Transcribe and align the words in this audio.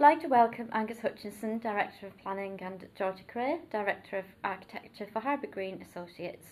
I'd 0.00 0.14
like 0.14 0.22
to 0.22 0.28
welcome 0.28 0.70
Angus 0.72 1.00
Hutchinson, 1.00 1.58
Director 1.58 2.06
of 2.06 2.16
Planning, 2.16 2.58
and 2.62 2.86
Georgie 2.96 3.26
Cray, 3.30 3.58
Director 3.70 4.16
of 4.16 4.24
Architecture 4.42 5.06
for 5.12 5.20
Harrowby 5.20 5.48
Green 5.50 5.82
Associates. 5.82 6.46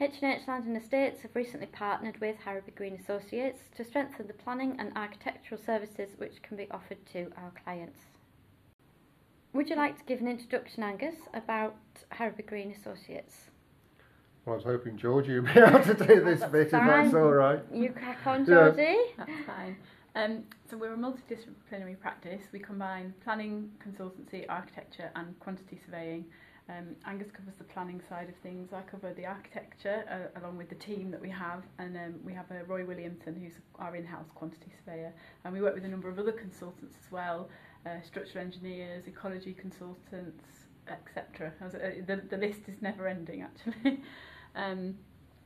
H&H 0.00 0.48
Land 0.48 0.64
and 0.64 0.78
Estates 0.78 1.20
have 1.20 1.36
recently 1.36 1.66
partnered 1.66 2.18
with 2.22 2.36
Harrowby 2.46 2.74
Green 2.74 2.94
Associates 2.94 3.58
to 3.76 3.84
strengthen 3.84 4.26
the 4.26 4.32
planning 4.32 4.76
and 4.78 4.96
architectural 4.96 5.60
services 5.60 6.12
which 6.16 6.40
can 6.40 6.56
be 6.56 6.68
offered 6.70 7.04
to 7.12 7.30
our 7.36 7.52
clients. 7.62 7.98
Would 9.52 9.68
you 9.68 9.76
like 9.76 9.98
to 9.98 10.04
give 10.04 10.20
an 10.22 10.28
introduction, 10.28 10.82
Angus, 10.82 11.16
about 11.34 11.76
Harrowby 12.12 12.46
Green 12.46 12.70
Associates? 12.72 13.50
Well, 14.46 14.54
I 14.54 14.56
was 14.56 14.64
hoping 14.64 14.96
Georgie 14.96 15.38
would 15.38 15.52
be 15.52 15.60
able 15.60 15.82
to 15.82 15.92
do 15.92 16.24
this 16.24 16.40
That's 16.40 16.50
bit, 16.52 16.60
if 16.68 16.70
fine. 16.70 16.86
that's 16.86 17.14
all 17.14 17.30
right. 17.30 17.60
You 17.70 17.90
crack 17.90 18.26
on, 18.26 18.46
Yeah. 18.46 18.70
Georgie. 18.70 18.96
That's 19.18 19.44
fine. 19.46 19.76
Um, 20.16 20.44
so 20.70 20.78
we're 20.78 20.94
a 20.94 20.96
multidisciplinary 20.96 22.00
practice. 22.00 22.40
We 22.50 22.58
combine 22.58 23.12
planning, 23.22 23.70
consultancy, 23.86 24.46
architecture, 24.48 25.10
and 25.14 25.38
quantity 25.40 25.78
surveying. 25.84 26.24
Um, 26.70 26.96
Angus 27.04 27.30
covers 27.30 27.52
the 27.58 27.64
planning 27.64 28.00
side 28.08 28.30
of 28.30 28.34
things. 28.36 28.72
I 28.72 28.80
cover 28.80 29.12
the 29.12 29.26
architecture 29.26 30.04
uh, 30.10 30.40
along 30.40 30.56
with 30.56 30.70
the 30.70 30.74
team 30.74 31.10
that 31.10 31.20
we 31.20 31.28
have, 31.28 31.64
and 31.78 31.98
um, 31.98 32.14
we 32.24 32.32
have 32.32 32.50
uh, 32.50 32.64
Roy 32.66 32.86
Williamson, 32.86 33.36
who's 33.38 33.60
our 33.78 33.94
in-house 33.94 34.30
quantity 34.34 34.72
surveyor, 34.82 35.12
and 35.44 35.52
we 35.52 35.60
work 35.60 35.74
with 35.74 35.84
a 35.84 35.88
number 35.88 36.08
of 36.08 36.18
other 36.18 36.32
consultants 36.32 36.96
as 37.04 37.12
well, 37.12 37.50
uh, 37.84 38.00
structural 38.02 38.42
engineers, 38.42 39.06
ecology 39.06 39.52
consultants, 39.52 40.44
etc. 40.88 41.52
Uh, 41.60 41.68
The, 42.06 42.22
the 42.30 42.38
list 42.38 42.62
is 42.68 42.80
never 42.80 43.06
ending 43.06 43.42
actually. 43.42 44.00
um, 44.56 44.94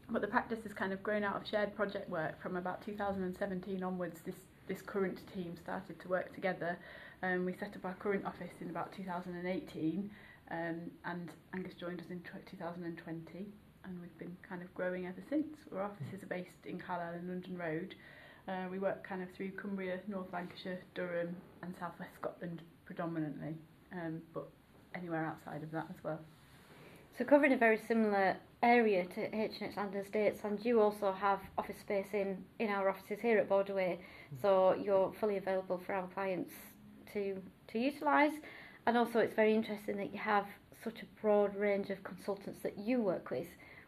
but 0.08 0.22
the 0.22 0.28
practice 0.28 0.60
has 0.62 0.72
kind 0.72 0.92
of 0.92 1.02
grown 1.02 1.24
out 1.24 1.36
of 1.36 1.46
shared 1.46 1.74
project 1.74 2.08
work 2.08 2.40
from 2.40 2.56
about 2.56 2.84
2017 2.84 3.82
onwards. 3.82 4.20
This 4.24 4.34
this 4.70 4.80
current 4.82 5.20
team 5.34 5.56
started 5.60 5.98
to 5.98 6.06
work 6.06 6.32
together. 6.32 6.78
Um, 7.24 7.44
we 7.44 7.52
set 7.52 7.74
up 7.74 7.84
our 7.84 7.94
current 7.94 8.24
office 8.24 8.54
in 8.60 8.70
about 8.70 8.92
2018, 8.92 10.08
um, 10.52 10.80
and 11.04 11.28
Angus 11.52 11.74
joined 11.74 11.98
us 11.98 12.06
in 12.08 12.20
2020, 12.20 13.46
and 13.84 14.00
we've 14.00 14.16
been 14.16 14.36
kind 14.48 14.62
of 14.62 14.72
growing 14.72 15.06
ever 15.06 15.20
since. 15.28 15.56
Our 15.74 15.82
offices 15.82 16.22
are 16.22 16.28
based 16.28 16.66
in 16.66 16.78
Carlisle 16.78 17.14
and 17.14 17.28
London 17.28 17.58
Road. 17.58 17.96
Uh, 18.46 18.68
we 18.70 18.78
work 18.78 19.02
kind 19.02 19.24
of 19.24 19.28
through 19.32 19.50
Cumbria, 19.50 19.98
North 20.06 20.32
Lancashire, 20.32 20.78
Durham, 20.94 21.34
and 21.62 21.74
South 21.80 21.98
West 21.98 22.12
Scotland 22.20 22.62
predominantly, 22.84 23.56
um, 23.92 24.22
but 24.32 24.48
anywhere 24.94 25.26
outside 25.26 25.64
of 25.64 25.72
that 25.72 25.86
as 25.90 25.96
well. 26.04 26.20
So 27.16 27.24
covering 27.24 27.52
a 27.52 27.56
very 27.56 27.78
similar 27.86 28.36
area 28.62 29.04
to 29.06 29.34
H&H 29.34 29.76
Land 29.76 29.94
and 29.94 30.04
Estates 30.04 30.40
and 30.44 30.62
you 30.64 30.80
also 30.80 31.12
have 31.12 31.40
office 31.56 31.78
space 31.80 32.08
in, 32.12 32.36
in 32.58 32.68
our 32.68 32.88
offices 32.90 33.18
here 33.20 33.38
at 33.38 33.48
Borderway 33.48 33.98
so 34.42 34.74
you're 34.74 35.12
fully 35.18 35.38
available 35.38 35.80
for 35.86 35.94
our 35.94 36.06
clients 36.08 36.52
to, 37.12 37.36
to 37.68 37.78
utilise 37.78 38.32
and 38.86 38.98
also 38.98 39.18
it's 39.18 39.34
very 39.34 39.54
interesting 39.54 39.96
that 39.96 40.12
you 40.12 40.18
have 40.18 40.44
such 40.84 41.02
a 41.02 41.20
broad 41.20 41.56
range 41.56 41.88
of 41.90 42.02
consultants 42.04 42.62
that 42.62 42.76
you 42.78 43.00
work 43.00 43.30
with 43.30 43.46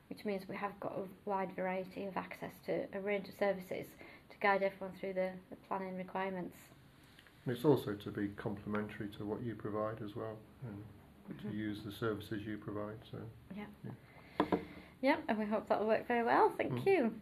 which 0.09 0.25
means 0.25 0.43
we 0.48 0.56
have 0.56 0.78
got 0.81 0.93
a 0.93 1.28
wide 1.28 1.55
variety 1.55 2.06
of 2.06 2.17
access 2.17 2.53
to 2.67 2.84
a 2.95 3.00
range 3.00 3.28
of 3.28 3.34
services 3.39 3.87
to 4.31 4.37
guide 4.41 4.62
everyone 4.62 4.95
through 4.98 5.15
the, 5.15 5.31
the 5.50 5.56
planning 5.69 5.97
requirements. 5.97 6.56
And 7.45 7.56
it's 7.56 7.65
also 7.65 7.95
to 7.95 8.11
be 8.11 8.28
complementary 8.37 9.09
to 9.19 9.25
what 9.25 9.43
you 9.43 9.55
provide 9.55 10.03
as 10.03 10.15
well, 10.15 10.37
Mm-hmm. 10.65 10.81
To 11.42 11.56
use 11.56 11.78
the 11.84 11.92
services 11.92 12.42
you 12.47 12.59
provide. 12.59 12.98
So, 13.11 13.19
Yeah, 13.56 14.47
yeah, 15.01 15.17
and 15.28 15.39
we 15.39 15.45
hope 15.45 15.69
that'll 15.69 15.87
work 15.87 16.06
very 16.06 16.25
well. 16.25 16.53
Thank 16.56 16.73
Mm. 16.73 16.87
you. 16.87 17.15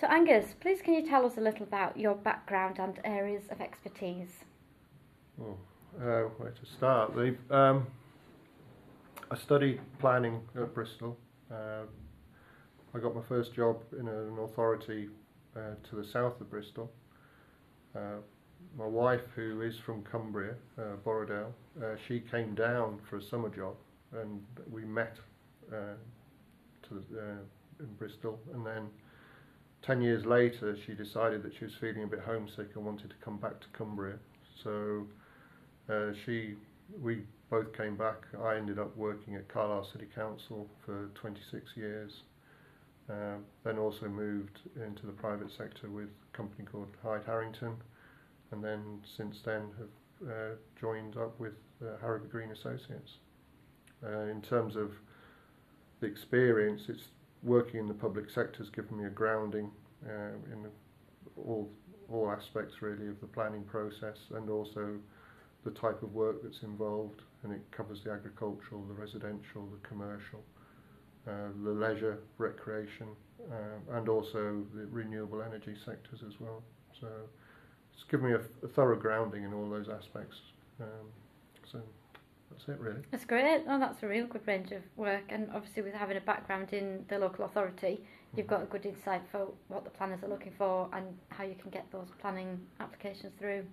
So, 0.00 0.08
Angus, 0.08 0.54
please 0.60 0.82
can 0.82 0.94
you 0.94 1.06
tell 1.06 1.24
us 1.24 1.36
a 1.36 1.40
little 1.40 1.62
about 1.62 1.96
your 1.96 2.14
background 2.14 2.78
and 2.78 2.98
areas 3.04 3.44
of 3.50 3.60
expertise? 3.60 4.44
oh, 5.40 5.56
uh, 6.00 6.22
where 6.38 6.50
to 6.50 6.66
start? 6.66 7.14
The, 7.14 7.36
um, 7.50 7.86
I 9.30 9.36
studied 9.36 9.80
planning 10.00 10.42
at 10.56 10.74
Bristol. 10.74 11.16
Uh, 11.50 11.84
I 12.94 12.98
got 12.98 13.14
my 13.14 13.22
first 13.22 13.54
job 13.54 13.82
in 13.98 14.08
an 14.08 14.38
authority 14.38 15.08
uh, 15.56 15.74
to 15.88 15.96
the 15.96 16.04
south 16.04 16.40
of 16.40 16.50
Bristol. 16.50 16.90
Uh, 17.94 18.18
my 18.76 18.86
wife, 18.86 19.22
who 19.34 19.62
is 19.62 19.74
from 19.84 20.02
Cumbria, 20.02 20.54
uh, 20.78 20.96
Borrowdale, 21.04 21.52
uh, 21.82 21.96
she 22.06 22.20
came 22.20 22.54
down 22.54 22.98
for 23.08 23.16
a 23.16 23.22
summer 23.22 23.48
job, 23.48 23.74
and 24.12 24.42
we 24.70 24.84
met 24.84 25.16
uh, 25.72 25.94
to 26.88 27.04
uh, 27.18 27.80
in 27.80 27.94
Bristol. 27.98 28.38
And 28.52 28.64
then 28.66 28.88
ten 29.82 30.00
years 30.00 30.24
later, 30.24 30.76
she 30.86 30.94
decided 30.94 31.42
that 31.42 31.52
she 31.58 31.64
was 31.64 31.74
feeling 31.80 32.04
a 32.04 32.06
bit 32.06 32.20
homesick 32.20 32.68
and 32.74 32.84
wanted 32.84 33.10
to 33.10 33.16
come 33.24 33.38
back 33.38 33.60
to 33.60 33.66
Cumbria. 33.76 34.16
So 34.62 35.06
uh, 35.90 36.12
she, 36.24 36.54
we 37.00 37.22
both 37.50 37.76
came 37.76 37.96
back. 37.96 38.22
I 38.42 38.56
ended 38.56 38.78
up 38.78 38.96
working 38.96 39.34
at 39.36 39.48
Carlisle 39.48 39.88
City 39.92 40.06
Council 40.14 40.68
for 40.84 41.10
26 41.14 41.76
years. 41.76 42.12
Uh, 43.10 43.36
then 43.64 43.78
also 43.78 44.08
moved 44.08 44.60
into 44.76 45.04
the 45.04 45.12
private 45.12 45.50
sector 45.58 45.90
with 45.90 46.06
a 46.06 46.36
company 46.36 46.64
called 46.64 46.88
Hyde 47.02 47.20
Harrington, 47.26 47.76
and 48.54 48.62
then 48.62 49.00
since 49.16 49.40
then 49.44 49.62
have 49.78 50.30
uh, 50.30 50.54
joined 50.80 51.16
up 51.16 51.38
with 51.40 51.54
uh, 51.82 51.96
Harrowby 52.00 52.30
Green 52.30 52.52
Associates. 52.52 53.18
Uh, 54.06 54.30
in 54.30 54.40
terms 54.40 54.76
of 54.76 54.92
the 56.00 56.06
experience, 56.06 56.82
it's 56.88 57.08
working 57.42 57.80
in 57.80 57.88
the 57.88 57.94
public 57.94 58.30
sector 58.30 58.58
has 58.58 58.70
given 58.70 58.96
me 58.96 59.06
a 59.06 59.10
grounding 59.10 59.70
uh, 60.06 60.52
in 60.52 60.66
all 61.36 61.68
all 62.10 62.30
aspects 62.30 62.82
really 62.82 63.08
of 63.08 63.18
the 63.20 63.26
planning 63.26 63.64
process, 63.64 64.18
and 64.34 64.50
also 64.50 64.98
the 65.64 65.70
type 65.70 66.02
of 66.02 66.12
work 66.12 66.42
that's 66.42 66.62
involved, 66.62 67.22
and 67.42 67.52
it 67.52 67.62
covers 67.70 68.02
the 68.04 68.10
agricultural, 68.10 68.84
the 68.84 68.92
residential, 68.92 69.66
the 69.72 69.88
commercial, 69.88 70.42
uh, 71.26 71.48
the 71.64 71.70
leisure, 71.70 72.18
recreation, 72.36 73.08
uh, 73.50 73.96
and 73.96 74.10
also 74.10 74.62
the 74.74 74.86
renewable 74.90 75.40
energy 75.42 75.74
sectors 75.86 76.20
as 76.28 76.38
well. 76.38 76.62
So 77.00 77.08
it's 77.94 78.04
given 78.04 78.26
me 78.26 78.32
a, 78.32 78.64
a 78.64 78.68
thorough 78.68 78.96
grounding 78.98 79.44
in 79.44 79.52
all 79.52 79.68
those 79.68 79.88
aspects. 79.88 80.40
Um, 80.80 81.08
so 81.70 81.80
that's 82.50 82.68
it 82.68 82.78
really. 82.80 83.00
That's 83.10 83.24
great. 83.24 83.62
Oh, 83.68 83.78
that's 83.78 84.02
a 84.02 84.06
real 84.08 84.26
good 84.26 84.46
range 84.46 84.72
of 84.72 84.82
work, 84.96 85.24
and 85.28 85.48
obviously 85.54 85.82
with 85.82 85.94
having 85.94 86.16
a 86.16 86.20
background 86.20 86.72
in 86.72 87.04
the 87.08 87.18
local 87.18 87.44
authority, 87.44 88.00
you've 88.36 88.46
got 88.46 88.62
a 88.62 88.66
good 88.66 88.84
insight 88.84 89.22
for 89.30 89.48
what 89.68 89.84
the 89.84 89.90
planners 89.90 90.22
are 90.22 90.28
looking 90.28 90.52
for 90.58 90.88
and 90.92 91.06
how 91.28 91.44
you 91.44 91.54
can 91.54 91.70
get 91.70 91.86
those 91.92 92.08
planning 92.20 92.60
applications 92.80 93.32
through. 93.38 93.64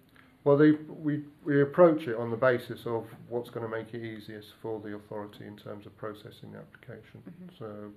Well, 0.44 0.58
they, 0.58 0.72
we, 0.72 1.24
we 1.44 1.62
approach 1.62 2.08
it 2.08 2.16
on 2.16 2.32
the 2.32 2.38
basis 2.38 2.88
of 2.88 3.06
what's 3.30 3.52
going 3.52 3.70
to 3.70 3.76
make 3.76 3.94
it 3.94 4.04
easiest 4.04 4.54
for 4.62 4.80
the 4.80 4.96
authority 4.96 5.46
in 5.46 5.56
terms 5.56 5.86
of 5.86 5.96
processing 5.98 6.52
the 6.54 6.60
application. 6.60 7.22
Mhm. 7.30 7.60
So 7.60 7.92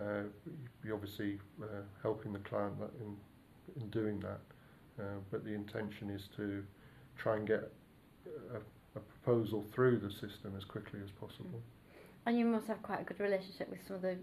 uh, 0.00 0.22
we 0.84 0.92
obviously 0.92 1.38
uh, 1.62 1.66
helping 2.02 2.32
the 2.34 2.40
client 2.40 2.74
in, 3.00 3.16
in 3.82 3.88
doing 3.88 4.20
that, 4.20 4.40
uh, 4.98 5.02
but 5.30 5.44
the 5.44 5.52
intention 5.54 6.10
is 6.10 6.28
to 6.36 6.62
try 7.16 7.36
and 7.36 7.46
get 7.46 7.70
a, 8.54 8.56
a 8.96 9.00
proposal 9.00 9.64
through 9.72 9.98
the 9.98 10.10
system 10.10 10.54
as 10.56 10.64
quickly 10.64 11.00
as 11.02 11.10
possible. 11.10 11.62
And 12.26 12.38
you 12.38 12.44
must 12.44 12.66
have 12.68 12.82
quite 12.82 13.00
a 13.00 13.04
good 13.04 13.20
relationship 13.20 13.68
with 13.70 13.80
some 13.86 13.96
of 13.96 14.02
the 14.02 14.16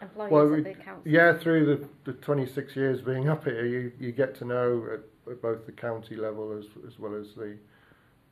employees 0.00 0.32
Well, 0.32 0.46
we- 0.46 0.60
the 0.62 0.74
council. 0.74 1.02
Yeah, 1.10 1.38
through 1.38 1.66
the, 2.04 2.12
the 2.12 2.18
26 2.18 2.76
years 2.76 3.00
being 3.00 3.28
up 3.28 3.44
here, 3.44 3.64
you, 3.64 3.92
you 3.98 4.12
get 4.12 4.34
to 4.38 4.44
know 4.44 4.86
at, 4.92 5.30
at 5.32 5.40
both 5.40 5.64
the 5.66 5.72
county 5.72 6.16
level 6.16 6.56
as, 6.56 6.66
as 6.86 6.98
well 6.98 7.14
as 7.14 7.34
the, 7.34 7.56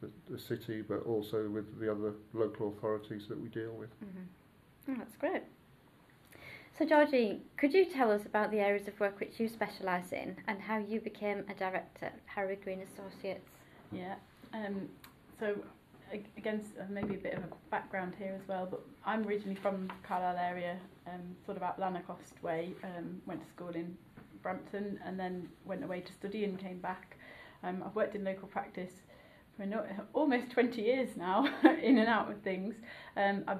the, 0.03 0.11
the 0.29 0.39
city, 0.39 0.83
but 0.83 1.07
also 1.07 1.49
with 1.49 1.79
the 1.81 1.91
other 1.91 2.13
local 2.35 2.69
authorities 2.69 3.23
that 3.29 3.41
we 3.41 3.49
deal 3.49 3.73
with. 3.73 3.91
Mm-hmm. 4.05 4.93
Oh, 4.93 4.95
that's 4.99 5.17
great. 5.17 5.43
So, 6.81 6.87
Georgie, 6.87 7.43
could 7.59 7.75
you 7.75 7.85
tell 7.85 8.11
us 8.11 8.25
about 8.25 8.51
the 8.51 8.59
areas 8.59 8.89
of 8.89 8.99
work 8.99 9.21
which 9.21 9.39
you 9.39 9.49
specialise 9.49 10.13
in 10.13 10.35
and 10.49 10.63
how 10.63 10.79
you 10.79 10.99
became 10.99 11.45
a 11.51 11.53
director 11.53 12.07
at 12.07 12.19
Harrowby 12.25 12.65
Green 12.65 12.81
Associates? 12.81 13.51
Yeah. 13.93 14.15
Um, 14.55 14.89
so 15.39 15.57
again, 16.39 16.65
uh, 16.81 16.85
maybe 16.89 17.17
a 17.17 17.19
bit 17.19 17.35
of 17.35 17.45
a 17.45 17.49
background 17.71 18.15
here 18.19 18.35
as 18.35 18.49
well, 18.49 18.67
but 18.71 18.81
I'm 19.05 19.27
originally 19.27 19.57
from 19.61 19.93
Carlisle 20.03 20.39
area, 20.39 20.79
um, 21.07 21.21
sort 21.45 21.59
of 21.59 21.63
out 21.63 21.79
Lanercost 21.79 22.43
way. 22.43 22.73
Um, 22.83 23.21
went 23.27 23.43
to 23.43 23.51
school 23.51 23.75
in 23.75 23.95
Brampton 24.43 24.99
and 25.05 25.21
then 25.21 25.51
went 25.67 25.85
away 25.85 26.01
to 26.01 26.13
study 26.15 26.45
and 26.45 26.59
came 26.59 26.79
back. 26.79 27.19
Um, 27.63 27.83
I've 27.85 27.95
worked 27.95 28.15
in 28.15 28.25
local 28.25 28.49
practice 28.49 28.93
for 29.59 30.07
almost 30.15 30.51
20 30.53 30.81
years 30.81 31.11
now, 31.19 31.47
in 31.83 31.99
and 31.99 32.09
out 32.09 32.31
of 32.31 32.41
things. 32.41 32.75
Um, 33.19 33.45
I 33.47 33.57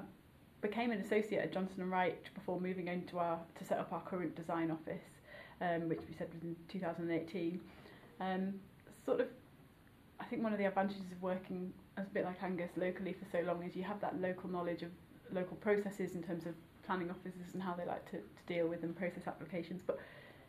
became 0.61 0.91
an 0.91 0.99
associate 0.99 1.39
at 1.39 1.51
Johnson 1.51 1.89
Wright 1.89 2.21
before 2.33 2.59
moving 2.59 2.87
into 2.87 3.17
our 3.17 3.39
to 3.57 3.65
set 3.65 3.79
up 3.79 3.91
our 3.91 4.01
current 4.01 4.35
design 4.35 4.71
office, 4.71 5.01
um, 5.59 5.89
which 5.89 6.01
we 6.07 6.15
said 6.17 6.29
was 6.33 6.43
in 6.43 6.55
2018. 6.69 7.59
Um, 8.19 8.53
sort 9.05 9.21
of 9.21 9.27
I 10.19 10.25
think 10.25 10.43
one 10.43 10.53
of 10.53 10.59
the 10.59 10.65
advantages 10.65 11.11
of 11.11 11.21
working 11.21 11.73
as 11.97 12.05
a 12.05 12.09
bit 12.09 12.25
like 12.25 12.41
Angus 12.43 12.69
locally 12.77 13.13
for 13.13 13.25
so 13.31 13.43
long 13.43 13.63
is 13.63 13.75
you 13.75 13.83
have 13.83 13.99
that 14.01 14.21
local 14.21 14.49
knowledge 14.49 14.83
of 14.83 14.91
local 15.31 15.57
processes 15.57 16.15
in 16.15 16.21
terms 16.21 16.45
of 16.45 16.53
planning 16.85 17.09
officers 17.09 17.53
and 17.53 17.63
how 17.63 17.73
they 17.73 17.85
like 17.85 18.05
to, 18.11 18.17
to 18.17 18.43
deal 18.47 18.67
with 18.67 18.83
and 18.83 18.95
process 18.95 19.27
applications, 19.27 19.81
but 19.85 19.99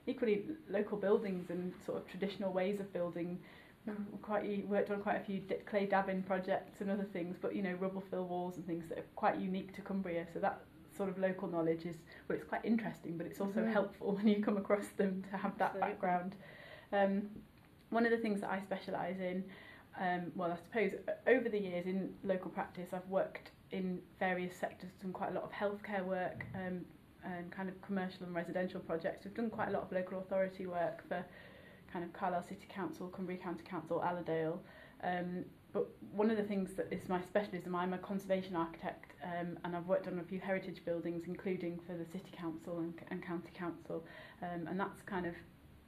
equally 0.06 0.43
local 0.69 0.99
buildings 0.99 1.50
and 1.50 1.73
sort 1.87 1.99
of 1.99 2.06
traditional 2.06 2.53
ways 2.53 2.81
of 2.81 2.93
building 2.93 3.38
quite 4.23 4.67
worked 4.69 4.90
on 4.90 5.00
quite 5.02 5.17
a 5.17 5.25
few 5.25 5.43
clay 5.67 5.87
dabbing 5.87 6.23
projects 6.23 6.81
and 6.81 6.90
other 6.90 7.06
things, 7.12 7.37
but 7.40 7.55
you 7.55 7.62
know 7.62 7.75
rubble 7.75 8.02
fill 8.11 8.25
walls 8.26 8.56
and 8.56 8.67
things 8.67 8.88
that 8.88 8.99
are 8.99 9.05
quite 9.17 9.38
unique 9.38 9.75
to 9.75 9.82
Cumbria. 9.82 10.26
So 10.32 10.38
that 10.40 10.61
sort 10.96 11.08
of 11.08 11.19
local 11.19 11.49
knowledge 11.49 11.84
is 11.87 11.96
well, 12.29 12.37
it's 12.38 12.49
quite 12.49 12.64
interesting, 12.64 13.17
but 13.17 13.26
it's 13.26 13.40
also 13.40 13.64
Mhm. 13.64 13.73
helpful 13.73 14.14
when 14.17 14.29
you 14.29 14.43
come 14.43 14.56
across 14.56 14.87
them 14.96 15.23
to 15.31 15.37
have 15.37 15.56
that 15.58 15.70
Absolutely. 15.75 15.90
background. 15.90 16.37
Um, 16.93 17.31
one 17.90 18.05
of 18.05 18.11
the 18.12 18.19
things 18.19 18.40
that 18.40 18.50
I 18.50 18.61
specialise 18.61 19.19
in, 19.19 19.44
um, 19.99 20.32
well, 20.35 20.52
I 20.52 20.56
suppose 20.56 20.93
over 21.26 21.49
the 21.49 21.58
years 21.58 21.87
in 21.87 22.14
local 22.25 22.50
practice, 22.50 22.88
I've 22.93 23.06
worked 23.08 23.50
in 23.70 24.00
various 24.19 24.55
sectors, 24.56 24.90
done 25.02 25.12
quite 25.12 25.31
a 25.31 25.35
lot 25.35 25.44
of 25.44 25.50
healthcare 25.52 26.05
work, 26.05 26.44
um, 26.55 26.85
and 27.25 27.50
kind 27.50 27.69
of 27.69 27.81
commercial 27.82 28.25
and 28.26 28.35
residential 28.35 28.81
projects. 28.81 29.25
We've 29.25 29.35
done 29.35 29.50
quite 29.50 29.69
a 29.69 29.70
lot 29.73 29.82
of 29.82 29.93
local 29.93 30.19
authority 30.20 30.67
work 30.67 31.06
for 31.08 31.25
kind 31.92 32.04
of 32.04 32.12
Carlisle 32.12 32.44
City 32.44 32.66
Council, 32.68 33.08
Cumbria 33.08 33.38
County 33.38 33.62
Council, 33.64 34.02
Allerdale. 34.02 34.60
Um, 35.02 35.44
but 35.72 35.88
one 36.12 36.30
of 36.30 36.36
the 36.36 36.42
things 36.42 36.74
that 36.76 36.92
is 36.92 37.08
my 37.08 37.20
specialism, 37.22 37.74
I'm 37.74 37.92
a 37.92 37.98
conservation 37.98 38.56
architect 38.56 39.12
um, 39.24 39.58
and 39.64 39.74
I've 39.74 39.86
worked 39.86 40.06
on 40.06 40.18
a 40.18 40.22
few 40.22 40.38
heritage 40.38 40.84
buildings, 40.84 41.24
including 41.26 41.80
for 41.86 41.94
the 41.94 42.04
City 42.04 42.30
Council 42.36 42.78
and, 42.78 42.94
and 43.10 43.24
County 43.24 43.50
Council. 43.54 44.04
Um, 44.42 44.66
and 44.68 44.78
that's 44.78 45.00
kind 45.06 45.26
of 45.26 45.34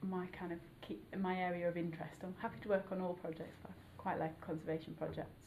my 0.03 0.27
kind 0.39 0.53
of 0.53 0.59
key, 0.81 0.99
my 1.19 1.37
area 1.37 1.69
of 1.69 1.77
interest. 1.77 2.17
I'm 2.23 2.35
happy 2.41 2.57
to 2.63 2.69
work 2.69 2.87
on 2.93 3.01
all 3.01 3.15
projects, 3.15 3.59
but 3.63 3.71
I 3.71 3.75
quite 3.99 4.19
like 4.19 4.41
conservation 4.41 4.95
projects. 4.99 5.45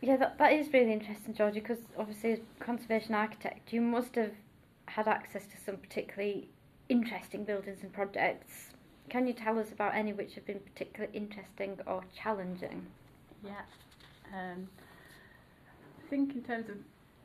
Yeah, 0.00 0.16
that, 0.16 0.38
that 0.38 0.52
is 0.52 0.72
really 0.72 0.92
interesting, 0.92 1.34
Georgie, 1.34 1.60
because 1.60 1.78
obviously 1.96 2.32
as 2.32 2.38
a 2.38 2.64
conservation 2.64 3.14
architect, 3.14 3.72
you 3.72 3.80
must 3.80 4.14
have 4.14 4.30
had 4.86 5.08
access 5.08 5.44
to 5.46 5.60
some 5.64 5.76
particularly 5.76 6.48
interesting 6.88 7.44
buildings 7.44 7.78
and 7.82 7.92
projects. 7.92 8.72
Can 9.08 9.26
you 9.26 9.32
tell 9.32 9.58
us 9.58 9.72
about 9.72 9.94
any 9.94 10.12
which 10.12 10.34
have 10.34 10.46
been 10.46 10.60
particularly 10.60 11.16
interesting 11.16 11.78
or 11.86 12.04
challenging? 12.14 12.86
Yeah. 13.44 13.62
Um, 14.34 14.68
I 16.04 16.10
think 16.10 16.34
in 16.34 16.42
terms 16.42 16.68
of 16.68 16.76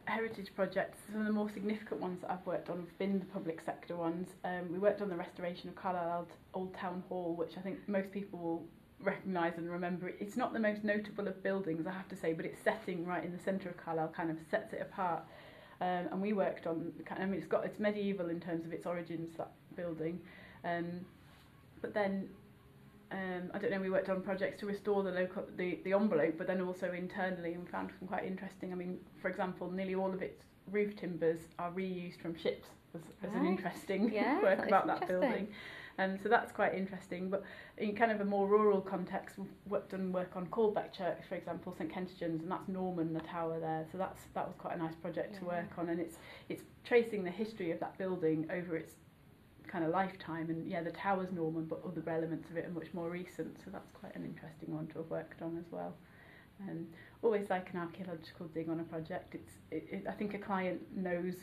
heritage 0.06 0.50
projects, 0.56 1.00
some 1.12 1.22
of 1.22 1.28
the 1.28 1.34
more 1.34 1.50
significant 1.50 2.02
ones 2.02 2.22
that 2.22 2.32
I've 2.32 2.46
worked 2.46 2.70
on 2.70 2.78
have 2.78 2.98
been 2.98 3.20
the 3.20 3.26
public 3.26 3.62
sector 3.62 3.96
ones. 3.96 4.30
Um, 4.44 4.72
we 4.72 4.80
worked 4.80 5.02
on 5.02 5.10
the 5.10 5.16
restoration 5.16 5.70
of 5.70 5.76
Carlisle 5.76 6.28
Old, 6.54 6.74
Town 6.74 7.04
Hall, 7.10 7.36
which 7.36 7.58
I 7.58 7.62
think 7.62 7.80
most 7.88 8.12
people 8.12 8.40
will 8.40 8.64
recognise 9.02 9.54
and 9.58 9.70
remember. 9.70 10.12
It's 10.20 10.38
not 10.38 10.54
the 10.54 10.60
most 10.60 10.84
notable 10.84 11.28
of 11.28 11.42
buildings, 11.44 11.88
I 11.88 11.92
have 11.92 12.08
to 12.10 12.16
say, 12.16 12.34
but 12.34 12.46
its 12.46 12.62
setting 12.64 13.06
right 13.06 13.24
in 13.24 13.32
the 13.32 13.44
centre 13.44 13.70
of 13.70 13.78
Carlisle 13.78 14.14
kind 14.16 14.30
of 14.30 14.38
sets 14.50 14.74
it 14.74 14.82
apart. 14.82 15.24
Um, 15.82 16.08
and 16.12 16.22
we 16.22 16.34
worked 16.34 16.68
on, 16.68 16.92
I 17.12 17.26
mean, 17.26 17.40
it's 17.40 17.48
got 17.48 17.66
it's 17.66 17.80
medieval 17.80 18.30
in 18.30 18.40
terms 18.40 18.66
of 18.66 18.74
its 18.74 18.86
origins, 18.86 19.36
that 19.38 19.52
building. 19.76 20.20
Um, 20.64 21.02
but 21.82 21.94
then 21.94 22.30
um, 23.14 23.52
I 23.54 23.60
don't 23.60 23.72
know, 23.72 23.80
we 23.80 23.90
worked 23.90 24.10
on 24.10 24.22
projects 24.22 24.60
to 24.62 24.66
restore 24.66 25.04
the 25.04 25.12
local 25.12 25.44
the, 25.56 25.80
the 25.84 25.94
envelope, 25.94 26.36
but 26.38 26.48
then 26.48 26.62
also 26.62 26.92
internally, 26.92 27.54
and 27.54 27.70
found 27.70 27.92
some 28.00 28.08
quite 28.08 28.26
interesting. 28.26 28.72
I 28.72 28.76
mean, 28.76 29.00
for 29.22 29.30
example, 29.30 29.70
nearly 29.70 29.96
all 29.96 30.12
of 30.12 30.22
its 30.22 30.44
roof 30.72 30.96
timbers 30.96 31.40
are 31.60 31.72
reused 31.72 32.22
from 32.22 32.36
ships 32.36 32.70
as, 32.96 33.02
as 33.24 33.36
an 33.36 33.46
interesting 33.46 34.10
Yeah, 34.14 34.42
work 34.42 34.66
about 34.66 34.88
that 34.88 35.08
building. 35.08 35.48
And 35.98 36.20
so 36.22 36.28
that's 36.30 36.52
quite 36.52 36.74
interesting. 36.74 37.30
But 37.30 37.44
in 37.78 37.96
kind 37.96 38.12
of 38.12 38.22
a 38.22 38.26
more 38.26 38.48
rural 38.48 38.82
context, 38.82 39.38
we've 39.68 39.88
done 39.90 40.12
work 40.12 40.32
on 40.36 40.48
Caldbeck 40.48 40.92
Church, 40.92 41.20
for 41.30 41.36
example, 41.36 41.74
St 41.78 41.92
Kentigern's, 41.92 42.42
and 42.42 42.52
that's 42.52 42.68
Norman, 42.68 43.14
the 43.14 43.20
tower 43.22 43.60
there. 43.60 43.86
So 43.92 43.98
that's 43.98 44.24
that 44.34 44.48
was 44.48 44.56
quite 44.58 44.76
a 44.76 44.80
nice 44.80 44.96
project 44.96 45.38
to 45.40 45.46
work 45.46 45.72
on, 45.78 45.90
and 45.90 46.00
it's 46.00 46.18
it's 46.50 46.64
tracing 46.84 47.24
the 47.24 47.32
history 47.32 47.72
of 47.72 47.80
that 47.80 47.98
building 47.98 48.48
over 48.52 48.76
its 48.76 48.94
kind 49.68 49.86
of 49.86 49.92
lifetime. 49.92 50.50
And 50.50 50.70
yeah, 50.70 50.82
the 50.82 50.92
tower's 50.92 51.32
Norman, 51.32 51.66
but 51.66 51.82
other 51.86 52.04
elements 52.10 52.50
of 52.50 52.58
it 52.58 52.66
are 52.66 52.72
much 52.72 52.94
more 52.94 53.10
recent. 53.10 53.58
So 53.64 53.72
that's 53.72 53.92
quite 53.92 54.16
an 54.16 54.24
interesting 54.24 54.74
one 54.74 54.88
to 54.88 55.00
have 55.00 55.10
worked 55.10 55.42
on 55.42 55.58
as 55.58 55.72
well. 55.72 55.94
Um, 56.62 56.88
always 57.22 57.50
like 57.50 57.72
an 57.74 57.80
archaeological 57.80 58.48
dig 58.48 58.70
on 58.70 58.80
a 58.80 58.84
project. 58.84 59.36
It's 59.36 59.54
it, 59.72 59.88
it, 59.92 60.08
I 60.08 60.14
think 60.14 60.34
a 60.34 60.40
client 60.40 60.82
knows 60.96 61.36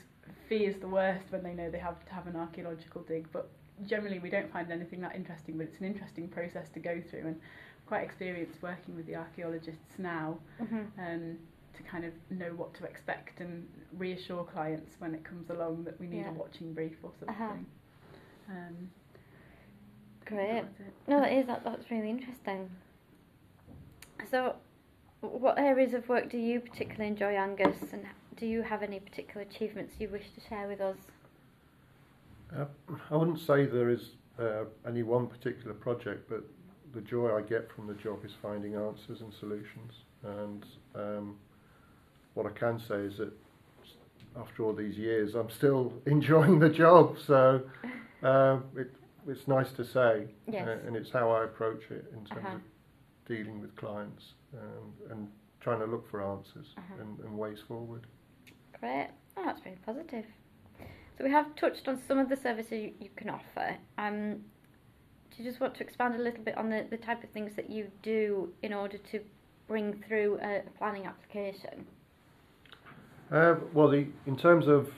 fears 0.49 0.77
the 0.81 0.89
worst 0.89 1.25
when 1.31 1.43
they 1.43 1.55
know 1.55 1.71
they 1.71 1.79
have 1.79 2.05
to 2.05 2.13
have 2.13 2.27
an 2.27 2.37
archaeological 2.37 3.03
dig, 3.03 3.29
but 3.33 3.51
generally 3.87 4.19
we 4.19 4.31
don't 4.31 4.53
find 4.53 4.71
anything 4.71 5.01
that 5.03 5.15
interesting. 5.17 5.57
But 5.59 5.69
it's 5.69 5.79
an 5.81 5.87
interesting 5.87 6.29
process 6.29 6.69
to 6.75 6.81
go 6.81 7.01
through, 7.11 7.27
and 7.27 7.41
quite 7.87 8.03
experienced 8.05 8.63
working 8.63 8.95
with 8.97 9.07
the 9.07 9.17
archaeologists 9.17 9.99
now 9.99 10.39
Mm-hmm. 10.63 11.01
um, 11.01 11.37
to 11.77 11.83
kind 11.91 12.05
of 12.05 12.13
know 12.31 12.51
what 12.57 12.75
to 12.75 12.85
expect 12.85 13.41
and 13.41 13.67
reassure 13.97 14.45
clients 14.45 14.93
when 14.99 15.15
it 15.15 15.25
comes 15.25 15.49
along 15.51 15.85
that 15.85 15.99
we 16.01 16.07
need 16.07 16.21
Yeah. 16.21 16.31
a 16.31 16.33
watching 16.35 16.75
brief 16.75 16.97
or 17.03 17.11
something. 17.19 17.35
Uh-huh. 17.37 18.53
Um, 18.53 18.91
Great. 20.27 20.53
that 20.53 20.65
was 20.65 20.81
it. 20.81 20.93
No, 21.09 21.21
that 21.21 21.33
is 21.33 21.47
that, 21.47 21.65
that's 21.65 21.91
really 21.91 22.11
interesting. 22.11 22.71
So, 24.31 24.57
what 25.23 25.59
areas 25.59 25.95
of 25.95 26.09
work 26.09 26.31
do 26.31 26.39
you 26.39 26.61
particularly 26.61 27.09
enjoy, 27.09 27.35
Angus, 27.35 27.93
and 27.93 28.05
do 28.37 28.47
you 28.47 28.63
have 28.63 28.83
any 28.83 29.01
particular 29.01 29.43
achievements 29.43 29.95
you 29.99 30.09
wish 30.09 30.31
to 30.35 30.41
share 30.49 30.67
with 30.69 30.81
us? 30.81 30.97
Uh, 32.57 32.65
I 33.11 33.17
wouldn't 33.17 33.39
say 33.41 33.67
there 33.67 33.89
is 33.91 34.11
uh, 34.39 34.65
any 34.87 35.03
one 35.03 35.27
particular 35.27 35.75
project, 35.75 36.29
but 36.29 36.43
the 36.95 37.01
joy 37.01 37.37
I 37.37 37.43
get 37.43 37.71
from 37.75 37.87
the 37.87 37.95
job 37.95 38.25
is 38.25 38.33
finding 38.43 38.75
answers 38.75 39.21
and 39.21 39.33
solutions. 39.33 39.93
And 40.25 40.67
um, 40.95 41.37
what 42.35 42.47
I 42.47 42.51
can 42.51 42.79
say 42.81 42.97
is 42.97 43.19
that 43.19 43.33
after 44.39 44.65
all 44.65 44.73
these 44.73 44.97
years, 44.97 45.35
I'm 45.35 45.51
still 45.51 45.93
enjoying 46.07 46.59
the 46.59 46.69
job. 46.71 47.17
So 47.27 47.63
uh, 48.23 48.59
it, 48.77 48.93
it's 49.29 49.47
nice 49.47 49.71
to 49.73 49.85
say, 49.85 50.27
Yes. 50.49 50.67
uh, 50.67 50.87
and 50.87 50.97
it's 50.97 51.11
how 51.11 51.31
I 51.31 51.45
approach 51.45 51.83
it 51.91 52.07
in 52.13 52.25
terms 52.25 52.47
Uh-huh. 52.47 52.57
of 52.57 52.63
dealing 53.29 53.61
with 53.61 53.75
clients 53.77 54.25
um, 54.55 54.93
and 55.11 55.29
trying 55.61 55.79
to 55.79 55.87
look 55.87 56.11
for 56.11 56.21
answers 56.23 56.67
Uh-huh. 56.77 56.95
and, 57.03 57.19
and 57.21 57.39
ways 57.39 57.59
forward. 57.69 58.07
Great. 58.81 59.11
Oh, 59.37 59.45
that's 59.45 59.61
very 59.61 59.77
positive. 59.87 60.25
So 61.21 61.25
we 61.25 61.33
have 61.33 61.55
touched 61.55 61.87
on 61.87 62.01
some 62.09 62.19
of 62.19 62.31
the 62.31 62.37
services 62.37 62.73
you, 62.73 62.93
you 62.99 63.11
can 63.15 63.29
offer. 63.29 63.77
Um, 63.99 64.37
do 65.31 65.43
you 65.43 65.45
just 65.45 65.61
want 65.61 65.75
to 65.75 65.83
expand 65.83 66.15
a 66.15 66.19
little 66.19 66.43
bit 66.43 66.57
on 66.57 66.71
the, 66.71 66.87
the 66.89 66.97
type 66.97 67.23
of 67.23 67.29
things 67.29 67.53
that 67.57 67.69
you 67.69 67.89
do 68.03 68.49
in 68.63 68.73
order 68.73 68.97
to 69.13 69.21
bring 69.69 70.03
through 70.09 70.39
a, 70.43 70.63
planning 70.79 71.05
application? 71.05 71.85
Uh, 73.31 73.57
well, 73.75 73.89
the, 73.91 74.07
in 74.25 74.35
terms 74.35 74.67
of 74.67 74.89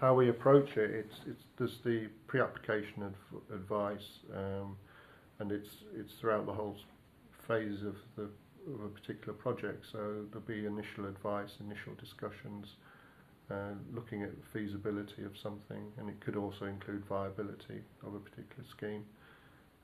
how 0.00 0.14
we 0.14 0.30
approach 0.30 0.78
it, 0.78 0.90
it's, 0.90 1.16
it's 1.26 1.42
there's 1.58 1.80
the 1.84 2.08
pre-application 2.28 3.02
adv- 3.02 3.54
advice, 3.54 4.20
um, 4.34 4.74
and 5.40 5.52
it's 5.52 5.84
it's 5.94 6.14
throughout 6.14 6.46
the 6.46 6.52
whole 6.52 6.76
phase 7.46 7.82
of 7.82 7.96
the 8.16 8.30
of 8.72 8.80
a 8.86 8.88
particular 8.88 9.34
project. 9.34 9.84
So 9.92 10.24
there'll 10.30 10.46
be 10.46 10.64
initial 10.64 11.06
advice, 11.06 11.50
initial 11.60 11.92
discussions, 12.00 12.76
uh, 13.50 13.74
looking 13.92 14.22
at 14.22 14.30
the 14.30 14.46
feasibility 14.58 15.24
of 15.24 15.36
something, 15.38 15.92
and 15.98 16.08
it 16.08 16.20
could 16.20 16.36
also 16.36 16.64
include 16.66 17.04
viability 17.06 17.80
of 18.04 18.14
a 18.14 18.18
particular 18.18 18.64
scheme, 18.68 19.04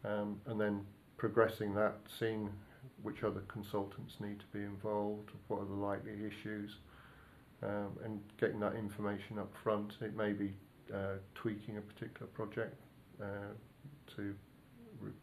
um, 0.04 0.40
and 0.46 0.60
then 0.60 0.84
progressing 1.16 1.74
that, 1.74 1.94
seeing 2.18 2.50
which 3.02 3.22
other 3.22 3.42
consultants 3.48 4.14
need 4.20 4.40
to 4.40 4.46
be 4.52 4.64
involved, 4.64 5.30
what 5.48 5.60
are 5.60 5.66
the 5.66 5.72
likely 5.72 6.14
issues 6.26 6.76
um, 7.62 7.98
and 8.04 8.20
getting 8.38 8.60
that 8.60 8.74
information 8.74 9.38
up 9.38 9.52
front. 9.62 9.94
It 10.00 10.16
may 10.16 10.32
be 10.32 10.52
uh, 10.92 11.18
tweaking 11.34 11.78
a 11.78 11.80
particular 11.80 12.26
project 12.26 12.76
uh, 13.20 13.54
to, 14.16 14.34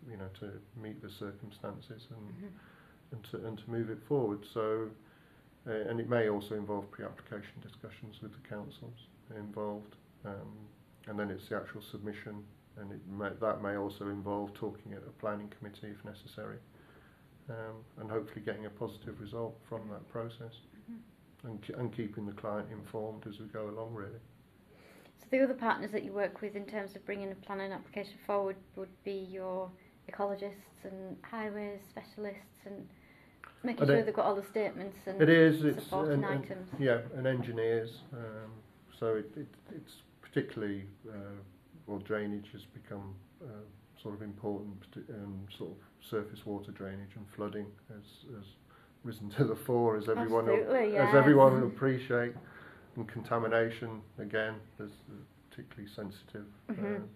you 0.10 0.18
know, 0.18 0.30
to 0.40 0.52
meet 0.82 1.02
the 1.02 1.10
circumstances 1.10 2.08
and, 2.10 2.52
and 3.12 3.24
to 3.32 3.48
and 3.48 3.58
to 3.58 3.70
move 3.70 3.90
it 3.90 4.02
forward. 4.08 4.46
So, 4.54 4.88
uh, 5.68 5.90
and 5.90 6.00
it 6.00 6.10
may 6.10 6.30
also 6.30 6.56
involve 6.56 6.90
pre-application 6.92 7.54
discussions 7.62 8.22
with 8.22 8.32
the 8.32 8.48
councils 8.48 9.08
involved, 9.36 9.96
um, 10.26 10.52
and 11.08 11.20
then 11.20 11.30
it's 11.30 11.48
the 11.50 11.56
actual 11.56 11.82
submission, 11.82 12.44
and 12.80 12.92
it 12.92 13.02
may, 13.08 13.30
that 13.42 13.62
may 13.62 13.76
also 13.76 14.06
involve 14.10 14.54
talking 14.54 14.94
at 14.94 15.00
a 15.00 15.12
planning 15.20 15.52
committee 15.58 15.88
if 15.88 16.04
necessary, 16.06 16.58
um, 17.50 17.76
and 18.00 18.10
hopefully 18.10 18.42
getting 18.46 18.66
a 18.66 18.70
positive 18.70 19.20
result 19.20 19.56
from 19.68 19.88
that 19.90 20.08
process. 20.10 20.54
And, 21.44 21.64
and 21.78 21.96
keeping 21.96 22.26
the 22.26 22.34
client 22.34 22.68
informed 22.70 23.26
as 23.26 23.40
we 23.40 23.46
go 23.46 23.70
along, 23.70 23.94
really. 23.94 24.20
So 25.22 25.28
the 25.32 25.42
other 25.42 25.54
partners 25.54 25.90
that 25.94 26.04
you 26.04 26.12
work 26.12 26.42
with 26.42 26.58
in 26.58 26.66
terms 26.66 26.98
of 26.98 27.06
bringing 27.06 27.32
a 27.32 27.36
planning 27.36 27.72
application 27.72 28.16
forward 28.28 28.58
would 28.76 28.90
be 29.06 29.26
your 29.32 29.72
ecologists 30.12 30.84
and 30.84 31.16
highways 31.24 31.80
specialists 31.90 32.66
and 32.66 32.86
making 33.64 33.86
sure 33.88 34.02
they've 34.04 34.14
got 34.14 34.26
all 34.26 34.36
the 34.36 34.44
statements 34.52 34.98
and 35.06 35.22
It 35.22 35.30
is, 35.30 35.64
it's 35.64 35.92
and, 35.92 36.26
items. 36.26 36.70
yeah, 36.80 37.00
and 37.16 37.28
engineers. 37.28 38.02
Um, 38.14 38.52
so 39.00 39.16
it, 39.16 39.32
it, 39.36 39.48
it's 39.76 39.94
particularly 40.22 40.86
uh, 41.10 41.14
well, 41.88 42.00
drainage 42.00 42.48
has 42.54 42.64
become 42.66 43.16
uh, 43.44 43.48
sort 44.02 44.14
of 44.16 44.22
important, 44.22 44.78
um, 45.10 45.46
sort 45.58 45.72
of 45.72 45.78
surface 46.10 46.46
water 46.46 46.72
drainage 46.72 47.10
and 47.16 47.26
flooding 47.36 47.66
has, 47.90 48.36
has 48.36 48.46
risen 49.04 49.30
to 49.32 49.44
the 49.46 49.56
fore 49.56 49.98
as 49.98 50.08
everyone 50.10 50.46
will, 50.46 50.56
Absolutely, 50.56 50.98
as 50.98 51.16
everyone 51.16 51.60
will 51.62 51.68
appreciate. 51.68 52.34
And 52.96 53.08
contamination 53.08 54.02
again 54.20 54.56
is 54.80 54.92
particularly 55.50 55.90
sensitive. 55.96 56.46
Mhm. 56.72 56.96
Um, 56.98 57.10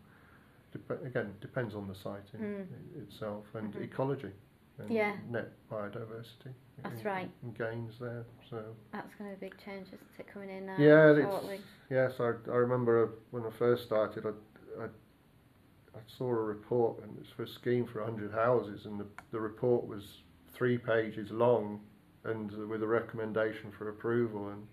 dep- 0.72 1.06
again 1.06 1.34
depends 1.42 1.76
on 1.76 1.88
the 1.88 1.96
site 1.96 2.24
in, 2.34 2.40
Mm. 2.40 3.04
itself 3.04 3.46
and 3.54 3.74
Mhm. 3.74 3.84
ecology 3.84 4.32
and 4.80 4.90
Yeah. 4.90 5.16
net 5.30 5.52
biodiversity. 5.72 6.54
That's 6.82 6.96
and- 6.96 7.06
right. 7.06 7.32
And 7.44 7.58
gains 7.58 8.00
there. 8.00 8.26
So 8.50 8.64
That's 8.92 9.14
going 9.16 9.32
to 9.32 9.38
be 9.40 9.46
a 9.46 9.50
big 9.50 9.58
change, 9.64 9.88
isn't 9.88 10.02
it, 10.20 10.28
coming 10.28 10.50
in 10.50 10.66
now 10.66 10.76
yeah, 10.78 11.12
it's, 11.12 11.64
yes, 11.90 12.20
I, 12.20 12.34
I 12.52 12.56
remember 12.56 13.12
when 13.32 13.44
I 13.46 13.50
first 13.52 13.84
started, 13.84 14.26
I, 14.26 14.84
I, 14.84 14.86
I 14.86 16.00
saw 16.08 16.30
a 16.30 16.34
report 16.34 17.04
and 17.04 17.18
it's 17.20 17.30
for 17.30 17.44
a 17.44 17.48
scheme 17.48 17.86
for 17.86 18.04
100 18.04 18.32
houses, 18.32 18.86
and 18.86 19.00
the, 19.00 19.06
the 19.32 19.40
report 19.40 19.88
was 19.88 20.22
three 20.54 20.78
pages 20.78 21.32
long 21.32 21.82
and 22.26 22.52
with 22.68 22.82
a 22.84 22.88
recommendation 22.88 23.72
for 23.72 23.90
approval. 23.90 24.50
And, 24.50 24.68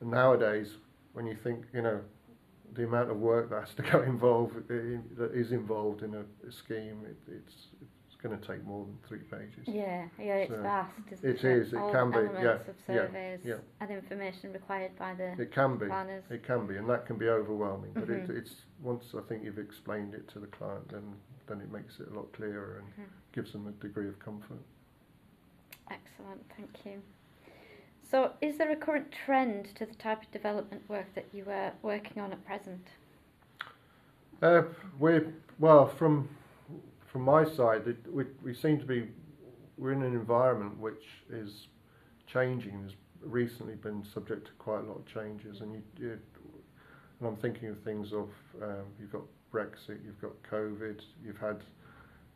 and 0.00 0.10
nowadays, 0.10 0.76
when 1.12 1.26
you 1.26 1.36
think, 1.36 1.64
you 1.72 1.82
know, 1.82 2.00
the 2.74 2.84
amount 2.84 3.10
of 3.10 3.18
work 3.18 3.50
that 3.50 3.60
has 3.60 3.74
to 3.74 3.82
go 3.82 4.02
involved 4.06 4.70
in, 4.70 5.04
that 5.16 5.32
is 5.32 5.52
involved 5.52 6.02
in 6.02 6.14
a, 6.14 6.24
a 6.46 6.52
scheme, 6.52 7.04
it, 7.04 7.16
it's 7.28 7.68
it's 7.80 7.95
going 8.26 8.40
to 8.40 8.46
take 8.46 8.64
more 8.66 8.84
than 8.84 8.98
three 9.08 9.20
pages. 9.20 9.66
Yeah, 9.66 10.04
yeah, 10.18 10.34
it's 10.36 10.50
So, 10.50 10.62
vast, 10.62 10.92
isn't 11.12 11.30
it 11.30 11.44
it? 11.44 11.44
is, 11.44 11.72
it 11.72 11.78
All 11.78 11.90
can 11.90 12.10
be, 12.10 12.16
yeah, 12.42 12.52
of 12.52 12.60
yeah, 12.88 13.06
surveys 13.06 13.40
yeah. 13.44 13.54
and 13.80 13.90
information 13.90 14.52
required 14.52 14.96
by 14.98 15.14
the 15.14 15.34
It 15.38 15.52
can 15.52 15.76
be. 15.76 15.86
planners. 15.86 16.24
It 16.30 16.44
can 16.44 16.66
be, 16.66 16.76
and 16.76 16.88
that 16.90 17.06
can 17.06 17.16
be 17.16 17.28
overwhelming. 17.28 17.90
But 17.94 18.08
Mhm. 18.08 18.30
it, 18.30 18.36
it's 18.36 18.62
once 18.82 19.14
I 19.16 19.20
think 19.28 19.44
you've 19.44 19.58
explained 19.58 20.14
it 20.14 20.28
to 20.28 20.38
the 20.40 20.46
client, 20.46 20.88
then 20.88 21.14
then 21.46 21.60
it 21.60 21.70
makes 21.70 22.00
it 22.00 22.08
a 22.08 22.14
lot 22.14 22.32
clearer 22.32 22.78
and 22.82 22.88
Mhm. 22.88 23.08
gives 23.32 23.52
them 23.52 23.68
a 23.68 23.72
degree 23.72 24.08
of 24.08 24.18
comfort. 24.18 24.58
Excellent, 25.90 26.42
thank 26.56 26.84
you. 26.84 27.02
So, 28.02 28.32
is 28.40 28.56
there 28.58 28.70
a 28.70 28.76
current 28.76 29.12
trend 29.12 29.74
to 29.76 29.86
the 29.86 29.94
type 29.94 30.22
of 30.22 30.30
development 30.32 30.88
work 30.88 31.14
that 31.14 31.26
you 31.32 31.44
are 31.48 31.72
working 31.82 32.20
on 32.20 32.32
at 32.32 32.44
present? 32.44 32.88
Uh, 34.42 34.62
we're 34.98 35.32
well 35.58 35.86
from 35.86 36.28
from 37.16 37.24
my 37.24 37.44
side. 37.46 37.86
It, 37.86 37.96
we 38.12 38.24
we 38.42 38.52
seem 38.52 38.78
to 38.78 38.84
be 38.84 39.08
we're 39.78 39.92
in 39.92 40.02
an 40.02 40.12
environment 40.12 40.78
which 40.78 41.04
is 41.30 41.68
changing. 42.26 42.82
Has 42.82 42.92
recently 43.22 43.74
been 43.74 44.04
subject 44.04 44.48
to 44.48 44.52
quite 44.58 44.80
a 44.80 44.86
lot 44.86 44.98
of 44.98 45.06
changes, 45.06 45.62
and 45.62 45.72
you, 45.72 45.82
you 45.98 46.10
and 46.10 47.28
I'm 47.28 47.36
thinking 47.36 47.70
of 47.70 47.78
things 47.80 48.12
of 48.12 48.28
um, 48.62 48.84
you've 49.00 49.12
got 49.12 49.22
Brexit, 49.50 50.04
you've 50.04 50.20
got 50.20 50.32
COVID, 50.50 51.00
you've 51.24 51.38
had 51.38 51.62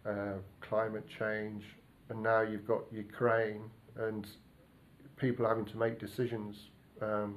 uh, 0.06 0.38
climate 0.62 1.06
change, 1.18 1.62
and 2.08 2.22
now 2.22 2.40
you've 2.40 2.66
got 2.66 2.80
Ukraine, 2.90 3.64
and 3.96 4.26
people 5.16 5.46
having 5.46 5.66
to 5.66 5.76
make 5.76 5.98
decisions 5.98 6.56
um, 7.02 7.34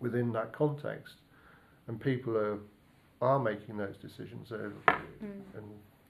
within 0.00 0.32
that 0.32 0.52
context, 0.52 1.14
and 1.86 1.98
people 1.98 2.36
are 2.36 2.58
are 3.22 3.38
making 3.38 3.78
those 3.78 3.96
decisions 3.96 4.52
uh, 4.52 4.68
Mm. 5.24 5.42
and 5.56 5.66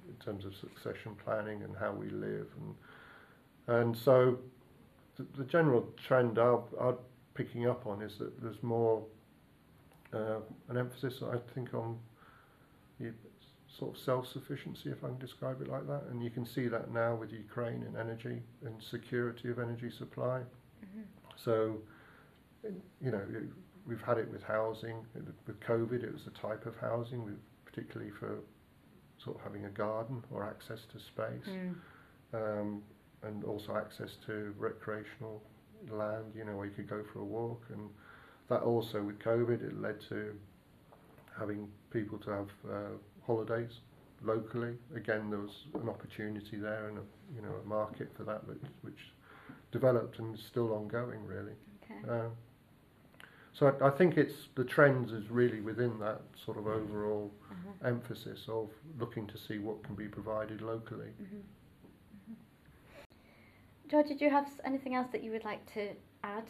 in 0.09 0.15
terms 0.25 0.45
of 0.45 0.55
succession 0.55 1.15
planning 1.25 1.63
and 1.63 1.77
how 1.77 1.93
we 1.93 2.09
live. 2.11 2.47
And 2.59 2.75
and 3.81 3.97
so 3.97 4.39
the, 5.17 5.27
the 5.37 5.45
general 5.45 5.87
trend 6.07 6.39
I'm, 6.39 6.61
I'm 6.81 6.97
picking 7.35 7.67
up 7.69 7.87
on 7.87 8.03
is 8.03 8.19
that 8.19 8.41
there's 8.43 8.63
more 8.63 9.05
uh, 10.13 10.39
an 10.69 10.77
emphasis 10.79 11.23
I 11.23 11.37
think 11.55 11.75
on 11.75 11.99
the 12.99 13.13
sort 13.69 13.95
of 13.95 14.03
self-sufficiency 14.03 14.91
if 14.91 15.05
I 15.05 15.09
can 15.09 15.19
describe 15.19 15.61
it 15.61 15.69
like 15.69 15.87
that. 15.87 16.05
And 16.11 16.25
you 16.25 16.31
can 16.31 16.47
see 16.47 16.67
that 16.69 16.93
now 16.93 17.15
with 17.15 17.31
Ukraine 17.33 17.83
and 17.83 17.97
energy 17.97 18.43
and 18.65 18.83
security 18.83 19.51
of 19.51 19.59
energy 19.59 19.91
supply. 19.91 20.41
Mhm. 20.85 21.05
so 21.37 21.81
you 23.01 23.11
know 23.11 23.23
it- 23.31 23.51
we've 23.87 24.03
had 24.03 24.19
it 24.19 24.29
with 24.31 24.43
housing. 24.43 24.97
With 25.47 25.61
COVID 25.61 26.03
it 26.03 26.13
was 26.13 26.27
a 26.27 26.31
type 26.31 26.67
of 26.67 26.77
housing 26.77 27.39
particularly 27.65 28.11
for 28.11 28.39
sort 29.23 29.37
of 29.37 29.43
having 29.43 29.65
a 29.65 29.71
garden 29.71 30.23
or 30.31 30.45
access 30.45 30.81
to 30.93 30.99
space 31.01 31.49
Mm. 31.49 31.75
um, 32.35 32.83
and 33.23 33.45
also 33.45 33.77
access 33.77 34.17
to 34.27 34.55
recreational 34.59 35.43
land, 35.91 36.33
you 36.35 36.45
know, 36.45 36.57
where 36.57 36.67
you 36.67 36.73
could 36.73 36.89
go 36.89 37.03
for 37.13 37.21
a 37.21 37.25
walk. 37.25 37.63
And 37.71 37.89
that 38.49 38.63
also, 38.63 39.03
with 39.03 39.19
COVID, 39.19 39.63
it 39.63 39.81
led 39.81 40.01
to 40.09 40.35
having 41.39 41.69
people 41.91 42.19
to 42.19 42.31
have 42.31 42.51
uh, 42.71 42.75
holidays 43.27 43.81
locally. 44.23 44.77
Again, 44.95 45.31
there 45.31 45.41
was 45.41 45.67
an 45.75 45.89
opportunity 45.89 46.57
there 46.57 46.89
and 46.89 46.99
a, 46.99 47.03
you 47.35 47.43
know, 47.43 47.55
a 47.65 47.69
market 47.69 48.11
for 48.17 48.25
that, 48.25 48.47
which, 48.47 48.63
which 48.83 49.13
developed 49.73 50.19
and 50.19 50.35
is 50.35 50.43
still 50.45 50.73
ongoing, 50.75 51.25
really. 51.25 51.53
Okay. 51.83 52.09
Um, 52.11 52.33
so 53.59 53.75
I, 53.81 53.89
I 53.89 53.91
think 53.91 54.17
it's 54.17 54.49
the 54.55 54.65
trends 54.65 55.13
is 55.13 55.29
really 55.31 55.61
within 55.61 55.99
that 56.01 56.21
sort 56.45 56.59
of 56.59 56.67
overall 56.67 57.31
Uh-huh. 57.51 57.89
emphasis 57.89 58.47
of 58.49 58.69
looking 58.99 59.27
to 59.27 59.39
see 59.39 59.59
what 59.59 59.83
can 59.83 59.95
be 59.95 60.07
provided 60.07 60.61
locally. 60.63 61.11
Mhm. 61.21 61.43
Mhm. 62.31 62.37
George, 63.89 64.09
did 64.09 64.21
you 64.21 64.31
have 64.31 64.49
anything 64.65 64.95
else 64.95 65.09
that 65.13 65.23
you 65.25 65.31
would 65.33 65.45
like 65.45 65.65
to 65.75 65.95
add? 66.23 66.45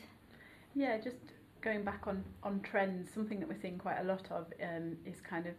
Yeah, 0.75 0.99
just 0.99 1.17
going 1.63 1.83
back 1.85 2.07
on, 2.07 2.25
on 2.43 2.61
trends, 2.61 3.11
something 3.13 3.41
that 3.41 3.49
we're 3.49 3.61
seeing 3.61 3.79
quite 3.79 3.99
a 4.01 4.05
lot 4.05 4.31
of 4.31 4.53
um, 4.63 4.97
is 5.07 5.21
kind 5.21 5.47
of 5.47 5.55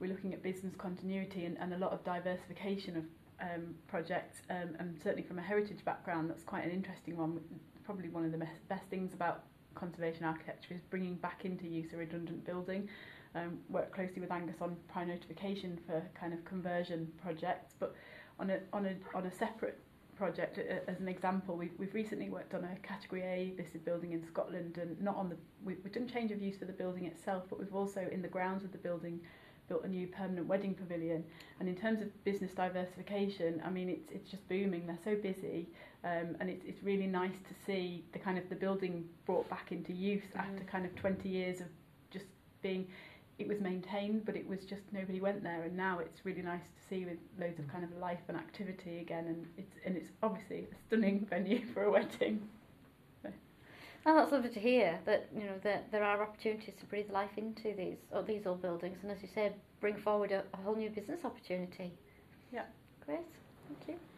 we're 0.00 0.10
looking 0.10 0.32
at 0.34 0.42
business 0.42 0.74
continuity 0.76 1.44
and, 1.44 1.56
and 1.58 1.72
a 1.74 1.78
lot 1.78 1.92
of 1.92 2.02
diversification 2.04 2.96
of 2.96 3.04
um, 3.40 3.74
projects, 3.86 4.42
um, 4.50 4.74
and 4.78 4.98
certainly 5.02 5.22
from 5.22 5.38
a 5.38 5.42
heritage 5.42 5.84
background, 5.84 6.28
that's 6.28 6.42
quite 6.44 6.64
an 6.64 6.70
interesting 6.70 7.16
one. 7.16 7.40
Probably 7.84 8.08
one 8.08 8.24
of 8.24 8.32
the 8.32 8.38
best, 8.38 8.66
best 8.68 8.86
things 8.90 9.14
about 9.14 9.44
conservation 9.74 10.24
architecture 10.24 10.74
is 10.74 10.80
bringing 10.90 11.16
back 11.16 11.44
into 11.44 11.66
use 11.66 11.92
a 11.92 11.96
redundant 11.96 12.44
building. 12.44 12.88
Um, 13.34 13.58
work 13.70 13.94
closely 13.94 14.20
with 14.20 14.30
Angus 14.30 14.56
on 14.60 14.76
prior 14.88 15.06
notification 15.06 15.78
for 15.86 16.02
kind 16.18 16.34
of 16.34 16.44
conversion 16.44 17.10
projects, 17.22 17.74
but 17.78 17.94
on 18.38 18.50
a 18.50 18.58
on 18.72 18.86
a 18.86 18.94
on 19.16 19.26
a 19.26 19.32
separate 19.32 19.78
project 20.16 20.58
as 20.86 21.00
an 21.00 21.08
example 21.08 21.56
we've, 21.56 21.72
we've 21.78 21.94
recently 21.94 22.28
worked 22.28 22.54
on 22.54 22.64
a 22.64 22.76
category 22.86 23.22
A 23.22 23.54
listed 23.60 23.84
building 23.84 24.12
in 24.12 24.24
Scotland 24.24 24.78
and 24.78 25.00
not 25.00 25.16
on 25.16 25.28
the 25.28 25.36
we, 25.64 25.74
we 25.82 25.90
didn't 25.90 26.12
change 26.12 26.30
of 26.30 26.40
use 26.40 26.56
for 26.56 26.64
the 26.64 26.72
building 26.72 27.06
itself 27.06 27.44
but 27.48 27.58
we've 27.58 27.74
also 27.74 28.06
in 28.12 28.22
the 28.22 28.28
grounds 28.28 28.62
of 28.64 28.72
the 28.72 28.78
building 28.78 29.20
built 29.68 29.84
a 29.84 29.88
new 29.88 30.06
permanent 30.06 30.46
wedding 30.46 30.74
pavilion. 30.74 31.24
And 31.60 31.68
in 31.68 31.76
terms 31.76 32.02
of 32.02 32.08
business 32.24 32.52
diversification 32.52 33.62
I 33.64 33.70
mean 33.70 33.88
it's 33.88 34.10
it's 34.12 34.30
just 34.30 34.46
booming. 34.48 34.86
They're 34.86 34.98
so 35.02 35.16
busy 35.16 35.68
um, 36.04 36.36
and 36.40 36.50
it's 36.50 36.64
it's 36.66 36.82
really 36.82 37.06
nice 37.06 37.38
to 37.48 37.54
see 37.66 38.04
the 38.12 38.18
kind 38.18 38.38
of 38.38 38.48
the 38.48 38.54
building 38.56 39.04
brought 39.26 39.48
back 39.48 39.72
into 39.72 39.92
use 39.92 40.24
after 40.34 40.62
Mhm. 40.64 40.66
kind 40.68 40.84
of 40.86 40.94
20 40.96 41.28
years 41.28 41.60
of 41.60 41.66
just 42.10 42.26
being 42.62 42.86
it 43.38 43.48
was 43.48 43.60
maintained 43.60 44.24
but 44.24 44.36
it 44.36 44.46
was 44.46 44.64
just 44.64 44.82
nobody 44.92 45.20
went 45.20 45.42
there 45.42 45.62
and 45.62 45.76
now 45.76 45.98
it's 45.98 46.24
really 46.24 46.42
nice 46.42 46.62
to 46.76 46.88
see 46.88 47.04
with 47.04 47.18
loads 47.40 47.58
of 47.58 47.66
kind 47.68 47.82
of 47.84 47.92
life 47.98 48.20
and 48.28 48.36
activity 48.36 48.98
again 48.98 49.26
and 49.26 49.46
it's 49.56 49.74
and 49.84 49.96
it's 49.96 50.10
obviously 50.22 50.68
a 50.72 50.76
stunning 50.86 51.26
venue 51.30 51.64
for 51.72 51.84
a 51.84 51.90
wedding 51.90 52.48
Oh, 54.04 54.16
that's 54.16 54.32
lovely 54.32 54.50
to 54.50 54.60
hear 54.60 54.98
that 55.04 55.28
you 55.32 55.44
know 55.44 55.58
that 55.62 55.92
there 55.92 56.02
are 56.02 56.22
opportunities 56.22 56.74
to 56.80 56.86
breathe 56.86 57.10
life 57.10 57.30
into 57.36 57.72
these 57.76 57.98
or 58.10 58.22
these 58.24 58.46
old 58.46 58.60
buildings, 58.60 58.98
and 59.02 59.12
as 59.12 59.22
you 59.22 59.28
said, 59.32 59.54
bring 59.80 59.96
forward 59.96 60.32
a, 60.32 60.42
a 60.54 60.56
whole 60.56 60.74
new 60.74 60.90
business 60.90 61.24
opportunity. 61.24 61.92
Yeah. 62.52 62.64
Great, 63.06 63.26
thank 63.68 63.88
you. 63.88 64.11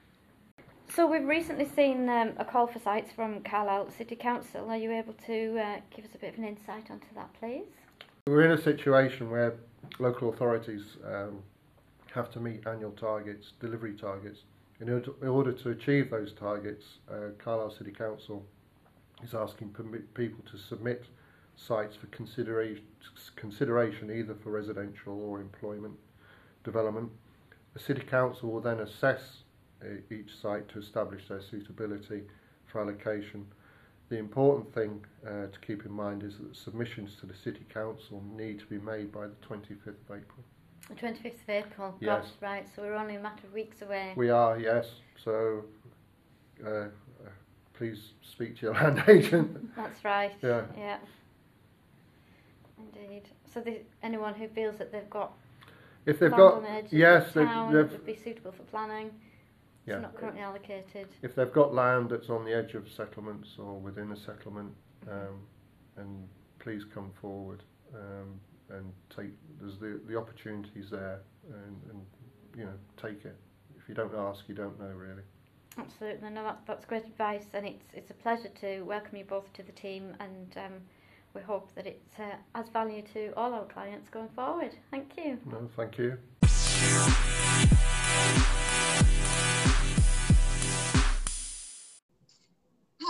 So 0.95 1.09
we've 1.09 1.27
recently 1.27 1.69
seen 1.75 2.09
um, 2.09 2.35
a 2.37 2.45
call 2.45 2.69
for 2.69 2.79
sites 2.79 3.11
from 3.11 3.43
Carlisle 3.43 3.91
City 3.99 4.15
Council. 4.15 4.71
Are 4.71 4.77
you 4.77 4.93
able 4.93 5.15
to 5.27 5.59
uh, 5.59 5.81
give 5.91 6.05
us 6.05 6.13
a 6.15 6.19
bit 6.19 6.35
of 6.35 6.39
an 6.39 6.45
insight 6.45 6.89
onto 6.89 7.09
that, 7.17 7.31
please? 7.41 7.65
We're 8.29 8.45
in 8.45 8.53
a 8.53 8.63
situation 8.63 9.29
where 9.29 9.57
local 9.99 10.33
authorities 10.33 10.97
um, 11.05 11.43
have 12.15 12.31
to 12.31 12.39
meet 12.39 12.65
annual 12.69 12.93
targets, 12.93 13.55
delivery 13.59 13.95
targets. 13.95 14.43
In 14.81 14.89
order 14.89 15.11
in 15.21 15.27
order 15.27 15.53
to 15.53 15.71
achieve 15.71 16.11
those 16.11 16.33
targets, 16.33 16.85
uh, 17.11 17.31
Carlisle 17.39 17.73
City 17.73 17.91
Council 17.91 18.47
is 19.25 19.35
asking 19.35 19.75
people 20.15 20.45
to 20.49 20.57
submit 20.57 21.07
sites 21.57 21.97
for 21.97 22.07
consideration, 22.07 22.85
consideration 23.35 24.13
either 24.13 24.37
for 24.45 24.53
residential 24.53 25.21
or 25.23 25.41
employment 25.41 25.95
development. 26.63 27.11
The 27.73 27.81
City 27.81 28.03
Council 28.03 28.53
will 28.53 28.61
then 28.61 28.79
assess 28.79 29.44
each 30.11 30.31
site 30.41 30.69
to 30.71 30.79
establish 30.79 31.29
their 31.29 31.41
suitability 31.41 32.23
for 32.67 32.81
allocation. 32.81 33.47
The 34.09 34.19
important 34.19 34.73
thing 34.75 35.05
uh, 35.27 35.47
to 35.47 35.59
keep 35.67 35.87
in 35.87 35.93
mind 35.93 36.23
is 36.23 36.39
that 36.39 36.55
submissions 36.55 37.17
to 37.21 37.27
the 37.27 37.35
City 37.35 37.65
Council 37.73 38.23
need 38.37 38.59
to 38.61 38.67
be 38.67 38.79
made 38.79 39.11
by 39.13 39.27
the 39.27 39.35
25th 39.47 39.87
of 39.87 40.11
April. 40.11 40.45
The 40.89 40.95
25th 40.95 41.43
of 41.43 41.49
April. 41.49 41.95
Yes. 42.01 42.25
Gosh, 42.25 42.31
right, 42.43 42.69
so 42.75 42.83
we're 42.83 42.95
only 42.95 43.17
a 43.17 43.21
matter 43.21 43.47
of 43.47 43.53
weeks 43.55 43.81
away. 43.83 44.13
We 44.17 44.29
are, 44.31 44.59
yes, 44.59 44.87
so 45.25 45.65
uh, 46.65 46.69
uh, 46.69 46.89
please 47.73 48.13
speak 48.23 48.57
to 48.59 48.67
your 48.67 48.75
land 48.81 49.03
agent. 49.09 49.75
That's 49.77 50.05
right. 50.05 50.33
Yeah. 50.43 50.63
Yeah. 50.77 50.99
Indeed. 52.79 53.23
So 53.53 53.61
the, 53.61 53.79
anyone 54.03 54.35
who 54.35 54.49
feels 54.49 54.77
that 54.79 54.93
they've 54.93 55.09
got 55.09 55.33
If 56.07 56.19
they've 56.19 56.31
got, 56.31 56.55
on 56.55 56.63
the 56.65 56.71
edge 56.71 56.87
yes, 56.91 57.33
they've, 57.33 57.47
town, 57.47 57.73
they've, 57.73 57.91
would 57.91 58.05
be 58.05 58.17
suitable 58.17 58.53
for 58.53 58.65
planning, 58.65 59.11
yeah, 59.87 59.95
it's 59.95 60.03
not 60.03 60.17
currently 60.17 60.43
allocated. 60.43 61.09
if 61.23 61.35
they've 61.35 61.53
got 61.53 61.75
land 61.75 62.11
that's 62.11 62.31
on 62.31 62.45
the 62.45 62.55
edge 62.55 62.75
of 62.75 62.91
settlements 62.91 63.51
or 63.59 63.79
within 63.79 64.13
a 64.13 64.17
settlement, 64.17 64.73
um, 65.11 65.41
and 65.97 66.29
please 66.59 66.85
come 66.85 67.11
forward. 67.21 67.63
Um, 67.95 68.41
and 68.71 68.93
take 69.15 69.31
there's 69.61 69.79
the 69.79 70.01
the 70.09 70.17
opportunities 70.17 70.91
there 70.91 71.21
and, 71.49 71.77
and 71.91 72.01
you 72.57 72.65
know 72.65 72.75
take 73.01 73.25
it. 73.25 73.37
If 73.79 73.89
you 73.89 73.95
don't 73.95 74.15
ask, 74.15 74.45
you 74.49 74.55
don't 74.55 74.79
know 74.81 74.87
really. 74.89 75.23
Absolutely, 75.77 76.31
no, 76.31 76.45
that, 76.45 76.61
that's 76.67 76.85
great 76.85 77.05
advice, 77.05 77.47
and 77.53 77.67
it's 77.67 77.85
it's 77.93 78.11
a 78.11 78.15
pleasure 78.15 78.51
to 78.61 78.83
welcome 78.83 79.17
you 79.17 79.25
both 79.25 79.53
to 79.55 79.63
the 79.63 79.73
team, 79.73 80.15
and 80.21 80.57
um, 80.57 80.73
we 81.35 81.43
hope 81.43 81.75
that 81.75 81.87
it 81.87 82.03
uh, 82.19 82.37
adds 82.55 82.69
value 82.71 83.03
to 83.13 83.33
all 83.37 83.53
our 83.53 83.67
clients 83.67 84.09
going 84.09 84.29
forward. 84.29 84.75
Thank 84.91 85.13
you. 85.17 85.39
No, 85.51 85.69
thank 85.77 85.99
you. 85.99 86.17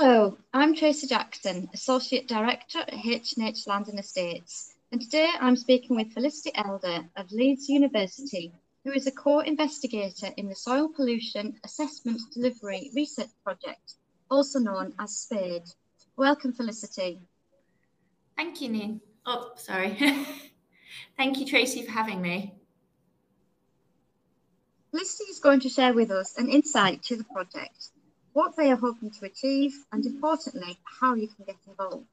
Hello, 0.06 0.36
I'm 0.52 0.74
Tracy 0.74 1.06
Jackson, 1.06 1.70
Associate 1.72 2.28
Director 2.28 2.80
at 2.80 3.06
H&H 3.06 3.66
Land 3.66 3.88
and 3.88 3.98
Estates, 3.98 4.74
and 4.92 5.00
today 5.00 5.30
I'm 5.40 5.56
speaking 5.56 5.96
with 5.96 6.12
Felicity 6.12 6.50
Elder 6.54 7.08
of 7.16 7.32
Leeds 7.32 7.70
University, 7.70 8.52
who 8.84 8.92
is 8.92 9.06
a 9.06 9.10
co-investigator 9.10 10.28
in 10.36 10.46
the 10.46 10.54
Soil 10.54 10.90
Pollution 10.94 11.58
Assessment 11.64 12.20
Delivery 12.34 12.90
Research 12.94 13.30
Project, 13.42 13.94
also 14.30 14.58
known 14.58 14.92
as 14.98 15.16
SPADE. 15.16 15.70
Welcome, 16.18 16.52
Felicity. 16.52 17.22
Thank 18.36 18.60
you, 18.60 18.68
Neen. 18.68 19.00
Oh, 19.24 19.52
sorry. 19.56 19.96
Thank 21.16 21.38
you, 21.38 21.46
Tracy, 21.46 21.82
for 21.82 21.92
having 21.92 22.20
me. 22.20 22.52
Felicity 24.90 25.30
is 25.30 25.38
going 25.38 25.60
to 25.60 25.70
share 25.70 25.94
with 25.94 26.10
us 26.10 26.36
an 26.36 26.50
insight 26.50 27.02
to 27.04 27.16
the 27.16 27.24
project, 27.24 27.88
what 28.34 28.56
they 28.56 28.68
are 28.70 28.76
hoping 28.76 29.12
to 29.12 29.24
achieve, 29.24 29.72
and 29.92 30.04
importantly, 30.04 30.76
how 31.00 31.14
you 31.14 31.28
can 31.28 31.44
get 31.44 31.56
involved. 31.68 32.04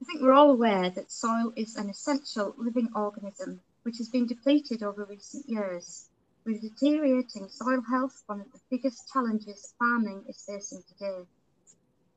I 0.00 0.04
think 0.04 0.20
we're 0.20 0.34
all 0.34 0.50
aware 0.50 0.90
that 0.90 1.10
soil 1.10 1.54
is 1.56 1.76
an 1.76 1.88
essential 1.88 2.54
living 2.58 2.90
organism 2.94 3.60
which 3.82 3.96
has 3.96 4.10
been 4.10 4.26
depleted 4.26 4.82
over 4.82 5.06
recent 5.06 5.48
years, 5.48 6.10
with 6.44 6.60
deteriorating 6.60 7.48
soil 7.48 7.80
health 7.88 8.22
one 8.26 8.42
of 8.42 8.52
the 8.52 8.60
biggest 8.70 9.10
challenges 9.10 9.72
farming 9.78 10.22
is 10.28 10.44
facing 10.46 10.82
today. 10.82 11.24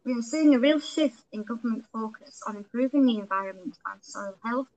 We 0.03 0.13
are 0.15 0.21
seeing 0.21 0.53
a 0.53 0.59
real 0.59 0.79
shift 0.79 1.23
in 1.31 1.43
government 1.43 1.85
focus 1.93 2.41
on 2.45 2.57
improving 2.57 3.05
the 3.05 3.19
environment 3.19 3.77
and 3.89 4.03
soil 4.03 4.35
health, 4.43 4.67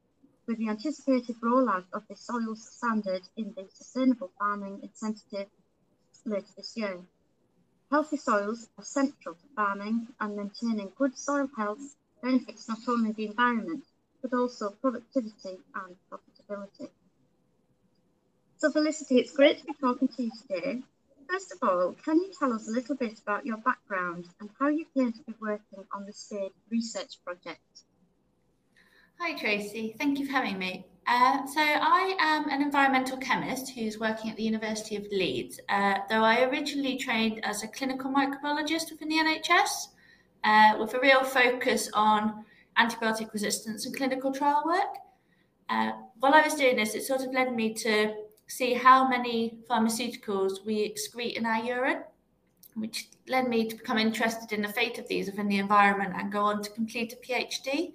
with 0.47 0.59
the 0.59 0.69
anticipated 0.69 1.41
rollout 1.43 1.87
of 1.93 2.07
the 2.09 2.15
soils 2.15 2.71
standard 2.71 3.23
in 3.37 3.53
the 3.57 3.67
Sustainable 3.75 4.31
Farming 4.39 4.79
Incentive 4.85 5.49
later 6.25 6.47
this 6.57 6.77
year. 6.77 7.01
Healthy 7.93 8.17
soils 8.17 8.71
are 8.79 8.85
central 8.85 9.35
to 9.35 9.47
farming 9.55 10.07
and 10.19 10.35
maintaining 10.35 10.91
good 10.97 11.15
soil 11.15 11.47
health 11.55 11.95
benefits 12.23 12.67
not 12.67 12.79
only 12.89 13.13
the 13.13 13.27
environment, 13.27 13.85
but 14.23 14.33
also 14.33 14.71
productivity 14.71 15.59
and 15.75 15.95
profitability. 16.11 16.89
So 18.57 18.71
Felicity, 18.71 19.19
it's 19.19 19.37
great 19.37 19.59
to 19.59 19.67
be 19.67 19.75
talking 19.75 20.09
to 20.09 20.23
you 20.23 20.31
today. 20.41 20.83
First 21.29 21.53
of 21.53 21.59
all, 21.69 21.93
can 22.03 22.17
you 22.17 22.33
tell 22.39 22.55
us 22.55 22.67
a 22.67 22.73
little 22.73 22.97
bit 22.97 23.19
about 23.19 23.45
your 23.45 23.59
background 23.59 24.25
and 24.41 24.49
how 24.59 24.69
you 24.69 24.87
came 24.95 25.13
to 25.13 25.23
be 25.25 25.35
working 25.39 25.85
on 25.93 26.07
the 26.07 26.15
SPADE 26.15 26.53
research 26.71 27.23
project? 27.27 27.83
Hi 29.21 29.37
Tracy, 29.37 29.97
thank 29.99 30.19
you 30.19 30.25
for 30.25 30.33
having 30.33 30.59
me. 30.59 30.87
Uh, 31.07 31.45
so 31.47 31.61
I 31.61 32.15
am 32.21 32.49
an 32.49 32.63
environmental 32.63 33.17
chemist 33.17 33.71
who's 33.71 33.99
working 33.99 34.31
at 34.31 34.37
the 34.37 34.45
University 34.45 34.95
of 34.97 35.05
Leeds, 35.11 35.59
uh, 35.69 35.99
though 36.09 36.23
I 36.23 36.45
originally 36.45 36.97
trained 36.97 37.45
as 37.45 37.63
a 37.63 37.69
clinical 37.69 38.11
microbiologist 38.11 38.91
within 38.91 39.09
the 39.09 39.17
NHS, 39.17 39.89
uh, 40.45 40.77
with 40.79 40.95
a 40.95 41.01
real 41.01 41.25
focus 41.25 41.91
on 41.93 42.45
antibiotic 42.79 43.33
resistance 43.33 43.85
and 43.85 43.97
clinical 43.97 44.33
trial 44.33 44.63
work. 44.65 44.97
Uh, 45.69 45.93
while 46.21 46.35
I 46.35 46.43
was 46.43 46.55
doing 46.55 46.77
this, 46.77 46.95
it 46.95 47.03
sort 47.03 47.23
of 47.23 47.33
led 47.33 47.55
me 47.55 47.75
to 47.75 48.15
see 48.47 48.75
how 48.75 49.09
many 49.09 49.59
pharmaceuticals 49.69 50.65
we 50.65 50.89
excrete 50.89 51.35
in 51.35 51.47
our 51.47 51.65
urine, 51.65 52.03
which 52.75 53.09
led 53.29 53.49
me 53.49 53.69
to 53.69 53.77
become 53.77 53.99
interested 53.99 54.53
in 54.53 54.63
the 54.63 54.69
fate 54.69 54.99
of 54.99 55.09
these 55.09 55.27
within 55.27 55.49
the 55.49 55.59
environment 55.59 56.15
and 56.17 56.31
go 56.31 56.43
on 56.43 56.63
to 56.63 56.71
complete 56.71 57.13
a 57.13 57.17
PhD 57.17 57.93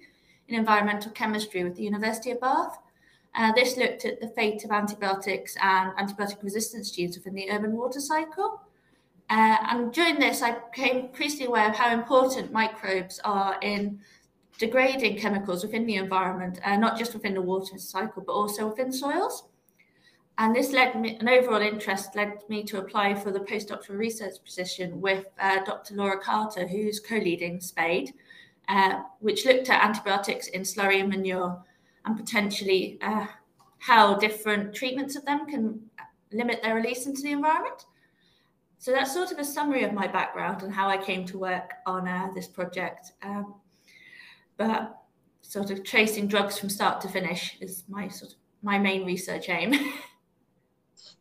in 0.48 0.54
environmental 0.54 1.12
chemistry 1.12 1.64
with 1.64 1.76
the 1.76 1.84
University 1.84 2.30
of 2.32 2.40
Bath. 2.40 2.78
Uh, 3.34 3.52
this 3.52 3.76
looked 3.76 4.04
at 4.04 4.20
the 4.20 4.28
fate 4.28 4.64
of 4.64 4.70
antibiotics 4.70 5.56
and 5.62 5.92
antibiotic 5.96 6.42
resistance 6.42 6.90
genes 6.90 7.16
within 7.16 7.34
the 7.34 7.50
urban 7.50 7.72
water 7.72 8.00
cycle. 8.00 8.60
Uh, 9.30 9.56
and 9.70 9.92
during 9.92 10.18
this, 10.18 10.42
I 10.42 10.56
became 10.70 11.04
increasingly 11.06 11.46
aware 11.46 11.68
of 11.68 11.76
how 11.76 11.92
important 11.92 12.50
microbes 12.50 13.20
are 13.24 13.58
in 13.60 14.00
degrading 14.58 15.18
chemicals 15.18 15.62
within 15.62 15.86
the 15.86 15.96
environment, 15.96 16.58
uh, 16.64 16.76
not 16.76 16.98
just 16.98 17.14
within 17.14 17.34
the 17.34 17.42
water 17.42 17.78
cycle, 17.78 18.22
but 18.26 18.32
also 18.32 18.68
within 18.68 18.92
soils. 18.92 19.44
And 20.38 20.54
this 20.54 20.72
led 20.72 21.00
me, 21.00 21.16
an 21.18 21.28
overall 21.28 21.60
interest 21.60 22.14
led 22.14 22.38
me 22.48 22.62
to 22.64 22.78
apply 22.78 23.14
for 23.14 23.32
the 23.32 23.40
postdoctoral 23.40 23.98
research 23.98 24.34
position 24.44 25.00
with 25.00 25.26
uh, 25.40 25.64
Dr. 25.64 25.94
Laura 25.94 26.18
Carter, 26.18 26.66
who's 26.66 27.00
co 27.00 27.16
leading 27.16 27.60
SPADE, 27.60 28.12
uh, 28.68 29.00
which 29.18 29.44
looked 29.44 29.68
at 29.68 29.84
antibiotics 29.84 30.46
in 30.48 30.62
slurry 30.62 31.00
and 31.00 31.08
manure 31.08 31.60
and 32.08 32.16
potentially 32.16 32.98
uh, 33.02 33.26
how 33.78 34.16
different 34.16 34.74
treatments 34.74 35.14
of 35.14 35.24
them 35.26 35.46
can 35.46 35.78
limit 36.32 36.62
their 36.62 36.74
release 36.74 37.06
into 37.06 37.20
the 37.22 37.32
environment. 37.32 37.84
So 38.78 38.92
that's 38.92 39.12
sort 39.12 39.30
of 39.30 39.38
a 39.38 39.44
summary 39.44 39.84
of 39.84 39.92
my 39.92 40.06
background 40.06 40.62
and 40.62 40.72
how 40.72 40.88
I 40.88 40.96
came 40.96 41.26
to 41.26 41.36
work 41.38 41.74
on 41.86 42.08
uh, 42.08 42.28
this 42.34 42.46
project. 42.46 43.12
Um, 43.22 43.56
but 44.56 45.02
sort 45.42 45.70
of 45.70 45.84
tracing 45.84 46.28
drugs 46.28 46.58
from 46.58 46.70
start 46.70 47.02
to 47.02 47.08
finish 47.08 47.58
is 47.60 47.84
my 47.88 48.08
sort 48.08 48.32
of 48.32 48.38
my 48.62 48.78
main 48.78 49.04
research 49.04 49.50
aim. 49.50 49.74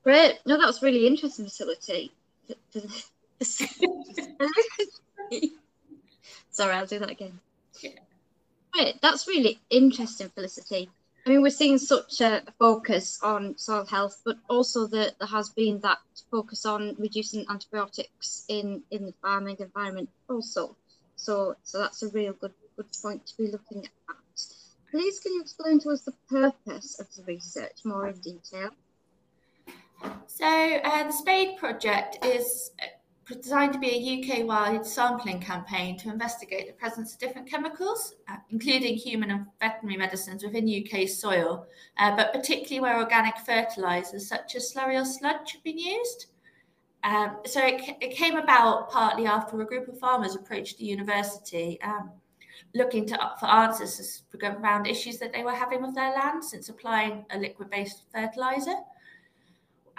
Great. 0.04 0.40
No, 0.46 0.58
that 0.58 0.66
was 0.66 0.82
really 0.82 1.06
interesting 1.06 1.46
facility. 1.46 2.14
Sorry, 6.50 6.74
I'll 6.74 6.86
do 6.86 7.00
that 7.00 7.10
again. 7.10 7.40
That's 9.02 9.28
really 9.28 9.60
interesting, 9.70 10.30
Felicity. 10.30 10.90
I 11.26 11.30
mean, 11.30 11.42
we're 11.42 11.50
seeing 11.50 11.78
such 11.78 12.22
a 12.22 12.42
focus 12.58 13.20
on 13.22 13.58
soil 13.58 13.86
health, 13.86 14.22
but 14.24 14.38
also 14.50 14.88
that 14.88 15.20
there 15.20 15.28
has 15.28 15.50
been 15.50 15.82
that 15.82 15.98
focus 16.32 16.66
on 16.66 16.96
reducing 16.98 17.46
antibiotics 17.50 18.46
in, 18.48 18.82
in 18.92 19.08
the 19.08 19.14
farming 19.22 19.58
environment 19.60 20.10
also. 20.30 20.76
So, 21.18 21.56
so 21.64 21.80
that's 21.80 22.04
a 22.04 22.10
real 22.10 22.34
good 22.34 22.54
good 22.78 22.86
point 23.02 23.26
to 23.26 23.38
be 23.38 23.48
looking 23.48 23.86
at. 23.86 23.92
Please 24.92 25.20
can 25.20 25.34
you 25.34 25.42
explain 25.42 25.80
to 25.82 25.90
us 25.90 26.02
the 26.02 26.14
purpose 26.30 27.00
of 27.00 27.08
the 27.16 27.24
research 27.24 27.84
more 27.84 28.08
in 28.08 28.18
detail? 28.20 28.70
So 30.28 30.46
uh, 30.46 31.04
the 31.08 31.12
SPADE 31.12 31.58
project 31.58 32.24
is 32.24 32.72
designed 33.36 33.74
to 33.74 33.80
be 33.80 33.90
a 33.90 34.40
UK-wide 34.40 34.86
sampling 34.86 35.40
campaign 35.40 35.98
to 35.98 36.10
investigate 36.10 36.68
the 36.68 36.74
presence 36.74 37.14
of 37.14 37.20
different 37.20 37.50
chemicals, 37.50 38.16
uh, 38.30 38.38
including 38.52 38.96
human 38.96 39.32
and 39.32 39.46
veterinary 39.60 39.98
medicines 39.98 40.44
within 40.44 40.68
UK 40.68 41.08
soil, 41.08 41.66
uh, 41.98 42.16
but 42.16 42.32
particularly 42.34 42.80
where 42.80 42.98
organic 42.98 43.38
fertilisers 43.40 44.28
such 44.28 44.56
as 44.56 44.74
slurry 44.74 45.00
or 45.00 45.06
sludge 45.06 45.52
have 45.52 45.64
been 45.64 45.78
used. 45.78 46.28
Um, 47.04 47.38
so 47.46 47.64
it, 47.64 47.82
it, 48.02 48.16
came 48.16 48.38
about 48.38 48.90
partly 48.90 49.28
after 49.28 49.62
a 49.62 49.66
group 49.66 49.88
of 49.88 50.00
farmers 50.00 50.36
approached 50.36 50.78
the 50.78 50.86
university 50.86 51.80
um, 51.82 52.12
looking 52.74 53.06
to, 53.08 53.32
for 53.40 53.46
answers 53.46 54.24
around 54.42 54.88
issues 54.88 55.18
that 55.20 55.32
they 55.32 55.44
were 55.44 55.54
having 55.54 55.82
with 55.82 55.96
their 55.96 56.12
land 56.12 56.44
since 56.44 56.70
applying 56.70 57.26
a 57.32 57.38
liquid-based 57.38 58.04
fertilizer. 58.14 58.76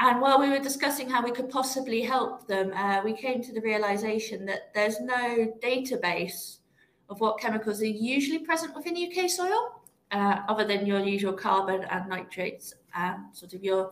And 0.00 0.20
while 0.20 0.38
we 0.38 0.48
were 0.48 0.61
discussing 0.61 1.11
how 1.11 1.24
we 1.24 1.32
could 1.32 1.50
possibly 1.50 2.02
help 2.02 2.46
them, 2.46 2.72
uh, 2.72 3.02
we 3.04 3.14
came 3.14 3.42
to 3.42 3.52
the 3.52 3.61
realization 3.61 4.46
that 4.46 4.72
there's 4.72 5.00
no 5.00 5.52
database 5.61 6.58
of 7.08 7.20
what 7.20 7.40
chemicals 7.40 7.82
are 7.82 7.87
usually 7.87 8.38
present 8.38 8.76
within 8.76 8.96
UK 8.96 9.28
soil, 9.28 9.82
uh, 10.12 10.42
other 10.48 10.64
than 10.64 10.87
your 10.87 11.00
usual 11.00 11.32
carbon 11.32 11.84
and 11.90 12.08
nitrates, 12.08 12.74
and 12.94 13.18
sort 13.32 13.54
of 13.54 13.64
your 13.64 13.90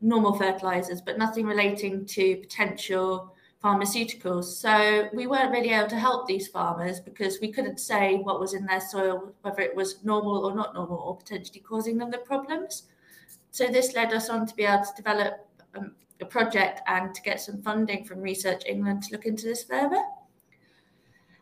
normal 0.00 0.34
fertilizers, 0.34 1.02
but 1.02 1.18
nothing 1.18 1.46
relating 1.46 2.06
to 2.06 2.36
potential 2.36 3.34
pharmaceuticals. 3.62 4.44
So 4.44 5.08
we 5.12 5.26
weren't 5.26 5.50
really 5.50 5.70
able 5.70 5.88
to 5.88 5.98
help 5.98 6.26
these 6.26 6.48
farmers 6.48 7.00
because 7.00 7.40
we 7.40 7.50
couldn't 7.50 7.80
say 7.80 8.16
what 8.16 8.40
was 8.40 8.54
in 8.54 8.66
their 8.66 8.80
soil, 8.80 9.32
whether 9.42 9.62
it 9.62 9.74
was 9.74 10.04
normal 10.04 10.44
or 10.44 10.54
not 10.54 10.74
normal, 10.74 10.98
or 10.98 11.16
potentially 11.16 11.60
causing 11.60 11.98
them 11.98 12.10
the 12.10 12.18
problems. 12.18 12.84
So 13.54 13.68
this 13.68 13.94
led 13.94 14.12
us 14.12 14.30
on 14.30 14.46
to 14.48 14.56
be 14.56 14.64
able 14.64 14.82
to 14.82 14.96
develop 14.96 15.46
um, 15.76 15.92
a 16.20 16.24
project 16.24 16.80
and 16.88 17.14
to 17.14 17.22
get 17.22 17.40
some 17.40 17.62
funding 17.62 18.04
from 18.04 18.20
Research 18.20 18.64
England 18.66 19.04
to 19.04 19.12
look 19.12 19.26
into 19.26 19.46
this 19.46 19.62
further. 19.62 20.02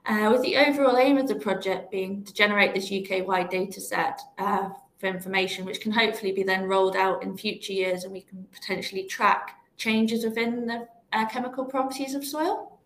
Uh, 0.04 0.28
with 0.30 0.42
the 0.42 0.58
overall 0.58 0.98
aim 0.98 1.16
of 1.16 1.26
the 1.26 1.36
project 1.36 1.90
being 1.90 2.22
to 2.22 2.34
generate 2.34 2.74
this 2.74 2.92
UK-wide 2.92 3.48
data 3.48 3.80
set 3.80 4.20
uh, 4.36 4.68
for 4.98 5.06
information, 5.06 5.64
which 5.64 5.80
can 5.80 5.90
hopefully 5.90 6.32
be 6.32 6.42
then 6.42 6.64
rolled 6.64 6.96
out 6.96 7.22
in 7.22 7.34
future 7.34 7.72
years 7.72 8.04
and 8.04 8.12
we 8.12 8.20
can 8.20 8.46
potentially 8.52 9.04
track 9.04 9.52
changes 9.78 10.22
within 10.22 10.66
the 10.66 10.86
uh, 11.14 11.26
chemical 11.30 11.64
properties 11.64 12.14
of 12.14 12.26
soil. 12.26 12.78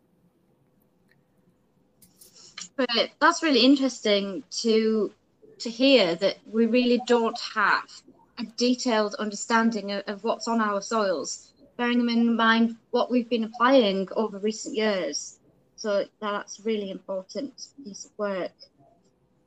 But 2.76 3.10
that's 3.18 3.42
really 3.42 3.64
interesting 3.64 4.44
to 4.62 5.12
to 5.58 5.70
hear 5.70 6.14
that 6.16 6.36
we 6.46 6.66
really 6.66 7.00
don't 7.06 7.40
have 7.54 7.90
a 8.38 8.44
detailed 8.56 9.14
understanding 9.18 9.92
of, 9.92 10.02
of 10.06 10.24
what's 10.24 10.48
on 10.48 10.60
our 10.60 10.80
soils, 10.80 11.52
bearing 11.76 12.08
in 12.08 12.36
mind 12.36 12.76
what 12.90 13.10
we've 13.10 13.28
been 13.28 13.44
applying 13.44 14.08
over 14.16 14.38
recent 14.38 14.76
years. 14.76 15.38
So 15.76 16.04
that's 16.20 16.60
really 16.64 16.90
important 16.90 17.68
piece 17.84 18.06
of 18.06 18.10
work. 18.18 18.52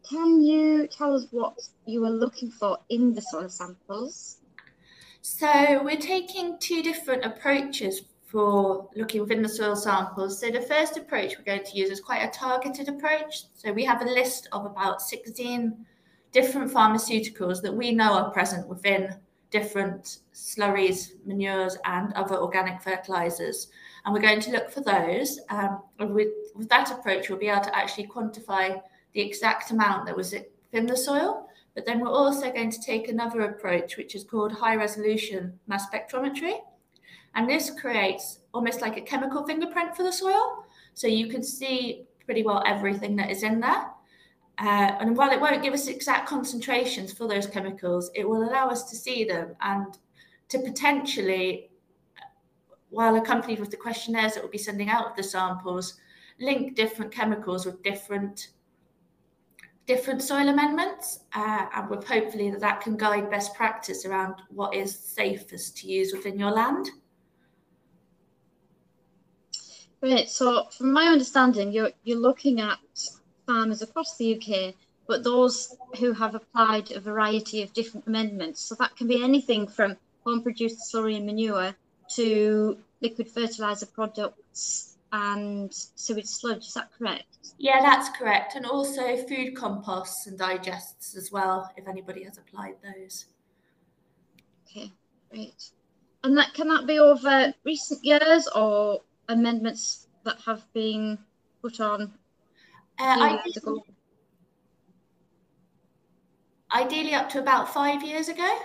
Can 0.07 0.41
you 0.41 0.87
tell 0.87 1.15
us 1.15 1.27
what 1.31 1.59
you 1.85 2.01
were 2.01 2.09
looking 2.09 2.49
for 2.49 2.77
in 2.89 3.13
the 3.13 3.21
soil 3.21 3.49
samples? 3.49 4.37
So 5.21 5.83
we're 5.83 5.97
taking 5.97 6.57
two 6.59 6.81
different 6.81 7.25
approaches 7.25 8.01
for 8.25 8.89
looking 8.95 9.21
within 9.21 9.41
the 9.41 9.49
soil 9.49 9.75
samples. 9.75 10.39
So 10.39 10.51
the 10.51 10.61
first 10.61 10.97
approach 10.97 11.35
we're 11.37 11.43
going 11.43 11.65
to 11.65 11.77
use 11.77 11.89
is 11.89 11.99
quite 11.99 12.23
a 12.23 12.29
targeted 12.29 12.87
approach. 12.87 13.43
So 13.55 13.71
we 13.73 13.83
have 13.85 14.01
a 14.01 14.05
list 14.05 14.47
of 14.51 14.65
about 14.65 15.01
16 15.01 15.85
different 16.31 16.71
pharmaceuticals 16.71 17.61
that 17.61 17.73
we 17.73 17.91
know 17.91 18.13
are 18.13 18.31
present 18.31 18.67
within 18.67 19.15
different 19.51 20.19
slurries, 20.33 21.11
manures, 21.25 21.77
and 21.85 22.13
other 22.13 22.35
organic 22.35 22.81
fertilizers. 22.81 23.69
And 24.05 24.13
we're 24.13 24.21
going 24.21 24.41
to 24.41 24.51
look 24.51 24.69
for 24.69 24.81
those. 24.81 25.39
Um, 25.49 25.81
with, 25.99 26.29
with 26.55 26.69
that 26.69 26.91
approach, 26.91 27.29
we'll 27.29 27.39
be 27.39 27.47
able 27.47 27.63
to 27.63 27.75
actually 27.75 28.07
quantify 28.07 28.81
the 29.13 29.21
exact 29.21 29.71
amount 29.71 30.05
that 30.05 30.15
was 30.15 30.33
in 30.71 30.85
the 30.85 30.95
soil. 30.95 31.47
But 31.73 31.85
then 31.85 31.99
we're 31.99 32.09
also 32.09 32.51
going 32.51 32.71
to 32.71 32.81
take 32.81 33.07
another 33.07 33.41
approach, 33.41 33.97
which 33.97 34.15
is 34.15 34.23
called 34.23 34.51
high 34.51 34.75
resolution 34.75 35.59
mass 35.67 35.85
spectrometry. 35.89 36.59
And 37.35 37.49
this 37.49 37.71
creates 37.79 38.39
almost 38.53 38.81
like 38.81 38.97
a 38.97 39.01
chemical 39.01 39.45
fingerprint 39.45 39.95
for 39.95 40.03
the 40.03 40.11
soil. 40.11 40.65
So 40.93 41.07
you 41.07 41.27
can 41.27 41.43
see 41.43 42.05
pretty 42.25 42.43
well 42.43 42.63
everything 42.65 43.15
that 43.15 43.29
is 43.29 43.43
in 43.43 43.59
there. 43.59 43.85
Uh, 44.59 44.91
and 44.99 45.15
while 45.15 45.31
it 45.31 45.39
won't 45.39 45.63
give 45.63 45.73
us 45.73 45.87
exact 45.87 46.27
concentrations 46.27 47.13
for 47.13 47.27
those 47.27 47.47
chemicals, 47.47 48.11
it 48.13 48.27
will 48.27 48.43
allow 48.43 48.67
us 48.67 48.89
to 48.89 48.95
see 48.95 49.23
them 49.23 49.55
and 49.61 49.97
to 50.49 50.59
potentially, 50.59 51.69
while 52.89 53.15
accompanied 53.15 53.59
with 53.59 53.71
the 53.71 53.77
questionnaires 53.77 54.33
that 54.33 54.43
we'll 54.43 54.51
be 54.51 54.57
sending 54.57 54.89
out 54.89 55.09
of 55.09 55.15
the 55.15 55.23
samples, 55.23 55.97
link 56.41 56.75
different 56.75 57.11
chemicals 57.11 57.65
with 57.65 57.81
different 57.83 58.49
different 59.85 60.21
soil 60.21 60.49
amendments, 60.49 61.21
uh, 61.33 61.65
and 61.73 61.89
with 61.89 62.07
hopefully 62.07 62.51
that 62.51 62.59
that 62.59 62.79
can 62.79 62.95
guide 62.95 63.27
best 63.31 63.55
practice 63.55 64.05
around 64.05 64.35
what 64.49 64.75
is 64.75 64.95
safest 64.95 65.75
to 65.75 65.87
use 65.87 66.13
within 66.13 66.37
your 66.37 66.51
land. 66.51 66.87
Great. 69.99 70.29
So, 70.29 70.65
from 70.77 70.93
my 70.93 71.05
understanding, 71.05 71.71
you're 71.71 71.91
you're 72.03 72.19
looking 72.19 72.61
at 72.61 72.77
farmers 73.49 73.81
across 73.81 74.15
the 74.17 74.35
UK, 74.35 74.75
but 75.07 75.23
those 75.23 75.75
who 75.97 76.13
have 76.13 76.35
applied 76.35 76.91
a 76.91 76.99
variety 76.99 77.63
of 77.63 77.73
different 77.73 78.05
amendments. 78.05 78.61
So 78.61 78.75
that 78.75 78.95
can 78.95 79.07
be 79.07 79.23
anything 79.23 79.67
from 79.67 79.97
home-produced 80.23 80.93
slurry 80.93 81.17
and 81.17 81.25
manure 81.25 81.73
to 82.15 82.77
liquid 83.01 83.27
fertilizer 83.27 83.87
products 83.87 84.97
and 85.11 85.73
sewage 85.73 86.27
sludge. 86.27 86.67
Is 86.67 86.75
that 86.75 86.91
correct? 86.95 87.25
Yeah, 87.57 87.81
that's 87.81 88.15
correct. 88.15 88.55
And 88.55 88.67
also 88.67 89.17
food 89.17 89.55
composts 89.55 90.27
and 90.27 90.37
digests 90.37 91.17
as 91.17 91.31
well, 91.31 91.71
if 91.75 91.87
anybody 91.87 92.23
has 92.25 92.37
applied 92.37 92.75
those. 92.83 93.25
Okay, 94.67 94.91
great. 95.31 95.71
And 96.23 96.37
that 96.37 96.53
can 96.53 96.67
that 96.67 96.85
be 96.85 96.99
over 96.99 97.51
recent 97.65 98.05
years 98.05 98.47
or 98.53 99.01
amendments 99.27 100.07
that 100.23 100.37
have 100.45 100.71
been 100.73 101.17
put 101.63 101.79
on 101.79 102.13
uh, 102.99 103.39
ideally, 103.45 103.83
ideally 106.71 107.13
up 107.13 107.29
to 107.29 107.39
about 107.39 107.73
five 107.73 108.03
years 108.03 108.29
ago. 108.29 108.57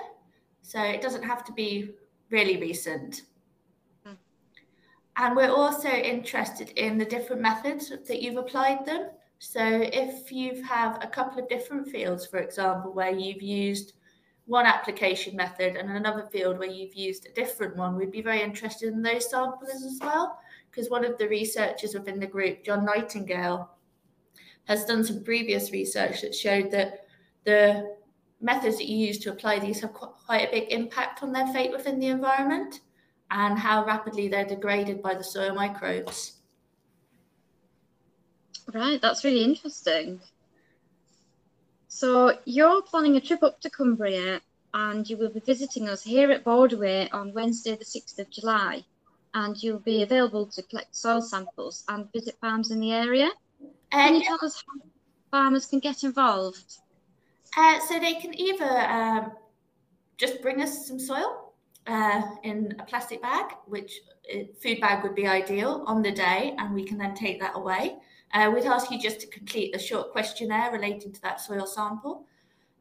So 0.62 0.82
it 0.82 1.02
doesn't 1.02 1.22
have 1.22 1.44
to 1.44 1.52
be 1.52 1.90
really 2.30 2.56
recent. 2.56 3.22
Hmm. 4.04 4.14
And 5.16 5.36
we're 5.36 5.54
also 5.54 5.88
interested 5.88 6.70
in 6.70 6.98
the 6.98 7.04
different 7.04 7.42
methods 7.42 7.90
that 7.90 8.22
you've 8.22 8.38
applied 8.38 8.84
them. 8.86 9.10
So 9.38 9.62
if 9.62 10.32
you 10.32 10.62
have 10.62 11.02
a 11.02 11.06
couple 11.06 11.42
of 11.42 11.48
different 11.48 11.88
fields, 11.88 12.26
for 12.26 12.38
example, 12.38 12.92
where 12.92 13.12
you've 13.12 13.42
used 13.42 13.92
one 14.46 14.66
application 14.66 15.36
method 15.36 15.76
and 15.76 15.90
another 15.90 16.26
field 16.32 16.58
where 16.58 16.70
you've 16.70 16.94
used 16.94 17.26
a 17.26 17.32
different 17.32 17.76
one, 17.76 17.94
we'd 17.94 18.10
be 18.10 18.22
very 18.22 18.42
interested 18.42 18.92
in 18.92 19.02
those 19.02 19.30
samples 19.30 19.70
as 19.70 19.98
well. 20.00 20.38
Because 20.70 20.90
one 20.90 21.04
of 21.04 21.18
the 21.18 21.28
researchers 21.28 21.94
within 21.94 22.18
the 22.18 22.26
group, 22.26 22.64
John 22.64 22.84
Nightingale, 22.84 23.70
has 24.64 24.84
done 24.84 25.04
some 25.04 25.22
previous 25.22 25.72
research 25.72 26.22
that 26.22 26.34
showed 26.34 26.70
that 26.70 27.06
the 27.44 27.96
methods 28.40 28.78
that 28.78 28.88
you 28.88 28.96
use 28.96 29.18
to 29.18 29.30
apply 29.30 29.58
these 29.58 29.80
have 29.80 29.92
quite 29.92 30.48
a 30.48 30.50
big 30.50 30.72
impact 30.72 31.22
on 31.22 31.32
their 31.32 31.46
fate 31.48 31.72
within 31.72 31.98
the 31.98 32.08
environment 32.08 32.80
and 33.30 33.58
how 33.58 33.84
rapidly 33.84 34.28
they're 34.28 34.44
degraded 34.44 35.02
by 35.02 35.14
the 35.14 35.24
soil 35.24 35.54
microbes. 35.54 36.40
Right, 38.72 39.00
that's 39.00 39.24
really 39.24 39.44
interesting. 39.44 40.20
So 41.88 42.38
you're 42.44 42.82
planning 42.82 43.16
a 43.16 43.20
trip 43.20 43.42
up 43.42 43.60
to 43.60 43.70
Cumbria 43.70 44.40
and 44.72 45.08
you 45.08 45.16
will 45.16 45.30
be 45.30 45.40
visiting 45.40 45.88
us 45.88 46.02
here 46.02 46.30
at 46.30 46.44
Borderway 46.44 47.08
on 47.12 47.32
Wednesday 47.32 47.76
the 47.76 47.84
6th 47.84 48.18
of 48.18 48.30
July 48.30 48.84
and 49.34 49.60
you'll 49.62 49.78
be 49.78 50.02
available 50.02 50.46
to 50.46 50.62
collect 50.62 50.96
soil 50.96 51.20
samples 51.20 51.84
and 51.88 52.10
visit 52.12 52.36
farms 52.40 52.70
in 52.70 52.80
the 52.80 52.92
area. 52.92 53.30
Can 53.94 54.14
you 54.16 54.24
tell 54.24 54.38
us 54.42 54.62
how 54.66 54.90
farmers 55.30 55.66
can 55.66 55.78
get 55.78 56.02
involved? 56.02 56.78
Uh, 57.56 57.78
so 57.80 58.00
they 58.00 58.14
can 58.14 58.38
either 58.38 58.64
um, 58.64 59.32
just 60.16 60.42
bring 60.42 60.60
us 60.60 60.88
some 60.88 60.98
soil 60.98 61.52
uh, 61.86 62.22
in 62.42 62.74
a 62.80 62.84
plastic 62.84 63.22
bag, 63.22 63.52
which 63.66 64.00
uh, 64.34 64.38
food 64.60 64.80
bag 64.80 65.02
would 65.04 65.14
be 65.14 65.26
ideal 65.26 65.84
on 65.86 66.02
the 66.02 66.10
day, 66.10 66.54
and 66.58 66.74
we 66.74 66.84
can 66.84 66.98
then 66.98 67.14
take 67.14 67.40
that 67.40 67.52
away. 67.54 67.96
Uh, 68.32 68.50
we'd 68.52 68.64
ask 68.64 68.90
you 68.90 68.98
just 68.98 69.20
to 69.20 69.26
complete 69.28 69.76
a 69.76 69.78
short 69.78 70.10
questionnaire 70.10 70.72
relating 70.72 71.12
to 71.12 71.22
that 71.22 71.40
soil 71.40 71.66
sample. 71.66 72.26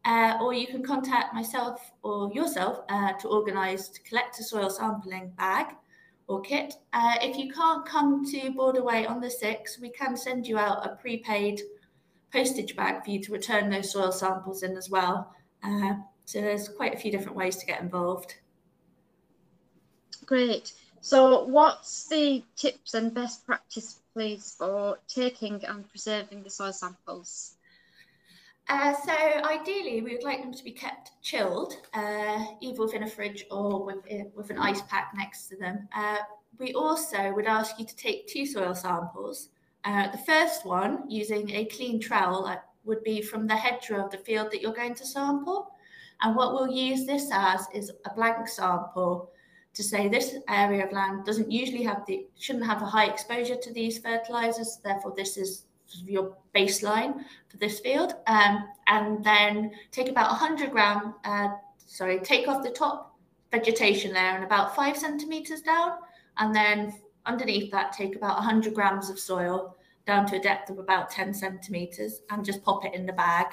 Uh, 0.06 0.38
or 0.42 0.54
you 0.54 0.68
can 0.68 0.84
contact 0.84 1.34
myself 1.34 1.94
or 2.02 2.30
yourself 2.34 2.80
uh, 2.90 3.14
to 3.14 3.28
organise 3.30 3.88
to 3.88 4.02
collect 4.02 4.38
a 4.40 4.44
soil 4.44 4.70
sampling 4.70 5.32
bag 5.38 5.68
or 6.28 6.42
kit. 6.42 6.76
Uh, 6.94 7.16
if 7.22 7.38
you 7.38 7.52
can't 7.52 7.86
come 7.86 8.26
to 8.26 8.52
Borderway 8.52 9.10
on 9.10 9.20
the 9.20 9.28
6th, 9.28 9.80
we 9.82 9.90
can 9.90 10.16
send 10.16 10.48
you 10.48 10.58
out 10.58 10.86
a 10.86 10.96
prepaid 10.96 11.62
postage 12.32 12.76
bag 12.76 13.04
for 13.04 13.12
you 13.12 13.22
to 13.22 13.32
return 13.32 13.70
those 13.70 13.92
soil 13.92 14.12
samples 14.12 14.64
in 14.64 14.76
as 14.78 14.90
well. 14.90 15.34
Uh, 15.64 15.94
so 16.26 16.42
there's 16.42 16.70
quite 16.70 16.94
a 16.94 16.98
few 16.98 17.12
different 17.12 17.38
ways 17.38 17.58
to 17.58 17.66
get 17.66 17.82
involved. 17.82 18.36
Great. 20.26 20.74
So 21.02 21.44
what's 21.44 22.08
the 22.08 22.44
tips 22.56 22.94
and 22.94 23.14
best 23.14 23.46
practice, 23.46 24.00
please, 24.14 24.56
for 24.58 25.00
taking 25.08 25.64
and 25.66 25.88
preserving 25.90 26.44
the 26.44 26.50
soil 26.50 26.72
samples? 26.72 27.56
Uh, 28.70 28.94
so 29.06 29.12
ideally, 29.12 30.02
we 30.02 30.14
would 30.14 30.24
like 30.24 30.42
them 30.42 30.54
to 30.54 30.64
be 30.64 30.72
kept 30.72 31.12
chilled, 31.22 31.76
uh, 31.94 32.46
either 32.62 32.80
within 32.80 33.04
a 33.04 33.10
fridge 33.10 33.46
or 33.52 33.84
with, 33.86 33.98
uh, 34.12 34.24
with 34.36 34.50
an 34.50 34.58
ice 34.58 34.82
pack 34.84 35.12
next 35.16 35.48
to 35.48 35.58
them. 35.58 35.88
Uh, 35.96 36.18
we 36.60 36.74
also 36.74 37.34
would 37.34 37.46
ask 37.46 37.78
you 37.78 37.86
to 37.86 37.96
take 37.96 38.28
two 38.28 38.46
soil 38.46 38.74
samples. 38.74 39.50
Uh, 39.84 40.10
the 40.12 40.18
first 40.20 40.66
one, 40.66 41.10
using 41.10 41.50
a 41.52 41.66
clean 41.66 42.00
trowel, 42.00 42.56
would 42.86 43.04
be 43.04 43.22
from 43.22 43.48
the 43.48 43.56
hedgerow 43.56 44.06
of 44.06 44.12
the 44.12 44.18
field 44.18 44.52
that 44.52 44.62
you're 44.62 44.74
going 44.74 44.96
to 44.96 45.06
sample. 45.06 45.72
And 46.22 46.36
what 46.36 46.54
we'll 46.54 46.72
use 46.72 47.06
this 47.06 47.30
as 47.34 47.68
is 47.74 47.92
a 48.06 48.14
blank 48.14 48.48
sample 48.48 49.30
to 49.74 49.84
say 49.84 50.08
this 50.08 50.36
area 50.48 50.86
of 50.86 50.94
land 50.94 51.26
doesn't 51.26 51.52
usually 51.52 51.84
have 51.84 52.06
the 52.06 52.28
shouldn't 52.38 52.66
have 52.66 52.82
a 52.82 52.86
high 52.86 53.08
exposure 53.08 53.56
to 53.56 53.74
these 53.74 53.98
fertilizers, 53.98 54.80
therefore 54.84 55.14
this 55.16 55.36
is 55.36 55.66
your 56.06 56.36
baseline 56.56 57.24
for 57.50 57.58
this 57.58 57.80
field. 57.80 58.16
Um, 58.28 58.68
and 58.88 59.24
then 59.24 59.72
take 59.92 60.10
about 60.10 60.30
100 60.30 60.72
gram, 60.72 61.16
uh, 61.26 61.50
sorry, 61.86 62.20
take 62.20 62.48
off 62.48 62.64
the 62.64 62.70
top 62.70 63.18
vegetation 63.52 64.14
layer 64.14 64.36
and 64.36 64.44
about 64.44 64.76
five 64.76 64.98
centimeters 64.98 65.62
down. 65.62 65.92
And 66.38 66.56
then 66.56 66.94
underneath 67.26 67.72
that, 67.72 67.94
take 67.94 68.16
about 68.16 68.38
100 68.38 68.74
grams 68.74 69.10
of 69.10 69.20
soil 69.20 69.76
down 70.06 70.26
to 70.28 70.36
a 70.36 70.42
depth 70.42 70.70
of 70.70 70.80
about 70.80 71.10
10 71.10 71.34
centimeters 71.34 72.22
and 72.30 72.44
just 72.44 72.64
pop 72.64 72.84
it 72.86 72.94
in 72.94 73.06
the 73.06 73.14
bag. 73.14 73.48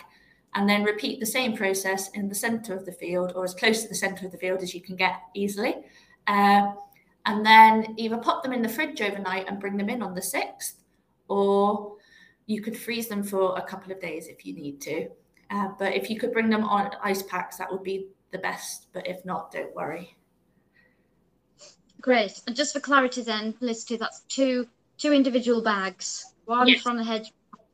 And 0.54 0.68
then 0.68 0.82
repeat 0.82 1.20
the 1.20 1.26
same 1.26 1.56
process 1.56 2.10
in 2.10 2.28
the 2.28 2.34
center 2.34 2.74
of 2.74 2.84
the 2.84 2.92
field 2.92 3.32
or 3.36 3.44
as 3.44 3.54
close 3.54 3.82
to 3.82 3.88
the 3.88 3.94
center 3.94 4.26
of 4.26 4.32
the 4.32 4.38
field 4.38 4.62
as 4.62 4.74
you 4.74 4.80
can 4.80 4.96
get 4.96 5.20
easily. 5.32 5.76
Uh, 6.26 6.72
and 7.26 7.46
then 7.46 7.94
either 7.96 8.16
pop 8.16 8.42
them 8.42 8.52
in 8.52 8.62
the 8.62 8.68
fridge 8.68 9.00
overnight 9.00 9.46
and 9.48 9.60
bring 9.60 9.76
them 9.76 9.90
in 9.90 10.02
on 10.02 10.14
the 10.14 10.20
6th 10.20 10.74
or 11.28 11.96
you 12.50 12.60
could 12.60 12.76
freeze 12.76 13.06
them 13.06 13.22
for 13.22 13.56
a 13.56 13.62
couple 13.62 13.92
of 13.92 14.00
days 14.00 14.26
if 14.26 14.44
you 14.44 14.52
need 14.52 14.80
to. 14.80 15.08
Uh, 15.50 15.68
but 15.78 15.94
if 15.94 16.10
you 16.10 16.18
could 16.18 16.32
bring 16.32 16.50
them 16.50 16.64
on 16.64 16.90
ice 17.00 17.22
packs, 17.22 17.56
that 17.58 17.70
would 17.70 17.84
be 17.84 18.08
the 18.32 18.38
best. 18.38 18.88
But 18.92 19.06
if 19.06 19.24
not, 19.24 19.52
don't 19.52 19.72
worry. 19.72 20.16
Great. 22.00 22.40
And 22.48 22.56
just 22.56 22.72
for 22.72 22.80
clarity, 22.80 23.22
then, 23.22 23.52
Felicity, 23.52 23.96
that's 23.96 24.20
two 24.22 24.66
two 24.98 25.12
individual 25.12 25.62
bags, 25.62 26.34
one 26.44 26.66
yes. 26.66 26.82
from 26.82 26.96
the 26.96 27.04
hedge 27.04 27.32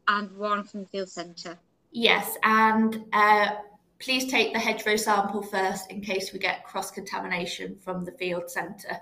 and 0.09 0.31
one 0.37 0.63
from 0.63 0.81
the 0.83 0.87
field 0.89 1.09
centre. 1.09 1.59
Yes, 1.91 2.37
and 2.43 3.05
uh, 3.15 3.57
please 3.99 4.31
take 4.31 4.53
the 4.53 4.59
hedgerow 4.59 4.97
sample 4.97 5.43
first 5.43 5.91
in 5.91 6.03
case 6.03 6.33
we 6.33 6.39
get 6.39 6.65
cross 6.65 6.91
contamination 6.91 7.79
from 7.83 8.05
the 8.05 8.13
field 8.13 8.51
centre. 8.51 9.01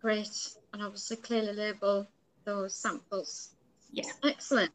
Great. 0.00 0.36
And 0.72 0.82
obviously 0.82 1.16
clearly 1.16 1.52
label 1.52 2.06
those 2.44 2.74
samples. 2.74 3.55
Yeah. 3.96 4.04
Excellent. 4.22 4.72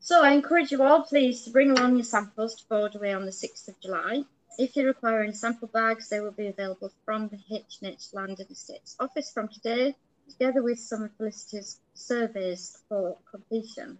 So 0.00 0.22
I 0.22 0.32
encourage 0.32 0.70
you 0.70 0.82
all, 0.82 1.04
please, 1.04 1.42
to 1.44 1.50
bring 1.50 1.70
along 1.70 1.96
your 1.96 2.04
samples 2.04 2.54
to 2.56 2.64
Borderway 2.66 3.16
on 3.16 3.24
the 3.24 3.32
6th 3.32 3.68
of 3.68 3.80
July. 3.80 4.24
If 4.58 4.76
you 4.76 4.86
require 4.86 5.22
any 5.22 5.32
sample 5.32 5.68
bags, 5.68 6.10
they 6.10 6.20
will 6.20 6.30
be 6.30 6.48
available 6.48 6.92
from 7.06 7.28
the 7.28 7.38
H&H 7.50 8.08
Land 8.12 8.38
and 8.38 8.50
Estates 8.50 8.94
office 9.00 9.32
from 9.32 9.48
today, 9.48 9.96
together 10.28 10.62
with 10.62 10.78
some 10.78 11.04
of 11.04 11.16
Felicity's 11.16 11.80
surveys 11.94 12.76
for 12.90 13.16
completion. 13.30 13.96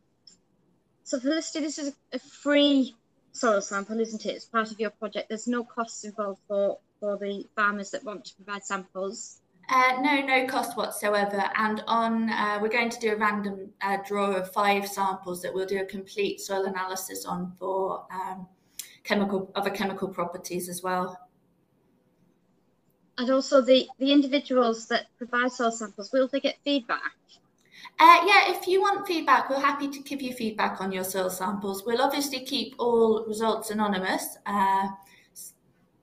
So 1.05 1.19
Felicity, 1.19 1.61
this 1.61 1.79
is 1.79 1.95
a 2.13 2.19
free 2.19 2.95
soil 3.33 3.63
sample, 3.63 4.01
isn't 4.01 4.27
it? 4.27 4.35
It's 4.35 4.45
part 4.45 4.71
of 4.71 4.79
your 4.79 4.91
project. 4.91 5.31
There's 5.31 5.49
no 5.49 5.65
costs 5.65 6.05
involved 6.05 6.43
for, 6.47 6.79
for 7.01 7.17
the 7.17 7.47
farmers 7.57 7.93
that 7.93 8.05
want 8.05 8.27
to 8.27 8.35
provide 8.35 8.65
samples. 8.65 9.40
Uh, 9.73 10.01
no, 10.01 10.21
no 10.21 10.47
cost 10.47 10.77
whatsoever. 10.77 11.45
And 11.55 11.85
on, 11.87 12.29
uh, 12.29 12.59
we're 12.61 12.69
going 12.69 12.91
to 12.91 12.99
do 12.99 13.13
a 13.13 13.17
random 13.17 13.71
uh, 13.83 13.99
draw 14.05 14.33
of 14.33 14.53
five 14.53 14.89
samples 14.89 15.41
that 15.43 15.55
we'll 15.55 15.67
do 15.67 15.81
a 15.81 15.85
complete 15.85 16.41
soil 16.41 16.65
analysis 16.65 17.25
on 17.25 17.53
for 17.57 18.05
um, 18.13 18.49
chemical 19.05 19.53
other 19.55 19.71
chemical 19.71 20.09
properties 20.09 20.69
as 20.69 20.83
well. 20.83 21.17
And 23.17 23.31
also 23.31 23.61
the, 23.61 23.87
the 24.01 24.11
individuals 24.11 24.89
that 24.89 25.07
provide 25.19 25.53
soil 25.53 25.71
samples, 25.71 26.11
will 26.13 26.27
they 26.27 26.41
get 26.41 26.57
feedback? 26.65 27.13
Uh, 28.01 28.25
yeah, 28.27 28.51
if 28.51 28.67
you 28.67 28.81
want 28.81 29.07
feedback, 29.07 29.51
we're 29.51 29.61
happy 29.61 29.89
to 29.89 30.01
give 30.01 30.21
you 30.21 30.33
feedback 30.33 30.81
on 30.81 30.91
your 30.91 31.05
soil 31.05 31.31
samples. 31.31 31.85
We'll 31.87 32.03
obviously 32.03 32.41
keep 32.41 32.75
all 32.79 33.25
results 33.27 33.71
anonymous, 33.71 34.37
uh, 34.47 34.89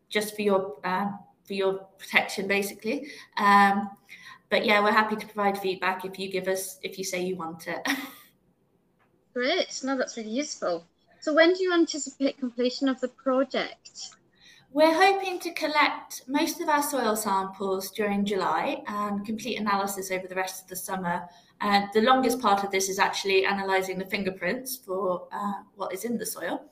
just 0.09 0.35
for 0.35 0.41
your 0.43 0.75
uh, 0.85 1.09
for 1.47 1.53
your 1.53 1.73
protection, 1.97 2.47
basically. 2.47 3.07
Um, 3.37 3.89
but 4.49 4.65
yeah, 4.65 4.83
we're 4.83 4.91
happy 4.91 5.15
to 5.15 5.25
provide 5.25 5.57
feedback 5.57 6.05
if 6.05 6.19
you 6.19 6.29
give 6.29 6.47
us 6.47 6.79
if 6.83 6.97
you 6.97 7.03
say 7.03 7.23
you 7.23 7.35
want 7.35 7.67
it. 7.67 7.85
Great, 9.33 9.81
no, 9.83 9.97
that's 9.97 10.17
really 10.17 10.29
useful. 10.29 10.85
So 11.19 11.33
when 11.33 11.53
do 11.53 11.63
you 11.63 11.73
anticipate 11.73 12.37
completion 12.37 12.87
of 12.87 12.99
the 13.01 13.09
project? 13.09 14.15
We're 14.71 14.93
hoping 14.93 15.39
to 15.39 15.51
collect 15.53 16.23
most 16.27 16.61
of 16.61 16.69
our 16.69 16.83
soil 16.83 17.15
samples 17.15 17.91
during 17.91 18.25
July 18.25 18.83
and 18.87 19.25
complete 19.25 19.59
analysis 19.59 20.11
over 20.11 20.27
the 20.27 20.35
rest 20.35 20.63
of 20.63 20.69
the 20.69 20.75
summer. 20.75 21.27
Uh, 21.61 21.87
the 21.93 22.01
longest 22.01 22.39
part 22.39 22.63
of 22.63 22.71
this 22.71 22.89
is 22.89 22.99
actually 22.99 23.45
analysing 23.45 23.97
the 23.97 24.05
fingerprints 24.05 24.77
for 24.77 25.27
uh, 25.31 25.53
what 25.75 25.93
is 25.93 26.03
in 26.03 26.17
the 26.17 26.25
soil. 26.25 26.65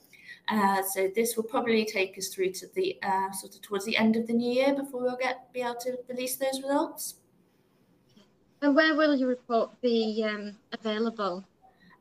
Uh, 0.48 0.80
so 0.82 1.10
this 1.14 1.36
will 1.36 1.44
probably 1.44 1.84
take 1.84 2.16
us 2.16 2.28
through 2.28 2.52
to 2.52 2.66
the 2.74 2.98
uh, 3.02 3.30
sort 3.32 3.54
of 3.54 3.62
towards 3.62 3.84
the 3.84 3.96
end 3.96 4.14
of 4.16 4.26
the 4.26 4.32
new 4.32 4.52
year 4.52 4.74
before 4.74 5.02
we'll 5.02 5.16
get 5.16 5.52
be 5.52 5.60
able 5.60 5.74
to 5.74 5.98
release 6.08 6.36
those 6.36 6.62
results. 6.62 7.16
And 8.62 8.74
where 8.74 8.94
will 8.94 9.16
your 9.16 9.28
report 9.28 9.80
be 9.80 10.24
um, 10.26 10.56
available? 10.72 11.44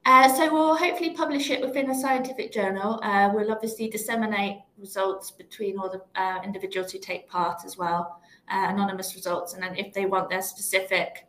Uh, 0.06 0.30
so 0.36 0.54
we'll 0.54 0.76
hopefully 0.76 1.10
publish 1.10 1.50
it 1.50 1.60
within 1.60 1.90
a 1.90 1.96
scientific 1.96 2.52
journal. 2.52 3.00
Uh, 3.02 3.32
we'll 3.34 3.52
obviously 3.52 3.90
disseminate 3.90 4.58
results 4.78 5.32
between 5.32 5.80
all 5.80 5.90
the 5.90 6.02
uh, 6.22 6.40
individuals 6.44 6.92
who 6.92 7.00
take 7.00 7.28
part 7.28 7.66
as 7.66 7.76
well, 7.76 8.22
uh, 8.52 8.68
anonymous 8.70 9.16
results, 9.16 9.56
and 9.56 9.64
then 9.64 9.76
if 9.76 9.92
they 9.94 10.06
want 10.06 10.30
their 10.30 10.44
specific 10.44 11.26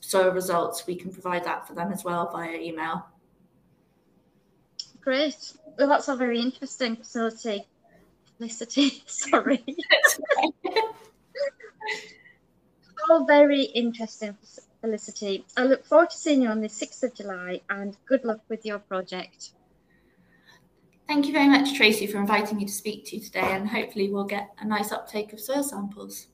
soil 0.00 0.32
results, 0.32 0.86
we 0.86 0.96
can 0.96 1.12
provide 1.12 1.44
that 1.44 1.66
for 1.68 1.74
them 1.74 1.92
as 1.92 2.02
well 2.02 2.28
via 2.32 2.56
email. 2.56 3.06
Great. 5.00 5.52
Well, 5.78 5.88
that's 5.88 6.08
all 6.08 6.16
very 6.16 6.40
interesting 6.40 6.96
facility. 6.96 7.66
Felicity, 8.38 9.02
sorry. 9.06 9.64
all 13.08 13.24
very 13.26 13.62
interesting, 13.62 14.36
Felicity. 14.80 15.44
I 15.56 15.64
look 15.64 15.84
forward 15.84 16.10
to 16.10 16.16
seeing 16.16 16.42
you 16.42 16.48
on 16.48 16.60
the 16.60 16.68
6th 16.68 17.02
of 17.02 17.14
July 17.14 17.60
and 17.68 17.96
good 18.06 18.24
luck 18.24 18.40
with 18.48 18.64
your 18.64 18.78
project. 18.78 19.50
Thank 21.06 21.26
you 21.26 21.32
very 21.32 21.48
much, 21.48 21.74
Tracy, 21.74 22.06
for 22.06 22.18
inviting 22.18 22.58
me 22.58 22.64
to 22.66 22.72
speak 22.72 23.04
to 23.06 23.16
you 23.16 23.22
today, 23.22 23.40
and 23.40 23.68
hopefully 23.68 24.08
we'll 24.10 24.24
get 24.24 24.50
a 24.60 24.64
nice 24.64 24.92
uptake 24.92 25.32
of 25.32 25.40
soil 25.40 25.64
samples. 25.64 26.28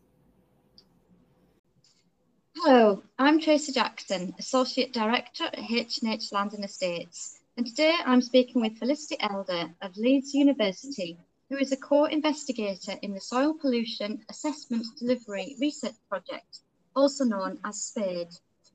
Hello, 2.57 3.03
I'm 3.19 3.41
Tracy 3.41 3.73
Jackson, 3.73 4.35
Associate 4.39 4.93
Director 4.93 5.45
at 5.45 5.59
H&H 5.59 6.31
Land 6.31 6.53
and 6.53 6.65
Estates. 6.65 7.41
And 7.59 7.67
today 7.67 7.95
I'm 8.05 8.21
speaking 8.21 8.61
with 8.61 8.77
Felicity 8.77 9.17
Elder 9.19 9.71
of 9.81 9.97
Leeds 9.97 10.35
University, 10.35 11.17
who 11.49 11.57
is 11.57 11.73
a 11.73 11.77
co-investigator 11.79 12.97
in 13.01 13.15
the 13.15 13.21
Soil 13.21 13.55
Pollution 13.55 14.23
Assessment 14.29 14.85
Delivery 14.99 15.57
Research 15.59 15.95
Project, 16.11 16.59
also 16.95 17.25
known 17.25 17.59
as 17.65 17.83
SPADE. 17.83 18.29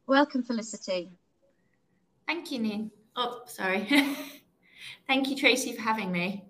Welcome, 0.08 0.42
Felicity. 0.42 1.12
Thank 2.26 2.52
you, 2.52 2.58
Nin. 2.58 2.92
Oh, 3.16 3.44
sorry. 3.46 3.88
Thank 5.08 5.30
you, 5.30 5.36
Tracy, 5.36 5.76
for 5.76 5.82
having 5.84 6.12
me. 6.12 6.44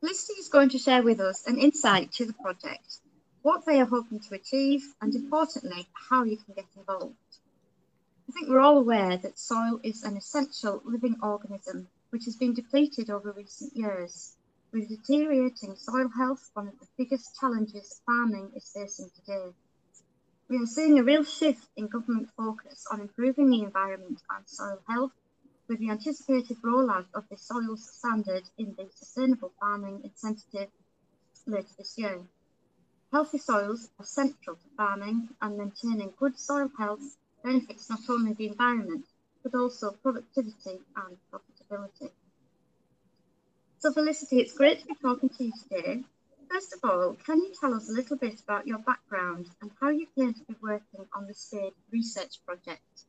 Felicity 0.00 0.40
is 0.40 0.48
going 0.48 0.70
to 0.70 0.78
share 0.78 1.02
with 1.02 1.20
us 1.20 1.46
an 1.46 1.58
insight 1.58 2.10
to 2.12 2.24
the 2.24 2.32
project, 2.32 3.00
what 3.42 3.66
they 3.66 3.78
are 3.78 3.84
hoping 3.84 4.20
to 4.20 4.34
achieve, 4.34 4.94
and 5.02 5.14
importantly, 5.14 5.86
how 5.92 6.24
you 6.24 6.38
can 6.38 6.54
get 6.54 6.64
involved. 6.74 7.16
I 8.30 8.32
think 8.32 8.48
we're 8.48 8.60
all 8.60 8.78
aware 8.78 9.16
that 9.16 9.40
soil 9.40 9.80
is 9.82 10.04
an 10.04 10.16
essential 10.16 10.80
living 10.84 11.16
organism 11.20 11.88
which 12.10 12.26
has 12.26 12.36
been 12.36 12.54
depleted 12.54 13.10
over 13.10 13.32
recent 13.32 13.76
years, 13.76 14.36
with 14.70 14.88
deteriorating 14.88 15.74
soil 15.74 16.08
health 16.16 16.48
one 16.54 16.68
of 16.68 16.78
the 16.78 16.86
biggest 16.96 17.36
challenges 17.40 18.00
farming 18.06 18.52
is 18.54 18.70
facing 18.72 19.10
today. 19.16 19.52
We 20.48 20.58
are 20.62 20.66
seeing 20.66 21.00
a 21.00 21.02
real 21.02 21.24
shift 21.24 21.66
in 21.76 21.88
government 21.88 22.30
focus 22.36 22.86
on 22.92 23.00
improving 23.00 23.50
the 23.50 23.62
environment 23.62 24.22
and 24.30 24.48
soil 24.48 24.80
health, 24.88 25.12
with 25.66 25.80
the 25.80 25.90
anticipated 25.90 26.62
rollout 26.62 27.06
of 27.12 27.28
the 27.30 27.36
soils 27.36 27.90
standard 27.98 28.44
in 28.56 28.76
the 28.76 28.88
Sustainable 28.94 29.52
Farming 29.58 30.02
Incentive 30.04 30.70
later 31.48 31.74
this 31.76 31.98
year. 31.98 32.20
Healthy 33.10 33.38
soils 33.38 33.90
are 33.98 34.06
central 34.06 34.54
to 34.54 34.68
farming 34.76 35.30
and 35.42 35.58
maintaining 35.58 36.12
good 36.16 36.38
soil 36.38 36.70
health 36.78 37.16
benefits 37.42 37.90
not 37.90 38.00
only 38.08 38.32
the 38.34 38.48
environment, 38.48 39.04
but 39.42 39.54
also 39.54 39.92
productivity 40.02 40.80
and 40.96 41.16
profitability. 41.32 42.10
So 43.78 43.92
Felicity, 43.92 44.40
it's 44.40 44.52
great 44.52 44.80
to 44.80 44.86
be 44.86 44.94
talking 45.00 45.30
to 45.30 45.44
you 45.44 45.52
today. 45.62 46.02
First 46.50 46.74
of 46.74 46.80
all, 46.90 47.16
can 47.24 47.38
you 47.38 47.52
tell 47.58 47.72
us 47.74 47.88
a 47.88 47.92
little 47.92 48.16
bit 48.16 48.40
about 48.40 48.66
your 48.66 48.78
background 48.78 49.46
and 49.62 49.70
how 49.80 49.88
you 49.88 50.06
came 50.18 50.34
to 50.34 50.44
be 50.44 50.56
working 50.60 51.06
on 51.14 51.26
the 51.26 51.34
SPADE 51.34 51.72
research 51.92 52.44
project? 52.44 53.04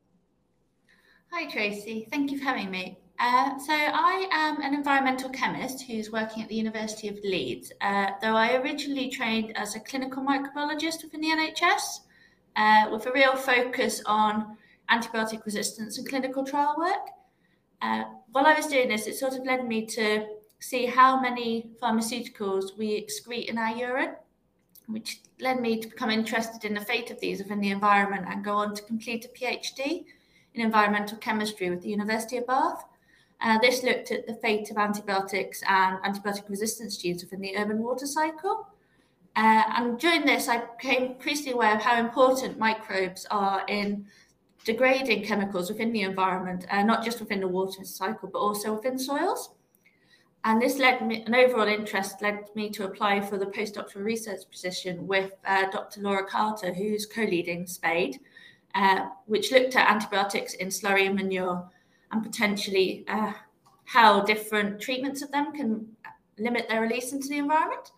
Hi 1.31 1.49
Tracy, 1.49 2.07
thank 2.11 2.29
you 2.29 2.37
for 2.37 2.43
having 2.43 2.69
me. 2.69 2.97
Uh, 3.17 3.57
so 3.57 3.73
I 3.73 4.27
am 4.31 4.61
an 4.61 4.73
environmental 4.73 5.29
chemist 5.29 5.83
who's 5.83 6.11
working 6.11 6.43
at 6.43 6.49
the 6.49 6.55
University 6.55 7.07
of 7.07 7.17
Leeds, 7.23 7.71
uh, 7.81 8.11
though 8.21 8.35
I 8.35 8.55
originally 8.55 9.09
trained 9.09 9.55
as 9.57 9.75
a 9.75 9.79
clinical 9.79 10.23
microbiologist 10.23 11.03
within 11.03 11.21
the 11.21 11.29
NHS 11.29 12.01
uh, 12.55 12.89
with 12.91 13.05
a 13.05 13.11
real 13.11 13.35
focus 13.35 14.01
on 14.05 14.57
antibiotic 14.89 15.45
resistance 15.45 15.97
and 15.97 16.07
clinical 16.07 16.43
trial 16.43 16.75
work. 16.77 17.09
Uh, 17.81 18.03
while 18.31 18.45
I 18.45 18.53
was 18.53 18.67
doing 18.67 18.89
this, 18.89 19.07
it 19.07 19.15
sort 19.15 19.33
of 19.33 19.45
led 19.45 19.67
me 19.67 19.85
to 19.87 20.27
see 20.59 20.85
how 20.85 21.19
many 21.19 21.71
pharmaceuticals 21.81 22.77
we 22.77 23.01
excrete 23.01 23.49
in 23.49 23.57
our 23.57 23.75
urine, 23.75 24.15
which 24.87 25.21
led 25.39 25.59
me 25.59 25.79
to 25.79 25.87
become 25.87 26.11
interested 26.11 26.63
in 26.63 26.75
the 26.75 26.81
fate 26.81 27.09
of 27.09 27.19
these 27.19 27.39
within 27.39 27.59
the 27.59 27.71
environment 27.71 28.25
and 28.29 28.43
go 28.43 28.53
on 28.53 28.75
to 28.75 28.83
complete 28.83 29.25
a 29.25 29.29
PhD 29.29 30.05
in 30.53 30.61
environmental 30.61 31.17
chemistry 31.17 31.69
with 31.69 31.81
the 31.81 31.89
University 31.89 32.37
of 32.37 32.45
Bath. 32.45 32.83
Uh, 33.41 33.57
this 33.59 33.83
looked 33.83 34.11
at 34.11 34.27
the 34.27 34.35
fate 34.35 34.69
of 34.69 34.77
antibiotics 34.77 35.63
and 35.67 35.97
antibiotic 36.03 36.47
resistance 36.47 36.97
genes 36.97 37.23
within 37.23 37.41
the 37.41 37.57
urban 37.57 37.79
water 37.79 38.05
cycle. 38.05 38.67
Uh, 39.35 39.63
and 39.77 39.99
during 39.99 40.25
this, 40.25 40.47
I 40.47 40.63
became 40.77 41.11
increasingly 41.11 41.53
aware 41.53 41.75
of 41.75 41.81
how 41.81 41.99
important 41.99 42.59
microbes 42.59 43.25
are 43.31 43.65
in 43.67 44.05
degrading 44.65 45.25
chemicals 45.25 45.69
within 45.69 45.91
the 45.91 46.01
environment, 46.01 46.65
uh, 46.69 46.83
not 46.83 47.03
just 47.03 47.19
within 47.19 47.39
the 47.39 47.47
water 47.47 47.83
cycle, 47.83 48.29
but 48.31 48.39
also 48.39 48.75
within 48.75 48.99
soils. 48.99 49.51
And 50.43 50.61
this 50.61 50.77
led 50.79 51.05
me, 51.05 51.23
an 51.23 51.35
overall 51.35 51.67
interest 51.67 52.21
led 52.21 52.45
me 52.55 52.69
to 52.71 52.85
apply 52.85 53.21
for 53.21 53.37
the 53.37 53.45
postdoctoral 53.45 54.03
research 54.03 54.41
position 54.49 55.07
with 55.07 55.33
uh, 55.45 55.69
Dr. 55.69 56.01
Laura 56.01 56.25
Carter, 56.25 56.73
who's 56.73 57.05
co 57.05 57.21
leading 57.21 57.67
SPADE, 57.67 58.19
uh, 58.73 59.09
which 59.27 59.51
looked 59.51 59.75
at 59.75 59.89
antibiotics 59.89 60.55
in 60.55 60.69
slurry 60.69 61.05
and 61.05 61.15
manure 61.15 61.69
and 62.11 62.23
potentially 62.23 63.05
uh, 63.07 63.33
how 63.85 64.21
different 64.21 64.81
treatments 64.81 65.21
of 65.21 65.31
them 65.31 65.53
can 65.53 65.87
limit 66.39 66.67
their 66.67 66.81
release 66.81 67.13
into 67.13 67.27
the 67.27 67.37
environment. 67.37 67.91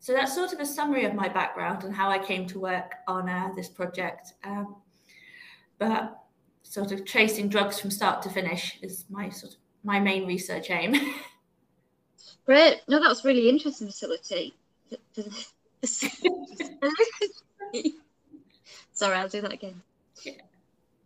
So 0.00 0.12
that's 0.12 0.34
sort 0.34 0.52
of 0.52 0.60
a 0.60 0.66
summary 0.66 1.04
of 1.04 1.14
my 1.14 1.28
background 1.28 1.84
and 1.84 1.94
how 1.94 2.10
I 2.10 2.18
came 2.18 2.46
to 2.48 2.60
work 2.60 2.94
on 3.08 3.28
uh, 3.28 3.50
this 3.56 3.68
project. 3.68 4.34
Um, 4.44 4.76
but 5.78 6.18
sort 6.62 6.92
of 6.92 7.04
tracing 7.04 7.48
drugs 7.48 7.80
from 7.80 7.90
start 7.90 8.22
to 8.22 8.30
finish 8.30 8.78
is 8.82 9.04
my 9.08 9.28
sort 9.30 9.52
of 9.52 9.58
my 9.84 10.00
main 10.00 10.26
research 10.26 10.70
aim. 10.70 10.94
Great. 12.46 12.82
No, 12.88 13.00
that 13.00 13.08
was 13.08 13.24
really 13.24 13.48
interesting 13.48 13.88
facility. 13.88 14.54
Sorry, 18.92 19.16
I'll 19.16 19.28
do 19.28 19.40
that 19.40 19.52
again. 19.52 19.82
Yeah. 20.24 20.32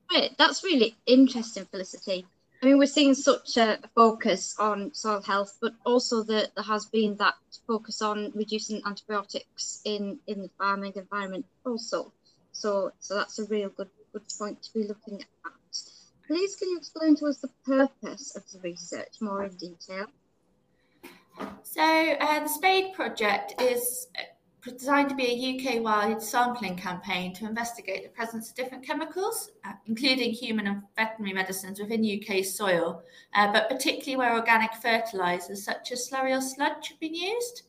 Great. 0.08 0.36
That's 0.38 0.62
really 0.64 0.96
interesting, 1.06 1.66
Felicity. 1.70 2.26
I 2.62 2.66
mean, 2.66 2.78
we're 2.78 2.86
seeing 2.86 3.14
such 3.14 3.56
a 3.56 3.78
focus 3.94 4.54
on 4.58 4.92
soil 4.92 5.22
health, 5.22 5.56
but 5.62 5.72
also 5.86 6.22
that 6.24 6.54
there 6.54 6.64
has 6.64 6.84
been 6.84 7.16
that 7.16 7.34
focus 7.66 8.02
on 8.02 8.32
reducing 8.34 8.82
antibiotics 8.84 9.80
in, 9.84 10.18
in 10.26 10.42
the 10.42 10.50
farming 10.58 10.92
environment 10.96 11.46
also. 11.64 12.12
So, 12.52 12.92
so 13.00 13.14
that's 13.14 13.38
a 13.38 13.46
real 13.46 13.70
good 13.70 13.88
good 14.12 14.22
point 14.38 14.62
to 14.62 14.72
be 14.74 14.84
looking 14.86 15.20
at. 15.20 15.26
Please, 16.26 16.56
can 16.56 16.68
you 16.70 16.78
explain 16.78 17.16
to 17.16 17.26
us 17.26 17.38
the 17.38 17.50
purpose 17.64 18.36
of 18.36 18.42
the 18.52 18.58
research 18.60 19.20
more 19.20 19.44
in 19.44 19.54
detail? 19.54 20.06
So, 21.62 21.82
uh, 21.82 22.40
the 22.40 22.48
SPADE 22.48 22.92
project 22.92 23.60
is 23.60 24.08
designed 24.62 25.08
to 25.08 25.14
be 25.14 25.24
a 25.24 25.76
UK 25.76 25.82
wide 25.82 26.22
sampling 26.22 26.76
campaign 26.76 27.32
to 27.34 27.46
investigate 27.46 28.02
the 28.02 28.10
presence 28.10 28.50
of 28.50 28.56
different 28.56 28.84
chemicals, 28.84 29.50
uh, 29.64 29.72
including 29.86 30.32
human 30.32 30.66
and 30.66 30.82
veterinary 30.96 31.32
medicines 31.32 31.80
within 31.80 32.04
UK 32.04 32.44
soil, 32.44 33.02
uh, 33.34 33.50
but 33.52 33.68
particularly 33.68 34.16
where 34.16 34.34
organic 34.34 34.74
fertilisers 34.74 35.64
such 35.64 35.92
as 35.92 36.08
slurry 36.08 36.36
or 36.36 36.40
sludge 36.40 36.88
have 36.88 37.00
been 37.00 37.14
used. 37.14 37.62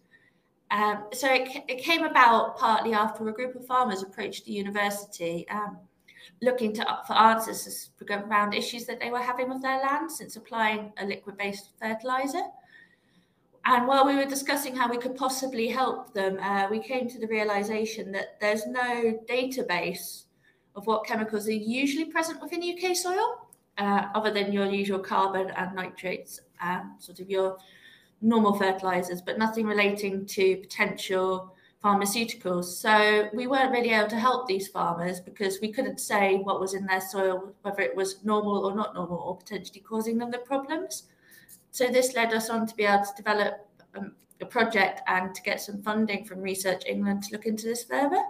Um, 0.72 1.06
so 1.12 1.28
it, 1.32 1.64
it, 1.68 1.84
came 1.84 2.04
about 2.04 2.58
partly 2.58 2.94
after 2.94 3.28
a 3.28 3.34
group 3.34 3.56
of 3.56 3.66
farmers 3.66 4.04
approached 4.04 4.46
the 4.46 4.54
university 4.54 5.46
um, 5.50 5.78
looking 6.42 6.74
to, 6.74 7.00
for 7.06 7.14
answers 7.14 7.92
around 8.10 8.54
issues 8.54 8.86
that 8.86 9.00
they 9.00 9.12
were 9.12 9.22
having 9.22 9.50
with 9.50 9.62
their 9.62 9.80
land 9.80 10.10
since 10.10 10.38
applying 10.38 10.94
a 10.98 11.06
liquid 11.06 11.38
based 11.38 11.72
fertiliser. 11.80 12.44
And 13.66 13.88
while 13.88 14.06
we 14.06 14.16
were 14.16 14.26
discussing 14.26 14.76
how 14.76 14.90
we 14.90 14.98
could 14.98 15.16
possibly 15.16 15.68
help 15.68 16.14
them, 16.14 16.40
uh, 16.40 16.68
we 16.70 16.80
came 16.80 17.08
to 17.10 17.20
the 17.20 17.28
realization 17.28 18.12
that 18.14 18.40
there's 18.40 18.66
no 18.66 19.20
database 19.30 20.24
of 20.76 20.88
what 20.88 21.06
chemicals 21.06 21.48
are 21.48 21.52
usually 21.52 22.06
present 22.06 22.42
within 22.42 22.64
UK 22.64 22.96
soil, 22.96 23.48
uh, 23.78 24.08
other 24.16 24.32
than 24.32 24.52
your 24.52 24.66
usual 24.66 25.00
carbon 25.00 25.52
and 25.52 25.76
nitrates, 25.76 26.40
and 26.60 26.84
sort 27.00 27.20
of 27.20 27.30
your 27.30 27.58
normal 28.22 28.54
fertilizers, 28.54 29.22
but 29.22 29.38
nothing 29.38 29.66
relating 29.66 30.26
to 30.26 30.58
potential 30.58 31.54
pharmaceuticals. 31.84 32.66
So 32.66 33.30
we 33.34 33.48
weren't 33.48 33.72
really 33.72 33.92
able 33.92 34.10
to 34.10 34.20
help 34.20 34.48
these 34.48 34.68
farmers 34.68 35.20
because 35.20 35.60
we 35.62 35.72
couldn't 35.72 36.00
say 36.00 36.38
what 36.38 36.60
was 36.60 36.74
in 36.74 36.86
their 36.86 37.02
soil, 37.02 37.54
whether 37.64 37.82
it 37.82 37.96
was 37.96 38.24
normal 38.24 38.66
or 38.66 38.76
not 38.76 38.94
normal, 38.94 39.18
or 39.18 39.38
potentially 39.38 39.82
causing 39.82 40.18
them 40.18 40.32
the 40.32 40.38
problems. 40.40 41.04
So 41.72 41.88
this 41.88 42.14
led 42.16 42.34
us 42.34 42.50
on 42.50 42.68
to 42.68 42.76
be 42.76 42.84
able 42.84 43.06
to 43.06 43.14
develop 43.16 43.68
um, 43.96 44.12
a 44.42 44.46
project 44.46 45.02
and 45.08 45.34
to 45.34 45.42
get 45.42 45.62
some 45.62 45.82
funding 45.82 46.26
from 46.26 46.42
Research 46.42 46.84
England 46.86 47.24
to 47.24 47.32
look 47.32 47.46
into 47.46 47.66
this 47.66 47.84
further. 47.84 48.22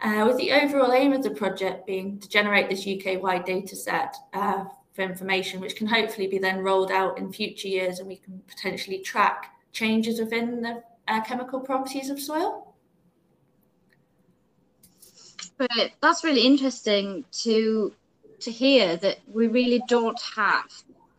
Uh, 0.00 0.24
with 0.26 0.36
the 0.36 0.52
overall 0.52 0.92
aim 0.92 1.14
of 1.14 1.22
the 1.22 1.30
project 1.30 1.86
being 1.86 2.18
to 2.18 2.28
generate 2.28 2.68
this 2.68 2.86
UK-wide 2.86 3.44
data 3.46 3.74
set 3.74 4.14
uh, 4.34 4.64
for 4.92 5.02
information, 5.02 5.60
which 5.60 5.76
can 5.76 5.86
hopefully 5.86 6.26
be 6.26 6.38
then 6.38 6.58
rolled 6.58 6.90
out 6.90 7.16
in 7.16 7.32
future 7.32 7.68
years 7.68 8.00
and 8.00 8.08
we 8.08 8.16
can 8.16 8.42
potentially 8.46 8.98
track 8.98 9.54
changes 9.72 10.20
within 10.20 10.60
the 10.60 10.82
uh, 11.08 11.22
chemical 11.22 11.58
properties 11.58 12.10
of 12.10 12.20
soil. 12.20 12.74
But 15.56 15.70
that's 16.02 16.24
really 16.24 16.44
interesting 16.46 17.24
to 17.42 17.92
to 18.40 18.50
hear 18.50 18.96
that 18.96 19.20
we 19.32 19.46
really 19.46 19.80
don't 19.88 20.20
have 20.36 20.66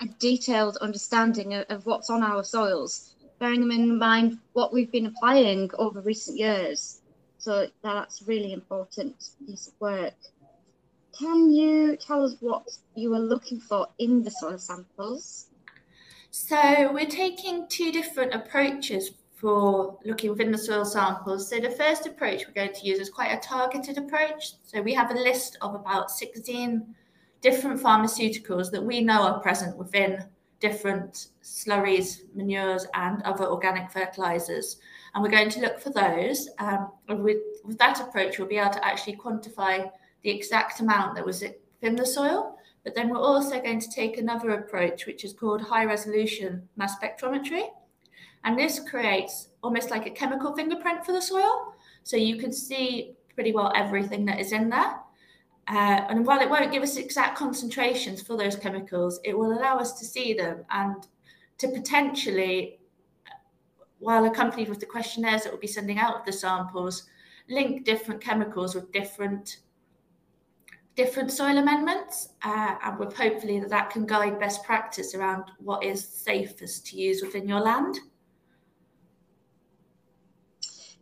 a 0.01 0.07
detailed 0.19 0.77
understanding 0.77 1.53
of, 1.53 1.65
of 1.69 1.85
what's 1.85 2.09
on 2.09 2.23
our 2.23 2.43
soils, 2.43 3.15
bearing 3.39 3.71
in 3.71 3.97
mind 3.97 4.37
what 4.53 4.73
we've 4.73 4.91
been 4.91 5.05
applying 5.05 5.69
over 5.77 6.01
recent 6.01 6.37
years. 6.37 7.01
So 7.37 7.67
that's 7.83 8.23
really 8.23 8.53
important 8.53 9.29
piece 9.45 9.67
of 9.67 9.73
work. 9.79 10.15
Can 11.17 11.51
you 11.51 11.95
tell 11.95 12.23
us 12.23 12.35
what 12.39 12.67
you 12.95 13.13
are 13.13 13.19
looking 13.19 13.59
for 13.59 13.87
in 13.99 14.23
the 14.23 14.31
soil 14.31 14.57
samples? 14.57 15.47
So 16.31 16.91
we're 16.91 17.05
taking 17.05 17.67
two 17.69 17.91
different 17.91 18.33
approaches 18.33 19.11
for 19.35 19.97
looking 20.03 20.31
within 20.31 20.51
the 20.51 20.57
soil 20.57 20.83
samples. 20.83 21.49
So 21.49 21.59
the 21.59 21.69
first 21.69 22.05
approach 22.05 22.45
we're 22.45 22.53
going 22.53 22.73
to 22.73 22.85
use 22.85 22.99
is 22.99 23.09
quite 23.09 23.31
a 23.31 23.37
targeted 23.37 23.97
approach. 23.97 24.53
So 24.63 24.81
we 24.81 24.93
have 24.93 25.11
a 25.11 25.13
list 25.13 25.57
of 25.61 25.75
about 25.75 26.11
16 26.11 26.95
different 27.45 27.79
pharmaceuticals 27.79 28.71
that 28.71 28.83
we 28.83 29.01
know 29.01 29.21
are 29.21 29.39
present 29.39 29.77
within 29.77 30.25
different 30.59 31.27
slurries, 31.43 32.21
manures, 32.33 32.87
and 32.95 33.21
other 33.21 33.45
organic 33.45 33.91
fertilizers. 33.91 34.77
And 35.13 35.23
we're 35.23 35.29
going 35.29 35.51
to 35.51 35.59
look 35.59 35.79
for 35.79 35.91
those. 35.91 36.49
Um, 36.57 36.91
with, 37.07 37.37
with 37.63 37.77
that 37.77 38.01
approach, 38.01 38.39
we'll 38.39 38.47
be 38.47 38.57
able 38.57 38.71
to 38.71 38.83
actually 38.83 39.17
quantify 39.17 39.91
the 40.23 40.31
exact 40.31 40.79
amount 40.79 41.13
that 41.13 41.23
was 41.23 41.43
in 41.83 41.95
the 41.95 42.05
soil. 42.05 42.57
But 42.83 42.95
then 42.95 43.09
we're 43.09 43.19
also 43.19 43.61
going 43.61 43.79
to 43.79 43.91
take 43.91 44.17
another 44.17 44.49
approach, 44.49 45.05
which 45.05 45.23
is 45.23 45.31
called 45.31 45.61
high 45.61 45.85
resolution 45.85 46.67
mass 46.77 46.95
spectrometry. 46.97 47.67
And 48.43 48.57
this 48.57 48.79
creates 48.79 49.49
almost 49.61 49.91
like 49.91 50.07
a 50.07 50.17
chemical 50.21 50.55
fingerprint 50.55 51.05
for 51.05 51.11
the 51.11 51.21
soil. 51.21 51.75
So 52.01 52.17
you 52.17 52.37
can 52.37 52.51
see 52.51 53.13
pretty 53.35 53.51
well 53.51 53.71
everything 53.75 54.25
that 54.25 54.39
is 54.39 54.51
in 54.51 54.67
there. 54.67 54.95
Uh, 55.67 56.05
and 56.09 56.25
while 56.25 56.39
it 56.41 56.49
won't 56.49 56.71
give 56.71 56.83
us 56.83 56.97
exact 56.97 57.37
concentrations 57.37 58.21
for 58.21 58.37
those 58.37 58.55
chemicals, 58.55 59.19
it 59.23 59.37
will 59.37 59.57
allow 59.57 59.77
us 59.77 59.97
to 59.99 60.05
see 60.05 60.33
them 60.33 60.63
and 60.69 61.07
to 61.57 61.67
potentially, 61.69 62.79
while 63.99 64.25
accompanied 64.25 64.69
with 64.69 64.79
the 64.79 64.85
questionnaires 64.85 65.43
that 65.43 65.51
we'll 65.51 65.59
be 65.59 65.67
sending 65.67 65.97
out 65.97 66.15
of 66.15 66.25
the 66.25 66.31
samples, 66.31 67.07
link 67.49 67.83
different 67.83 68.21
chemicals 68.21 68.75
with 68.75 68.91
different 68.91 69.57
different 70.95 71.29
soil 71.29 71.57
amendments 71.57 72.29
uh, 72.43 72.75
and 72.83 72.97
with 72.97 73.13
hopefully 73.15 73.59
that 73.59 73.69
that 73.69 73.89
can 73.89 74.05
guide 74.05 74.39
best 74.39 74.63
practice 74.63 75.13
around 75.13 75.43
what 75.59 75.83
is 75.83 76.07
safest 76.07 76.87
to 76.87 76.95
use 76.95 77.21
within 77.21 77.49
your 77.49 77.59
land. 77.59 77.99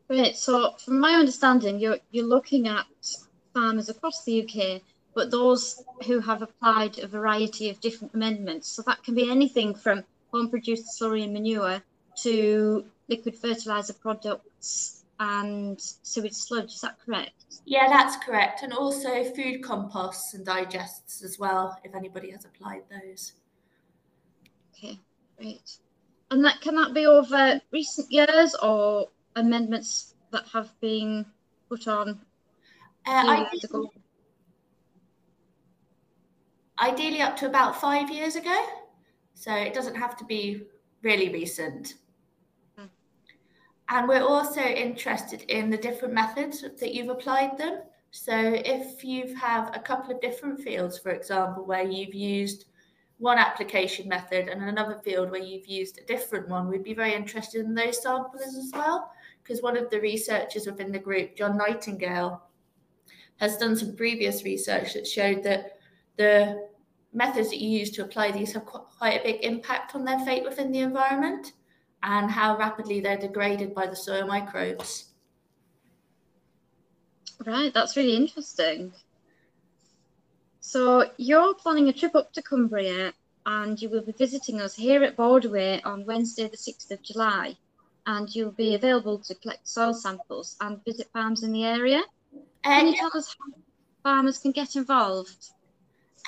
Great. 0.08 0.36
So, 0.36 0.74
from 0.84 1.00
my 1.00 1.14
understanding, 1.14 1.80
you're 1.80 1.98
you're 2.12 2.26
looking 2.26 2.68
at 2.68 2.86
farmers 3.54 3.90
across 3.90 4.24
the 4.24 4.44
UK, 4.44 4.82
but 5.14 5.32
those 5.32 5.84
who 6.06 6.20
have 6.20 6.42
applied 6.42 7.00
a 7.00 7.08
variety 7.08 7.70
of 7.70 7.80
different 7.80 8.14
amendments. 8.14 8.68
So 8.68 8.82
that 8.84 9.04
can 9.04 9.16
be 9.16 9.30
anything 9.30 9.76
from 9.76 10.04
home 10.32 10.50
produced 10.50 11.00
slurry 11.00 11.24
and 11.24 11.34
manure 11.34 11.82
to 12.22 12.86
liquid 13.08 13.36
fertilizer 13.36 13.94
products 13.94 15.04
and 15.20 15.80
sewage 15.80 16.34
sludge. 16.34 16.74
Is 16.74 16.82
that 16.82 16.98
correct? 17.06 17.62
Yeah, 17.66 17.88
that's 17.88 18.18
correct. 18.18 18.64
And 18.64 18.74
also 18.74 19.24
food 19.24 19.62
composts 19.64 20.34
and 20.34 20.46
digests 20.46 21.24
as 21.24 21.38
well, 21.40 21.80
if 21.84 21.96
anybody 21.96 22.32
has 22.32 22.46
applied 22.46 22.84
those. 22.90 23.34
Okay, 24.76 25.00
great. 25.38 25.78
And 26.32 26.44
that 26.44 26.62
can 26.62 26.76
that 26.76 26.94
be 26.94 27.06
over 27.06 27.62
recent 27.72 28.12
years 28.12 28.56
or 28.56 29.08
amendments 29.36 30.16
that 30.32 30.46
have 30.52 30.70
been 30.82 31.26
put 31.70 31.88
on 31.88 32.20
uh, 33.06 33.46
ideally, 33.54 33.90
ideally, 36.80 37.22
up 37.22 37.36
to 37.38 37.48
about 37.48 37.80
five 37.80 38.10
years 38.10 38.36
ago. 38.36 38.66
So 39.34 39.54
it 39.54 39.74
doesn't 39.74 39.96
have 39.96 40.16
to 40.18 40.26
be 40.26 40.64
really 41.02 41.30
recent. 41.30 41.96
Hmm. 42.78 42.86
And 43.90 44.08
we're 44.08 44.24
also 44.24 44.62
interested 44.62 45.42
in 45.44 45.70
the 45.70 45.78
different 45.78 46.14
methods 46.14 46.62
that 46.62 46.94
you've 46.94 47.10
applied 47.10 47.58
them. 47.58 47.82
So 48.12 48.34
if 48.36 49.04
you 49.04 49.36
have 49.36 49.76
a 49.76 49.80
couple 49.80 50.14
of 50.14 50.22
different 50.22 50.62
fields, 50.62 51.00
for 51.00 51.12
example, 51.12 51.66
where 51.66 51.84
you've 51.84 52.14
used 52.14 52.66
one 53.18 53.38
application 53.38 54.08
method 54.08 54.50
and 54.50 54.62
another 54.62 55.00
field 55.04 55.32
where 55.32 55.42
you've 55.42 55.68
used 55.68 55.98
a 55.98 56.06
different 56.06 56.48
one, 56.48 56.68
we'd 56.68 56.84
be 56.84 56.94
very 56.94 57.14
interested 57.14 57.66
in 57.66 57.74
those 57.74 58.02
samples 58.02 58.44
as 58.44 58.72
well. 58.74 59.12
Because 59.42 59.62
one 59.62 59.76
of 59.76 59.90
the 59.90 60.00
researchers 60.00 60.66
within 60.66 60.92
the 60.92 61.00
group, 61.00 61.36
John 61.36 61.58
Nightingale, 61.58 62.44
has 63.38 63.58
done 63.58 63.76
some 63.76 63.96
previous 63.96 64.44
research 64.44 64.94
that 64.94 65.08
showed 65.08 65.44
that 65.44 65.78
the 66.18 66.68
methods 67.14 67.50
that 67.50 67.60
you 67.60 67.70
use 67.80 67.92
to 67.92 68.04
apply 68.04 68.32
these 68.32 68.54
have 68.54 68.66
quite 68.66 69.20
a 69.20 69.24
big 69.24 69.44
impact 69.44 69.96
on 69.96 70.06
their 70.06 70.20
fate 70.20 70.44
within 70.44 70.72
the 70.72 70.80
environment 70.80 71.54
and 72.04 72.30
how 72.30 72.58
rapidly 72.58 73.00
they're 73.00 73.18
degraded 73.18 73.74
by 73.74 73.88
the 73.88 73.96
soil 73.96 74.26
microbes. 74.28 75.14
Right, 77.46 77.74
that's 77.74 77.96
really 77.96 78.16
interesting. 78.16 78.94
So 80.60 81.12
you're 81.18 81.54
planning 81.56 81.90
a 81.90 81.94
trip 81.94 82.16
up 82.16 82.34
to 82.34 82.42
Cumbria 82.42 83.14
and 83.46 83.82
you 83.82 83.90
will 83.90 84.02
be 84.02 84.14
visiting 84.14 84.62
us 84.62 84.76
here 84.76 85.04
at 85.04 85.18
Borderway 85.18 85.82
on 85.86 86.06
Wednesday 86.06 86.48
the 86.48 86.58
6th 86.58 86.92
of 86.92 87.02
July 87.02 87.58
and 88.06 88.34
you'll 88.34 88.52
be 88.52 88.76
available 88.76 89.20
to 89.20 89.36
collect 89.36 89.68
soil 89.68 89.94
samples 89.94 90.56
and 90.62 90.84
visit 90.86 91.10
farms 91.12 91.44
in 91.44 91.52
the 91.52 91.64
area. 91.64 92.02
Can 92.64 92.88
you 92.88 92.96
tell 92.96 93.12
us 93.16 93.36
how 93.40 93.62
farmers 94.04 94.38
can 94.40 94.52
get 94.52 94.76
involved? 94.76 95.50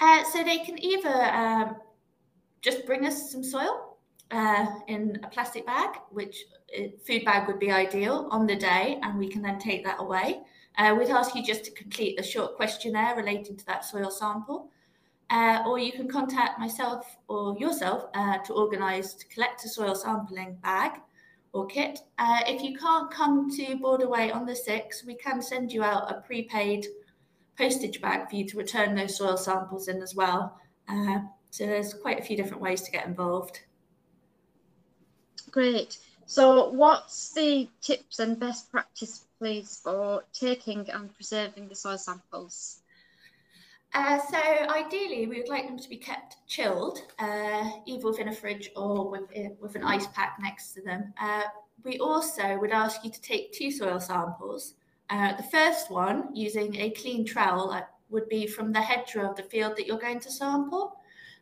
Uh, 0.02 0.24
so 0.26 0.44
they 0.44 0.60
can 0.60 0.82
either 0.84 1.10
um, 1.10 1.78
just 2.62 2.86
bring 2.86 3.06
us 3.06 3.32
some 3.32 3.44
soil 3.44 3.98
uh, 4.32 4.66
in 4.88 5.20
a 5.24 5.28
plastic 5.28 5.66
bag, 5.66 5.98
which 6.10 6.46
uh, 6.78 6.84
food 7.06 7.24
bag 7.24 7.48
would 7.48 7.60
be 7.60 7.72
ideal 7.72 8.28
on 8.32 8.46
the 8.46 8.56
day, 8.56 9.00
and 9.04 9.18
we 9.18 9.28
can 9.28 9.42
then 9.42 9.60
take 9.60 9.84
that 9.86 10.00
away. 10.00 10.42
Uh, 10.78 10.94
we'd 10.98 11.10
ask 11.10 11.36
you 11.36 11.44
just 11.44 11.64
to 11.64 11.72
complete 11.72 12.20
a 12.20 12.24
short 12.24 12.56
questionnaire 12.58 13.16
relating 13.16 13.56
to 13.56 13.66
that 13.66 13.86
soil 13.86 14.12
sample. 14.12 14.70
Uh, 15.32 15.64
or 15.66 15.80
you 15.80 15.92
can 15.92 16.08
contact 16.08 16.60
myself 16.60 17.18
or 17.28 17.58
yourself 17.58 18.06
uh, 18.14 18.38
to 18.40 18.54
organise 18.54 19.14
to 19.14 19.26
collect 19.28 19.64
a 19.66 19.70
soil 19.70 19.96
sampling 19.96 20.56
bag 20.62 21.00
or 21.56 21.66
kit. 21.66 22.00
Uh, 22.20 22.42
if 22.48 22.62
you 22.62 22.78
can't 22.78 23.10
come 23.10 23.50
to 23.50 23.78
Borderway 23.78 24.36
on 24.36 24.46
the 24.46 24.52
6th, 24.52 25.06
we 25.06 25.16
can 25.16 25.42
send 25.42 25.72
you 25.72 25.84
out 25.84 26.12
a 26.12 26.22
prepaid 26.22 26.86
postage 27.58 28.02
bag 28.02 28.30
for 28.30 28.36
you 28.36 28.46
to 28.46 28.58
return 28.58 28.94
those 28.94 29.18
soil 29.18 29.38
samples 29.38 29.88
in 29.88 30.02
as 30.02 30.14
well. 30.14 30.60
Uh, 30.90 31.20
so 31.52 31.66
there's 31.66 31.94
quite 31.94 32.20
a 32.20 32.22
few 32.22 32.36
different 32.36 32.62
ways 32.62 32.82
to 32.82 32.92
get 32.92 33.08
involved. 33.08 33.62
Great. 35.50 35.98
So 36.26 36.72
what's 36.72 37.32
the 37.34 37.70
tips 37.82 38.20
and 38.20 38.38
best 38.38 38.70
practice, 38.70 39.26
please, 39.40 39.80
for 39.82 40.26
taking 40.34 40.90
and 40.90 41.14
preserving 41.14 41.70
the 41.70 41.76
soil 41.76 41.98
samples? 41.98 42.82
Uh, 43.96 44.20
so 44.30 44.38
ideally, 44.70 45.26
we 45.26 45.38
would 45.38 45.48
like 45.48 45.68
them 45.68 45.80
to 45.80 45.88
be 45.88 45.96
kept 45.96 46.36
chilled, 46.48 47.00
uh, 47.18 47.72
either 47.86 48.06
within 48.06 48.28
a 48.28 48.32
fridge 48.32 48.70
or 48.76 49.10
with, 49.10 49.24
uh, 49.38 49.50
with 49.62 49.74
an 49.76 49.86
ice 49.86 50.06
pack 50.08 50.36
next 50.42 50.74
to 50.74 50.82
them. 50.82 51.14
Uh, 51.18 51.44
we 51.86 51.98
also 52.00 52.58
would 52.58 52.72
ask 52.72 53.06
you 53.06 53.10
to 53.10 53.22
take 53.22 53.54
two 53.54 53.72
soil 53.72 54.02
samples. 54.02 54.74
Uh, 55.10 55.34
the 55.38 55.44
first 55.44 55.90
one, 55.90 56.28
using 56.36 56.76
a 56.76 56.90
clean 56.90 57.26
trowel, 57.26 57.72
uh, 57.72 57.84
would 58.10 58.28
be 58.28 58.46
from 58.46 58.74
the 58.74 58.82
hedgerow 58.82 59.30
of 59.30 59.38
the 59.38 59.44
field 59.44 59.78
that 59.78 59.88
you're 59.88 59.98
going 59.98 60.20
to 60.20 60.30
sample. 60.30 60.98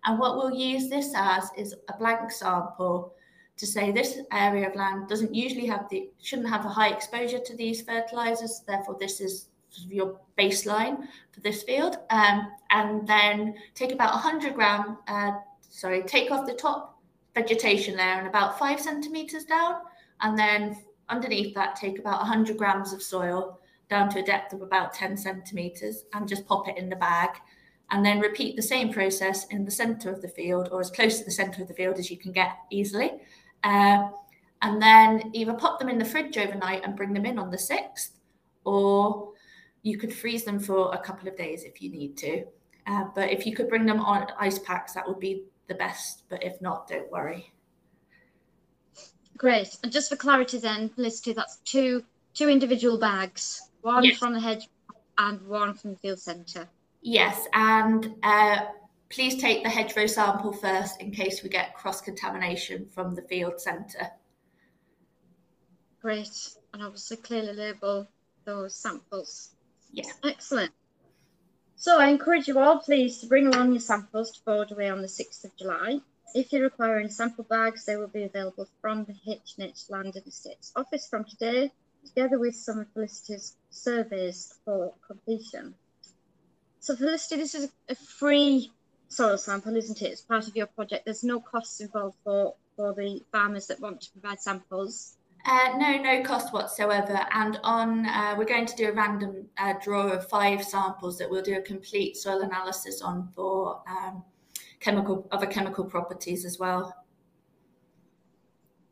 And 0.06 0.20
what 0.20 0.38
we'll 0.38 0.54
use 0.54 0.90
this 0.90 1.12
as 1.16 1.50
is 1.58 1.74
a 1.90 1.98
blank 1.98 2.32
sample 2.32 3.16
to 3.58 3.66
say 3.66 3.92
this 3.92 4.20
area 4.32 4.70
of 4.70 4.76
land 4.76 5.10
doesn't 5.10 5.34
usually 5.34 5.66
have 5.66 5.90
the 5.90 6.12
shouldn't 6.22 6.50
have 6.50 6.66
a 6.66 6.70
high 6.70 6.90
exposure 6.90 7.40
to 7.40 7.56
these 7.56 7.84
fertilizers 7.84 8.64
therefore 8.66 8.98
this 9.00 9.22
is 9.22 9.50
your 9.88 10.20
baseline 10.38 11.08
for 11.32 11.40
this 11.42 11.64
field 11.64 11.98
um, 12.10 12.52
and 12.72 13.08
then 13.08 13.56
take 13.76 13.92
about 13.92 14.14
100 14.14 14.54
gram 14.54 14.98
uh, 15.08 15.32
sorry 15.62 16.04
take 16.04 16.32
off 16.32 16.46
the 16.46 16.54
top 16.54 17.02
vegetation 17.36 17.98
layer 17.98 18.20
and 18.20 18.28
about 18.28 18.60
five 18.60 18.80
centimeters 18.80 19.46
down 19.46 19.76
and 20.22 20.38
then 20.38 20.78
underneath 21.10 21.54
that 21.56 21.76
take 21.76 22.00
about 22.00 22.20
100 22.20 22.58
grams 22.58 22.94
of 22.94 23.02
soil 23.02 23.60
down 23.90 24.10
to 24.10 24.20
a 24.20 24.24
depth 24.24 24.54
of 24.54 24.62
about 24.62 24.94
10 24.94 25.18
centimeters 25.18 26.06
and 26.14 26.28
just 26.28 26.46
pop 26.48 26.68
it 26.68 26.78
in 26.78 26.90
the 26.90 26.96
bag 26.96 27.30
and 27.92 28.06
then 28.06 28.20
repeat 28.20 28.56
the 28.56 28.62
same 28.62 28.92
process 28.92 29.46
in 29.48 29.66
the 29.66 29.72
center 29.72 30.10
of 30.10 30.22
the 30.22 30.28
field 30.28 30.70
or 30.72 30.80
as 30.80 30.90
close 30.90 31.20
to 31.20 31.26
the 31.26 31.32
center 31.32 31.62
of 31.62 31.68
the 31.68 31.74
field 31.74 31.98
as 32.00 32.10
you 32.10 32.18
can 32.18 32.32
get 32.32 32.58
easily 32.72 33.12
uh, 33.64 34.08
and 34.62 34.82
then 34.82 35.30
either 35.34 35.54
pop 35.54 35.78
them 35.80 35.90
in 35.90 36.00
the 36.00 36.06
fridge 36.06 36.38
overnight 36.38 36.84
and 36.84 36.96
bring 36.96 37.14
them 37.14 37.26
in 37.26 37.38
on 37.38 37.52
the 37.52 37.58
6th 37.58 38.12
or 38.64 39.33
you 39.84 39.98
could 39.98 40.14
freeze 40.14 40.44
them 40.44 40.60
for 40.60 40.94
a 40.94 40.98
couple 40.98 41.28
of 41.28 41.38
days 41.38 41.64
if 41.64 41.82
you 41.82 41.92
need 41.92 42.18
to. 42.18 42.46
Uh, 42.88 43.06
but 43.16 43.30
if 43.30 43.46
you 43.46 43.56
could 43.56 43.70
bring 43.70 43.86
them 43.86 44.00
on 44.00 44.28
ice 44.40 44.60
packs, 44.60 44.94
that 44.94 45.08
would 45.08 45.20
be 45.20 45.44
the 45.68 45.76
best. 45.76 46.24
But 46.30 46.44
if 46.44 46.60
not, 46.62 46.88
don't 46.88 47.10
worry. 47.12 47.54
Great. 49.38 49.78
And 49.84 49.92
just 49.92 50.10
for 50.10 50.16
clarity, 50.16 50.58
then, 50.58 50.90
Felicity, 50.90 51.34
that's 51.34 51.58
two 51.58 52.04
two 52.34 52.50
individual 52.50 52.98
bags, 52.98 53.70
one 53.82 54.04
yes. 54.04 54.18
from 54.18 54.34
the 54.34 54.40
hedge 54.40 54.68
and 55.18 55.42
one 55.48 55.74
from 55.74 55.92
the 55.92 56.00
field 56.00 56.20
centre. 56.20 56.68
Yes, 57.02 57.46
and 57.54 58.16
uh, 58.24 58.62
please 59.10 59.40
take 59.40 59.64
the 59.64 59.70
hedgerow 59.70 60.08
sample 60.08 60.54
first 60.54 61.02
in 61.02 61.12
case 61.12 61.44
we 61.44 61.50
get 61.50 61.76
cross 61.76 62.02
contamination 62.02 62.88
from 62.90 63.14
the 63.14 63.22
field 63.24 63.60
centre. 63.62 64.10
Great, 66.02 66.56
and 66.74 66.82
obviously 66.82 67.18
clearly 67.18 67.54
label 67.54 68.08
those 68.46 68.76
samples. 68.76 69.52
Yeah. 69.94 70.12
Excellent. 70.24 70.72
So 71.76 72.00
I 72.00 72.08
encourage 72.08 72.48
you 72.48 72.58
all, 72.58 72.80
please, 72.80 73.20
to 73.20 73.28
bring 73.28 73.46
along 73.48 73.72
your 73.72 73.80
samples 73.80 74.32
to 74.32 74.42
Borderway 74.42 74.92
on 74.92 75.02
the 75.02 75.08
6th 75.08 75.46
of 75.46 75.56
July. 75.56 76.00
If 76.34 76.52
you 76.52 76.64
require 76.64 76.98
any 76.98 77.10
sample 77.10 77.44
bags, 77.44 77.86
they 77.86 77.96
will 77.96 78.08
be 78.08 78.24
available 78.24 78.68
from 78.82 79.06
the 79.06 79.16
H&H 79.32 79.84
Land 79.90 80.16
and 80.16 80.26
Estates 80.26 80.72
office 80.76 81.08
from 81.08 81.26
today, 81.26 81.72
together 82.08 82.40
with 82.40 82.56
some 82.56 82.80
of 82.80 82.88
Felicity's 82.94 83.56
surveys 83.70 84.56
for 84.66 84.94
completion. 85.06 85.76
So 86.80 86.96
Felicity, 86.96 87.36
this 87.36 87.54
is 87.54 87.70
a 87.88 87.96
free 87.96 88.72
soil 89.10 89.38
sample, 89.38 89.76
isn't 89.76 90.02
it? 90.02 90.12
It's 90.12 90.22
part 90.22 90.48
of 90.48 90.56
your 90.56 90.66
project. 90.66 91.06
There's 91.06 91.24
no 91.24 91.40
costs 91.40 91.82
involved 91.82 92.18
for, 92.24 92.56
for 92.76 92.94
the 92.96 93.22
farmers 93.32 93.68
that 93.68 93.80
want 93.80 94.02
to 94.02 94.12
provide 94.12 94.42
samples. 94.42 95.18
Uh, 95.46 95.74
no, 95.76 95.98
no 95.98 96.24
cost 96.24 96.54
whatsoever. 96.54 97.20
And 97.32 97.60
on, 97.64 98.06
uh, 98.06 98.36
we're 98.38 98.46
going 98.46 98.66
to 98.66 98.76
do 98.76 98.90
a 98.90 98.94
random 98.94 99.46
uh, 99.58 99.74
draw 99.84 100.08
of 100.08 100.30
five 100.30 100.64
samples 100.64 101.18
that 101.18 101.30
we'll 101.30 101.42
do 101.42 101.58
a 101.58 101.62
complete 101.62 102.16
soil 102.16 102.42
analysis 102.42 103.02
on 103.02 103.28
for 103.36 103.82
um, 103.90 104.24
chemical 104.80 105.28
other 105.32 105.46
chemical 105.46 105.84
properties 105.84 106.46
as 106.46 106.60
well. 106.60 106.96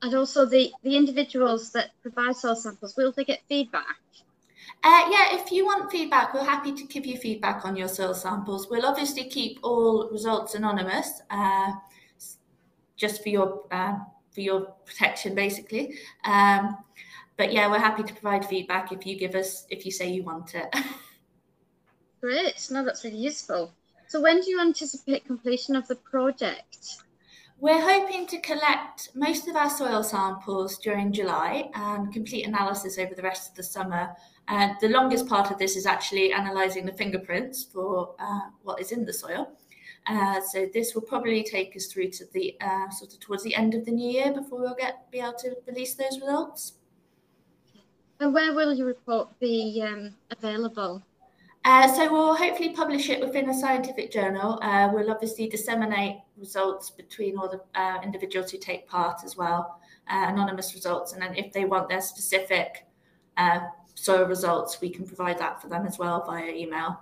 And 0.02 0.14
also 0.16 0.45
the, 0.45 0.72
the 0.84 0.97
individuals 0.97 1.72
that 1.72 1.91
provide 2.02 2.36
soil 2.36 2.56
samples, 2.56 2.95
will 2.97 3.12
they 3.12 3.24
get 3.24 3.41
feedback? 3.47 3.97
Uh, 4.84 5.08
yeah, 5.12 5.36
if 5.36 5.52
you 5.52 5.66
want 5.66 5.91
feedback, 5.91 6.34
we're 6.34 6.43
happy 6.43 6.74
to 6.74 6.84
give 6.86 7.06
you 7.06 7.16
feedback 7.18 7.66
on 7.66 7.76
your 7.76 7.88
soil 7.88 8.14
samples. 8.14 8.68
We'll 8.70 8.86
obviously 8.86 9.26
keep 9.26 9.60
all 9.64 10.10
results 10.10 10.56
anonymous, 10.56 11.22
uh, 11.30 11.74
just 12.97 13.22
for 13.22 13.30
your 13.30 13.64
uh, 13.72 13.99
for 14.32 14.42
your 14.42 14.62
protection, 14.86 15.36
basically. 15.36 15.96
Um, 16.26 16.78
but 17.38 17.52
yeah, 17.52 17.70
we're 17.70 17.80
happy 17.80 18.04
to 18.04 18.14
provide 18.14 18.46
feedback 18.46 18.92
if 18.92 19.06
you 19.06 19.18
give 19.18 19.36
us, 19.36 19.66
if 19.70 19.86
you 19.86 19.92
say 19.92 20.10
you 20.10 20.24
want 20.24 20.56
it. 20.56 20.74
Great, 22.22 22.68
no, 22.70 22.86
that's 22.86 23.04
really 23.04 23.18
useful. 23.18 23.74
So 24.08 24.22
when 24.22 24.42
do 24.42 24.50
you 24.50 24.62
anticipate 24.62 25.26
completion 25.26 25.76
of 25.76 25.88
the 25.88 25.96
project? 25.96 27.04
We're 27.60 27.82
hoping 27.82 28.26
to 28.28 28.40
collect 28.42 29.10
most 29.16 29.48
of 29.48 29.56
our 29.56 29.70
soil 29.70 30.04
samples 30.04 30.80
during 30.80 31.14
July 31.14 31.70
and 31.76 32.12
complete 32.12 32.46
analysis 32.46 32.98
over 32.98 33.14
the 33.14 33.22
rest 33.22 33.52
of 33.52 33.56
the 33.56 33.64
summer. 33.64 34.16
And 34.48 34.76
the 34.82 34.90
longest 34.90 35.28
part 35.28 35.52
of 35.52 35.58
this 35.58 35.76
is 35.76 35.86
actually 35.86 36.32
analysing 36.32 36.86
the 36.86 36.94
fingerprints 36.94 37.64
for 37.64 38.16
uh, 38.20 38.50
what 38.64 38.82
is 38.82 38.92
in 38.92 39.06
the 39.06 39.14
soil. 39.14 39.52
Uh, 40.08 40.41
so 40.41 40.68
this 40.74 40.95
will 40.95 41.02
probably 41.02 41.43
take 41.43 41.76
us 41.76 41.86
through 41.86 42.10
to 42.10 42.26
the 42.34 42.56
uh, 42.62 42.89
sort 42.89 43.14
of 43.14 43.20
towards 43.20 43.43
the 43.43 43.54
end 43.56 43.76
of 43.76 43.86
the 43.86 43.91
new 43.91 44.12
year 44.12 44.34
before 44.34 44.60
we'll 44.60 44.76
get 44.76 45.10
be 45.12 45.20
able 45.20 45.34
to 45.34 45.56
release 45.68 45.93
those 45.93 46.20
results. 46.20 46.74
And 48.20 48.34
where 48.34 48.54
will 48.54 48.74
your 48.74 48.88
report 48.88 49.39
be 49.39 49.84
um, 49.86 50.16
available? 50.30 51.04
Uh, 51.64 51.88
so 51.88 52.12
we'll 52.12 52.36
hopefully 52.36 52.70
publish 52.70 53.10
it 53.10 53.20
within 53.20 53.49
a 53.49 53.54
scientific 53.54 54.12
journal. 54.12 54.60
Uh, 54.64 54.89
we'll 54.91 55.12
obviously 55.12 55.47
disseminate 55.47 56.18
results 56.36 56.89
between 56.89 57.38
all 57.38 57.47
the 57.47 57.62
uh, 57.80 57.99
individuals 58.04 58.49
who 58.49 58.58
take 58.58 58.88
part 58.88 59.22
as 59.24 59.38
well, 59.38 59.80
uh, 60.12 60.26
anonymous 60.28 60.74
results, 60.74 61.14
and 61.14 61.22
then 61.22 61.36
if 61.36 61.54
they 61.54 61.66
want 61.66 61.88
their 61.88 62.02
specific 62.02 62.86
soil 63.93 64.26
results, 64.26 64.82
we 64.82 64.89
can 64.89 65.06
provide 65.06 65.38
that 65.38 65.62
for 65.62 65.68
them 65.68 65.86
as 65.86 65.99
well 65.99 66.24
via 66.26 66.52
email. 66.52 66.99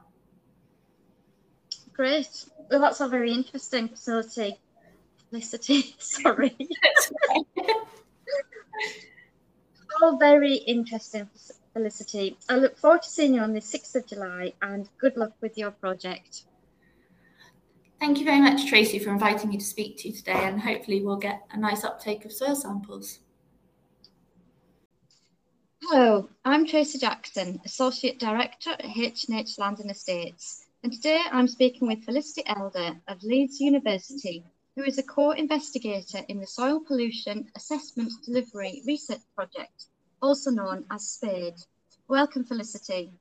Great. 2.00 2.46
Well, 2.72 2.80
that's 2.80 3.02
all 3.02 3.10
very 3.10 3.34
interesting 3.34 3.90
facility. 3.90 4.58
Felicity, 5.30 5.96
sorry. 6.00 6.56
all 10.02 10.18
very 10.18 10.54
interesting, 10.56 11.28
Felicity. 11.74 12.38
I 12.48 12.56
look 12.56 12.78
forward 12.78 13.02
to 13.02 13.10
seeing 13.10 13.34
you 13.34 13.42
on 13.42 13.52
the 13.52 13.60
6th 13.60 13.96
of 13.98 14.08
July 14.08 14.54
and 14.62 14.88
good 14.98 15.18
luck 15.18 15.34
with 15.42 15.58
your 15.58 15.72
project. 15.72 16.44
Thank 18.00 18.20
you 18.20 18.24
very 18.24 18.40
much, 18.40 18.70
Tracy, 18.70 18.98
for 19.00 19.10
inviting 19.10 19.50
me 19.50 19.58
to 19.58 19.66
speak 19.66 19.98
to 19.98 20.08
you 20.08 20.16
today, 20.16 20.46
and 20.46 20.62
hopefully 20.62 21.04
we'll 21.04 21.18
get 21.18 21.42
a 21.52 21.60
nice 21.60 21.84
uptake 21.84 22.24
of 22.24 22.32
soil 22.32 22.56
samples. 22.56 23.20
Hello, 25.82 26.30
I'm 26.46 26.66
Tracy 26.66 26.98
Jackson, 26.98 27.60
Associate 27.66 28.18
Director 28.18 28.70
at 28.70 28.86
H&H 28.86 29.60
Land 29.60 29.82
and 29.82 29.92
Estates 29.92 30.69
and 30.84 30.94
today 30.94 31.22
I'm 31.32 31.48
speaking 31.48 31.88
with 31.88 32.06
Felicity 32.06 32.44
Elder 32.46 32.96
of 33.08 33.22
Leeds 33.24 33.60
University, 33.60 34.46
who 34.76 34.84
is 34.84 34.98
a 34.98 35.04
co-investigator 35.04 36.20
in 36.30 36.40
the 36.40 36.48
Soil 36.48 36.80
Pollution 36.80 37.50
Assessment 37.56 38.12
Delivery 38.26 38.82
Research 38.88 39.20
Project, 39.36 39.86
also 40.22 40.52
known 40.52 40.86
as 40.90 41.10
SPADE. 41.10 41.56
Welcome, 42.08 42.46
Felicity. 42.46 43.12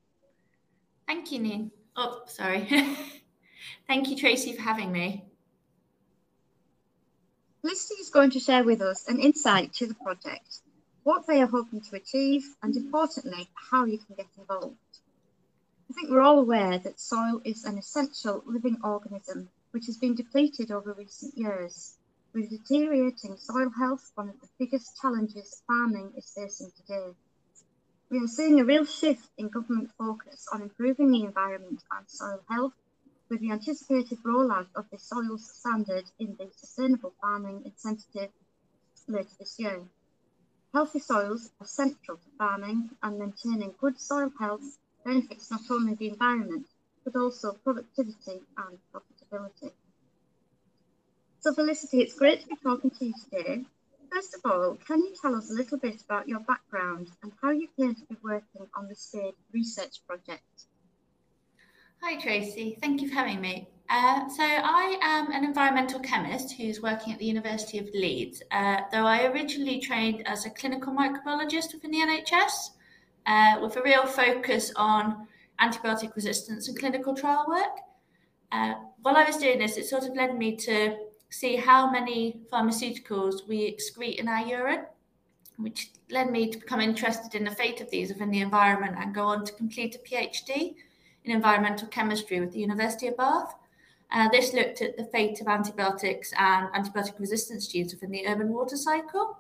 Thank 1.07 1.33
you, 1.33 1.41
Nin. 1.41 1.71
Oh, 1.97 2.23
sorry. 2.27 2.69
Thank 3.89 4.09
you, 4.09 4.17
Tracy, 4.17 4.53
for 4.53 4.63
having 4.63 4.93
me. 4.93 5.25
Felicity 7.63 8.01
is 8.01 8.11
going 8.11 8.31
to 8.31 8.41
share 8.41 8.63
with 8.63 8.81
us 8.81 9.09
an 9.09 9.19
insight 9.19 9.73
to 9.75 9.87
the 9.89 9.95
project, 9.95 10.61
what 11.03 11.27
they 11.27 11.43
are 11.43 11.47
hoping 11.47 11.81
to 11.81 11.97
achieve, 11.97 12.45
and 12.63 12.77
importantly, 12.77 13.49
how 13.71 13.85
you 13.85 13.99
can 13.99 14.15
get 14.15 14.27
involved. 14.39 14.77
I 15.91 15.95
think 15.95 16.11
we're 16.11 16.21
all 16.21 16.39
aware 16.39 16.79
that 16.79 17.01
soil 17.01 17.41
is 17.47 17.65
an 17.65 17.79
essential 17.79 18.43
living 18.45 18.77
organism 18.85 19.49
which 19.71 19.87
has 19.87 19.97
been 19.97 20.15
depleted 20.15 20.71
over 20.71 20.93
recent 20.93 21.35
years, 21.35 21.97
with 22.35 22.51
deteriorating 22.51 23.39
soil 23.39 23.71
health 23.71 24.13
one 24.15 24.29
of 24.29 24.39
the 24.39 24.51
biggest 24.59 25.01
challenges 25.01 25.63
farming 25.67 26.13
is 26.15 26.31
facing 26.35 26.71
today. 26.73 27.15
We 28.11 28.23
are 28.23 28.27
seeing 28.27 28.61
a 28.61 28.67
real 28.67 28.85
shift 28.85 29.31
in 29.39 29.49
government 29.49 29.91
focus 29.97 30.47
on 30.53 30.61
improving 30.61 31.11
the 31.11 31.25
environment 31.25 31.83
and 31.91 32.07
soil 32.07 32.45
health, 32.51 32.75
with 33.31 33.41
the 33.41 33.53
anticipated 33.53 34.19
rollout 34.23 34.69
of 34.77 34.91
the 34.91 34.99
soils 34.99 35.51
standard 35.55 36.05
in 36.19 36.37
the 36.39 36.51
Sustainable 36.55 37.15
Farming 37.19 37.63
Incentive 37.65 38.31
later 39.07 39.35
this 39.39 39.59
year. 39.59 39.89
Healthy 40.75 40.99
soils 40.99 41.51
are 41.63 41.67
central 41.67 42.19
to 42.19 42.31
farming 42.37 42.91
and 43.03 43.19
maintaining 43.19 43.75
good 43.81 43.99
soil 43.99 44.31
health 44.39 44.79
benefits 45.09 45.51
not 45.51 45.63
only 45.71 45.95
the 45.95 46.09
environment, 46.09 46.67
but 47.05 47.17
also 47.17 47.53
productivity 47.65 48.41
and 48.59 48.79
profitability. 48.93 49.73
So 51.41 51.55
Felicity, 51.55 52.01
it's 52.03 52.15
great 52.15 52.43
to 52.43 52.49
be 52.49 52.57
talking 52.63 52.91
to 52.91 53.07
you 53.07 53.15
today. 53.25 53.65
First 54.13 54.35
of 54.35 54.41
all, 54.51 54.77
can 54.87 54.99
you 54.99 55.15
tell 55.21 55.35
us 55.35 55.51
a 55.51 55.55
little 55.55 55.79
bit 55.79 56.03
about 56.03 56.29
your 56.29 56.41
background 56.41 57.09
and 57.23 57.33
how 57.41 57.51
you 57.51 57.69
came 57.79 57.95
to 57.95 58.05
be 58.07 58.17
working 58.23 58.67
on 58.77 58.89
the 58.89 58.95
SPADE 58.95 59.35
research 59.53 60.01
project? 60.07 60.67
Hi 62.03 62.21
Tracy, 62.21 62.77
thank 62.81 63.01
you 63.01 63.09
for 63.09 63.15
having 63.15 63.41
me. 63.41 63.69
Uh, 63.91 64.29
so 64.29 64.43
I 64.43 64.99
am 65.03 65.33
an 65.33 65.45
environmental 65.45 66.01
chemist 66.01 66.53
who's 66.53 66.83
working 66.83 67.13
at 67.15 67.19
the 67.19 67.25
University 67.25 67.79
of 67.79 67.89
Leeds, 67.95 68.43
uh, 68.51 68.83
though 68.93 69.07
I 69.07 69.25
originally 69.27 69.81
trained 69.81 70.27
as 70.27 70.45
a 70.45 70.51
clinical 70.51 70.93
microbiologist 70.93 71.73
within 71.73 71.93
the 71.93 71.99
NHS 71.99 72.53
uh, 73.29 73.59
with 73.63 73.77
a 73.77 73.83
real 73.83 74.07
focus 74.07 74.73
on 74.75 75.29
antibiotic 75.61 76.15
resistance 76.17 76.67
and 76.67 76.79
clinical 76.79 77.15
trial 77.15 77.45
work. 77.47 77.79
Uh, 78.51 78.75
while 79.03 79.17
I 79.17 79.25
was 79.25 79.37
doing 79.37 79.59
this, 79.59 79.77
it 79.77 79.87
sort 79.87 80.05
of 80.05 80.17
led 80.17 80.37
me 80.37 80.57
to 80.57 80.97
see 81.29 81.57
how 81.57 81.91
many 81.91 82.41
pharmaceuticals 82.51 83.47
we 83.47 83.71
excrete 83.71 84.17
in 84.17 84.29
our 84.29 84.41
urine, 84.41 84.87
which 85.59 85.91
led 86.11 86.31
me 86.31 86.51
to 86.51 86.59
become 86.59 86.81
interested 86.81 87.35
in 87.35 87.45
the 87.45 87.51
fate 87.51 87.83
of 87.83 87.91
these 87.91 88.09
within 88.09 88.31
the 88.31 88.41
environment 88.41 88.97
and 88.99 89.15
go 89.15 89.27
on 89.27 89.45
to 89.45 89.53
complete 89.53 89.95
a 89.95 89.99
PhD 89.99 90.75
in 91.25 91.33
environmental 91.33 91.87
chemistry 91.89 92.41
with 92.41 92.53
the 92.53 92.61
University 92.61 93.09
of 93.09 93.17
Bath. 93.19 93.55
Uh, 94.11 94.29
this 94.31 94.55
looked 94.55 94.81
at 94.81 94.97
the 94.97 95.05
fate 95.05 95.39
of 95.43 95.49
antibiotics 95.49 96.33
and 96.39 96.69
antibiotic 96.73 97.21
resistance 97.21 97.69
genes 97.69 97.93
within 97.93 98.11
the 98.11 98.27
urban 98.27 98.49
water 98.49 98.77
cycle. 98.77 99.37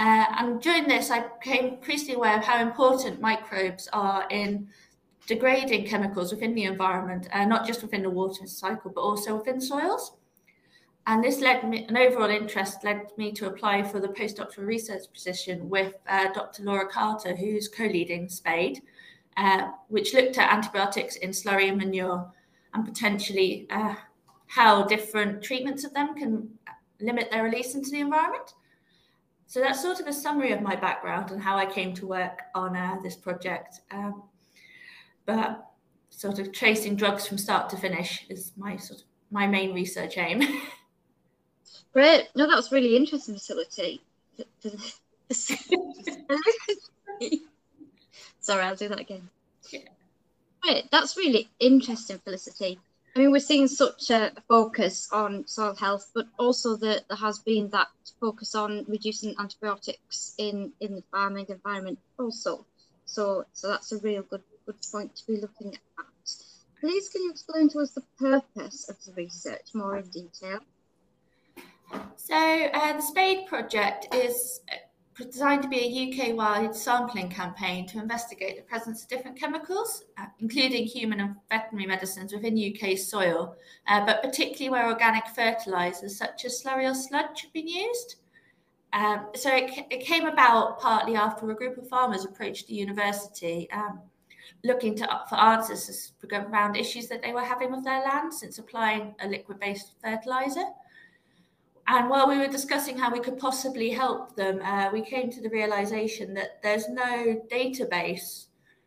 Uh, 0.00 0.24
and 0.38 0.62
during 0.62 0.88
this, 0.88 1.10
I 1.10 1.26
became 1.38 1.74
increasingly 1.74 2.14
aware 2.14 2.38
of 2.38 2.44
how 2.44 2.62
important 2.62 3.20
microbes 3.20 3.86
are 3.92 4.26
in 4.30 4.66
degrading 5.26 5.88
chemicals 5.88 6.32
within 6.32 6.54
the 6.54 6.64
environment, 6.64 7.28
uh, 7.32 7.44
not 7.44 7.66
just 7.66 7.82
within 7.82 8.02
the 8.02 8.08
water 8.08 8.46
cycle, 8.46 8.90
but 8.94 9.02
also 9.02 9.36
within 9.36 9.60
soils. 9.60 10.16
And 11.06 11.22
this 11.22 11.40
led 11.40 11.68
me, 11.68 11.84
an 11.84 11.98
overall 11.98 12.30
interest 12.30 12.82
led 12.82 13.10
me 13.18 13.30
to 13.32 13.48
apply 13.48 13.82
for 13.82 14.00
the 14.00 14.08
postdoctoral 14.08 14.64
research 14.64 15.04
position 15.12 15.68
with 15.68 15.96
uh, 16.08 16.32
Dr. 16.32 16.62
Laura 16.62 16.88
Carter, 16.88 17.36
who's 17.36 17.68
co 17.68 17.84
leading 17.84 18.26
SPADE, 18.26 18.80
uh, 19.36 19.72
which 19.88 20.14
looked 20.14 20.38
at 20.38 20.50
antibiotics 20.50 21.16
in 21.16 21.28
slurry 21.28 21.68
and 21.68 21.76
manure 21.76 22.26
and 22.72 22.86
potentially 22.86 23.66
uh, 23.68 23.96
how 24.46 24.82
different 24.84 25.42
treatments 25.42 25.84
of 25.84 25.92
them 25.92 26.14
can 26.14 26.48
limit 27.02 27.30
their 27.30 27.44
release 27.44 27.74
into 27.74 27.90
the 27.90 28.00
environment. 28.00 28.54
So 29.50 29.60
that's 29.60 29.82
sort 29.82 29.98
of 29.98 30.06
a 30.06 30.12
summary 30.12 30.52
of 30.52 30.62
my 30.62 30.76
background 30.76 31.32
and 31.32 31.42
how 31.42 31.56
I 31.56 31.66
came 31.66 31.92
to 31.94 32.06
work 32.06 32.42
on 32.54 32.76
uh, 32.76 32.98
this 33.02 33.16
project. 33.16 33.80
Um, 33.90 34.22
but 35.26 35.72
sort 36.10 36.38
of 36.38 36.52
tracing 36.52 36.94
drugs 36.94 37.26
from 37.26 37.36
start 37.36 37.68
to 37.70 37.76
finish 37.76 38.26
is 38.28 38.52
my 38.56 38.76
sort 38.76 39.00
of 39.00 39.06
my 39.32 39.48
main 39.48 39.74
research 39.74 40.18
aim. 40.18 40.42
Great. 41.92 42.28
No, 42.36 42.46
that 42.46 42.54
was 42.54 42.70
really 42.70 42.94
interesting 42.96 43.34
facility. 43.34 44.00
Sorry, 48.38 48.62
I'll 48.62 48.76
do 48.76 48.88
that 48.88 49.00
again. 49.00 49.28
Yeah. 49.72 49.80
Great. 50.62 50.88
That's 50.92 51.16
really 51.16 51.50
interesting, 51.58 52.20
Felicity. 52.20 52.78
I 53.14 53.18
mean, 53.18 53.32
we're 53.32 53.40
seeing 53.40 53.66
such 53.66 54.10
a 54.10 54.32
focus 54.48 55.08
on 55.12 55.46
soil 55.46 55.74
health, 55.74 56.10
but 56.14 56.26
also 56.38 56.76
that 56.76 57.08
there 57.08 57.16
has 57.16 57.40
been 57.40 57.68
that 57.70 57.88
focus 58.20 58.54
on 58.54 58.84
reducing 58.86 59.34
antibiotics 59.38 60.34
in, 60.38 60.72
in 60.80 60.94
the 60.94 61.02
farming 61.10 61.46
environment 61.48 61.98
also. 62.18 62.66
So, 63.06 63.44
so 63.52 63.68
that's 63.68 63.90
a 63.92 63.98
real 63.98 64.22
good 64.22 64.42
good 64.66 64.76
point 64.92 65.16
to 65.16 65.26
be 65.26 65.40
looking 65.40 65.74
at. 65.74 65.80
Please, 66.80 67.08
can 67.08 67.22
you 67.22 67.30
explain 67.30 67.68
to 67.70 67.80
us 67.80 67.90
the 67.90 68.04
purpose 68.18 68.88
of 68.88 68.96
the 69.04 69.12
research 69.12 69.74
more 69.74 69.98
in 69.98 70.08
detail? 70.08 70.60
So, 72.16 72.34
uh, 72.34 72.92
the 72.94 73.02
SPADE 73.02 73.46
project 73.48 74.14
is 74.14 74.60
designed 75.26 75.62
to 75.62 75.68
be 75.68 75.78
a 75.78 76.30
UK-wide 76.30 76.74
sampling 76.74 77.28
campaign 77.28 77.86
to 77.88 77.98
investigate 77.98 78.56
the 78.56 78.62
presence 78.62 79.02
of 79.02 79.08
different 79.08 79.38
chemicals, 79.38 80.04
uh, 80.18 80.26
including 80.38 80.84
human 80.84 81.20
and 81.20 81.36
veterinary 81.48 81.86
medicines 81.86 82.32
within 82.32 82.56
UK 82.56 82.96
soil, 82.96 83.56
uh, 83.88 84.04
but 84.06 84.22
particularly 84.22 84.70
where 84.70 84.88
organic 84.88 85.26
fertilisers 85.28 86.16
such 86.16 86.44
as 86.44 86.62
slurry 86.62 86.90
or 86.90 86.94
sludge 86.94 87.42
have 87.42 87.52
been 87.52 87.68
used. 87.68 88.16
Um, 88.92 89.26
so 89.34 89.54
it, 89.54 89.86
it, 89.90 90.04
came 90.04 90.26
about 90.26 90.80
partly 90.80 91.14
after 91.14 91.48
a 91.50 91.54
group 91.54 91.78
of 91.78 91.88
farmers 91.88 92.24
approached 92.24 92.66
the 92.66 92.74
university 92.74 93.70
um, 93.70 94.00
looking 94.64 94.96
to, 94.96 95.08
for 95.28 95.36
answers 95.36 96.12
around 96.32 96.76
issues 96.76 97.06
that 97.08 97.22
they 97.22 97.32
were 97.32 97.44
having 97.44 97.70
with 97.70 97.84
their 97.84 98.02
land 98.02 98.34
since 98.34 98.58
applying 98.58 99.14
a 99.20 99.28
liquid-based 99.28 99.92
fertiliser. 100.02 100.64
And 101.92 102.08
while 102.08 102.28
we 102.28 102.38
were 102.38 102.46
discussing 102.46 102.96
how 102.96 103.10
we 103.10 103.18
could 103.18 103.36
possibly 103.36 103.90
help 103.90 104.36
them, 104.36 104.62
uh, 104.62 104.90
we 104.92 105.02
came 105.02 105.28
to 105.28 105.40
the 105.40 105.48
realization 105.48 106.32
that 106.34 106.62
there's 106.62 106.88
no 106.88 107.42
database 107.50 108.46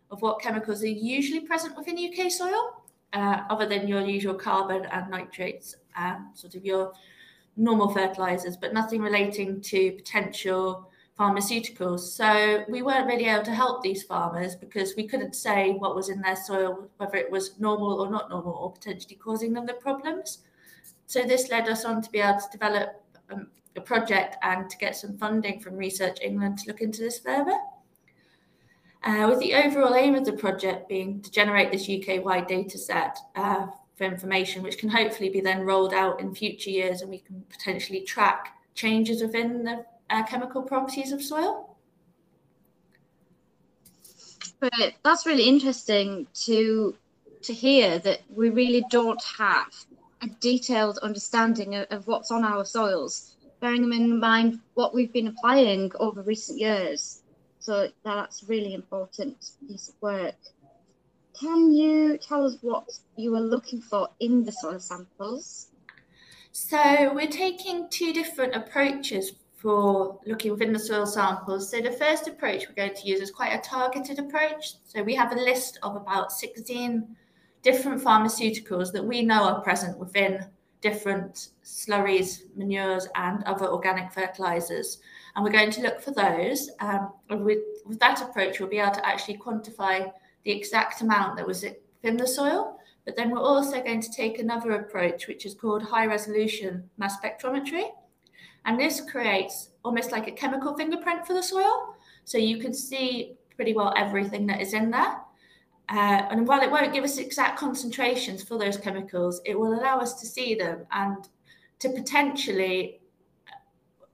of 0.09 0.21
what 0.21 0.39
chemicals 0.39 0.81
are 0.83 0.87
usually 0.87 1.41
present 1.41 1.75
within 1.75 1.97
UK 1.97 2.31
soil, 2.31 2.81
uh, 3.11 3.41
other 3.49 3.65
than 3.65 3.89
your 3.89 3.99
usual 3.99 4.35
carbon 4.35 4.85
and 4.85 5.11
nitrates, 5.11 5.75
and 5.97 6.19
sort 6.33 6.55
of 6.55 6.63
your 6.63 6.93
normal 7.57 7.89
fertilizers, 7.89 8.55
but 8.55 8.73
nothing 8.73 9.01
relating 9.01 9.59
to 9.59 9.91
potential 9.91 10.89
pharmaceuticals. 11.19 11.99
So 11.99 12.63
we 12.69 12.83
weren't 12.83 13.07
really 13.07 13.25
able 13.25 13.43
to 13.43 13.53
help 13.53 13.83
these 13.83 14.03
farmers 14.03 14.55
because 14.55 14.95
we 14.95 15.09
couldn't 15.09 15.35
say 15.35 15.71
what 15.71 15.93
was 15.93 16.07
in 16.07 16.21
their 16.21 16.37
soil, 16.37 16.87
whether 16.95 17.17
it 17.17 17.29
was 17.29 17.59
normal 17.59 17.99
or 17.99 18.09
not 18.09 18.29
normal, 18.29 18.53
or 18.53 18.71
potentially 18.71 19.15
causing 19.15 19.51
them 19.51 19.65
the 19.65 19.73
problems. 19.73 20.37
So 21.13 21.21
this 21.21 21.51
led 21.51 21.69
us 21.69 21.85
on 21.85 22.01
to 22.01 22.09
be 22.09 22.21
able 22.21 22.39
to 22.39 22.49
develop 22.51 22.99
um, 23.31 23.45
a 23.75 23.81
project 23.81 24.35
and 24.41 24.67
to 24.67 24.77
get 24.77 24.95
some 24.95 25.15
funding 25.15 25.59
from 25.59 25.77
Research 25.77 26.17
England 26.23 26.57
to 26.57 26.67
look 26.67 26.81
into 26.81 27.01
this 27.01 27.19
further. 27.19 27.55
Uh, 29.03 29.27
with 29.29 29.37
the 29.37 29.53
overall 29.53 29.93
aim 29.93 30.15
of 30.15 30.25
the 30.25 30.33
project 30.33 30.89
being 30.89 31.21
to 31.21 31.29
generate 31.29 31.71
this 31.71 31.87
UK-wide 31.87 32.47
data 32.47 32.79
set 32.79 33.19
uh, 33.35 33.67
for 33.95 34.05
information, 34.05 34.63
which 34.63 34.79
can 34.79 34.89
hopefully 34.89 35.29
be 35.29 35.39
then 35.39 35.61
rolled 35.61 35.93
out 35.93 36.19
in 36.19 36.33
future 36.33 36.71
years 36.71 37.01
and 37.01 37.11
we 37.11 37.19
can 37.19 37.45
potentially 37.47 38.01
track 38.01 38.57
changes 38.73 39.21
within 39.21 39.63
the 39.63 39.85
uh, 40.09 40.23
chemical 40.23 40.63
properties 40.63 41.11
of 41.11 41.21
soil. 41.21 41.77
But 44.59 44.95
that's 45.03 45.27
really 45.27 45.47
interesting 45.47 46.25
to 46.45 46.95
to 47.43 47.53
hear 47.53 47.99
that 47.99 48.21
we 48.33 48.49
really 48.49 48.83
don't 48.89 49.21
have 49.37 49.67
a 50.23 50.27
detailed 50.39 50.97
understanding 50.99 51.75
of, 51.75 51.87
of 51.91 52.07
what's 52.07 52.31
on 52.31 52.45
our 52.45 52.63
soils, 52.63 53.35
bearing 53.59 53.83
in 53.93 54.19
mind 54.19 54.59
what 54.73 54.93
we've 54.93 55.11
been 55.11 55.27
applying 55.27 55.91
over 55.99 56.21
recent 56.21 56.59
years. 56.59 57.21
So 57.59 57.89
that's 58.03 58.43
really 58.43 58.73
important 58.73 59.51
piece 59.67 59.89
of 59.89 59.95
work. 60.01 60.35
Can 61.39 61.73
you 61.73 62.17
tell 62.17 62.45
us 62.45 62.57
what 62.61 62.89
you 63.17 63.35
are 63.35 63.41
looking 63.41 63.81
for 63.81 64.09
in 64.19 64.43
the 64.43 64.51
soil 64.51 64.79
samples? 64.79 65.67
So 66.51 67.13
we're 67.13 67.27
taking 67.27 67.89
two 67.89 68.13
different 68.13 68.55
approaches 68.55 69.33
for 69.55 70.19
looking 70.25 70.51
within 70.51 70.73
the 70.73 70.79
soil 70.79 71.05
samples. 71.05 71.71
So 71.71 71.81
the 71.81 71.91
first 71.91 72.27
approach 72.27 72.67
we're 72.67 72.75
going 72.75 72.95
to 72.95 73.07
use 73.07 73.21
is 73.21 73.31
quite 73.31 73.53
a 73.53 73.61
targeted 73.61 74.19
approach. 74.19 74.73
So 74.83 75.01
we 75.01 75.15
have 75.15 75.31
a 75.31 75.35
list 75.35 75.79
of 75.83 75.95
about 75.95 76.31
16 76.31 77.15
different 77.63 78.03
pharmaceuticals 78.03 78.91
that 78.91 79.03
we 79.03 79.23
know 79.23 79.43
are 79.43 79.61
present 79.61 79.97
within 79.97 80.45
different 80.81 81.49
slurries, 81.63 82.41
manures, 82.55 83.07
and 83.15 83.41
other 83.45 83.67
organic 83.67 84.11
fertilizers. 84.11 84.99
And 85.35 85.43
we're 85.43 85.51
going 85.51 85.71
to 85.71 85.81
look 85.81 86.01
for 86.01 86.11
those. 86.11 86.69
Um, 86.81 87.13
with, 87.29 87.59
with 87.85 87.99
that 87.99 88.21
approach, 88.21 88.59
we'll 88.59 88.69
be 88.69 88.79
able 88.79 88.91
to 88.91 89.07
actually 89.07 89.37
quantify 89.37 90.11
the 90.43 90.51
exact 90.51 91.01
amount 91.01 91.37
that 91.37 91.47
was 91.47 91.63
in 92.03 92.17
the 92.17 92.27
soil. 92.27 92.77
But 93.05 93.15
then 93.15 93.31
we're 93.31 93.39
also 93.39 93.81
going 93.81 94.01
to 94.01 94.11
take 94.11 94.39
another 94.39 94.73
approach, 94.73 95.27
which 95.27 95.45
is 95.45 95.55
called 95.55 95.83
high 95.83 96.05
resolution 96.05 96.89
mass 96.97 97.15
spectrometry. 97.19 97.85
And 98.65 98.79
this 98.79 99.01
creates 99.09 99.69
almost 99.83 100.11
like 100.11 100.27
a 100.27 100.31
chemical 100.31 100.75
fingerprint 100.75 101.25
for 101.25 101.33
the 101.33 101.43
soil. 101.43 101.95
So 102.25 102.37
you 102.37 102.59
can 102.59 102.73
see 102.73 103.35
pretty 103.55 103.73
well 103.73 103.93
everything 103.97 104.45
that 104.47 104.61
is 104.61 104.73
in 104.73 104.91
there. 104.91 105.15
Uh, 105.93 106.25
and 106.31 106.47
while 106.47 106.63
it 106.63 106.71
won't 106.71 106.91
give 106.91 107.03
us 107.03 107.19
exact 107.19 107.59
concentrations 107.59 108.41
for 108.41 108.57
those 108.57 108.77
chemicals, 108.77 109.39
it 109.45 109.57
will 109.57 109.79
allow 109.79 109.99
us 109.99 110.19
to 110.19 110.25
see 110.25 110.55
them 110.55 110.87
and 110.91 111.27
to 111.77 111.89
potentially, 111.89 112.99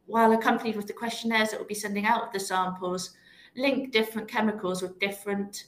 while 0.06 0.34
accompanied 0.34 0.76
with 0.76 0.88
the 0.88 0.94
questionnaires 0.94 1.52
that 1.52 1.58
we'll 1.58 1.68
be 1.68 1.74
sending 1.74 2.06
out 2.06 2.22
of 2.22 2.34
the 2.34 2.40
samples, 2.40 3.16
link 3.56 3.94
different 3.94 4.28
chemicals 4.28 4.82
with 4.82 5.00
different 5.00 5.68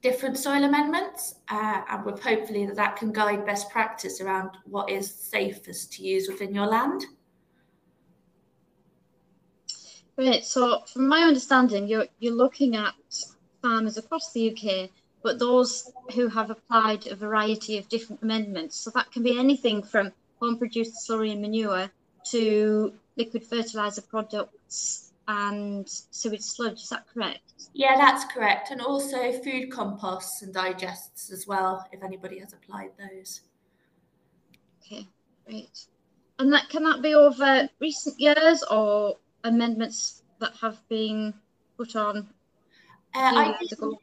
different 0.00 0.38
soil 0.38 0.62
amendments 0.62 1.34
uh, 1.48 1.82
and 1.90 2.04
with 2.04 2.22
hopefully 2.22 2.64
that 2.64 2.76
that 2.76 2.94
can 2.94 3.10
guide 3.10 3.44
best 3.44 3.68
practice 3.70 4.20
around 4.20 4.50
what 4.64 4.88
is 4.88 5.12
safest 5.12 5.92
to 5.92 6.04
use 6.04 6.28
within 6.28 6.54
your 6.54 6.66
land. 6.66 7.04
Great. 10.14 10.44
So, 10.44 10.84
from 10.92 11.08
my 11.08 11.22
understanding, 11.22 11.88
you're 11.88 12.06
you're 12.20 12.32
looking 12.32 12.76
at 12.76 12.94
farmers 13.62 13.96
across 13.96 14.32
the 14.32 14.50
UK, 14.50 14.90
but 15.22 15.38
those 15.38 15.92
who 16.14 16.28
have 16.28 16.50
applied 16.50 17.06
a 17.06 17.14
variety 17.14 17.78
of 17.78 17.88
different 17.88 18.22
amendments. 18.22 18.76
So 18.76 18.90
that 18.94 19.10
can 19.12 19.22
be 19.22 19.38
anything 19.38 19.82
from 19.82 20.12
home-produced 20.40 21.08
slurry 21.08 21.32
and 21.32 21.42
manure 21.42 21.90
to 22.30 22.92
liquid 23.16 23.44
fertilizer 23.44 24.02
products 24.02 25.12
and 25.26 25.88
sewage 25.88 26.42
sludge. 26.42 26.80
Is 26.82 26.88
that 26.88 27.06
correct? 27.12 27.40
Yeah, 27.74 27.96
that's 27.96 28.24
correct. 28.32 28.70
And 28.70 28.80
also 28.80 29.32
food 29.32 29.70
composts 29.70 30.42
and 30.42 30.54
digests 30.54 31.30
as 31.30 31.46
well, 31.46 31.86
if 31.92 32.02
anybody 32.02 32.38
has 32.38 32.52
applied 32.52 32.90
those. 32.98 33.42
Okay, 34.82 35.06
great. 35.46 35.86
And 36.38 36.52
that 36.52 36.68
can 36.68 36.84
that 36.84 37.02
be 37.02 37.14
over 37.14 37.68
recent 37.80 38.18
years 38.18 38.62
or 38.70 39.16
amendments 39.44 40.22
that 40.38 40.54
have 40.60 40.80
been 40.88 41.34
put 41.76 41.96
on 41.96 42.28
uh, 43.18 43.36
ideally, 43.36 43.98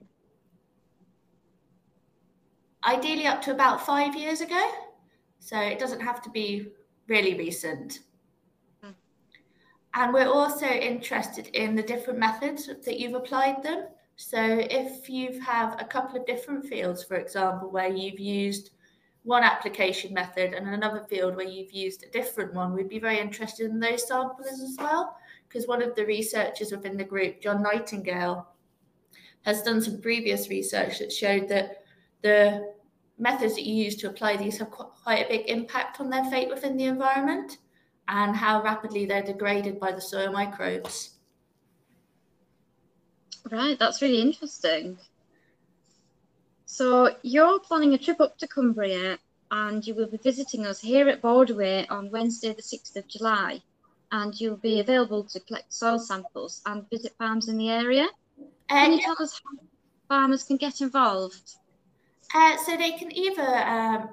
ideally 2.85 3.27
up 3.27 3.41
to 3.43 3.51
about 3.51 3.85
five 3.85 4.15
years 4.15 4.41
ago. 4.41 4.71
So 5.39 5.59
it 5.59 5.79
doesn't 5.79 6.01
have 6.01 6.21
to 6.23 6.29
be 6.29 6.69
really 7.07 7.35
recent. 7.35 7.99
Hmm. 8.81 8.91
And 9.93 10.13
we're 10.13 10.31
also 10.31 10.65
interested 10.65 11.47
in 11.47 11.75
the 11.75 11.83
different 11.83 12.19
methods 12.19 12.67
that 12.67 12.99
you've 12.99 13.13
applied 13.13 13.63
them. 13.63 13.87
So 14.17 14.39
if 14.41 15.09
you 15.09 15.39
have 15.41 15.79
a 15.79 15.85
couple 15.85 16.19
of 16.19 16.25
different 16.25 16.65
fields, 16.65 17.03
for 17.03 17.17
example, 17.17 17.69
where 17.69 17.89
you've 17.89 18.19
used 18.19 18.71
one 19.23 19.43
application 19.43 20.13
method 20.13 20.53
and 20.53 20.67
another 20.67 21.05
field 21.09 21.35
where 21.35 21.47
you've 21.47 21.73
used 21.73 22.03
a 22.03 22.09
different 22.11 22.53
one, 22.53 22.73
we'd 22.73 22.89
be 22.89 22.99
very 22.99 23.19
interested 23.19 23.69
in 23.69 23.79
those 23.79 24.07
samples 24.07 24.47
as 24.47 24.75
well. 24.79 25.17
Because 25.47 25.67
one 25.67 25.81
of 25.81 25.95
the 25.95 26.05
researchers 26.05 26.71
within 26.71 26.97
the 26.97 27.03
group, 27.03 27.41
John 27.41 27.61
Nightingale, 27.61 28.47
has 29.45 29.61
done 29.61 29.81
some 29.81 30.01
previous 30.01 30.49
research 30.49 30.99
that 30.99 31.11
showed 31.11 31.47
that 31.47 31.83
the 32.23 32.73
methods 33.17 33.55
that 33.55 33.63
you 33.63 33.75
use 33.75 33.95
to 33.95 34.09
apply 34.09 34.35
these 34.35 34.57
have 34.57 34.71
quite 34.71 35.25
a 35.25 35.29
big 35.29 35.49
impact 35.49 35.99
on 35.99 36.09
their 36.09 36.25
fate 36.25 36.49
within 36.49 36.75
the 36.75 36.85
environment 36.85 37.59
and 38.07 38.35
how 38.35 38.61
rapidly 38.61 39.05
they're 39.05 39.23
degraded 39.23 39.79
by 39.79 39.91
the 39.91 40.01
soil 40.01 40.31
microbes. 40.31 41.11
Right, 43.51 43.77
that's 43.77 44.01
really 44.01 44.21
interesting. 44.21 44.97
So 46.65 47.15
you're 47.21 47.59
planning 47.59 47.93
a 47.93 47.97
trip 47.97 48.19
up 48.19 48.37
to 48.39 48.47
Cumbria 48.47 49.19
and 49.51 49.85
you 49.85 49.93
will 49.93 50.07
be 50.07 50.17
visiting 50.17 50.65
us 50.65 50.81
here 50.81 51.07
at 51.07 51.21
Borderway 51.21 51.85
on 51.91 52.11
Wednesday 52.11 52.53
the 52.53 52.61
6th 52.63 52.95
of 52.95 53.07
July 53.07 53.61
and 54.11 54.39
you'll 54.39 54.57
be 54.57 54.79
available 54.79 55.23
to 55.23 55.39
collect 55.39 55.71
soil 55.71 55.99
samples 55.99 56.61
and 56.65 56.89
visit 56.89 57.13
farms 57.17 57.47
in 57.47 57.57
the 57.57 57.69
area. 57.69 58.07
Can 58.69 58.93
you 58.93 59.01
tell 59.01 59.15
us 59.19 59.41
how 59.43 59.65
farmers 60.07 60.43
can 60.43 60.57
get 60.57 60.81
involved? 60.81 61.55
Uh, 62.33 62.57
so 62.57 62.75
they 62.75 62.91
can 62.91 63.15
either 63.15 63.57
um, 63.59 64.09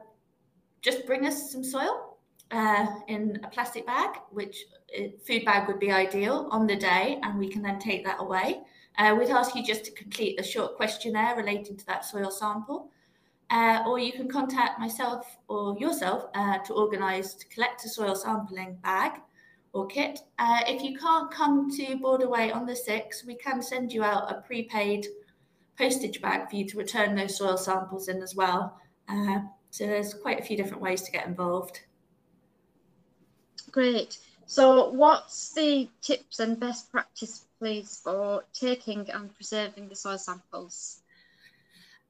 just 0.80 1.06
bring 1.06 1.26
us 1.26 1.50
some 1.50 1.64
soil 1.64 2.16
uh, 2.50 2.86
in 3.08 3.40
a 3.44 3.48
plastic 3.48 3.86
bag, 3.86 4.18
which 4.30 4.64
uh, 4.98 5.04
food 5.26 5.44
bag 5.44 5.66
would 5.68 5.80
be 5.80 5.90
ideal 5.90 6.48
on 6.50 6.66
the 6.66 6.76
day, 6.76 7.18
and 7.22 7.38
we 7.38 7.48
can 7.48 7.62
then 7.62 7.78
take 7.78 8.04
that 8.04 8.20
away. 8.20 8.60
Uh, 8.98 9.16
we'd 9.18 9.30
ask 9.30 9.54
you 9.54 9.64
just 9.64 9.84
to 9.86 9.90
complete 9.92 10.38
a 10.38 10.42
short 10.42 10.76
questionnaire 10.76 11.34
relating 11.34 11.76
to 11.76 11.86
that 11.86 12.04
soil 12.04 12.30
sample. 12.30 12.90
Uh, 13.50 13.82
or 13.86 13.98
you 13.98 14.12
can 14.12 14.28
contact 14.28 14.78
myself 14.80 15.38
or 15.48 15.76
yourself 15.78 16.26
uh, 16.34 16.58
to 16.58 16.72
organise 16.72 17.34
to 17.34 17.46
collect 17.48 17.84
a 17.84 17.88
soil 17.88 18.14
sampling 18.14 18.74
bag 18.82 19.20
or 19.72 19.86
kit. 19.86 20.20
Uh, 20.38 20.60
if 20.66 20.82
you 20.82 20.98
can't 20.98 21.30
come 21.30 21.70
to 21.70 21.96
Borderway 21.96 22.54
on 22.54 22.66
the 22.66 22.72
6th, 22.72 23.26
we 23.26 23.34
can 23.34 23.62
send 23.62 23.92
you 23.92 24.04
out 24.04 24.30
a 24.30 24.40
prepaid 24.42 25.06
postage 25.78 26.20
bag 26.20 26.48
for 26.50 26.56
you 26.56 26.68
to 26.68 26.76
return 26.76 27.14
those 27.14 27.36
soil 27.36 27.56
samples 27.56 28.08
in 28.08 28.22
as 28.22 28.34
well. 28.34 28.78
Uh, 29.08 29.40
so 29.70 29.86
there's 29.86 30.14
quite 30.14 30.38
a 30.38 30.42
few 30.42 30.56
different 30.56 30.82
ways 30.82 31.02
to 31.02 31.12
get 31.12 31.26
involved. 31.26 31.80
Great. 33.70 34.18
So 34.46 34.90
what's 34.90 35.54
the 35.54 35.88
tips 36.02 36.40
and 36.40 36.60
best 36.60 36.92
practice, 36.92 37.46
please, 37.58 38.00
for 38.04 38.44
taking 38.52 39.08
and 39.10 39.34
preserving 39.34 39.88
the 39.88 39.96
soil 39.96 40.18
samples? 40.18 41.01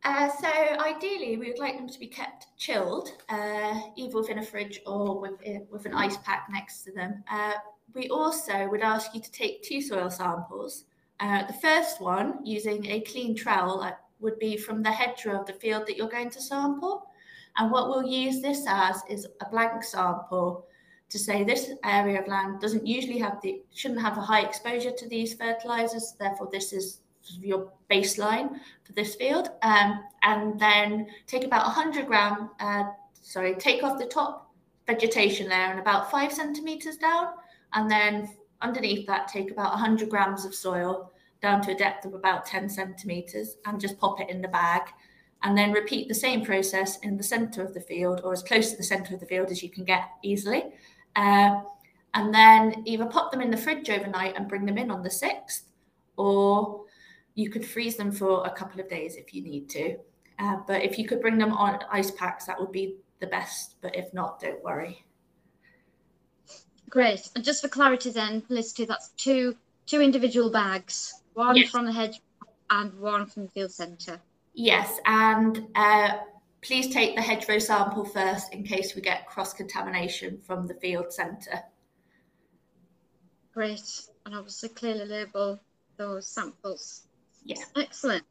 Uh, 0.04 0.28
so 0.40 0.48
ideally, 0.80 1.36
we 1.36 1.48
would 1.48 1.60
like 1.60 1.76
them 1.76 1.88
to 1.88 1.98
be 1.98 2.08
kept 2.08 2.48
chilled, 2.56 3.10
uh, 3.28 3.80
either 3.96 4.16
within 4.16 4.38
a 4.38 4.42
fridge 4.42 4.80
or 4.84 5.20
with, 5.20 5.34
uh, 5.46 5.60
with 5.70 5.86
an 5.86 5.94
ice 5.94 6.16
pack 6.18 6.48
next 6.50 6.82
to 6.82 6.92
them. 6.92 7.22
Uh, 7.30 7.52
we 7.94 8.08
also 8.08 8.68
would 8.68 8.80
ask 8.80 9.14
you 9.14 9.20
to 9.20 9.30
take 9.30 9.62
two 9.62 9.80
soil 9.80 10.10
samples. 10.10 10.84
Uh, 11.20 11.46
the 11.46 11.52
first 11.52 12.00
one, 12.00 12.44
using 12.44 12.84
a 12.86 13.00
clean 13.02 13.36
trowel, 13.36 13.88
would 14.18 14.38
be 14.38 14.56
from 14.56 14.82
the 14.82 14.90
hedgerow 14.90 15.40
of 15.40 15.46
the 15.46 15.52
field 15.52 15.86
that 15.86 15.96
you're 15.96 16.08
going 16.08 16.30
to 16.30 16.40
sample. 16.40 17.06
And 17.56 17.70
what 17.70 17.88
we'll 17.88 18.06
use 18.06 18.40
this 18.40 18.64
as 18.66 19.02
is 19.08 19.26
a 19.40 19.48
blank 19.50 19.84
sample 19.84 20.66
to 21.10 21.18
say 21.18 21.44
this 21.44 21.70
area 21.84 22.20
of 22.20 22.26
land 22.26 22.60
doesn't 22.60 22.86
usually 22.86 23.18
have 23.18 23.40
the 23.42 23.62
shouldn't 23.74 24.00
have 24.00 24.16
a 24.16 24.22
high 24.22 24.40
exposure 24.40 24.90
to 24.90 25.06
these 25.06 25.34
fertilizers 25.34 26.14
therefore 26.18 26.48
this 26.50 26.72
is 26.72 27.00
your 27.40 27.72
baseline 27.90 28.58
for 28.84 28.92
this 28.92 29.14
field. 29.14 29.50
Um, 29.62 30.04
and 30.22 30.58
then 30.58 31.06
take 31.26 31.44
about 31.44 31.64
100 31.66 32.06
gram, 32.06 32.50
uh, 32.60 32.84
sorry, 33.12 33.54
take 33.54 33.82
off 33.82 33.98
the 33.98 34.06
top 34.06 34.52
vegetation 34.86 35.48
layer 35.48 35.70
and 35.70 35.80
about 35.80 36.10
five 36.10 36.32
centimeters 36.32 36.96
down. 36.96 37.28
And 37.72 37.90
then 37.90 38.30
underneath 38.60 39.06
that, 39.06 39.28
take 39.28 39.50
about 39.50 39.72
100 39.72 40.08
grams 40.08 40.44
of 40.44 40.54
soil 40.54 41.12
down 41.40 41.62
to 41.62 41.72
a 41.72 41.76
depth 41.76 42.04
of 42.04 42.14
about 42.14 42.46
10 42.46 42.68
centimeters 42.68 43.56
and 43.66 43.80
just 43.80 43.98
pop 43.98 44.20
it 44.20 44.30
in 44.30 44.42
the 44.42 44.48
bag. 44.48 44.82
And 45.44 45.58
then 45.58 45.72
repeat 45.72 46.06
the 46.06 46.14
same 46.14 46.44
process 46.44 46.98
in 47.00 47.16
the 47.16 47.22
center 47.22 47.64
of 47.64 47.74
the 47.74 47.80
field 47.80 48.20
or 48.22 48.32
as 48.32 48.44
close 48.44 48.70
to 48.70 48.76
the 48.76 48.84
center 48.84 49.14
of 49.14 49.20
the 49.20 49.26
field 49.26 49.50
as 49.50 49.60
you 49.60 49.70
can 49.70 49.84
get 49.84 50.04
easily. 50.22 50.62
Uh, 51.16 51.62
and 52.14 52.32
then 52.32 52.82
either 52.84 53.06
pop 53.06 53.32
them 53.32 53.40
in 53.40 53.50
the 53.50 53.56
fridge 53.56 53.90
overnight 53.90 54.36
and 54.36 54.48
bring 54.48 54.66
them 54.66 54.78
in 54.78 54.90
on 54.90 55.02
the 55.02 55.08
6th 55.08 55.62
or 56.16 56.81
you 57.34 57.50
could 57.50 57.64
freeze 57.64 57.96
them 57.96 58.12
for 58.12 58.46
a 58.46 58.50
couple 58.50 58.80
of 58.80 58.88
days 58.88 59.16
if 59.16 59.34
you 59.34 59.42
need 59.42 59.68
to. 59.70 59.96
Uh, 60.38 60.56
but 60.66 60.82
if 60.82 60.98
you 60.98 61.06
could 61.06 61.20
bring 61.20 61.38
them 61.38 61.52
on 61.52 61.78
ice 61.90 62.10
packs, 62.10 62.46
that 62.46 62.58
would 62.58 62.72
be 62.72 62.96
the 63.20 63.26
best. 63.26 63.76
But 63.80 63.96
if 63.96 64.12
not, 64.12 64.40
don't 64.40 64.62
worry. 64.62 65.04
Great. 66.90 67.30
And 67.34 67.44
just 67.44 67.62
for 67.62 67.68
clarity, 67.68 68.10
then, 68.10 68.42
Felicity, 68.42 68.84
that's 68.84 69.10
two 69.16 69.56
two 69.86 70.00
individual 70.00 70.50
bags, 70.50 71.22
one 71.34 71.56
yes. 71.56 71.70
from 71.70 71.86
the 71.86 71.92
hedge 71.92 72.20
and 72.70 72.92
one 73.00 73.26
from 73.26 73.44
the 73.44 73.50
field 73.50 73.72
centre. 73.72 74.20
Yes, 74.54 74.98
and 75.06 75.66
uh, 75.74 76.18
please 76.60 76.92
take 76.92 77.16
the 77.16 77.22
hedgerow 77.22 77.58
sample 77.58 78.04
first 78.04 78.52
in 78.52 78.62
case 78.62 78.94
we 78.94 79.02
get 79.02 79.26
cross 79.26 79.52
contamination 79.52 80.38
from 80.38 80.66
the 80.66 80.74
field 80.74 81.12
centre. 81.12 81.62
Great, 83.54 84.02
and 84.26 84.34
obviously 84.34 84.68
clearly 84.68 85.04
label 85.04 85.60
those 85.96 86.26
samples. 86.26 87.06
Yeah. 87.44 87.56
Excellent. 87.76 88.24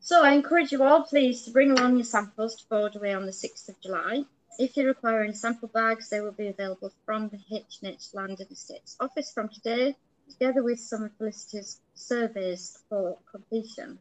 So 0.00 0.22
I 0.22 0.32
encourage 0.32 0.70
you 0.70 0.82
all, 0.82 1.04
please, 1.04 1.42
to 1.44 1.50
bring 1.50 1.70
along 1.70 1.96
your 1.96 2.04
samples 2.04 2.56
to 2.56 2.66
Borderway 2.66 3.16
on 3.16 3.24
the 3.24 3.32
6th 3.32 3.68
of 3.68 3.80
July. 3.80 4.24
If 4.58 4.76
you 4.76 4.86
require 4.86 5.24
any 5.24 5.32
sample 5.32 5.68
bags, 5.68 6.10
they 6.10 6.20
will 6.20 6.32
be 6.32 6.48
available 6.48 6.92
from 7.04 7.28
the 7.28 7.38
H&H 7.50 8.08
Land 8.12 8.38
and 8.38 8.50
Estates 8.50 8.96
office 9.00 9.32
from 9.32 9.48
today, 9.48 9.96
together 10.30 10.62
with 10.62 10.78
some 10.78 11.04
of 11.04 11.12
Felicity's 11.16 11.80
surveys 11.94 12.78
for 12.88 13.18
completion. 13.30 13.98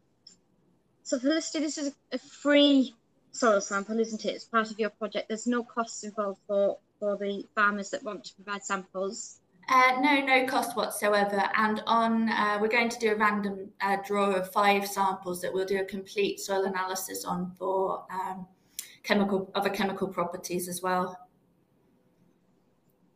So 1.03 1.19
Felicity, 1.19 1.59
this 1.59 1.77
is 1.77 1.95
a 2.11 2.19
free 2.19 2.95
soil 3.31 3.61
sample, 3.61 3.99
isn't 3.99 4.25
it? 4.25 4.35
It's 4.35 4.45
part 4.45 4.69
of 4.71 4.79
your 4.79 4.91
project. 4.91 5.27
There's 5.27 5.47
no 5.47 5.63
costs 5.63 6.03
involved 6.03 6.39
for, 6.47 6.77
for 6.99 7.17
the 7.17 7.45
farmers 7.55 7.89
that 7.89 8.03
want 8.03 8.25
to 8.25 8.35
provide 8.35 8.63
samples. 8.63 9.39
Uh, 9.75 9.99
no, 10.01 10.21
no 10.21 10.45
cost 10.45 10.77
whatsoever. 10.77 11.49
And 11.57 11.81
on, 11.87 12.29
uh, 12.29 12.59
we're 12.61 12.67
going 12.67 12.89
to 12.89 12.99
do 12.99 13.11
a 13.11 13.15
random 13.15 13.69
uh, 13.81 13.97
draw 14.05 14.29
of 14.29 14.51
five 14.51 14.87
samples 14.87 15.41
that 15.41 15.51
we'll 15.51 15.65
do 15.65 15.81
a 15.81 15.85
complete 15.85 16.39
soil 16.39 16.65
analysis 16.65 17.25
on 17.25 17.51
for 17.57 18.05
um, 18.13 18.45
chemical 19.01 19.51
other 19.55 19.71
chemical 19.71 20.07
properties 20.07 20.67
as 20.67 20.83
well. 20.83 21.17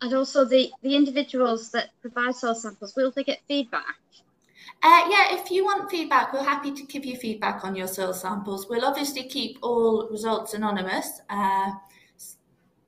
And 0.01 0.15
also 0.15 0.45
the, 0.45 0.71
the 0.81 0.95
individuals 0.95 1.69
that 1.71 1.89
provide 2.01 2.33
soil 2.33 2.55
samples, 2.55 2.95
will 2.95 3.11
they 3.11 3.23
get 3.23 3.37
feedback? 3.47 3.99
Uh, 4.81 5.01
yeah, 5.11 5.35
if 5.35 5.51
you 5.51 5.63
want 5.63 5.91
feedback, 5.91 6.33
we're 6.33 6.43
happy 6.43 6.71
to 6.71 6.83
give 6.87 7.05
you 7.05 7.17
feedback 7.17 7.63
on 7.63 7.75
your 7.75 7.87
soil 7.87 8.13
samples. 8.13 8.67
We'll 8.67 8.83
obviously 8.85 9.27
keep 9.27 9.59
all 9.61 10.09
results 10.09 10.55
anonymous, 10.55 11.21
uh, 11.29 11.73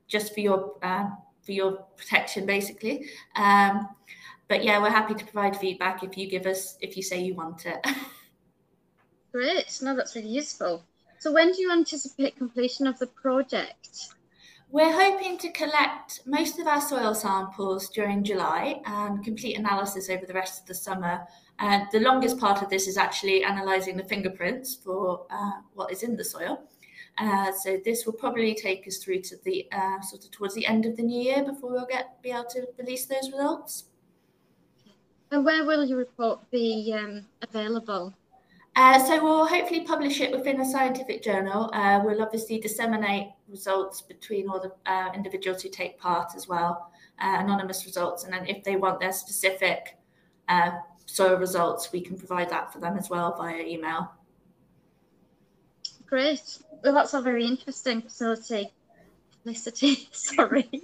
just 0.07 0.33
for 0.33 0.39
your 0.39 0.73
uh, 0.81 1.09
for 1.49 1.53
your 1.53 1.71
protection, 1.97 2.45
basically. 2.45 3.07
Um, 3.35 3.89
but 4.47 4.63
yeah, 4.63 4.79
we're 4.79 4.91
happy 4.91 5.15
to 5.15 5.25
provide 5.25 5.57
feedback 5.57 6.03
if 6.03 6.15
you 6.15 6.29
give 6.29 6.45
us 6.45 6.77
if 6.79 6.95
you 6.95 7.01
say 7.01 7.19
you 7.19 7.33
want 7.33 7.65
it. 7.65 7.83
Great, 9.31 9.79
no, 9.81 9.95
that's 9.95 10.15
really 10.15 10.29
useful. 10.29 10.83
So, 11.17 11.33
when 11.33 11.51
do 11.51 11.59
you 11.59 11.71
anticipate 11.71 12.37
completion 12.37 12.85
of 12.85 12.99
the 12.99 13.07
project? 13.07 14.13
We're 14.69 14.93
hoping 14.93 15.39
to 15.39 15.51
collect 15.51 16.21
most 16.27 16.59
of 16.59 16.67
our 16.67 16.81
soil 16.81 17.15
samples 17.15 17.89
during 17.89 18.23
July 18.23 18.79
and 18.85 19.23
complete 19.23 19.57
analysis 19.57 20.07
over 20.11 20.27
the 20.27 20.33
rest 20.35 20.61
of 20.61 20.67
the 20.67 20.75
summer. 20.75 21.21
Uh, 21.57 21.85
the 21.91 21.99
longest 22.01 22.39
part 22.39 22.61
of 22.61 22.69
this 22.69 22.87
is 22.87 22.95
actually 22.95 23.41
analysing 23.41 23.97
the 23.97 24.03
fingerprints 24.03 24.75
for 24.75 25.25
uh, 25.31 25.53
what 25.73 25.91
is 25.91 26.03
in 26.03 26.15
the 26.15 26.23
soil. 26.23 26.69
Uh, 27.19 27.51
so 27.51 27.77
this 27.83 28.05
will 28.05 28.13
probably 28.13 28.55
take 28.55 28.87
us 28.87 28.97
through 28.97 29.19
to 29.19 29.35
the 29.43 29.67
uh, 29.71 29.99
sort 30.01 30.23
of 30.23 30.31
towards 30.31 30.55
the 30.55 30.65
end 30.65 30.85
of 30.85 30.95
the 30.95 31.03
new 31.03 31.21
year 31.21 31.43
before 31.43 31.71
we'll 31.71 31.85
get 31.85 32.21
be 32.23 32.31
able 32.31 32.45
to 32.45 32.65
release 32.77 33.05
those 33.05 33.29
results. 33.31 33.85
And 35.31 35.45
where 35.45 35.65
will 35.65 35.85
your 35.85 35.97
report 35.97 36.49
be 36.49 36.95
um, 36.97 37.25
available? 37.41 38.13
Uh, 38.75 38.97
so 39.05 39.21
we'll 39.21 39.45
hopefully 39.45 39.81
publish 39.81 40.21
it 40.21 40.31
within 40.31 40.61
a 40.61 40.65
scientific 40.65 41.21
journal. 41.21 41.69
Uh, 41.73 42.01
we'll 42.03 42.21
obviously 42.21 42.59
disseminate 42.59 43.27
results 43.49 44.01
between 44.01 44.47
all 44.47 44.59
the 44.59 44.71
uh, 44.89 45.11
individuals 45.13 45.61
who 45.61 45.69
take 45.69 45.99
part 45.99 46.31
as 46.35 46.47
well, 46.47 46.89
uh, 47.21 47.37
anonymous 47.39 47.85
results, 47.85 48.23
and 48.23 48.33
then 48.33 48.47
if 48.47 48.63
they 48.63 48.77
want 48.77 48.99
their 48.99 49.11
specific 49.11 49.97
uh, 50.47 50.71
soil 51.05 51.35
results, 51.35 51.91
we 51.91 51.99
can 51.99 52.17
provide 52.17 52.49
that 52.49 52.71
for 52.71 52.79
them 52.79 52.97
as 52.97 53.09
well 53.09 53.35
via 53.35 53.61
email. 53.61 54.11
Great. 56.09 56.59
Well, 56.83 56.93
that's 56.93 57.13
a 57.13 57.21
very 57.21 57.45
interesting 57.45 58.01
facility. 58.01 58.73
Felicity, 59.43 60.09
sorry. 60.11 60.69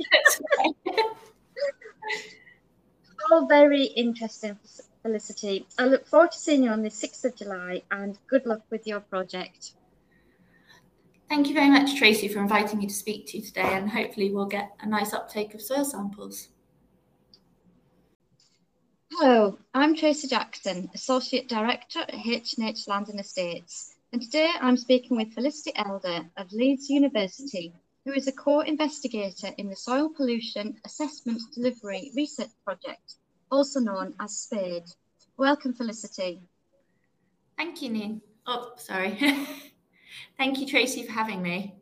all 3.32 3.47
very 3.47 3.86
interesting 3.86 4.57
Felicity. 5.01 5.67
I 5.78 5.86
look 5.86 6.07
forward 6.07 6.32
to 6.32 6.38
seeing 6.38 6.63
you 6.63 6.69
on 6.69 6.84
the 6.84 6.89
6th 6.89 7.26
of 7.26 7.36
July 7.36 7.82
and 7.91 8.17
good 8.28 8.45
luck 8.45 8.61
with 8.69 8.88
your 8.88 8.99
project. 8.99 9.73
Thank 11.28 11.47
you 11.47 11.55
very 11.55 11.69
much, 11.69 11.95
Tracy, 11.97 12.28
for 12.28 12.39
inviting 12.39 12.80
me 12.80 12.86
to 12.86 12.93
speak 12.93 13.28
to 13.28 13.38
you 13.38 13.43
today, 13.43 13.73
and 13.73 13.89
hopefully, 13.89 14.32
we'll 14.32 14.45
get 14.45 14.71
a 14.82 14.88
nice 14.88 15.11
uptake 15.11 15.55
of 15.55 15.61
soil 15.61 15.84
samples. 15.84 16.49
Hello, 19.11 19.57
I'm 19.73 19.95
Tracy 19.95 20.28
Jackson, 20.28 20.89
Associate 20.93 21.47
Director 21.49 22.01
at 22.01 22.13
H&H 22.13 22.88
Land 22.88 23.09
and 23.09 23.19
Estates, 23.19 23.94
and 24.12 24.22
today 24.22 24.49
I'm 24.62 24.78
speaking 24.78 25.18
with 25.18 25.34
Felicity 25.34 25.72
Elder 25.76 26.30
of 26.38 26.51
Leeds 26.51 26.89
University, 26.89 27.74
who 28.06 28.14
is 28.14 28.28
a 28.28 28.32
co-investigator 28.32 29.49
in 29.58 29.70
the 29.70 29.76
Soil 29.76 30.10
Pollution 30.10 30.78
Assessment 30.86 31.41
Delivery 31.53 32.12
Research 32.16 32.51
Project 32.64 33.16
also 33.51 33.80
known 33.80 34.14
as 34.20 34.38
SPADE. 34.38 34.84
Welcome, 35.38 35.74
Felicity. 35.74 36.41
Thank 37.58 37.82
you, 37.82 37.89
Nin. 37.89 38.22
Oh, 38.47 38.74
sorry. 38.78 39.18
Thank 40.38 40.60
you, 40.60 40.68
Tracy, 40.68 41.03
for 41.03 41.12
having 41.12 41.41
me. 41.41 41.76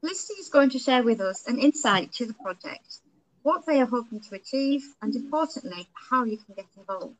Felicity 0.00 0.34
is 0.34 0.48
going 0.48 0.70
to 0.70 0.78
share 0.78 1.02
with 1.02 1.20
us 1.20 1.46
an 1.46 1.58
insight 1.58 2.12
to 2.14 2.26
the 2.26 2.34
project, 2.34 2.98
what 3.42 3.64
they 3.66 3.80
are 3.80 3.86
hoping 3.86 4.20
to 4.20 4.34
achieve, 4.34 4.82
and 5.00 5.14
importantly, 5.14 5.88
how 6.10 6.24
you 6.24 6.36
can 6.36 6.54
get 6.54 6.66
involved. 6.76 7.16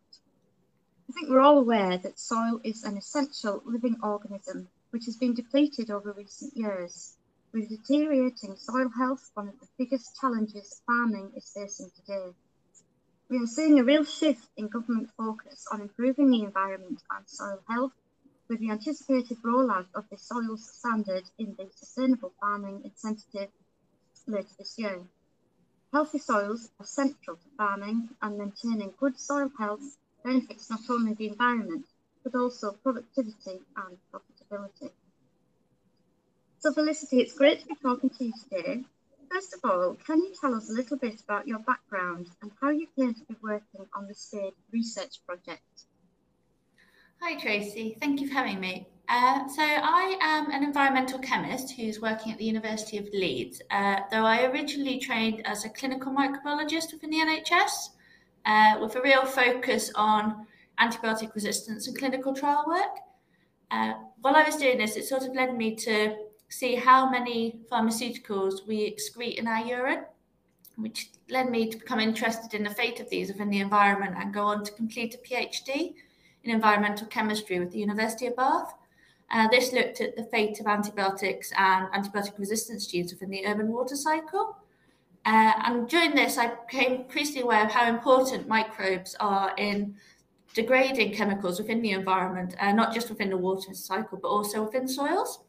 I 1.07 1.13
think 1.13 1.29
we're 1.29 1.41
all 1.41 1.59
aware 1.59 1.99
that 1.99 2.19
soil 2.19 2.61
is 2.65 2.83
an 2.83 2.97
essential 2.97 3.63
living 3.67 3.99
organism 4.03 4.69
which 4.89 5.05
has 5.05 5.19
been 5.19 5.35
depleted 5.35 5.91
over 5.91 6.13
recent 6.13 6.57
years 6.57 7.19
with 7.53 7.69
deteriorating 7.69 8.57
soil 8.57 8.89
health 8.89 9.31
one 9.35 9.49
of 9.49 9.61
the 9.61 9.69
biggest 9.77 10.19
challenges 10.19 10.81
farming 10.87 11.31
is 11.37 11.53
facing 11.53 11.91
today. 11.91 12.33
We 13.29 13.39
are 13.39 13.47
seeing 13.47 13.79
a 13.79 13.85
real 13.85 14.05
shift 14.05 14.49
in 14.57 14.69
government 14.69 15.11
focus 15.15 15.67
on 15.71 15.83
improving 15.83 16.31
the 16.31 16.43
environment 16.43 17.03
and 17.11 17.29
soil 17.29 17.63
health 17.69 17.93
with 18.49 18.61
the 18.61 18.71
anticipated 18.71 19.43
rollout 19.43 19.89
of 19.95 20.09
the 20.09 20.17
soils 20.17 20.73
standard 20.73 21.25
in 21.39 21.55
the 21.59 21.69
Sustainable 21.77 22.33
Farming 22.41 22.83
Incentive 22.83 23.51
later 24.27 24.55
this 24.59 24.79
year. 24.79 25.03
Healthy 25.93 26.19
soils 26.19 26.71
are 26.81 26.87
central 26.87 27.37
to 27.37 27.49
farming 27.59 28.09
and 28.23 28.39
maintaining 28.39 28.95
good 28.99 29.21
soil 29.21 29.51
health 29.59 29.99
benefits 30.25 30.71
not 30.71 30.81
only 30.89 31.15
the 31.15 31.29
environment 31.29 31.85
but 32.25 32.35
also 32.35 32.73
productivity 32.83 33.61
and 33.77 33.99
profitability. 34.13 34.91
So 36.59 36.73
Felicity, 36.73 37.21
it's 37.21 37.35
great 37.35 37.61
to 37.61 37.67
be 37.67 37.75
talking 37.83 38.09
to 38.09 38.25
you 38.25 38.33
today. 38.43 38.85
First 39.31 39.55
of 39.55 39.71
all, 39.71 39.97
can 40.07 40.19
you 40.19 40.33
tell 40.41 40.55
us 40.55 40.71
a 40.71 40.73
little 40.73 40.97
bit 40.97 41.21
about 41.21 41.47
your 41.47 41.59
background 41.59 42.29
and 42.41 42.51
how 42.63 42.71
you 42.71 42.87
came 42.97 43.13
to 43.13 43.25
be 43.29 43.37
working 43.43 43.85
on 43.95 44.07
the 44.07 44.15
SPADE 44.15 44.55
research 44.73 45.21
project? 45.27 45.85
Hi 47.21 47.39
Tracy, 47.39 47.97
thank 48.01 48.21
you 48.21 48.29
for 48.29 48.35
having 48.35 48.61
me. 48.61 48.89
Uh, 49.09 49.47
so 49.49 49.63
I 49.63 50.17
am 50.23 50.51
an 50.51 50.65
environmental 50.65 51.19
chemist 51.19 51.73
who's 51.73 52.01
working 52.01 52.33
at 52.33 52.39
the 52.39 52.45
University 52.45 52.97
of 52.97 53.07
Leeds, 53.13 53.61
uh, 53.71 54.01
though 54.11 54.25
I 54.25 54.45
originally 54.45 54.99
trained 54.99 55.47
as 55.47 55.65
a 55.65 55.69
clinical 55.69 56.13
microbiologist 56.13 56.93
within 56.93 57.11
the 57.11 57.19
NHS 57.19 57.91
uh, 58.47 58.79
with 58.81 58.97
a 58.97 59.01
real 59.01 59.25
focus 59.25 59.91
on 59.95 60.47
antibiotic 60.81 61.35
resistance 61.35 61.87
and 61.87 61.99
clinical 61.99 62.35
trial 62.35 62.65
work. 62.67 62.99
Uh, 63.71 63.95
while 64.21 64.37
I 64.37 64.45
was 64.45 64.57
doing 64.57 64.79
this, 64.79 64.97
it 64.97 65.05
sort 65.05 65.23
of 65.23 65.35
led 65.35 65.57
me 65.57 65.75
to 65.77 66.17
see 66.49 66.75
how 66.77 67.11
many 67.11 67.61
pharmaceuticals 67.71 68.67
we 68.67 68.91
excrete 68.91 69.37
in 69.37 69.49
our 69.49 69.65
urine, 69.65 70.05
which 70.77 71.11
led 71.31 71.51
me 71.51 71.69
to 71.71 71.79
become 71.79 72.01
interested 72.01 72.55
in 72.55 72.65
the 72.65 72.71
fate 72.71 73.01
of 73.01 73.11
these 73.11 73.29
within 73.29 73.51
the 73.51 73.61
environment 73.61 74.15
and 74.19 74.35
go 74.35 74.45
on 74.45 74.65
to 74.65 74.73
complete 74.73 75.15
a 75.15 75.19
PhD 75.19 75.95
in 76.45 76.51
environmental 76.51 77.07
chemistry 77.07 77.59
with 77.59 77.73
the 77.73 77.79
University 77.79 78.27
of 78.27 78.37
Bath. 78.37 78.75
Uh, 79.31 79.49
this 79.49 79.73
looked 79.73 80.01
at 80.01 80.17
the 80.17 80.25
fate 80.25 80.61
of 80.61 80.67
antibiotics 80.67 81.51
and 81.57 81.89
antibiotic 81.93 82.39
resistance 82.39 82.87
genes 82.87 83.13
within 83.13 83.31
the 83.31 83.47
urban 83.47 83.69
water 83.69 83.97
cycle. 83.97 84.57
Uh, 85.27 85.53
and 85.65 85.89
during 85.89 86.15
this, 86.15 86.37
I 86.37 86.55
became 86.67 87.01
increasingly 87.01 87.43
aware 87.43 87.65
of 87.65 87.73
how 87.73 87.89
important 87.89 88.47
microbes 88.47 89.17
are 89.21 89.55
in 89.57 89.95
degrading 90.55 91.15
chemicals 91.15 91.59
within 91.59 91.81
the 91.83 91.93
environment, 91.93 92.55
uh, 92.61 92.73
not 92.73 92.93
just 92.93 93.09
within 93.09 93.31
the 93.31 93.37
water 93.37 93.75
cycle, 93.75 94.19
but 94.21 94.29
also 94.29 94.63
within 94.63 94.87
soils. 94.87 95.41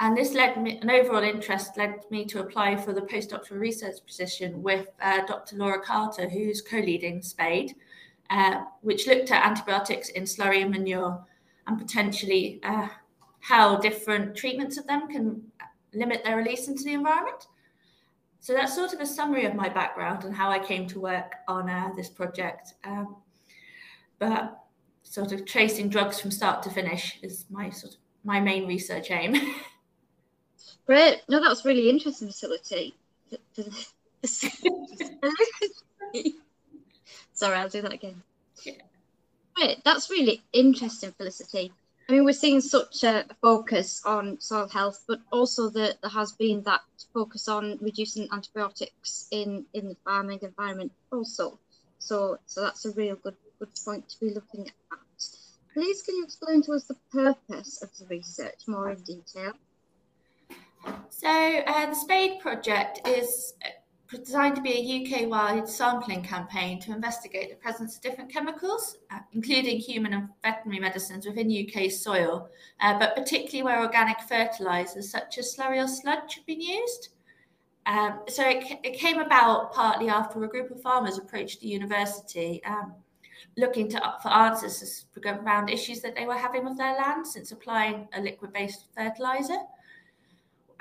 And 0.00 0.16
this 0.16 0.32
led 0.32 0.60
me, 0.60 0.78
an 0.78 0.90
overall 0.90 1.22
interest 1.22 1.76
led 1.76 2.00
me 2.10 2.24
to 2.26 2.40
apply 2.40 2.76
for 2.76 2.92
the 2.92 3.02
postdoctoral 3.02 3.60
research 3.60 3.96
position 4.06 4.62
with 4.62 4.88
uh, 5.00 5.26
Dr. 5.26 5.56
Laura 5.56 5.80
Carter, 5.80 6.28
who's 6.28 6.62
co 6.62 6.78
leading 6.78 7.22
SPADE, 7.22 7.74
uh, 8.30 8.62
which 8.80 9.06
looked 9.06 9.30
at 9.30 9.46
antibiotics 9.46 10.08
in 10.10 10.24
slurry 10.24 10.62
and 10.62 10.70
manure 10.70 11.22
and 11.66 11.78
potentially 11.78 12.60
uh, 12.62 12.88
how 13.40 13.76
different 13.76 14.34
treatments 14.34 14.78
of 14.78 14.86
them 14.86 15.06
can 15.06 15.42
limit 15.92 16.24
their 16.24 16.36
release 16.36 16.66
into 16.66 16.82
the 16.82 16.94
environment. 16.94 17.46
So 18.40 18.54
that's 18.54 18.74
sort 18.74 18.94
of 18.94 19.00
a 19.00 19.06
summary 19.06 19.44
of 19.44 19.54
my 19.54 19.68
background 19.68 20.24
and 20.24 20.34
how 20.34 20.50
I 20.50 20.58
came 20.58 20.86
to 20.88 20.98
work 21.00 21.34
on 21.46 21.68
uh, 21.68 21.90
this 21.94 22.08
project. 22.08 22.74
Um, 22.84 23.16
but 24.18 24.64
sort 25.02 25.32
of 25.32 25.44
tracing 25.44 25.88
drugs 25.88 26.18
from 26.20 26.30
start 26.30 26.62
to 26.62 26.70
finish 26.70 27.18
is 27.22 27.44
my 27.50 27.68
sort 27.70 27.94
of 27.94 28.00
my 28.24 28.40
main 28.40 28.66
research 28.66 29.10
aim. 29.10 29.34
Great. 30.86 31.22
No, 31.28 31.40
that 31.40 31.48
was 31.48 31.64
really 31.64 31.90
interesting 31.90 32.28
facility. 32.28 32.94
Sorry, 37.32 37.56
I'll 37.56 37.68
do 37.68 37.82
that 37.82 37.92
again. 37.92 38.22
Great. 39.54 39.84
That's 39.84 40.10
really 40.10 40.42
interesting, 40.52 41.12
Felicity. 41.12 41.72
I 42.10 42.12
mean, 42.12 42.24
we're 42.24 42.32
seeing 42.32 42.60
such 42.60 43.04
a 43.04 43.24
focus 43.40 44.02
on 44.04 44.40
soil 44.40 44.68
health, 44.68 45.04
but 45.06 45.20
also 45.30 45.70
that 45.70 46.02
there 46.02 46.10
has 46.10 46.32
been 46.32 46.60
that 46.64 46.80
focus 47.14 47.46
on 47.46 47.78
reducing 47.80 48.26
antibiotics 48.32 49.28
in, 49.30 49.64
in 49.74 49.90
the 49.90 49.96
farming 50.04 50.40
environment 50.42 50.90
also. 51.12 51.56
So, 52.00 52.38
so 52.46 52.62
that's 52.62 52.84
a 52.84 52.90
real 52.90 53.14
good 53.14 53.36
good 53.60 53.68
point 53.84 54.08
to 54.08 54.18
be 54.18 54.30
looking 54.30 54.66
at. 54.66 54.98
Please, 55.72 56.02
can 56.02 56.16
you 56.16 56.24
explain 56.24 56.62
to 56.62 56.72
us 56.72 56.82
the 56.82 56.96
purpose 57.12 57.80
of 57.80 57.96
the 57.96 58.06
research 58.06 58.66
more 58.66 58.90
in 58.90 59.00
detail? 59.02 59.52
So 61.10 61.28
uh, 61.28 61.86
the 61.90 61.94
SPADE 61.94 62.40
project 62.40 63.06
is 63.06 63.54
designed 64.18 64.56
to 64.56 64.62
be 64.62 64.72
a 64.72 65.22
UK-wide 65.22 65.68
sampling 65.68 66.22
campaign 66.22 66.80
to 66.80 66.92
investigate 66.92 67.50
the 67.50 67.56
presence 67.56 67.96
of 67.96 68.02
different 68.02 68.32
chemicals, 68.32 68.98
uh, 69.10 69.18
including 69.32 69.78
human 69.78 70.12
and 70.12 70.28
veterinary 70.42 70.80
medicines 70.80 71.26
within 71.26 71.48
UK 71.50 71.90
soil, 71.90 72.48
uh, 72.80 72.98
but 72.98 73.14
particularly 73.14 73.62
where 73.62 73.80
organic 73.80 74.20
fertilisers 74.22 75.10
such 75.10 75.38
as 75.38 75.54
slurry 75.54 75.82
or 75.82 75.86
sludge 75.86 76.34
have 76.34 76.46
been 76.46 76.60
used. 76.60 77.10
Um, 77.86 78.20
so 78.28 78.46
it, 78.46 78.64
it, 78.84 78.98
came 78.98 79.20
about 79.20 79.72
partly 79.72 80.08
after 80.08 80.44
a 80.44 80.48
group 80.48 80.70
of 80.70 80.82
farmers 80.82 81.16
approached 81.16 81.60
the 81.60 81.68
university 81.68 82.62
um, 82.64 82.94
looking 83.56 83.88
to 83.88 84.14
for 84.22 84.28
answers 84.28 85.06
around 85.24 85.70
issues 85.70 86.00
that 86.00 86.14
they 86.14 86.26
were 86.26 86.36
having 86.36 86.64
with 86.64 86.76
their 86.76 86.94
land 86.94 87.26
since 87.26 87.52
applying 87.52 88.06
a 88.14 88.20
liquid-based 88.20 88.86
fertilizer. 88.94 89.56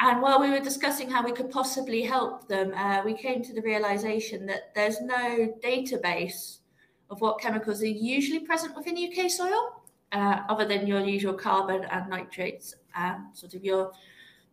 And 0.02 0.22
while 0.22 0.40
we 0.40 0.50
were 0.50 0.60
discussing 0.60 1.10
how 1.10 1.24
we 1.24 1.34
could 1.34 1.52
possibly 1.52 2.02
help 2.02 2.48
them, 2.48 2.74
uh, 2.74 3.02
we 3.04 3.14
came 3.14 3.44
to 3.44 3.54
the 3.54 3.62
realization 3.62 4.46
that 4.46 4.74
there's 4.74 5.02
no 5.02 5.54
database 5.62 6.60
of 7.10 7.20
what 7.20 7.42
chemicals 7.42 7.82
are 7.82 7.88
usually 7.88 8.40
present 8.40 8.76
within 8.76 8.96
UK 8.96 9.30
soil, 9.30 9.82
uh, 10.14 10.42
other 10.48 10.66
than 10.66 10.88
your 10.88 11.02
usual 11.02 11.34
carbon 11.34 11.84
and 11.92 12.10
nitrates, 12.10 12.76
and 12.96 13.24
sort 13.34 13.54
of 13.54 13.66
your 13.66 13.92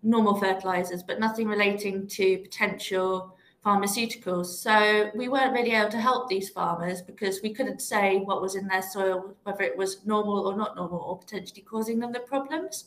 normal 0.02 0.36
fertilizers, 0.36 1.02
but 1.02 1.20
nothing 1.20 1.46
relating 1.46 2.08
to 2.08 2.38
potential 2.38 3.36
pharmaceuticals. 3.64 4.46
So 4.46 5.10
we 5.14 5.28
weren't 5.28 5.52
really 5.52 5.72
able 5.72 5.90
to 5.90 6.00
help 6.00 6.28
these 6.28 6.48
farmers 6.48 7.02
because 7.02 7.40
we 7.42 7.52
couldn't 7.52 7.80
say 7.80 8.18
what 8.18 8.40
was 8.40 8.54
in 8.54 8.66
their 8.66 8.82
soil, 8.82 9.34
whether 9.44 9.62
it 9.62 9.76
was 9.76 10.04
normal 10.04 10.46
or 10.46 10.56
not 10.56 10.76
normal, 10.76 11.00
or 11.00 11.18
potentially 11.18 11.62
causing 11.62 11.98
them 11.98 12.12
the 12.12 12.20
problems. 12.20 12.84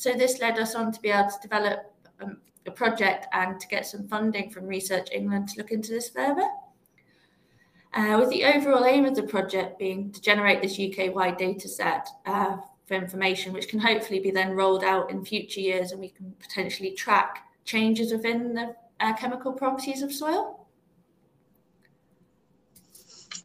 So 0.00 0.14
this 0.14 0.40
led 0.40 0.58
us 0.58 0.74
on 0.74 0.92
to 0.92 1.00
be 1.02 1.10
able 1.10 1.28
to 1.28 1.38
develop 1.42 1.92
um, 2.22 2.38
a 2.66 2.70
project 2.70 3.26
and 3.34 3.60
to 3.60 3.68
get 3.68 3.84
some 3.84 4.08
funding 4.08 4.48
from 4.48 4.66
Research 4.66 5.08
England 5.12 5.50
to 5.50 5.58
look 5.58 5.72
into 5.72 5.90
this 5.90 6.08
further. 6.08 6.48
Uh, 7.92 8.16
with 8.18 8.30
the 8.30 8.42
overall 8.44 8.86
aim 8.86 9.04
of 9.04 9.14
the 9.14 9.22
project 9.22 9.78
being 9.78 10.10
to 10.10 10.22
generate 10.22 10.62
this 10.62 10.80
UK-wide 10.80 11.36
data 11.36 11.68
set 11.68 12.08
uh, 12.24 12.56
for 12.86 12.94
information, 12.94 13.52
which 13.52 13.68
can 13.68 13.78
hopefully 13.78 14.20
be 14.20 14.30
then 14.30 14.52
rolled 14.52 14.84
out 14.84 15.10
in 15.10 15.22
future 15.22 15.60
years 15.60 15.92
and 15.92 16.00
we 16.00 16.08
can 16.08 16.34
potentially 16.40 16.92
track 16.92 17.44
changes 17.66 18.10
within 18.10 18.54
the 18.54 18.74
uh, 19.00 19.12
chemical 19.18 19.52
properties 19.52 20.00
of 20.00 20.10
soil. 20.10 20.66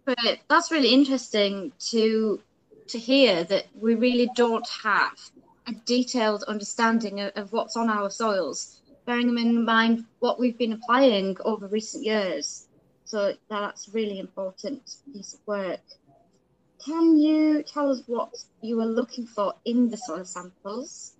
But 0.05 0.39
that's 0.47 0.71
really 0.71 0.93
interesting 0.93 1.73
to 1.91 2.39
to 2.87 2.99
hear 2.99 3.43
that 3.45 3.65
we 3.73 3.95
really 3.95 4.29
don't 4.35 4.67
have 4.83 5.17
a 5.67 5.73
detailed 5.85 6.43
understanding 6.43 7.21
of, 7.21 7.31
of 7.35 7.51
what's 7.51 7.75
on 7.75 7.89
our 7.89 8.09
soils, 8.09 8.81
bearing 9.05 9.37
in 9.37 9.65
mind 9.65 10.05
what 10.19 10.39
we've 10.39 10.57
been 10.57 10.73
applying 10.73 11.37
over 11.45 11.67
recent 11.67 12.03
years. 12.03 12.67
So 13.05 13.33
that's 13.49 13.89
really 13.93 14.19
important 14.19 14.97
piece 15.13 15.33
of 15.33 15.39
work. 15.45 15.81
Can 16.83 17.17
you 17.17 17.63
tell 17.63 17.89
us 17.91 18.03
what 18.07 18.35
you 18.61 18.77
were 18.77 18.85
looking 18.85 19.25
for 19.25 19.53
in 19.65 19.89
the 19.89 19.97
soil 19.97 20.25
samples? 20.25 21.13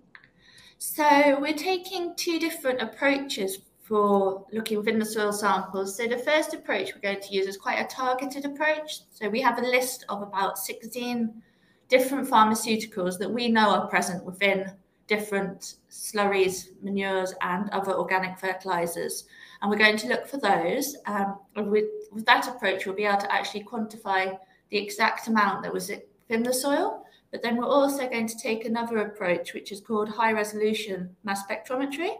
So 0.78 1.40
we're 1.40 1.54
taking 1.54 2.14
two 2.16 2.38
different 2.38 2.80
approaches 2.80 3.58
for 3.82 4.44
looking 4.52 4.78
within 4.78 4.98
the 4.98 5.06
soil 5.06 5.32
samples. 5.32 5.96
So 5.96 6.06
the 6.06 6.18
first 6.18 6.54
approach 6.54 6.92
we're 6.94 7.00
going 7.00 7.20
to 7.20 7.34
use 7.34 7.46
is 7.46 7.56
quite 7.56 7.78
a 7.78 7.86
targeted 7.86 8.44
approach. 8.44 9.00
So 9.10 9.28
we 9.28 9.40
have 9.40 9.58
a 9.58 9.62
list 9.62 10.04
of 10.08 10.22
about 10.22 10.58
16 10.58 11.42
different 11.88 12.28
pharmaceuticals 12.28 13.18
that 13.18 13.30
we 13.30 13.48
know 13.48 13.70
are 13.70 13.88
present 13.88 14.24
within 14.24 14.72
different 15.06 15.76
slurries, 15.90 16.68
manures, 16.82 17.32
and 17.42 17.70
other 17.70 17.92
organic 17.92 18.38
fertilizers. 18.38 19.24
And 19.60 19.70
we're 19.70 19.78
going 19.78 19.96
to 19.98 20.08
look 20.08 20.26
for 20.26 20.38
those. 20.38 20.96
Um, 21.06 21.38
with, 21.56 21.84
with 22.12 22.26
that 22.26 22.48
approach, 22.48 22.86
we'll 22.86 22.96
be 22.96 23.04
able 23.04 23.20
to 23.20 23.32
actually 23.32 23.64
quantify 23.64 24.36
the 24.70 24.78
exact 24.78 25.28
amount 25.28 25.62
that 25.62 25.72
was 25.72 25.90
in 26.28 26.42
the 26.42 26.52
soil. 26.52 27.04
But 27.30 27.42
then 27.42 27.56
we're 27.56 27.66
also 27.66 28.08
going 28.08 28.26
to 28.28 28.38
take 28.38 28.64
another 28.64 28.98
approach, 28.98 29.54
which 29.54 29.70
is 29.70 29.80
called 29.80 30.08
high 30.08 30.32
resolution 30.32 31.14
mass 31.24 31.42
spectrometry. 31.46 32.16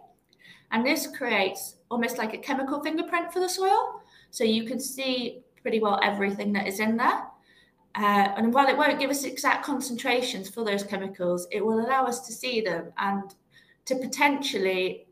And 0.70 0.84
this 0.84 1.06
creates 1.06 1.76
almost 1.90 2.18
like 2.18 2.34
a 2.34 2.38
chemical 2.38 2.82
fingerprint 2.82 3.32
for 3.32 3.40
the 3.40 3.48
soil. 3.48 4.00
So 4.30 4.44
you 4.44 4.64
can 4.64 4.78
see 4.78 5.42
pretty 5.62 5.80
well 5.80 5.98
everything 6.02 6.52
that 6.52 6.66
is 6.66 6.80
in 6.80 6.96
there. 6.96 7.24
Uh, 7.96 8.28
and 8.36 8.52
while 8.52 8.68
it 8.68 8.76
won't 8.76 9.00
give 9.00 9.08
us 9.08 9.24
exact 9.24 9.64
concentrations 9.64 10.50
for 10.50 10.64
those 10.64 10.82
chemicals, 10.82 11.46
it 11.50 11.64
will 11.64 11.80
allow 11.80 12.04
us 12.04 12.26
to 12.26 12.32
see 12.32 12.60
them 12.60 12.92
and 12.98 13.34
to 13.86 13.96
potentially, 13.96 15.06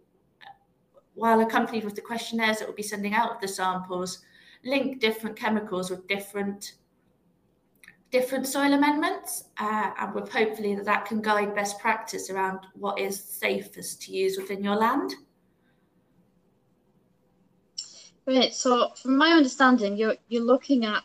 while 1.14 1.40
accompanied 1.40 1.84
with 1.84 1.94
the 1.94 2.02
questionnaires 2.02 2.58
that 2.58 2.68
we'll 2.68 2.76
be 2.76 2.82
sending 2.82 3.14
out 3.14 3.34
of 3.34 3.40
the 3.40 3.48
samples, 3.48 4.22
link 4.64 5.00
different 5.00 5.34
chemicals 5.34 5.90
with 5.90 6.06
different 6.06 6.74
different 8.10 8.46
soil 8.46 8.74
amendments, 8.74 9.44
uh, 9.58 9.90
and 9.98 10.14
with 10.14 10.30
hopefully 10.30 10.76
that 10.76 10.84
that 10.84 11.04
can 11.04 11.20
guide 11.20 11.52
best 11.52 11.80
practice 11.80 12.30
around 12.30 12.60
what 12.74 12.96
is 12.96 13.20
safest 13.20 14.00
to 14.00 14.12
use 14.12 14.36
within 14.36 14.62
your 14.62 14.76
land. 14.76 15.12
Great. 18.24 18.54
So, 18.54 18.90
from 19.02 19.16
my 19.16 19.30
understanding, 19.30 19.96
you're 19.96 20.16
you're 20.28 20.44
looking 20.44 20.84
at 20.84 21.02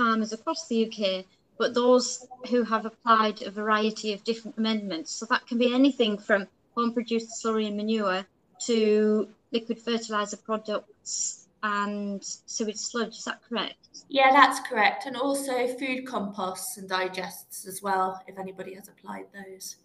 farmers 0.00 0.32
across 0.32 0.66
the 0.66 0.86
UK, 0.86 1.26
but 1.58 1.74
those 1.74 2.26
who 2.48 2.62
have 2.62 2.86
applied 2.86 3.42
a 3.42 3.50
variety 3.50 4.14
of 4.14 4.24
different 4.24 4.56
amendments. 4.56 5.12
So 5.12 5.26
that 5.26 5.46
can 5.46 5.58
be 5.58 5.74
anything 5.74 6.16
from 6.16 6.46
home 6.74 6.94
produced 6.94 7.44
slurry 7.44 7.66
and 7.66 7.76
manure 7.76 8.24
to 8.66 9.28
liquid 9.52 9.78
fertilizer 9.78 10.38
products 10.38 11.48
and 11.62 12.24
sewage 12.24 12.76
sludge. 12.76 13.18
Is 13.18 13.24
that 13.24 13.42
correct? 13.46 13.76
Yeah, 14.08 14.30
that's 14.32 14.66
correct. 14.66 15.04
And 15.04 15.16
also 15.18 15.66
food 15.66 16.06
composts 16.06 16.78
and 16.78 16.88
digests 16.88 17.66
as 17.66 17.82
well, 17.82 18.22
if 18.26 18.38
anybody 18.38 18.74
has 18.76 18.88
applied 18.88 19.26
those. 19.34 19.76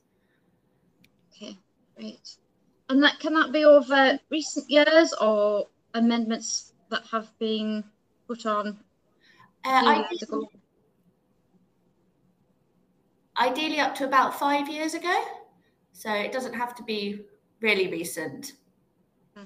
Okay, 1.33 1.57
great. 1.97 2.37
And 2.87 3.03
that 3.03 3.19
can 3.19 3.33
that 3.33 3.51
be 3.51 3.65
over 3.65 4.17
recent 4.29 4.69
years 4.69 5.13
or 5.19 5.67
amendments 5.93 6.71
that 6.89 7.03
have 7.11 7.37
been 7.37 7.83
put 8.27 8.45
on 8.45 8.77
uh, 9.65 10.03
ideally, 10.11 10.47
ideally 13.37 13.79
up 13.79 13.95
to 13.95 14.05
about 14.05 14.37
five 14.37 14.69
years 14.69 14.93
ago. 14.93 15.23
So 15.93 16.13
it 16.13 16.31
doesn't 16.31 16.53
have 16.53 16.75
to 16.75 16.83
be 16.83 17.21
really 17.61 17.87
recent. 17.87 18.53
Hmm. 19.35 19.45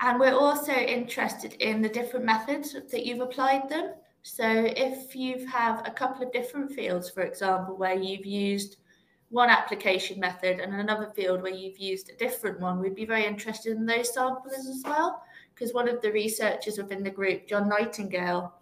And 0.00 0.20
we're 0.20 0.38
also 0.38 0.72
interested 0.72 1.54
in 1.54 1.80
the 1.82 1.88
different 1.88 2.24
methods 2.26 2.76
that 2.90 3.06
you've 3.06 3.20
applied 3.20 3.68
them. 3.68 3.94
So 4.22 4.46
if 4.46 5.16
you 5.16 5.46
have 5.46 5.86
a 5.86 5.90
couple 5.90 6.26
of 6.26 6.32
different 6.32 6.70
fields, 6.72 7.08
for 7.08 7.22
example, 7.22 7.76
where 7.76 7.96
you've 7.96 8.26
used 8.26 8.76
one 9.30 9.48
application 9.48 10.20
method 10.20 10.60
and 10.60 10.74
another 10.74 11.10
field 11.14 11.42
where 11.42 11.52
you've 11.52 11.78
used 11.78 12.10
a 12.10 12.16
different 12.16 12.60
one, 12.60 12.78
we'd 12.78 12.94
be 12.94 13.06
very 13.06 13.24
interested 13.24 13.76
in 13.76 13.86
those 13.86 14.12
samples 14.12 14.52
as 14.54 14.82
well. 14.84 15.22
Because 15.54 15.72
one 15.72 15.88
of 15.88 16.00
the 16.02 16.12
researchers 16.12 16.78
within 16.78 17.02
the 17.02 17.10
group, 17.10 17.48
John 17.48 17.68
Nightingale, 17.68 18.54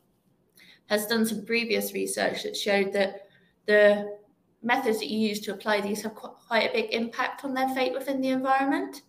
has 0.86 1.06
done 1.06 1.26
some 1.26 1.44
previous 1.44 1.92
research 1.92 2.42
that 2.42 2.56
showed 2.56 2.92
that 2.92 3.28
the 3.66 4.16
methods 4.62 4.98
that 4.98 5.10
you 5.10 5.18
use 5.18 5.40
to 5.40 5.52
apply 5.52 5.80
these 5.80 6.02
have 6.02 6.14
quite 6.14 6.70
a 6.70 6.72
big 6.72 6.92
impact 6.92 7.44
on 7.44 7.54
their 7.54 7.68
fate 7.70 7.92
within 7.92 8.20
the 8.20 8.28
environment 8.28 9.02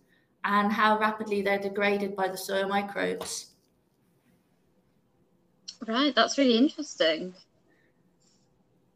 and 0.44 0.72
how 0.72 0.98
rapidly 0.98 1.42
they're 1.42 1.58
degraded 1.58 2.14
by 2.14 2.28
the 2.28 2.36
soil 2.36 2.68
microbes. 2.68 3.54
Right, 5.86 6.14
that's 6.14 6.38
really 6.38 6.56
interesting. 6.56 7.34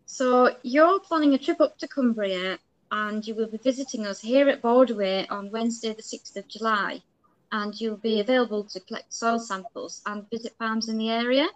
So 0.07 0.57
you're 0.63 1.01
planning 1.01 1.35
a 1.35 1.39
trip 1.39 1.61
up 1.61 1.79
to 1.79 1.89
Cumbria 1.89 2.59
and 2.91 3.27
you 3.27 3.35
will 3.35 3.47
be 3.47 3.59
visiting 3.59 4.07
us 4.07 4.21
here 4.21 4.49
at 4.49 4.61
Borderway 4.61 5.27
on 5.31 5.51
Wednesday 5.51 5.95
the 5.95 6.03
6th 6.03 6.37
of 6.37 6.47
July 6.49 7.03
and 7.51 7.79
you'll 7.81 7.97
be 7.97 8.21
available 8.21 8.65
to 8.65 8.81
collect 8.81 9.13
soil 9.13 9.39
samples 9.39 10.03
and 10.07 10.29
visit 10.31 10.55
farms 10.59 10.89
in 10.89 10.99
the 10.99 11.11
area. 11.11 11.47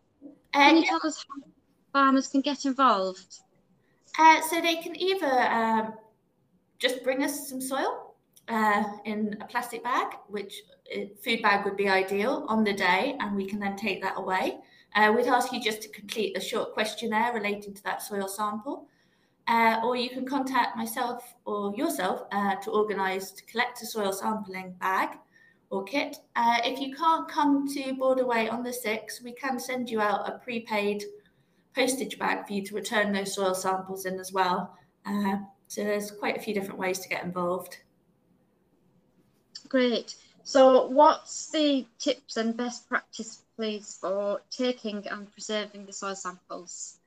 Can 0.56 0.76
you 0.78 0.84
tell 0.84 1.00
us 1.04 1.24
how 1.28 1.48
farmers 1.92 2.28
can 2.28 2.40
get 2.40 2.64
involved? 2.64 3.40
Uh, 4.18 4.40
so 4.42 4.60
they 4.60 4.76
can 4.76 4.96
either 5.00 5.26
um, 5.26 5.94
just 6.78 7.04
bring 7.04 7.22
us 7.22 7.48
some 7.48 7.60
soil 7.60 8.14
uh, 8.48 8.84
in 9.04 9.36
a 9.40 9.46
plastic 9.46 9.84
bag, 9.84 10.14
which 10.28 10.62
uh, 10.94 11.00
food 11.22 11.42
bag 11.42 11.64
would 11.64 11.76
be 11.76 11.88
ideal 11.88 12.46
on 12.48 12.64
the 12.64 12.72
day, 12.72 13.16
and 13.20 13.36
we 13.36 13.44
can 13.44 13.58
then 13.58 13.76
take 13.76 14.00
that 14.02 14.14
away. 14.16 14.58
Uh, 14.94 15.12
we'd 15.14 15.26
ask 15.26 15.52
you 15.52 15.60
just 15.60 15.82
to 15.82 15.88
complete 15.90 16.36
a 16.36 16.40
short 16.40 16.72
questionnaire 16.72 17.32
relating 17.34 17.74
to 17.74 17.82
that 17.82 18.00
soil 18.00 18.28
sample. 18.28 18.86
Uh, 19.48 19.80
or 19.84 19.94
you 19.94 20.10
can 20.10 20.26
contact 20.26 20.76
myself 20.76 21.36
or 21.44 21.72
yourself 21.76 22.22
uh, 22.32 22.56
to 22.56 22.70
organise 22.70 23.30
to 23.30 23.44
collect 23.44 23.80
a 23.80 23.86
soil 23.86 24.12
sampling 24.12 24.74
bag 24.80 25.10
or 25.70 25.84
kit. 25.84 26.16
Uh, 26.34 26.58
if 26.64 26.80
you 26.80 26.94
can't 26.94 27.28
come 27.28 27.66
to 27.68 27.92
Borderway 27.94 28.52
on 28.52 28.62
the 28.62 28.70
6th, 28.70 29.22
we 29.22 29.32
can 29.32 29.58
send 29.58 29.90
you 29.90 30.00
out 30.00 30.28
a 30.28 30.38
prepaid 30.38 31.04
postage 31.74 32.18
bag 32.18 32.46
for 32.46 32.52
you 32.52 32.64
to 32.64 32.74
return 32.74 33.12
those 33.12 33.34
soil 33.34 33.54
samples 33.54 34.06
in 34.06 34.18
as 34.18 34.32
well. 34.32 34.76
Uh, 35.04 35.36
so 35.68 35.84
there's 35.84 36.10
quite 36.10 36.36
a 36.36 36.40
few 36.40 36.54
different 36.54 36.78
ways 36.78 37.00
to 37.00 37.08
get 37.08 37.24
involved. 37.24 37.78
Great. 39.68 40.14
So 40.42 40.86
what's 40.86 41.50
the 41.50 41.86
tips 41.98 42.36
and 42.36 42.56
best 42.56 42.88
practice, 42.88 43.42
please, 43.56 43.98
for 44.00 44.40
taking 44.50 45.06
and 45.08 45.30
preserving 45.32 45.86
the 45.86 45.92
soil 45.92 46.14
samples? 46.14 46.98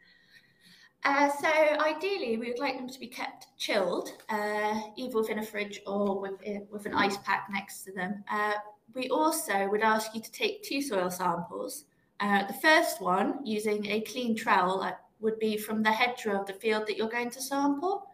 Uh, 1.06 1.30
so 1.42 1.48
ideally, 1.48 2.38
we 2.38 2.50
would 2.50 2.60
like 2.60 2.76
them 2.76 2.90
to 2.90 3.00
be 3.00 3.08
kept 3.08 3.48
chilled, 3.58 4.10
uh, 4.30 4.82
either 4.98 5.16
within 5.16 5.40
a 5.40 5.46
fridge 5.46 5.82
or 5.88 6.20
with, 6.20 6.34
uh, 6.48 6.60
with 6.70 6.86
an 6.86 6.94
ice 6.94 7.18
pack 7.18 7.48
next 7.52 7.84
to 7.84 7.92
them. 7.94 8.24
Uh, 8.30 8.54
we 8.94 9.08
also 9.10 9.68
would 9.70 9.82
ask 9.82 10.14
you 10.14 10.22
to 10.22 10.32
take 10.32 10.64
two 10.64 10.82
soil 10.82 11.10
samples. 11.10 11.86
Uh, 12.20 12.46
the 12.48 12.54
first 12.54 13.02
one 13.02 13.46
using 13.46 13.86
a 13.86 14.02
clean 14.02 14.36
trowel, 14.36 14.92
would 15.20 15.40
be 15.40 15.58
from 15.58 15.84
the 15.84 15.92
hedgerow 15.92 16.40
of 16.40 16.48
the 16.48 16.54
field 16.54 16.88
that 16.88 16.98
you're 16.98 17.10
going 17.10 17.30
to 17.30 17.42
sample. 17.42 18.08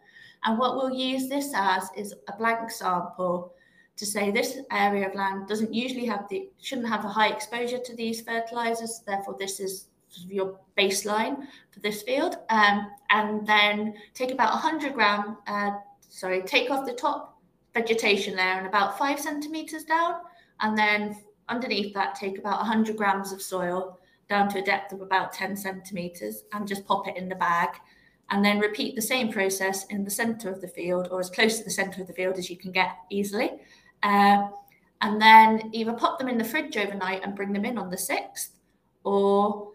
And 0.44 0.58
what 0.58 0.76
we'll 0.76 0.94
use 0.94 1.28
this 1.28 1.52
as 1.54 1.88
is 1.96 2.14
a 2.28 2.36
blank 2.36 2.70
sample 2.70 3.52
to 3.96 4.06
say 4.06 4.30
this 4.30 4.58
area 4.70 5.08
of 5.08 5.14
land 5.14 5.48
doesn't 5.48 5.72
usually 5.72 6.04
have 6.06 6.28
the 6.28 6.48
shouldn't 6.60 6.88
have 6.88 7.04
a 7.04 7.08
high 7.08 7.28
exposure 7.28 7.78
to 7.78 7.96
these 7.96 8.20
fertilizers 8.20 9.00
therefore 9.06 9.36
this 9.38 9.58
is 9.58 9.86
your 10.26 10.58
baseline 10.76 11.46
for 11.70 11.80
this 11.80 12.02
field 12.02 12.36
um, 12.50 12.90
and 13.10 13.46
then 13.46 13.94
take 14.14 14.30
about 14.30 14.52
100 14.52 14.94
gram 14.94 15.36
uh, 15.46 15.72
sorry 16.08 16.42
take 16.42 16.70
off 16.70 16.86
the 16.86 16.92
top 16.92 17.38
vegetation 17.74 18.36
layer 18.36 18.58
and 18.58 18.66
about 18.66 18.98
five 18.98 19.20
centimeters 19.20 19.84
down 19.84 20.14
and 20.60 20.76
then 20.76 21.16
underneath 21.48 21.92
that 21.94 22.14
take 22.14 22.38
about 22.38 22.58
100 22.58 22.96
grams 22.96 23.32
of 23.32 23.42
soil 23.42 23.98
down 24.28 24.48
to 24.48 24.58
a 24.58 24.64
depth 24.64 24.92
of 24.92 25.00
about 25.00 25.32
10 25.32 25.56
centimeters 25.56 26.44
and 26.52 26.66
just 26.66 26.86
pop 26.86 27.06
it 27.06 27.16
in 27.16 27.28
the 27.28 27.34
bag 27.34 27.68
and 28.30 28.44
then 28.44 28.58
repeat 28.58 28.96
the 28.96 29.02
same 29.02 29.30
process 29.30 29.84
in 29.86 30.02
the 30.02 30.10
center 30.10 30.50
of 30.50 30.60
the 30.60 30.68
field 30.68 31.08
or 31.10 31.20
as 31.20 31.30
close 31.30 31.58
to 31.58 31.64
the 31.64 31.70
center 31.70 32.00
of 32.00 32.08
the 32.08 32.12
field 32.12 32.36
as 32.36 32.50
you 32.50 32.56
can 32.56 32.72
get 32.72 32.96
easily 33.10 33.50
uh, 34.02 34.48
and 35.02 35.20
then 35.20 35.70
either 35.72 35.92
pop 35.92 36.18
them 36.18 36.28
in 36.28 36.38
the 36.38 36.44
fridge 36.44 36.76
overnight 36.76 37.22
and 37.22 37.36
bring 37.36 37.52
them 37.52 37.64
in 37.64 37.78
on 37.78 37.90
the 37.90 37.96
6th, 37.96 38.50
or 39.04 39.72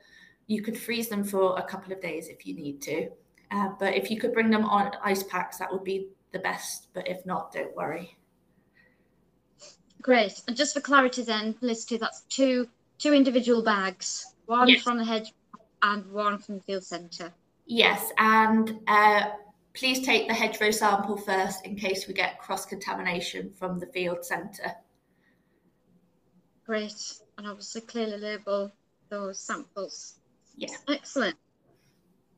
you 0.51 0.61
could 0.61 0.77
freeze 0.77 1.07
them 1.07 1.23
for 1.23 1.57
a 1.57 1.63
couple 1.63 1.93
of 1.93 2.01
days 2.01 2.27
if 2.27 2.45
you 2.45 2.53
need 2.53 2.81
to. 2.81 3.09
Uh, 3.51 3.69
but 3.79 3.95
if 3.95 4.09
you 4.11 4.19
could 4.19 4.33
bring 4.33 4.49
them 4.49 4.65
on 4.65 4.91
ice 5.03 5.23
packs, 5.23 5.57
that 5.57 5.71
would 5.71 5.83
be 5.83 6.07
the 6.31 6.39
best. 6.39 6.87
But 6.93 7.07
if 7.07 7.25
not, 7.25 7.51
don't 7.51 7.75
worry. 7.75 8.17
Great. 10.01 10.41
And 10.47 10.57
just 10.57 10.73
for 10.73 10.81
clarity, 10.81 11.23
then, 11.23 11.53
Felicity, 11.53 11.97
that's 11.97 12.21
two 12.29 12.67
two 12.97 13.13
individual 13.13 13.63
bags, 13.63 14.35
one 14.45 14.67
yes. 14.67 14.83
from 14.83 14.97
the 14.97 15.05
hedge 15.05 15.33
and 15.81 16.05
one 16.11 16.37
from 16.37 16.55
the 16.55 16.61
field 16.61 16.83
centre. 16.83 17.33
Yes, 17.65 18.11
and 18.17 18.79
uh, 18.87 19.29
Please 19.73 20.05
take 20.05 20.27
the 20.27 20.33
hedgerow 20.33 20.71
sample 20.71 21.15
first 21.15 21.65
in 21.65 21.75
case 21.77 22.07
we 22.07 22.13
get 22.13 22.39
cross 22.39 22.65
contamination 22.65 23.51
from 23.57 23.79
the 23.79 23.85
field 23.87 24.25
centre. 24.25 24.73
Great, 26.65 27.21
and 27.37 27.47
obviously 27.47 27.81
clearly 27.81 28.17
label 28.17 28.71
those 29.09 29.39
samples. 29.39 30.15
Yeah. 30.55 30.69
Excellent. 30.87 31.35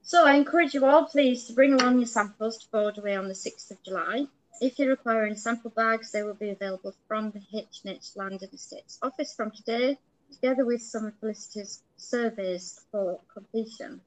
So 0.01 0.25
I 0.25 0.35
encourage 0.35 0.73
you 0.73 0.85
all, 0.85 1.05
please, 1.05 1.45
to 1.45 1.53
bring 1.53 1.73
along 1.73 1.97
your 1.97 2.07
samples 2.07 2.57
to 2.57 2.67
Borderway 2.67 3.17
on 3.17 3.27
the 3.27 3.33
6th 3.33 3.71
of 3.71 3.81
July. 3.83 4.27
If 4.61 4.77
you 4.79 4.89
require 4.89 5.25
any 5.25 5.35
sample 5.35 5.71
bags, 5.71 6.11
they 6.11 6.23
will 6.23 6.33
be 6.33 6.49
available 6.49 6.93
from 7.07 7.31
the 7.31 7.41
H&H 7.57 8.15
Land 8.15 8.41
and 8.41 8.53
Estates 8.53 8.99
office 9.01 9.33
from 9.33 9.51
today, 9.51 9.97
together 10.31 10.65
with 10.65 10.81
some 10.81 11.05
of 11.05 11.13
Felicity's 11.19 11.81
surveys 11.97 12.81
for 12.91 13.19
completion. 13.33 14.01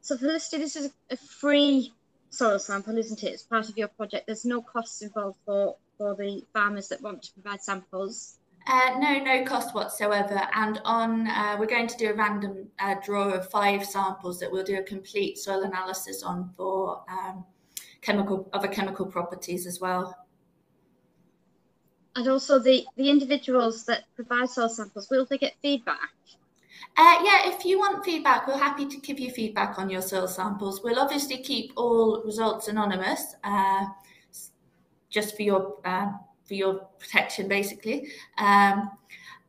So 0.00 0.16
Felicity, 0.16 0.58
this 0.62 0.76
is 0.76 0.90
a 1.10 1.16
free 1.16 1.92
soil 2.30 2.58
sample, 2.58 2.98
isn't 2.98 3.22
it? 3.22 3.32
It's 3.32 3.42
part 3.42 3.68
of 3.68 3.76
your 3.76 3.88
project. 3.88 4.26
There's 4.26 4.44
no 4.44 4.62
costs 4.62 5.02
involved 5.02 5.38
for, 5.44 5.76
for 5.96 6.14
the 6.14 6.44
farmers 6.52 6.88
that 6.88 7.02
want 7.02 7.22
to 7.22 7.32
provide 7.34 7.62
samples. 7.62 8.37
Uh, 8.70 8.98
no, 8.98 9.18
no 9.18 9.44
cost 9.44 9.74
whatsoever. 9.74 10.46
And 10.54 10.78
on, 10.84 11.26
uh, 11.26 11.56
we're 11.58 11.66
going 11.66 11.86
to 11.86 11.96
do 11.96 12.10
a 12.10 12.14
random 12.14 12.68
uh, 12.78 12.96
draw 13.02 13.30
of 13.30 13.50
five 13.50 13.86
samples 13.86 14.38
that 14.40 14.52
we'll 14.52 14.62
do 14.62 14.78
a 14.78 14.82
complete 14.82 15.38
soil 15.38 15.62
analysis 15.62 16.22
on 16.22 16.50
for 16.54 17.02
um, 17.10 17.46
chemical 18.02 18.46
other 18.52 18.68
chemical 18.68 19.06
properties 19.06 19.66
as 19.66 19.80
well. 19.80 20.14
And 22.14 22.28
also 22.28 22.58
the, 22.58 22.84
the 22.96 23.08
individuals 23.08 23.86
that 23.86 24.04
provide 24.14 24.50
soil 24.50 24.68
samples, 24.68 25.08
will 25.10 25.24
they 25.24 25.38
get 25.38 25.54
feedback? 25.62 26.10
Uh, 26.96 27.22
yeah, 27.24 27.48
if 27.48 27.64
you 27.64 27.78
want 27.78 28.04
feedback, 28.04 28.46
we're 28.46 28.58
happy 28.58 28.84
to 28.84 28.98
give 28.98 29.18
you 29.18 29.30
feedback 29.30 29.78
on 29.78 29.88
your 29.88 30.02
soil 30.02 30.28
samples. 30.28 30.82
We'll 30.82 30.98
obviously 30.98 31.38
keep 31.38 31.72
all 31.74 32.22
results 32.22 32.68
anonymous, 32.68 33.34
uh, 33.44 33.86
just 35.08 35.36
for 35.36 35.42
your 35.42 35.76
uh, 35.86 36.10
for 36.48 36.54
your 36.54 36.74
protection, 36.98 37.46
basically. 37.46 38.08
Um, 38.38 38.90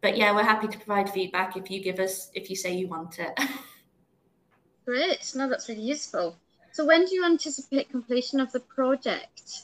but 0.01 0.17
yeah, 0.17 0.35
we're 0.35 0.43
happy 0.43 0.67
to 0.67 0.77
provide 0.77 1.09
feedback 1.09 1.57
if 1.57 1.71
you 1.71 1.81
give 1.81 1.99
us 1.99 2.29
if 2.33 2.49
you 2.49 2.55
say 2.55 2.75
you 2.75 2.87
want 2.87 3.19
it. 3.19 3.31
Great, 4.85 5.31
no, 5.35 5.49
that's 5.49 5.69
really 5.69 5.81
useful. 5.81 6.37
So 6.71 6.85
when 6.85 7.05
do 7.05 7.15
you 7.15 7.25
anticipate 7.25 7.89
completion 7.89 8.39
of 8.39 8.51
the 8.51 8.59
project? 8.59 9.61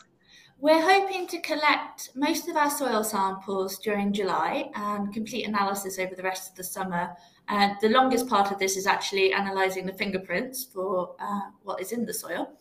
We're 0.59 0.81
hoping 0.81 1.27
to 1.27 1.39
collect 1.41 2.11
most 2.15 2.47
of 2.47 2.55
our 2.55 2.69
soil 2.69 3.03
samples 3.03 3.77
during 3.79 4.13
July 4.13 4.69
and 4.73 5.13
complete 5.13 5.45
analysis 5.45 5.99
over 5.99 6.15
the 6.15 6.23
rest 6.23 6.49
of 6.49 6.55
the 6.55 6.63
summer 6.63 7.15
and 7.47 7.75
the 7.81 7.89
longest 7.89 8.27
part 8.27 8.51
of 8.51 8.57
this 8.57 8.75
is 8.75 8.87
actually 8.87 9.31
analysing 9.33 9.85
the 9.85 9.93
fingerprints 9.93 10.63
for 10.63 11.15
uh, 11.19 11.41
what 11.63 11.81
is 11.81 11.91
in 11.91 12.05
the 12.05 12.13
soil. 12.13 12.53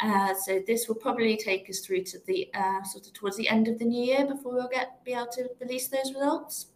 Uh, 0.00 0.32
so 0.34 0.62
this 0.66 0.86
will 0.86 0.94
probably 0.94 1.36
take 1.36 1.68
us 1.68 1.80
through 1.80 2.04
to 2.04 2.18
the 2.26 2.48
uh, 2.54 2.82
sort 2.84 3.06
of 3.06 3.12
towards 3.12 3.36
the 3.36 3.48
end 3.48 3.66
of 3.66 3.78
the 3.78 3.84
new 3.84 4.04
year 4.04 4.24
before 4.26 4.54
we'll 4.54 4.68
get 4.68 5.04
be 5.04 5.12
able 5.12 5.26
to 5.26 5.48
release 5.60 5.88
those 5.88 6.12
results. 6.14 6.66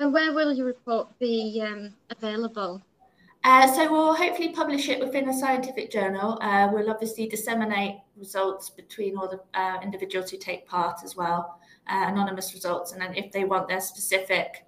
And 0.00 0.12
where 0.12 0.32
will 0.32 0.52
your 0.52 0.66
report 0.66 1.18
be 1.18 1.62
um, 1.64 1.94
available? 2.10 2.82
Uh, 3.44 3.66
so 3.66 3.92
we'll 3.92 4.14
hopefully 4.14 4.48
publish 4.48 4.88
it 4.88 4.98
within 4.98 5.28
a 5.28 5.38
scientific 5.38 5.90
journal. 5.90 6.38
Uh, 6.40 6.70
we'll 6.72 6.90
obviously 6.90 7.26
disseminate 7.28 7.96
results 8.16 8.70
between 8.70 9.18
all 9.18 9.28
the 9.28 9.40
uh, 9.58 9.78
individuals 9.82 10.30
who 10.30 10.38
take 10.38 10.66
part 10.66 11.00
as 11.04 11.14
well, 11.14 11.60
uh, 11.88 12.04
anonymous 12.06 12.54
results, 12.54 12.92
and 12.92 13.02
then 13.02 13.14
if 13.14 13.30
they 13.32 13.44
want 13.44 13.68
their 13.68 13.82
specific 13.82 14.64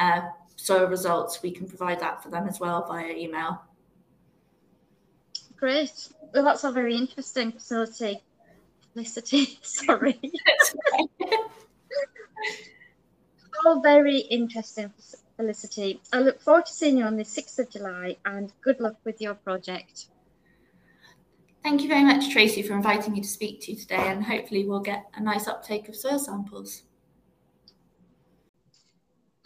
uh, 0.00 0.22
soil 0.56 0.88
results, 0.88 1.40
we 1.40 1.52
can 1.52 1.68
provide 1.68 2.00
that 2.00 2.20
for 2.20 2.28
them 2.28 2.48
as 2.48 2.58
well 2.58 2.84
via 2.88 3.12
email. 3.12 3.62
Great. 5.56 6.08
Well, 6.34 6.44
that's 6.44 6.64
all 6.64 6.72
very 6.72 6.96
interesting 6.96 7.52
facility. 7.52 8.20
Felicity, 8.92 9.58
sorry. 9.62 10.20
all 13.64 13.80
very 13.80 14.18
interesting, 14.18 14.92
Felicity. 15.36 16.00
I 16.12 16.20
look 16.20 16.40
forward 16.40 16.66
to 16.66 16.72
seeing 16.72 16.98
you 16.98 17.04
on 17.04 17.16
the 17.16 17.24
6th 17.24 17.58
of 17.58 17.70
July 17.70 18.16
and 18.24 18.52
good 18.62 18.80
luck 18.80 18.96
with 19.04 19.20
your 19.20 19.34
project. 19.34 20.06
Thank 21.62 21.82
you 21.82 21.88
very 21.88 22.04
much, 22.04 22.30
Tracy, 22.30 22.62
for 22.62 22.74
inviting 22.74 23.12
me 23.12 23.20
to 23.20 23.26
speak 23.26 23.60
to 23.62 23.72
you 23.72 23.76
today, 23.76 23.96
and 24.08 24.24
hopefully 24.24 24.64
we'll 24.64 24.78
get 24.78 25.06
a 25.14 25.20
nice 25.20 25.48
uptake 25.48 25.88
of 25.88 25.96
soil 25.96 26.18
samples. 26.18 26.84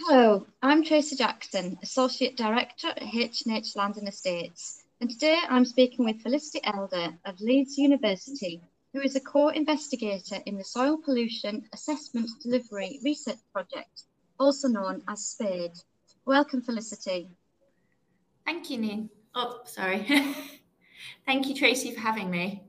Hello, 0.01 0.47
I'm 0.63 0.85
Tracy 0.85 1.17
Jackson, 1.17 1.79
Associate 1.83 2.37
Director 2.37 2.89
at 2.89 3.03
H&H 3.03 3.75
Land 3.75 3.97
and 3.97 4.07
Estates, 4.07 4.80
and 5.01 5.09
today 5.09 5.39
I'm 5.49 5.65
speaking 5.65 6.05
with 6.05 6.21
Felicity 6.21 6.61
Elder 6.63 7.15
of 7.25 7.41
Leeds 7.41 7.79
University, 7.79 8.61
who 8.93 9.01
is 9.01 9.17
a 9.17 9.21
co-investigator 9.21 10.37
in 10.45 10.59
the 10.59 10.65
Soil 10.65 10.99
Pollution 10.99 11.65
Assessment 11.73 12.29
Delivery 12.43 13.01
Research 13.03 13.39
Project, 13.51 14.03
also 14.39 14.69
known 14.69 15.03
as 15.09 15.25
SPADE. 15.25 15.73
Welcome, 16.27 16.61
Felicity. 16.61 17.31
Thank 18.45 18.69
you, 18.69 18.77
Nin. 18.77 19.09
Oh, 19.35 19.63
sorry. 19.65 20.07
Thank 21.27 21.49
you, 21.49 21.55
Tracy, 21.55 21.95
for 21.95 22.01
having 22.01 22.31
me. 22.31 22.63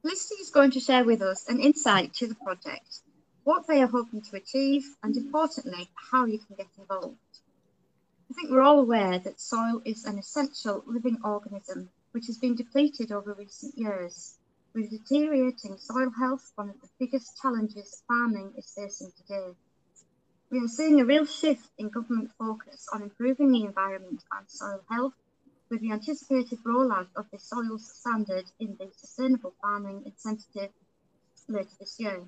Felicity 0.00 0.34
is 0.40 0.50
going 0.50 0.72
to 0.72 0.80
share 0.80 1.04
with 1.04 1.22
us 1.22 1.48
an 1.48 1.60
insight 1.60 2.12
to 2.14 2.26
the 2.26 2.34
project 2.34 3.02
what 3.44 3.68
they 3.68 3.80
are 3.80 3.86
hoping 3.86 4.22
to 4.22 4.36
achieve, 4.36 4.84
and 5.04 5.16
importantly, 5.16 5.88
how 6.10 6.24
you 6.24 6.38
can 6.38 6.56
get 6.56 6.68
involved. 6.76 7.16
I 8.32 8.34
think 8.34 8.50
we're 8.50 8.62
all 8.62 8.80
aware 8.80 9.18
that 9.18 9.38
soil 9.38 9.82
is 9.84 10.06
an 10.06 10.18
essential 10.18 10.82
living 10.86 11.18
organism 11.22 11.90
which 12.12 12.28
has 12.28 12.38
been 12.38 12.54
depleted 12.54 13.12
over 13.12 13.34
recent 13.34 13.76
years, 13.76 14.38
with 14.72 14.88
deteriorating 14.88 15.76
soil 15.76 16.08
health 16.08 16.50
one 16.54 16.70
of 16.70 16.80
the 16.80 16.88
biggest 16.98 17.36
challenges 17.42 18.02
farming 18.08 18.54
is 18.56 18.72
facing 18.74 19.12
today. 19.18 19.54
We 20.50 20.60
are 20.60 20.68
seeing 20.68 20.98
a 20.98 21.04
real 21.04 21.26
shift 21.26 21.68
in 21.76 21.90
government 21.90 22.30
focus 22.38 22.88
on 22.90 23.02
improving 23.02 23.52
the 23.52 23.64
environment 23.64 24.24
and 24.32 24.48
soil 24.48 24.82
health, 24.88 25.12
with 25.68 25.82
the 25.82 25.92
anticipated 25.92 26.58
rollout 26.64 27.08
of 27.14 27.26
the 27.30 27.38
soils 27.38 27.86
standard 27.98 28.46
in 28.58 28.78
the 28.78 28.90
Sustainable 28.96 29.52
Farming 29.60 30.04
Incentive 30.06 30.72
later 31.48 31.76
this 31.78 32.00
year. 32.00 32.24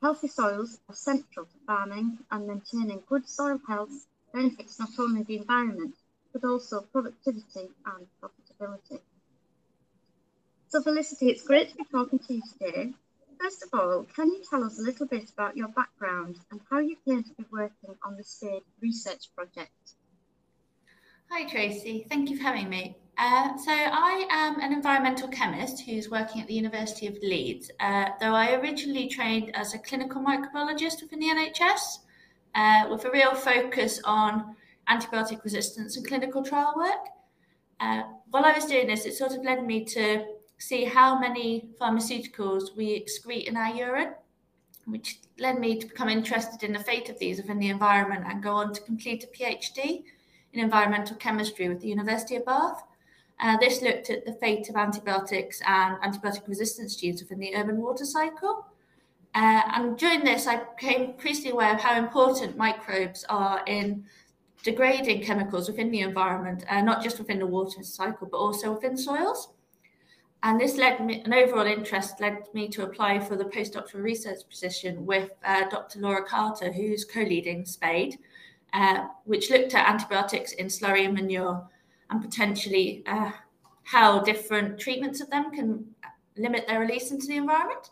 Healthy 0.00 0.28
soils 0.28 0.80
are 0.88 0.94
central 0.94 1.44
to 1.44 1.58
farming 1.66 2.20
and 2.30 2.46
maintaining 2.46 3.02
good 3.06 3.28
soil 3.28 3.60
health 3.68 4.06
benefits 4.32 4.78
not 4.78 4.90
only 4.98 5.22
the 5.22 5.36
environment, 5.36 5.94
but 6.32 6.44
also 6.44 6.80
productivity 6.92 7.68
and 7.86 8.06
profitability. 8.22 9.00
So 10.68 10.82
Felicity, 10.82 11.30
it's 11.30 11.42
great 11.42 11.70
to 11.70 11.76
be 11.76 11.84
talking 11.90 12.18
to 12.18 12.34
you 12.34 12.42
today. 12.52 12.92
First 13.40 13.62
of 13.62 13.70
all, 13.72 14.06
can 14.14 14.28
you 14.28 14.42
tell 14.48 14.62
us 14.62 14.78
a 14.78 14.82
little 14.82 15.06
bit 15.06 15.30
about 15.30 15.56
your 15.56 15.68
background 15.68 16.36
and 16.50 16.60
how 16.70 16.78
you 16.78 16.96
came 17.06 17.24
to 17.24 17.30
be 17.34 17.44
working 17.50 17.96
on 18.04 18.16
the 18.16 18.22
SPADE 18.22 18.62
research 18.80 19.34
project? 19.34 19.94
Hi 21.30 21.46
Tracy, 21.46 22.06
thank 22.08 22.28
you 22.28 22.36
for 22.36 22.42
having 22.42 22.68
me. 22.68 22.96
Uh, 23.16 23.56
so 23.56 23.70
I 23.70 24.26
am 24.30 24.60
an 24.60 24.72
environmental 24.72 25.28
chemist 25.28 25.82
who's 25.82 26.10
working 26.10 26.40
at 26.40 26.48
the 26.48 26.54
University 26.54 27.06
of 27.06 27.16
Leeds, 27.22 27.70
uh, 27.80 28.06
though 28.20 28.34
I 28.34 28.54
originally 28.54 29.08
trained 29.08 29.54
as 29.54 29.72
a 29.74 29.78
clinical 29.78 30.22
microbiologist 30.22 31.02
within 31.02 31.20
the 31.20 31.26
NHS, 31.26 31.98
uh, 32.54 32.86
with 32.90 33.04
a 33.04 33.10
real 33.10 33.34
focus 33.34 34.00
on 34.04 34.56
antibiotic 34.88 35.42
resistance 35.44 35.96
and 35.96 36.06
clinical 36.06 36.42
trial 36.42 36.74
work. 36.76 37.08
Uh, 37.78 38.02
while 38.30 38.44
I 38.44 38.52
was 38.52 38.66
doing 38.66 38.86
this, 38.86 39.06
it 39.06 39.14
sort 39.14 39.32
of 39.32 39.44
led 39.44 39.64
me 39.64 39.84
to 39.86 40.24
see 40.58 40.84
how 40.84 41.18
many 41.18 41.70
pharmaceuticals 41.80 42.76
we 42.76 43.00
excrete 43.00 43.48
in 43.48 43.56
our 43.56 43.74
urine, 43.74 44.14
which 44.86 45.20
led 45.38 45.58
me 45.58 45.78
to 45.78 45.86
become 45.86 46.08
interested 46.08 46.62
in 46.62 46.72
the 46.72 46.78
fate 46.78 47.08
of 47.08 47.18
these 47.18 47.38
within 47.38 47.58
the 47.58 47.70
environment 47.70 48.24
and 48.26 48.42
go 48.42 48.52
on 48.52 48.74
to 48.74 48.80
complete 48.82 49.24
a 49.24 49.26
PhD 49.28 50.04
in 50.52 50.60
environmental 50.60 51.16
chemistry 51.16 51.68
with 51.68 51.80
the 51.80 51.88
University 51.88 52.36
of 52.36 52.44
Bath. 52.44 52.82
Uh, 53.40 53.56
this 53.56 53.80
looked 53.80 54.10
at 54.10 54.26
the 54.26 54.34
fate 54.34 54.68
of 54.68 54.76
antibiotics 54.76 55.62
and 55.66 55.96
antibiotic 56.02 56.46
resistance 56.46 56.96
genes 56.96 57.22
within 57.22 57.38
the 57.38 57.56
urban 57.56 57.78
water 57.78 58.04
cycle. 58.04 58.66
Uh, 59.34 59.62
and 59.74 59.96
during 59.96 60.24
this, 60.24 60.46
I 60.46 60.62
became 60.76 61.10
increasingly 61.10 61.52
aware 61.52 61.74
of 61.74 61.80
how 61.80 61.96
important 61.96 62.56
microbes 62.56 63.24
are 63.28 63.62
in 63.66 64.04
degrading 64.64 65.22
chemicals 65.24 65.68
within 65.68 65.90
the 65.90 66.00
environment, 66.00 66.64
uh, 66.68 66.80
not 66.82 67.02
just 67.02 67.18
within 67.18 67.38
the 67.38 67.46
water 67.46 67.82
cycle, 67.82 68.28
but 68.30 68.36
also 68.38 68.72
within 68.72 68.96
soils. 68.96 69.52
And 70.42 70.58
this 70.58 70.76
led 70.76 71.04
me, 71.04 71.22
an 71.24 71.34
overall 71.34 71.66
interest 71.66 72.20
led 72.20 72.44
me 72.54 72.68
to 72.68 72.84
apply 72.84 73.20
for 73.20 73.36
the 73.36 73.44
postdoctoral 73.44 74.02
research 74.02 74.40
position 74.48 75.04
with 75.04 75.30
uh, 75.44 75.68
Dr. 75.68 76.00
Laura 76.00 76.24
Carter, 76.24 76.72
who's 76.72 77.04
co 77.04 77.20
leading 77.20 77.66
SPADE, 77.66 78.18
uh, 78.72 79.06
which 79.24 79.50
looked 79.50 79.74
at 79.74 79.88
antibiotics 79.88 80.52
in 80.52 80.66
slurry 80.66 81.04
and 81.04 81.14
manure 81.14 81.68
and 82.08 82.22
potentially 82.22 83.02
uh, 83.06 83.30
how 83.82 84.20
different 84.20 84.78
treatments 84.78 85.20
of 85.20 85.30
them 85.30 85.50
can 85.50 85.84
limit 86.36 86.66
their 86.66 86.80
release 86.80 87.10
into 87.10 87.26
the 87.26 87.36
environment. 87.36 87.90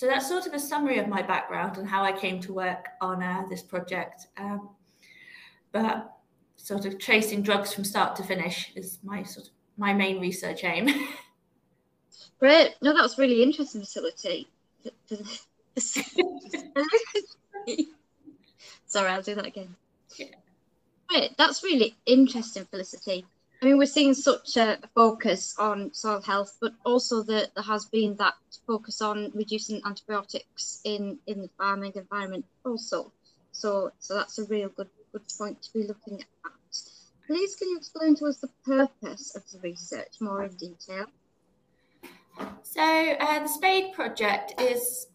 So 0.00 0.06
that's 0.06 0.26
sort 0.26 0.46
of 0.46 0.54
a 0.54 0.58
summary 0.58 0.96
of 0.96 1.08
my 1.08 1.20
background 1.20 1.76
and 1.76 1.86
how 1.86 2.02
I 2.02 2.12
came 2.12 2.40
to 2.40 2.54
work 2.54 2.88
on 3.02 3.22
uh, 3.22 3.42
this 3.50 3.60
project. 3.60 4.28
Um, 4.38 4.70
but 5.72 6.10
sort 6.56 6.86
of 6.86 6.98
tracing 6.98 7.42
drugs 7.42 7.74
from 7.74 7.84
start 7.84 8.16
to 8.16 8.22
finish 8.22 8.72
is 8.74 8.98
my 9.04 9.22
sort 9.24 9.48
of 9.48 9.52
my 9.76 9.92
main 9.92 10.18
research 10.18 10.64
aim. 10.64 10.88
Great. 12.38 12.76
No, 12.80 12.94
that 12.94 13.02
was 13.02 13.18
really 13.18 13.42
interesting 13.42 13.82
facility. 13.82 14.48
Sorry, 18.86 19.10
I'll 19.10 19.20
do 19.20 19.34
that 19.34 19.44
again. 19.44 19.76
Yeah. 20.16 20.28
Right, 21.12 21.34
that's 21.36 21.62
really 21.62 21.94
interesting, 22.06 22.64
Felicity. 22.70 23.26
I 23.62 23.66
mean, 23.66 23.76
we're 23.76 23.86
seeing 23.86 24.14
such 24.14 24.56
a 24.56 24.78
focus 24.94 25.54
on 25.58 25.92
soil 25.92 26.22
health, 26.22 26.56
but 26.60 26.72
also 26.84 27.22
that 27.24 27.54
there 27.54 27.64
has 27.64 27.84
been 27.84 28.16
that 28.16 28.34
focus 28.66 29.02
on 29.02 29.30
reducing 29.34 29.82
antibiotics 29.84 30.80
in, 30.84 31.18
in 31.26 31.42
the 31.42 31.50
farming 31.58 31.92
environment 31.94 32.46
also. 32.64 33.12
So, 33.52 33.92
so 33.98 34.14
that's 34.14 34.38
a 34.38 34.44
real 34.44 34.70
good 34.70 34.88
good 35.12 35.22
point 35.36 35.60
to 35.62 35.72
be 35.72 35.86
looking 35.86 36.20
at. 36.20 36.26
Please, 37.26 37.54
can 37.54 37.68
you 37.68 37.76
explain 37.76 38.16
to 38.16 38.26
us 38.26 38.38
the 38.38 38.50
purpose 38.64 39.36
of 39.36 39.42
the 39.50 39.58
research 39.60 40.20
more 40.20 40.44
in 40.44 40.54
detail? 40.54 41.06
So, 42.62 42.82
uh, 42.82 43.40
the 43.40 43.48
SPADE 43.48 43.92
project 43.92 44.60
is 44.60 45.06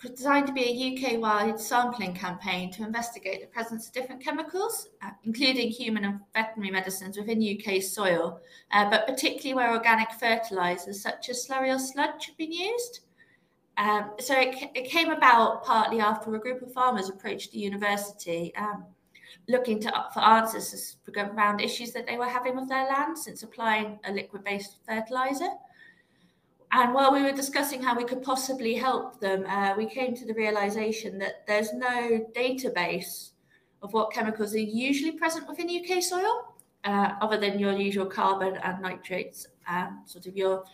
designed 0.00 0.46
to 0.46 0.52
be 0.52 0.62
a 0.62 1.14
UK 1.14 1.20
wide 1.20 1.58
sampling 1.58 2.14
campaign 2.14 2.70
to 2.72 2.84
investigate 2.84 3.40
the 3.40 3.46
presence 3.48 3.88
of 3.88 3.92
different 3.92 4.22
chemicals, 4.22 4.88
uh, 5.02 5.10
including 5.24 5.68
human 5.68 6.04
and 6.04 6.20
veterinary 6.34 6.70
medicines 6.70 7.16
within 7.16 7.42
UK 7.42 7.82
soil, 7.82 8.40
uh, 8.72 8.88
but 8.88 9.06
particularly 9.06 9.54
where 9.54 9.72
organic 9.72 10.10
fertilisers 10.12 11.02
such 11.02 11.28
as 11.28 11.46
slurry 11.46 11.74
or 11.74 11.78
sludge 11.78 12.26
have 12.26 12.36
been 12.36 12.52
used. 12.52 13.00
Um, 13.76 14.10
so 14.18 14.34
it, 14.38 14.70
it, 14.74 14.90
came 14.90 15.10
about 15.10 15.64
partly 15.64 16.00
after 16.00 16.34
a 16.34 16.40
group 16.40 16.62
of 16.62 16.72
farmers 16.72 17.08
approached 17.08 17.52
the 17.52 17.58
university 17.58 18.52
um, 18.56 18.84
looking 19.48 19.80
to, 19.80 20.04
for 20.12 20.20
answers 20.20 20.96
around 21.16 21.60
issues 21.60 21.92
that 21.92 22.06
they 22.06 22.18
were 22.18 22.28
having 22.28 22.56
with 22.56 22.68
their 22.68 22.86
land 22.86 23.16
since 23.16 23.44
applying 23.44 23.98
a 24.04 24.12
liquid 24.12 24.42
based 24.42 24.78
fertiliser. 24.84 25.48
And 26.72 26.92
while 26.92 27.12
we 27.12 27.22
were 27.22 27.32
discussing 27.32 27.82
how 27.82 27.96
we 27.96 28.04
could 28.04 28.22
possibly 28.22 28.74
help 28.74 29.20
them, 29.20 29.46
uh, 29.46 29.74
we 29.76 29.86
came 29.86 30.14
to 30.14 30.26
the 30.26 30.34
realization 30.34 31.18
that 31.18 31.46
there's 31.46 31.72
no 31.72 32.26
database 32.36 33.30
of 33.82 33.92
what 33.92 34.12
chemicals 34.12 34.54
are 34.54 34.58
usually 34.58 35.12
present 35.12 35.48
within 35.48 35.68
UK 35.70 36.02
soil, 36.02 36.54
uh, 36.84 37.12
other 37.20 37.38
than 37.38 37.58
your 37.58 37.72
usual 37.72 38.06
carbon 38.06 38.56
and 38.62 38.82
nitrates, 38.82 39.46
and 39.66 39.90
sort 40.04 40.26
of 40.26 40.36
your 40.36 40.64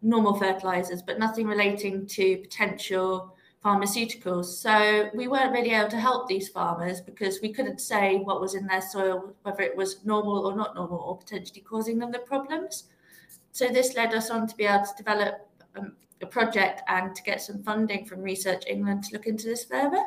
normal 0.00 0.34
fertilizers, 0.34 1.02
but 1.02 1.18
nothing 1.18 1.46
relating 1.46 2.06
to 2.06 2.38
potential 2.38 3.34
pharmaceuticals. 3.64 4.46
So 4.46 5.10
we 5.14 5.28
weren't 5.28 5.52
really 5.52 5.70
able 5.70 5.90
to 5.90 6.00
help 6.00 6.28
these 6.28 6.48
farmers 6.48 7.00
because 7.00 7.40
we 7.40 7.52
couldn't 7.52 7.80
say 7.80 8.16
what 8.18 8.40
was 8.40 8.54
in 8.54 8.66
their 8.66 8.80
soil, 8.80 9.34
whether 9.42 9.62
it 9.62 9.76
was 9.76 10.04
normal 10.04 10.46
or 10.46 10.56
not 10.56 10.74
normal, 10.74 10.98
or 10.98 11.16
potentially 11.16 11.60
causing 11.60 11.98
them 11.98 12.10
the 12.10 12.18
problems. 12.18 12.84
So 13.52 13.68
this 13.68 13.94
led 13.94 14.14
us 14.14 14.30
on 14.30 14.46
to 14.48 14.56
be 14.56 14.64
able 14.64 14.84
to 14.84 14.96
develop 14.96 15.46
um, 15.76 15.92
a 16.22 16.26
project 16.26 16.82
and 16.88 17.14
to 17.14 17.22
get 17.22 17.42
some 17.42 17.62
funding 17.62 18.06
from 18.06 18.22
Research 18.22 18.64
England 18.66 19.04
to 19.04 19.12
look 19.12 19.26
into 19.26 19.46
this 19.46 19.64
further. 19.64 20.02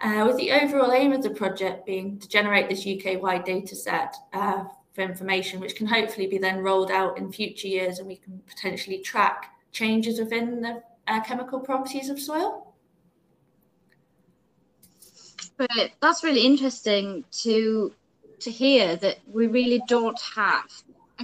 Uh, 0.00 0.24
with 0.26 0.36
the 0.36 0.52
overall 0.52 0.92
aim 0.92 1.12
of 1.12 1.22
the 1.22 1.30
project 1.30 1.86
being 1.86 2.18
to 2.18 2.28
generate 2.28 2.68
this 2.68 2.86
UK-wide 2.86 3.44
data 3.44 3.74
set 3.74 4.14
uh, 4.34 4.64
for 4.92 5.00
information, 5.00 5.60
which 5.60 5.76
can 5.76 5.86
hopefully 5.86 6.26
be 6.26 6.36
then 6.36 6.58
rolled 6.58 6.90
out 6.90 7.16
in 7.16 7.32
future 7.32 7.68
years 7.68 7.98
and 7.98 8.06
we 8.06 8.16
can 8.16 8.42
potentially 8.46 8.98
track 8.98 9.54
changes 9.72 10.18
within 10.18 10.60
the 10.60 10.82
uh, 11.08 11.22
chemical 11.22 11.58
properties 11.58 12.10
of 12.10 12.20
soil. 12.20 12.74
But 15.56 15.70
that's 16.00 16.22
really 16.22 16.44
interesting 16.44 17.24
to 17.42 17.92
to 18.40 18.50
hear 18.50 18.96
that 18.96 19.18
we 19.32 19.46
really 19.46 19.80
don't 19.86 20.20
have 20.34 20.64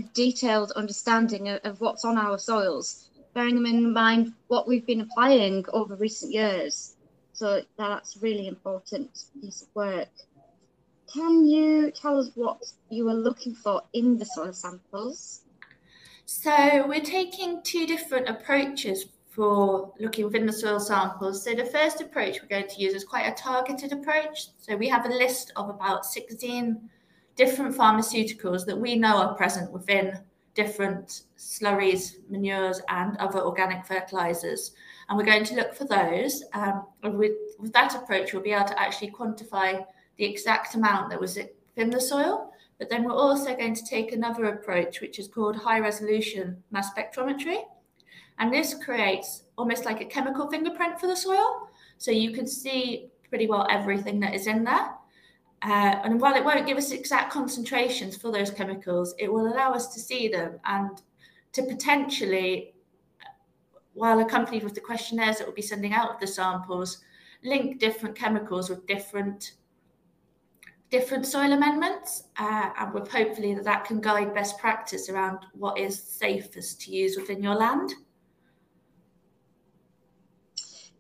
a 0.00 0.08
detailed 0.14 0.72
understanding 0.72 1.48
of, 1.48 1.60
of 1.64 1.80
what's 1.80 2.04
on 2.04 2.16
our 2.18 2.38
soils, 2.38 3.10
bearing 3.34 3.64
in 3.66 3.92
mind 3.92 4.32
what 4.48 4.66
we've 4.66 4.86
been 4.86 5.02
applying 5.02 5.64
over 5.72 5.94
recent 5.94 6.32
years. 6.32 6.96
So 7.32 7.62
that's 7.76 8.18
really 8.20 8.48
important 8.48 9.10
piece 9.40 9.62
of 9.62 9.68
work. 9.74 10.08
Can 11.12 11.46
you 11.46 11.90
tell 11.90 12.18
us 12.18 12.30
what 12.34 12.62
you 12.88 13.04
were 13.04 13.14
looking 13.14 13.54
for 13.54 13.82
in 13.92 14.18
the 14.18 14.24
soil 14.24 14.52
samples? 14.52 15.42
So 16.26 16.86
we're 16.86 17.00
taking 17.00 17.62
two 17.62 17.86
different 17.86 18.28
approaches 18.28 19.06
for 19.30 19.92
looking 19.98 20.24
within 20.24 20.46
the 20.46 20.52
soil 20.52 20.78
samples. 20.78 21.44
So 21.44 21.54
the 21.54 21.64
first 21.64 22.00
approach 22.00 22.40
we're 22.40 22.48
going 22.48 22.68
to 22.68 22.80
use 22.80 22.94
is 22.94 23.04
quite 23.04 23.26
a 23.26 23.32
targeted 23.32 23.92
approach. 23.92 24.48
So 24.58 24.76
we 24.76 24.88
have 24.88 25.06
a 25.06 25.08
list 25.08 25.52
of 25.56 25.68
about 25.68 26.04
16 26.04 26.88
different 27.36 27.76
pharmaceuticals 27.76 28.66
that 28.66 28.78
we 28.78 28.96
know 28.96 29.16
are 29.16 29.34
present 29.34 29.72
within 29.72 30.18
different 30.54 31.22
slurries, 31.38 32.16
manures, 32.28 32.80
and 32.88 33.16
other 33.18 33.40
organic 33.40 33.86
fertilizers. 33.86 34.72
And 35.08 35.16
we're 35.16 35.24
going 35.24 35.44
to 35.44 35.54
look 35.54 35.74
for 35.74 35.84
those. 35.84 36.44
Um, 36.52 36.86
with, 37.02 37.32
with 37.58 37.72
that 37.72 37.94
approach, 37.94 38.32
we'll 38.32 38.42
be 38.42 38.52
able 38.52 38.66
to 38.66 38.80
actually 38.80 39.10
quantify 39.10 39.84
the 40.16 40.24
exact 40.24 40.74
amount 40.74 41.10
that 41.10 41.20
was 41.20 41.38
in 41.76 41.90
the 41.90 42.00
soil. 42.00 42.52
But 42.78 42.88
then 42.90 43.04
we're 43.04 43.12
also 43.12 43.54
going 43.54 43.74
to 43.74 43.84
take 43.84 44.12
another 44.12 44.46
approach, 44.46 45.00
which 45.00 45.18
is 45.18 45.28
called 45.28 45.56
high 45.56 45.80
resolution 45.80 46.62
mass 46.70 46.90
spectrometry. 46.92 47.62
And 48.38 48.52
this 48.52 48.74
creates 48.74 49.44
almost 49.58 49.84
like 49.84 50.00
a 50.00 50.06
chemical 50.06 50.50
fingerprint 50.50 50.98
for 50.98 51.06
the 51.06 51.16
soil. 51.16 51.68
So 51.98 52.10
you 52.10 52.32
can 52.32 52.46
see 52.46 53.10
pretty 53.28 53.46
well 53.46 53.66
everything 53.70 54.18
that 54.20 54.34
is 54.34 54.46
in 54.46 54.64
there. 54.64 54.94
Uh, 55.62 56.00
and 56.04 56.20
while 56.20 56.34
it 56.34 56.44
won't 56.44 56.66
give 56.66 56.78
us 56.78 56.90
exact 56.90 57.32
concentrations 57.32 58.16
for 58.16 58.32
those 58.32 58.50
chemicals, 58.50 59.14
it 59.18 59.30
will 59.30 59.52
allow 59.52 59.72
us 59.72 59.92
to 59.92 60.00
see 60.00 60.28
them 60.28 60.58
and 60.64 61.02
to 61.52 61.62
potentially, 61.64 62.74
while 63.92 64.20
accompanied 64.20 64.64
with 64.64 64.74
the 64.74 64.80
questionnaires 64.80 65.36
that 65.36 65.46
we'll 65.46 65.54
be 65.54 65.60
sending 65.60 65.92
out 65.92 66.10
of 66.10 66.20
the 66.20 66.26
samples, 66.26 66.98
link 67.44 67.78
different 67.78 68.16
chemicals 68.16 68.70
with 68.70 68.86
different 68.86 69.52
different 70.90 71.24
soil 71.24 71.52
amendments, 71.52 72.24
uh, 72.38 72.70
and 72.78 72.92
with 72.92 73.08
hopefully 73.08 73.54
that 73.54 73.62
that 73.62 73.84
can 73.84 74.00
guide 74.00 74.34
best 74.34 74.58
practice 74.58 75.08
around 75.08 75.38
what 75.52 75.78
is 75.78 76.02
safest 76.02 76.80
to 76.80 76.90
use 76.90 77.16
within 77.16 77.40
your 77.40 77.54
land. 77.54 77.94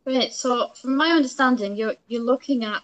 Right. 0.06 0.32
So, 0.32 0.68
from 0.80 0.96
my 0.96 1.10
understanding, 1.10 1.76
you're 1.76 1.94
you're 2.06 2.22
looking 2.22 2.64
at 2.64 2.82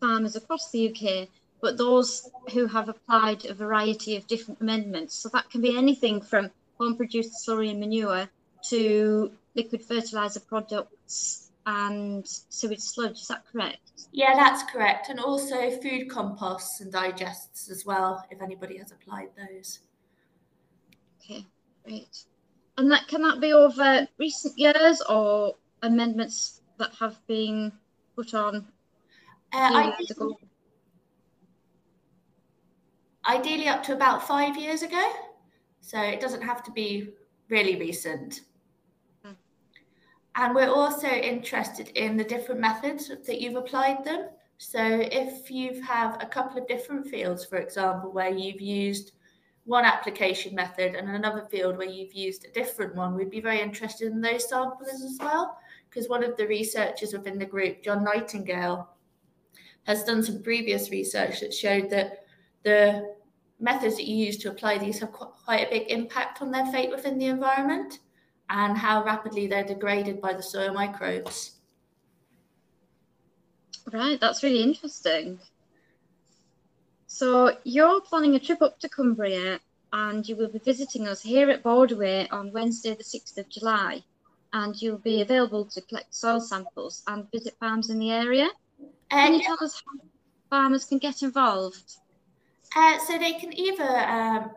farmers 0.00 0.36
across 0.36 0.70
the 0.70 0.90
UK, 0.90 1.28
but 1.60 1.76
those 1.76 2.30
who 2.52 2.66
have 2.66 2.88
applied 2.88 3.44
a 3.44 3.54
variety 3.54 4.16
of 4.16 4.26
different 4.26 4.60
amendments. 4.60 5.14
So 5.14 5.28
that 5.30 5.50
can 5.50 5.60
be 5.60 5.76
anything 5.76 6.20
from 6.20 6.50
home-produced 6.78 7.46
slurry 7.46 7.70
and 7.70 7.80
manure 7.80 8.28
to 8.68 9.32
liquid 9.54 9.84
fertilizer 9.84 10.40
products 10.40 11.50
and 11.66 12.26
sewage 12.26 12.80
sludge. 12.80 13.20
Is 13.20 13.28
that 13.28 13.44
correct? 13.50 14.06
Yeah, 14.12 14.34
that's 14.34 14.62
correct. 14.70 15.08
And 15.08 15.20
also 15.20 15.70
food 15.70 16.08
composts 16.08 16.80
and 16.80 16.90
digests 16.90 17.70
as 17.70 17.84
well, 17.84 18.24
if 18.30 18.40
anybody 18.40 18.78
has 18.78 18.92
applied 18.92 19.28
those. 19.36 19.80
Okay, 21.22 21.46
great. 21.84 22.24
And 22.78 22.90
that 22.90 23.06
can 23.08 23.22
that 23.22 23.40
be 23.40 23.52
over 23.52 24.08
recent 24.18 24.58
years 24.58 25.02
or 25.02 25.54
amendments 25.82 26.62
that 26.78 26.92
have 26.98 27.24
been 27.26 27.72
put 28.16 28.32
on 28.34 28.66
uh, 29.52 29.70
I, 29.72 29.92
ideally 33.26 33.68
up 33.68 33.82
to 33.84 33.92
about 33.92 34.26
five 34.26 34.56
years 34.56 34.82
ago. 34.82 35.12
So 35.80 36.00
it 36.00 36.20
doesn't 36.20 36.42
have 36.42 36.62
to 36.64 36.70
be 36.72 37.14
really 37.48 37.76
recent. 37.76 38.42
Hmm. 39.24 39.32
And 40.36 40.54
we're 40.54 40.70
also 40.70 41.08
interested 41.08 41.88
in 41.88 42.16
the 42.16 42.24
different 42.24 42.60
methods 42.60 43.08
that 43.08 43.40
you've 43.40 43.56
applied 43.56 44.04
them. 44.04 44.28
So 44.58 44.80
if 44.82 45.50
you 45.50 45.80
have 45.82 46.22
a 46.22 46.26
couple 46.26 46.60
of 46.60 46.68
different 46.68 47.08
fields, 47.08 47.44
for 47.46 47.56
example, 47.56 48.12
where 48.12 48.30
you've 48.30 48.60
used 48.60 49.12
one 49.64 49.84
application 49.84 50.54
method 50.54 50.94
and 50.94 51.08
another 51.08 51.46
field 51.50 51.78
where 51.78 51.88
you've 51.88 52.12
used 52.12 52.44
a 52.44 52.52
different 52.52 52.94
one, 52.94 53.14
we'd 53.14 53.30
be 53.30 53.40
very 53.40 53.60
interested 53.60 54.12
in 54.12 54.20
those 54.20 54.48
samples 54.48 54.88
as 54.88 55.16
well. 55.18 55.58
Because 55.88 56.08
one 56.08 56.22
of 56.22 56.36
the 56.36 56.46
researchers 56.46 57.12
within 57.12 57.38
the 57.38 57.46
group, 57.46 57.82
John 57.82 58.04
Nightingale, 58.04 58.88
has 59.84 60.04
done 60.04 60.22
some 60.22 60.42
previous 60.42 60.90
research 60.90 61.40
that 61.40 61.54
showed 61.54 61.90
that 61.90 62.24
the 62.62 63.14
methods 63.58 63.96
that 63.96 64.06
you 64.06 64.16
use 64.16 64.38
to 64.38 64.50
apply 64.50 64.78
these 64.78 65.00
have 65.00 65.12
quite 65.12 65.66
a 65.66 65.70
big 65.70 65.90
impact 65.90 66.40
on 66.42 66.50
their 66.50 66.66
fate 66.66 66.90
within 66.90 67.18
the 67.18 67.26
environment 67.26 68.00
and 68.48 68.76
how 68.76 69.04
rapidly 69.04 69.46
they're 69.46 69.64
degraded 69.64 70.20
by 70.20 70.32
the 70.32 70.42
soil 70.42 70.72
microbes. 70.72 71.60
Right, 73.92 74.20
that's 74.20 74.42
really 74.42 74.62
interesting. 74.62 75.38
So 77.06 77.56
you're 77.64 78.00
planning 78.00 78.34
a 78.34 78.40
trip 78.40 78.62
up 78.62 78.78
to 78.80 78.88
Cumbria 78.88 79.60
and 79.92 80.28
you 80.28 80.36
will 80.36 80.48
be 80.48 80.60
visiting 80.60 81.08
us 81.08 81.20
here 81.20 81.50
at 81.50 81.62
Borderway 81.62 82.28
on 82.30 82.52
Wednesday, 82.52 82.94
the 82.94 83.02
6th 83.02 83.36
of 83.38 83.48
July. 83.48 84.02
And 84.52 84.80
you'll 84.80 84.98
be 84.98 85.20
available 85.20 85.64
to 85.66 85.80
collect 85.82 86.14
soil 86.14 86.40
samples 86.40 87.02
and 87.06 87.30
visit 87.30 87.56
farms 87.58 87.90
in 87.90 87.98
the 87.98 88.10
area. 88.10 88.48
Can 89.10 89.34
you 89.34 89.42
tell 89.42 89.58
us 89.60 89.82
how 89.84 90.08
farmers 90.48 90.84
can 90.84 90.98
get 90.98 91.22
involved? 91.22 91.96
Uh, 92.76 92.98
so 93.06 93.18
they 93.18 93.32
can 93.34 93.52
either 93.58 93.82
um, 93.84 94.50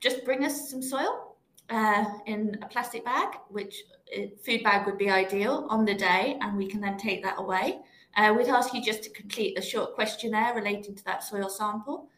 just 0.00 0.24
bring 0.24 0.44
us 0.44 0.70
some 0.70 0.82
soil 0.82 1.36
uh, 1.70 2.04
in 2.26 2.56
a 2.62 2.66
plastic 2.66 3.04
bag, 3.04 3.36
which 3.48 3.82
uh, 4.16 4.22
food 4.44 4.62
bag 4.62 4.86
would 4.86 4.98
be 4.98 5.10
ideal 5.10 5.66
on 5.68 5.84
the 5.84 5.94
day, 5.94 6.38
and 6.40 6.56
we 6.56 6.66
can 6.66 6.80
then 6.80 6.96
take 6.96 7.22
that 7.22 7.38
away. 7.38 7.80
Uh, 8.16 8.32
we'd 8.36 8.46
ask 8.46 8.72
you 8.72 8.82
just 8.82 9.02
to 9.02 9.10
complete 9.10 9.58
a 9.58 9.62
short 9.62 9.94
questionnaire 9.94 10.54
relating 10.54 10.94
to 10.94 11.04
that 11.04 11.24
soil 11.24 11.48
sample. 11.48 12.08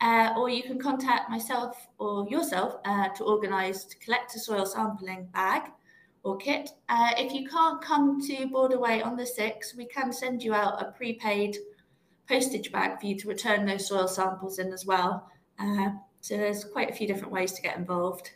Uh, 0.00 0.34
or 0.36 0.50
you 0.50 0.62
can 0.62 0.78
contact 0.78 1.30
myself 1.30 1.88
or 1.98 2.28
yourself 2.28 2.76
uh, 2.84 3.08
to 3.10 3.24
organise 3.24 3.84
to 3.84 3.96
collect 3.98 4.34
a 4.34 4.38
soil 4.38 4.66
sampling 4.66 5.26
bag 5.32 5.70
or 6.26 6.36
kit. 6.36 6.70
Uh, 6.88 7.10
if 7.16 7.32
you 7.32 7.48
can't 7.48 7.80
come 7.80 8.20
to 8.20 8.48
Borderway 8.48 9.04
on 9.04 9.16
the 9.16 9.22
6th, 9.22 9.76
we 9.76 9.86
can 9.86 10.12
send 10.12 10.42
you 10.42 10.52
out 10.52 10.82
a 10.82 10.90
prepaid 10.90 11.56
postage 12.28 12.72
bag 12.72 13.00
for 13.00 13.06
you 13.06 13.16
to 13.16 13.28
return 13.28 13.64
those 13.64 13.86
soil 13.86 14.08
samples 14.08 14.58
in 14.58 14.72
as 14.72 14.84
well. 14.84 15.30
Uh, 15.58 15.90
so 16.20 16.36
there's 16.36 16.64
quite 16.64 16.90
a 16.90 16.92
few 16.92 17.06
different 17.06 17.32
ways 17.32 17.52
to 17.52 17.62
get 17.62 17.76
involved. 17.78 18.32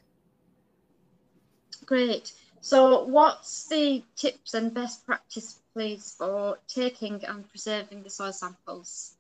Great. 1.84 2.32
So 2.60 3.04
what's 3.04 3.66
the 3.66 4.04
tips 4.14 4.54
and 4.54 4.72
best 4.72 5.04
practice 5.04 5.58
please 5.74 6.14
for 6.16 6.58
taking 6.68 7.24
and 7.24 7.48
preserving 7.48 8.04
the 8.04 8.10
soil 8.10 8.32
samples? 8.32 9.16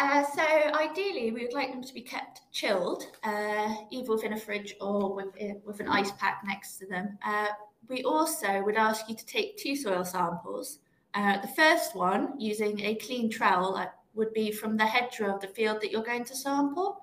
Uh, 0.00 0.24
so 0.34 0.42
ideally, 0.80 1.30
we 1.30 1.42
would 1.42 1.52
like 1.52 1.70
them 1.70 1.84
to 1.84 1.92
be 1.92 2.00
kept 2.00 2.40
chilled, 2.52 3.04
uh, 3.22 3.74
either 3.90 4.10
within 4.10 4.32
a 4.32 4.36
fridge 4.36 4.74
or 4.80 5.14
with, 5.14 5.26
uh, 5.42 5.52
with 5.66 5.78
an 5.78 5.88
ice 5.88 6.10
pack 6.12 6.40
next 6.46 6.78
to 6.78 6.86
them. 6.86 7.18
Uh, 7.22 7.48
we 7.86 8.02
also 8.04 8.62
would 8.62 8.76
ask 8.76 9.10
you 9.10 9.14
to 9.14 9.26
take 9.26 9.58
two 9.58 9.76
soil 9.76 10.02
samples. 10.02 10.78
Uh, 11.12 11.38
the 11.42 11.48
first 11.48 11.94
one, 11.94 12.32
using 12.40 12.80
a 12.80 12.94
clean 12.94 13.28
trowel, 13.28 13.76
uh, 13.76 13.88
would 14.14 14.32
be 14.32 14.50
from 14.50 14.74
the 14.74 14.86
hedgerow 14.86 15.34
of 15.34 15.40
the 15.42 15.48
field 15.48 15.82
that 15.82 15.90
you're 15.90 16.02
going 16.02 16.24
to 16.24 16.34
sample. 16.34 17.02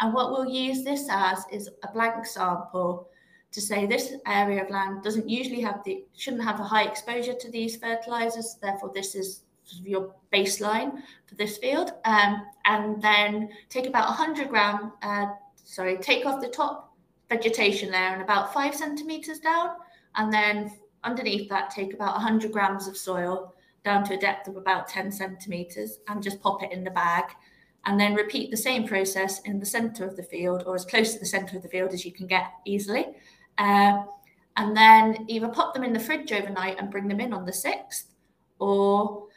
And 0.00 0.14
what 0.14 0.30
we'll 0.30 0.48
use 0.48 0.82
this 0.82 1.06
as 1.10 1.44
is 1.52 1.68
a 1.82 1.92
blank 1.92 2.24
sample 2.24 3.10
to 3.52 3.60
say 3.60 3.84
this 3.84 4.14
area 4.26 4.64
of 4.64 4.70
land 4.70 5.02
doesn't 5.02 5.28
usually 5.28 5.60
have 5.60 5.84
the 5.84 6.02
shouldn't 6.16 6.44
have 6.44 6.60
a 6.60 6.64
high 6.64 6.84
exposure 6.84 7.34
to 7.34 7.50
these 7.50 7.76
fertilizers 7.76 8.58
therefore 8.60 8.90
this 8.94 9.14
is 9.14 9.44
your 9.82 10.14
baseline 10.32 11.02
for 11.26 11.34
this 11.34 11.58
field 11.58 11.92
um, 12.04 12.42
and 12.64 13.00
then 13.02 13.48
take 13.68 13.86
about 13.86 14.08
100 14.08 14.48
gram 14.48 14.92
uh, 15.02 15.26
sorry 15.56 15.96
take 15.98 16.26
off 16.26 16.40
the 16.40 16.48
top 16.48 16.96
vegetation 17.28 17.90
layer 17.90 18.12
and 18.12 18.22
about 18.22 18.52
five 18.52 18.74
centimeters 18.74 19.38
down 19.38 19.70
and 20.16 20.32
then 20.32 20.72
underneath 21.04 21.48
that 21.48 21.70
take 21.70 21.94
about 21.94 22.14
100 22.14 22.52
grams 22.52 22.88
of 22.88 22.96
soil 22.96 23.54
down 23.84 24.04
to 24.04 24.14
a 24.14 24.18
depth 24.18 24.48
of 24.48 24.56
about 24.56 24.88
10 24.88 25.12
centimeters 25.12 25.98
and 26.08 26.22
just 26.22 26.40
pop 26.40 26.62
it 26.62 26.72
in 26.72 26.84
the 26.84 26.90
bag 26.90 27.24
and 27.84 27.98
then 27.98 28.14
repeat 28.14 28.50
the 28.50 28.56
same 28.56 28.86
process 28.86 29.40
in 29.42 29.60
the 29.60 29.66
center 29.66 30.04
of 30.04 30.16
the 30.16 30.22
field 30.22 30.64
or 30.66 30.74
as 30.74 30.84
close 30.84 31.12
to 31.12 31.18
the 31.18 31.26
center 31.26 31.56
of 31.56 31.62
the 31.62 31.68
field 31.68 31.92
as 31.92 32.04
you 32.04 32.12
can 32.12 32.26
get 32.26 32.52
easily 32.64 33.06
uh, 33.58 34.02
and 34.58 34.76
then 34.76 35.24
either 35.28 35.48
pop 35.48 35.72
them 35.72 35.84
in 35.84 35.92
the 35.92 36.00
fridge 36.00 36.32
overnight 36.32 36.78
and 36.78 36.90
bring 36.90 37.06
them 37.06 37.20
in 37.20 37.32
on 37.32 37.46
the 37.46 37.52
6th, 37.52 38.06
or 38.58 39.27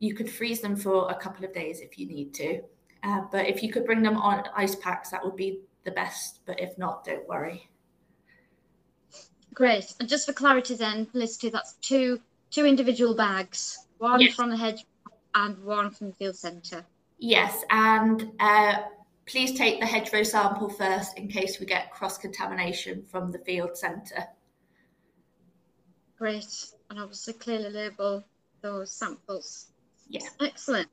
you 0.00 0.14
could 0.14 0.28
freeze 0.28 0.60
them 0.60 0.74
for 0.74 1.08
a 1.10 1.14
couple 1.14 1.44
of 1.44 1.52
days 1.54 1.80
if 1.80 1.98
you 1.98 2.06
need 2.06 2.34
to. 2.34 2.60
Uh, 3.02 3.22
but 3.30 3.46
if 3.46 3.62
you 3.62 3.72
could 3.72 3.86
bring 3.86 4.02
them 4.02 4.16
on 4.16 4.44
ice 4.54 4.74
packs, 4.74 5.10
that 5.10 5.24
would 5.24 5.36
be 5.36 5.60
the 5.84 5.90
best. 5.92 6.40
But 6.44 6.60
if 6.60 6.76
not, 6.76 7.04
don't 7.04 7.26
worry. 7.28 7.70
Great. 9.54 9.94
And 10.00 10.08
just 10.08 10.26
for 10.26 10.32
clarity, 10.32 10.74
then, 10.74 11.06
Felicity, 11.06 11.50
that's 11.50 11.74
two 11.74 12.20
two 12.50 12.66
individual 12.66 13.14
bags, 13.14 13.86
one 13.98 14.20
yes. 14.20 14.34
from 14.34 14.50
the 14.50 14.56
hedge 14.56 14.84
and 15.36 15.62
one 15.62 15.90
from 15.90 16.08
the 16.08 16.14
field 16.14 16.36
centre. 16.36 16.84
Yes, 17.18 17.62
and 17.70 18.32
uh, 18.40 18.78
Please 19.30 19.56
take 19.56 19.78
the 19.78 19.86
hedgerow 19.86 20.24
sample 20.24 20.68
first 20.68 21.16
in 21.16 21.28
case 21.28 21.60
we 21.60 21.66
get 21.66 21.92
cross 21.92 22.18
contamination 22.18 23.04
from 23.04 23.30
the 23.30 23.38
field 23.38 23.78
centre. 23.78 24.26
Great, 26.18 26.72
and 26.90 26.98
obviously 26.98 27.34
clearly 27.34 27.70
label 27.70 28.24
those 28.60 28.90
samples. 28.90 29.69
Yeah. 30.10 30.28
Excellent. 30.40 30.88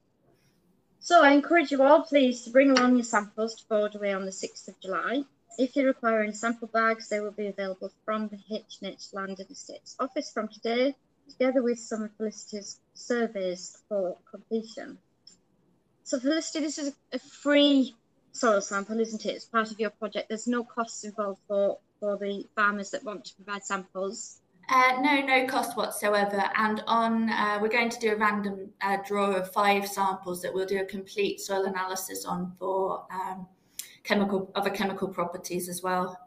So 0.99 1.23
I 1.23 1.31
encourage 1.31 1.71
you 1.71 1.81
all, 1.81 2.03
please, 2.03 2.43
to 2.43 2.51
bring 2.51 2.69
along 2.69 2.95
your 2.95 3.03
samples 3.03 3.55
to 3.55 3.65
Borderway 3.65 4.15
on 4.15 4.25
the 4.25 4.31
6th 4.31 4.67
of 4.67 4.79
July. 4.79 5.23
If 5.57 5.75
you 5.75 5.87
require 5.87 6.21
any 6.21 6.33
sample 6.33 6.67
bags, 6.67 7.09
they 7.09 7.19
will 7.19 7.31
be 7.31 7.47
available 7.47 7.91
from 8.05 8.27
the 8.27 8.37
H&H 8.55 9.07
Land 9.13 9.39
and 9.39 9.49
Estates 9.49 9.95
office 9.99 10.31
from 10.31 10.49
today, 10.49 10.95
together 11.31 11.63
with 11.63 11.79
some 11.79 12.03
of 12.03 12.11
Felicity's 12.17 12.79
surveys 12.93 13.77
for 13.89 14.17
completion. 14.29 14.99
So 16.03 16.19
Felicity, 16.19 16.59
this 16.59 16.77
is 16.77 16.93
a 17.11 17.17
free 17.17 17.95
soil 18.33 18.61
sample, 18.61 18.99
isn't 18.99 19.25
it? 19.25 19.29
It's 19.29 19.45
part 19.45 19.71
of 19.71 19.79
your 19.79 19.89
project. 19.89 20.29
There's 20.29 20.45
no 20.45 20.63
costs 20.63 21.03
involved 21.03 21.41
for, 21.47 21.79
for 21.99 22.17
the 22.17 22.45
farmers 22.55 22.91
that 22.91 23.03
want 23.03 23.25
to 23.25 23.35
provide 23.35 23.65
samples. 23.65 24.41
Uh, 24.69 24.97
no, 24.99 25.21
no 25.21 25.47
cost 25.47 25.77
whatsoever. 25.77 26.43
And 26.55 26.83
on, 26.87 27.29
uh, 27.29 27.57
we're 27.61 27.69
going 27.69 27.89
to 27.89 27.99
do 27.99 28.11
a 28.11 28.17
random 28.17 28.69
uh, 28.81 28.97
draw 29.07 29.31
of 29.31 29.51
five 29.53 29.87
samples 29.87 30.41
that 30.41 30.53
we'll 30.53 30.65
do 30.65 30.81
a 30.81 30.85
complete 30.85 31.39
soil 31.39 31.65
analysis 31.65 32.25
on 32.25 32.53
for 32.59 33.05
um, 33.11 33.47
chemical 34.03 34.51
other 34.55 34.69
chemical 34.69 35.07
properties 35.07 35.69
as 35.69 35.81
well. 35.81 36.19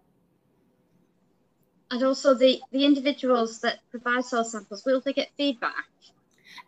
And 1.90 2.02
also 2.02 2.34
the, 2.34 2.60
the 2.72 2.84
individuals 2.84 3.60
that 3.60 3.80
provide 3.90 4.24
soil 4.24 4.44
samples, 4.44 4.84
will 4.86 5.00
they 5.00 5.12
get 5.12 5.30
feedback? 5.36 5.86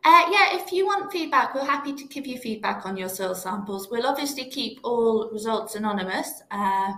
Uh, 0.05 0.25
yeah, 0.31 0.57
if 0.57 0.73
you 0.73 0.85
want 0.85 1.13
feedback, 1.13 1.55
we're 1.55 1.65
happy 1.65 1.93
to 1.93 2.05
give 2.05 2.27
you 2.27 2.37
feedback 2.37 2.85
on 2.85 2.97
your 2.97 3.09
soil 3.09 3.35
samples. 3.35 3.89
We'll 3.89 4.07
obviously 4.07 4.47
keep 4.47 4.81
all 4.83 5.31
results 5.31 5.77
anonymous, 5.77 6.43
uh, 6.51 6.93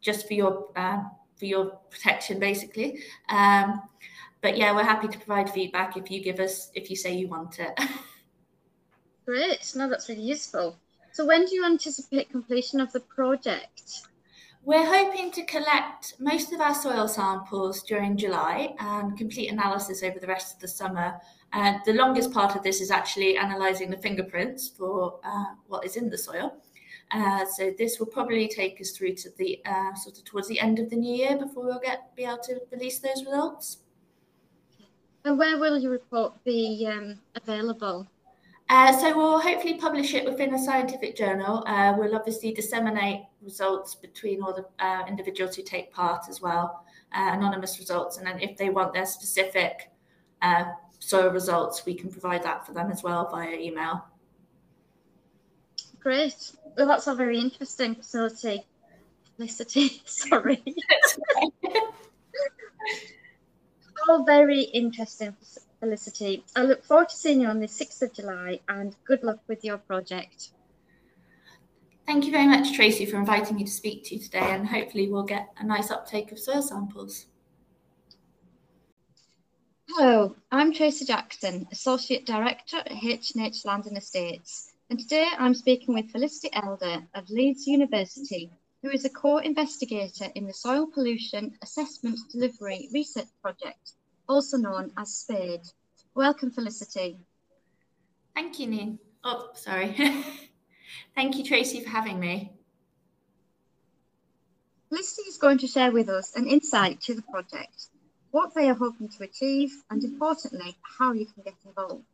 just 0.00 0.26
for 0.26 0.34
your 0.34 0.66
uh, 0.74 1.02
for 1.36 1.44
your 1.44 1.66
protection, 1.90 2.38
basically. 2.38 3.00
Um, 3.28 3.82
but 4.42 4.56
yeah, 4.56 4.74
we're 4.74 4.84
happy 4.84 5.08
to 5.08 5.18
provide 5.18 5.50
feedback 5.50 5.96
if 5.96 6.10
you 6.10 6.22
give 6.22 6.40
us 6.40 6.70
if 6.74 6.90
you 6.90 6.96
say 6.96 7.14
you 7.14 7.28
want 7.28 7.58
it. 7.58 7.78
Great, 9.26 9.72
no, 9.74 9.88
that's 9.88 10.08
really 10.08 10.22
useful. 10.22 10.76
So 11.12 11.26
when 11.26 11.46
do 11.46 11.54
you 11.54 11.64
anticipate 11.64 12.30
completion 12.30 12.80
of 12.80 12.92
the 12.92 13.00
project? 13.00 14.02
We're 14.64 14.86
hoping 14.86 15.30
to 15.32 15.44
collect 15.44 16.14
most 16.18 16.52
of 16.52 16.60
our 16.60 16.74
soil 16.74 17.08
samples 17.08 17.82
during 17.82 18.16
July 18.16 18.74
and 18.78 19.16
complete 19.16 19.48
analysis 19.50 20.02
over 20.02 20.18
the 20.18 20.26
rest 20.26 20.54
of 20.54 20.60
the 20.60 20.68
summer 20.68 21.20
uh, 21.52 21.78
the 21.84 21.92
longest 21.92 22.32
part 22.32 22.56
of 22.56 22.62
this 22.62 22.80
is 22.80 22.90
actually 22.90 23.36
analysing 23.36 23.90
the 23.90 23.96
fingerprints 23.96 24.68
for 24.68 25.18
uh, 25.24 25.44
what 25.68 25.84
is 25.84 25.96
in 25.96 26.10
the 26.10 26.18
soil. 26.18 26.54
Uh, 27.12 27.44
so 27.44 27.72
this 27.78 27.98
will 27.98 28.06
probably 28.06 28.48
take 28.48 28.80
us 28.80 28.90
through 28.90 29.14
to 29.14 29.30
the 29.38 29.60
uh, 29.64 29.94
sort 29.94 30.18
of 30.18 30.24
towards 30.24 30.48
the 30.48 30.58
end 30.58 30.78
of 30.78 30.90
the 30.90 30.96
new 30.96 31.14
year 31.14 31.36
before 31.36 31.64
we'll 31.64 31.78
get 31.78 32.14
be 32.16 32.24
able 32.24 32.38
to 32.38 32.60
release 32.72 32.98
those 32.98 33.24
results. 33.24 33.78
And 35.24 35.38
where 35.38 35.58
will 35.58 35.78
your 35.78 35.92
report 35.92 36.32
be 36.44 36.88
um, 36.90 37.18
available? 37.34 38.06
Uh, 38.68 38.92
so 38.98 39.16
we'll 39.16 39.40
hopefully 39.40 39.74
publish 39.74 40.14
it 40.14 40.24
within 40.24 40.54
a 40.54 40.58
scientific 40.58 41.16
journal. 41.16 41.62
Uh, 41.66 41.94
we'll 41.96 42.16
obviously 42.16 42.52
disseminate 42.52 43.20
results 43.40 43.94
between 43.94 44.42
all 44.42 44.52
the 44.52 44.66
uh, 44.84 45.04
individuals 45.06 45.54
who 45.54 45.62
take 45.62 45.92
part 45.92 46.28
as 46.28 46.40
well, 46.40 46.84
uh, 47.12 47.30
anonymous 47.32 47.78
results, 47.78 48.18
and 48.18 48.26
then 48.26 48.40
if 48.40 48.56
they 48.56 48.70
want 48.70 48.92
their 48.92 49.06
specific 49.06 49.90
uh, 50.42 50.64
soil 50.98 51.30
results, 51.30 51.86
we 51.86 51.94
can 51.94 52.10
provide 52.10 52.42
that 52.42 52.66
for 52.66 52.72
them 52.72 52.90
as 52.90 53.04
well 53.04 53.28
via 53.30 53.56
email. 53.56 54.04
Great. 56.06 56.52
Well, 56.76 56.86
that's 56.86 57.08
a 57.08 57.16
very 57.16 57.40
interesting 57.40 57.96
facility. 57.96 58.64
Felicity, 59.34 60.02
sorry. 60.04 60.62
all 64.08 64.22
very 64.24 64.60
interesting, 64.60 65.34
Felicity. 65.80 66.44
I 66.54 66.62
look 66.62 66.84
forward 66.84 67.08
to 67.08 67.16
seeing 67.16 67.40
you 67.40 67.48
on 67.48 67.58
the 67.58 67.66
6th 67.66 68.02
of 68.02 68.14
July 68.14 68.60
and 68.68 68.94
good 69.04 69.24
luck 69.24 69.40
with 69.48 69.64
your 69.64 69.78
project. 69.78 70.50
Thank 72.06 72.24
you 72.24 72.30
very 72.30 72.46
much, 72.46 72.72
Tracy, 72.76 73.04
for 73.04 73.16
inviting 73.16 73.56
me 73.56 73.64
to 73.64 73.72
speak 73.72 74.04
to 74.04 74.14
you 74.14 74.22
today, 74.22 74.52
and 74.52 74.68
hopefully 74.68 75.10
we'll 75.10 75.24
get 75.24 75.48
a 75.58 75.66
nice 75.66 75.90
uptake 75.90 76.30
of 76.30 76.38
soil 76.38 76.62
samples. 76.62 77.26
Hello, 79.88 80.36
I'm 80.52 80.72
Tracy 80.72 81.04
Jackson, 81.04 81.66
Associate 81.72 82.24
Director 82.24 82.76
at 82.76 82.92
H&H 82.92 83.64
Land 83.64 83.86
and 83.86 83.98
Estates, 83.98 84.75
and 84.88 85.00
today 85.00 85.26
I'm 85.38 85.54
speaking 85.54 85.94
with 85.94 86.10
Felicity 86.10 86.48
Elder 86.52 87.02
of 87.14 87.28
Leeds 87.28 87.66
University, 87.66 88.50
who 88.82 88.90
is 88.90 89.04
a 89.04 89.10
co-investigator 89.10 90.26
in 90.36 90.46
the 90.46 90.52
Soil 90.52 90.86
Pollution 90.86 91.58
Assessment 91.62 92.18
Delivery 92.30 92.88
Research 92.94 93.26
Project, 93.42 93.92
also 94.28 94.56
known 94.56 94.92
as 94.96 95.12
SPADE. 95.12 95.62
Welcome, 96.14 96.52
Felicity. 96.52 97.18
Thank 98.34 98.60
you, 98.60 98.68
Neen. 98.68 98.98
Oh, 99.24 99.50
sorry. 99.54 99.96
Thank 101.16 101.36
you, 101.36 101.44
Tracy, 101.44 101.80
for 101.80 101.90
having 101.90 102.20
me. 102.20 102.52
Felicity 104.88 105.22
is 105.22 105.36
going 105.36 105.58
to 105.58 105.66
share 105.66 105.90
with 105.90 106.08
us 106.08 106.36
an 106.36 106.46
insight 106.46 107.00
to 107.02 107.14
the 107.14 107.22
project, 107.22 107.88
what 108.30 108.54
they 108.54 108.70
are 108.70 108.74
hoping 108.74 109.08
to 109.08 109.24
achieve, 109.24 109.72
and 109.90 110.04
importantly, 110.04 110.76
how 110.98 111.12
you 111.12 111.26
can 111.26 111.42
get 111.42 111.54
involved. 111.64 112.04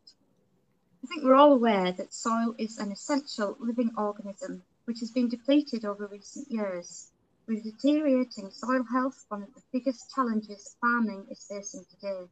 I 1.04 1.08
think 1.08 1.24
we're 1.24 1.34
all 1.34 1.52
aware 1.52 1.90
that 1.90 2.14
soil 2.14 2.54
is 2.58 2.78
an 2.78 2.92
essential 2.92 3.56
living 3.58 3.90
organism 3.96 4.62
which 4.84 5.00
has 5.00 5.10
been 5.10 5.28
depleted 5.28 5.84
over 5.84 6.06
recent 6.06 6.48
years, 6.48 7.10
with 7.48 7.64
deteriorating 7.64 8.52
soil 8.52 8.84
health 8.84 9.24
one 9.28 9.42
of 9.42 9.52
the 9.52 9.62
biggest 9.72 10.14
challenges 10.14 10.76
farming 10.80 11.26
is 11.28 11.44
facing 11.44 11.84
today. 11.86 12.28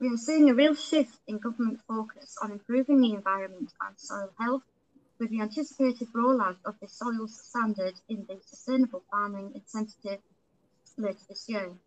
We 0.00 0.08
are 0.08 0.16
seeing 0.16 0.50
a 0.50 0.54
real 0.54 0.74
shift 0.74 1.20
in 1.28 1.38
government 1.38 1.80
focus 1.86 2.36
on 2.42 2.50
improving 2.50 3.00
the 3.00 3.14
environment 3.14 3.72
and 3.80 3.96
soil 3.96 4.32
health 4.40 4.64
with 5.20 5.30
the 5.30 5.40
anticipated 5.40 6.12
rollout 6.12 6.58
of 6.64 6.80
the 6.80 6.88
soils 6.88 7.40
standard 7.44 7.94
in 8.08 8.26
the 8.26 8.40
Sustainable 8.44 9.04
Farming 9.08 9.52
Incentive 9.54 10.20
later 10.96 11.24
this 11.28 11.48
year. 11.48 11.78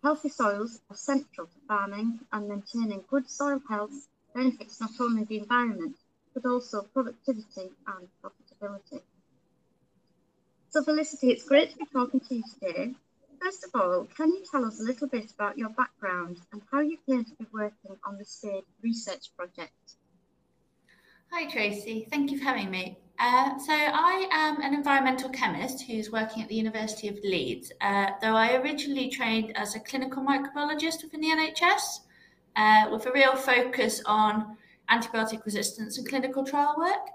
Healthy 0.00 0.28
soils 0.28 0.80
are 0.88 0.96
central 0.96 1.48
to 1.48 1.58
farming 1.66 2.20
and 2.32 2.48
maintaining 2.48 3.02
good 3.10 3.28
soil 3.28 3.60
health 3.68 4.06
benefits 4.38 4.80
not 4.80 4.90
only 5.00 5.24
the 5.24 5.38
environment 5.38 5.96
but 6.34 6.48
also 6.48 6.82
productivity 6.94 7.70
and 7.92 8.08
profitability. 8.22 9.00
So 10.70 10.84
Felicity, 10.84 11.30
it's 11.30 11.44
great 11.44 11.70
to 11.70 11.76
be 11.76 11.86
talking 11.92 12.20
to 12.20 12.34
you 12.36 12.44
today. 12.54 12.94
First 13.42 13.64
of 13.64 13.70
all, 13.80 14.06
can 14.16 14.28
you 14.28 14.42
tell 14.50 14.64
us 14.64 14.80
a 14.80 14.84
little 14.84 15.08
bit 15.08 15.30
about 15.32 15.58
your 15.58 15.70
background 15.70 16.36
and 16.52 16.60
how 16.70 16.80
you 16.80 16.98
came 17.08 17.24
to 17.24 17.34
be 17.36 17.46
working 17.52 17.96
on 18.06 18.18
the 18.18 18.24
SPADE 18.24 18.64
research 18.82 19.30
project? 19.36 19.72
Hi, 21.32 21.50
Tracy. 21.50 22.06
Thank 22.10 22.30
you 22.30 22.38
for 22.38 22.44
having 22.44 22.70
me. 22.70 22.98
Uh, 23.18 23.58
so, 23.58 23.72
I 23.72 24.28
am 24.30 24.60
an 24.60 24.74
environmental 24.74 25.30
chemist 25.30 25.82
who's 25.82 26.12
working 26.12 26.42
at 26.42 26.48
the 26.48 26.54
University 26.54 27.08
of 27.08 27.18
Leeds, 27.24 27.72
uh, 27.80 28.10
though 28.20 28.36
I 28.36 28.56
originally 28.56 29.08
trained 29.08 29.56
as 29.56 29.74
a 29.74 29.80
clinical 29.80 30.22
microbiologist 30.22 31.02
within 31.02 31.20
the 31.22 31.30
NHS, 31.30 32.00
uh, 32.58 32.88
with 32.90 33.06
a 33.06 33.12
real 33.12 33.36
focus 33.36 34.02
on 34.04 34.56
antibiotic 34.90 35.44
resistance 35.44 35.96
and 35.96 36.08
clinical 36.08 36.44
trial 36.44 36.74
work. 36.76 37.08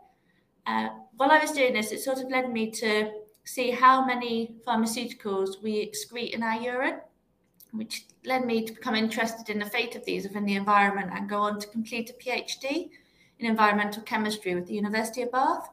Uh, 0.65 0.89
while 1.17 1.31
I 1.31 1.39
was 1.39 1.51
doing 1.51 1.73
this, 1.73 1.91
it 1.91 1.99
sort 1.99 2.19
of 2.19 2.31
led 2.31 2.51
me 2.51 2.71
to 2.71 3.11
see 3.43 3.71
how 3.71 4.05
many 4.05 4.55
pharmaceuticals 4.65 5.61
we 5.61 5.85
excrete 5.85 6.33
in 6.33 6.41
our 6.41 6.55
urine, 6.55 7.01
which 7.71 8.05
led 8.25 8.45
me 8.45 8.65
to 8.65 8.73
become 8.73 8.95
interested 8.95 9.49
in 9.49 9.59
the 9.59 9.65
fate 9.65 9.97
of 9.97 10.05
these 10.05 10.23
within 10.23 10.45
the 10.45 10.55
environment 10.55 11.11
and 11.13 11.29
go 11.29 11.39
on 11.39 11.59
to 11.59 11.67
complete 11.67 12.09
a 12.09 12.13
PhD 12.13 12.89
in 13.39 13.45
environmental 13.45 14.01
chemistry 14.03 14.55
with 14.55 14.67
the 14.67 14.75
University 14.75 15.23
of 15.23 15.31
Bath. 15.31 15.69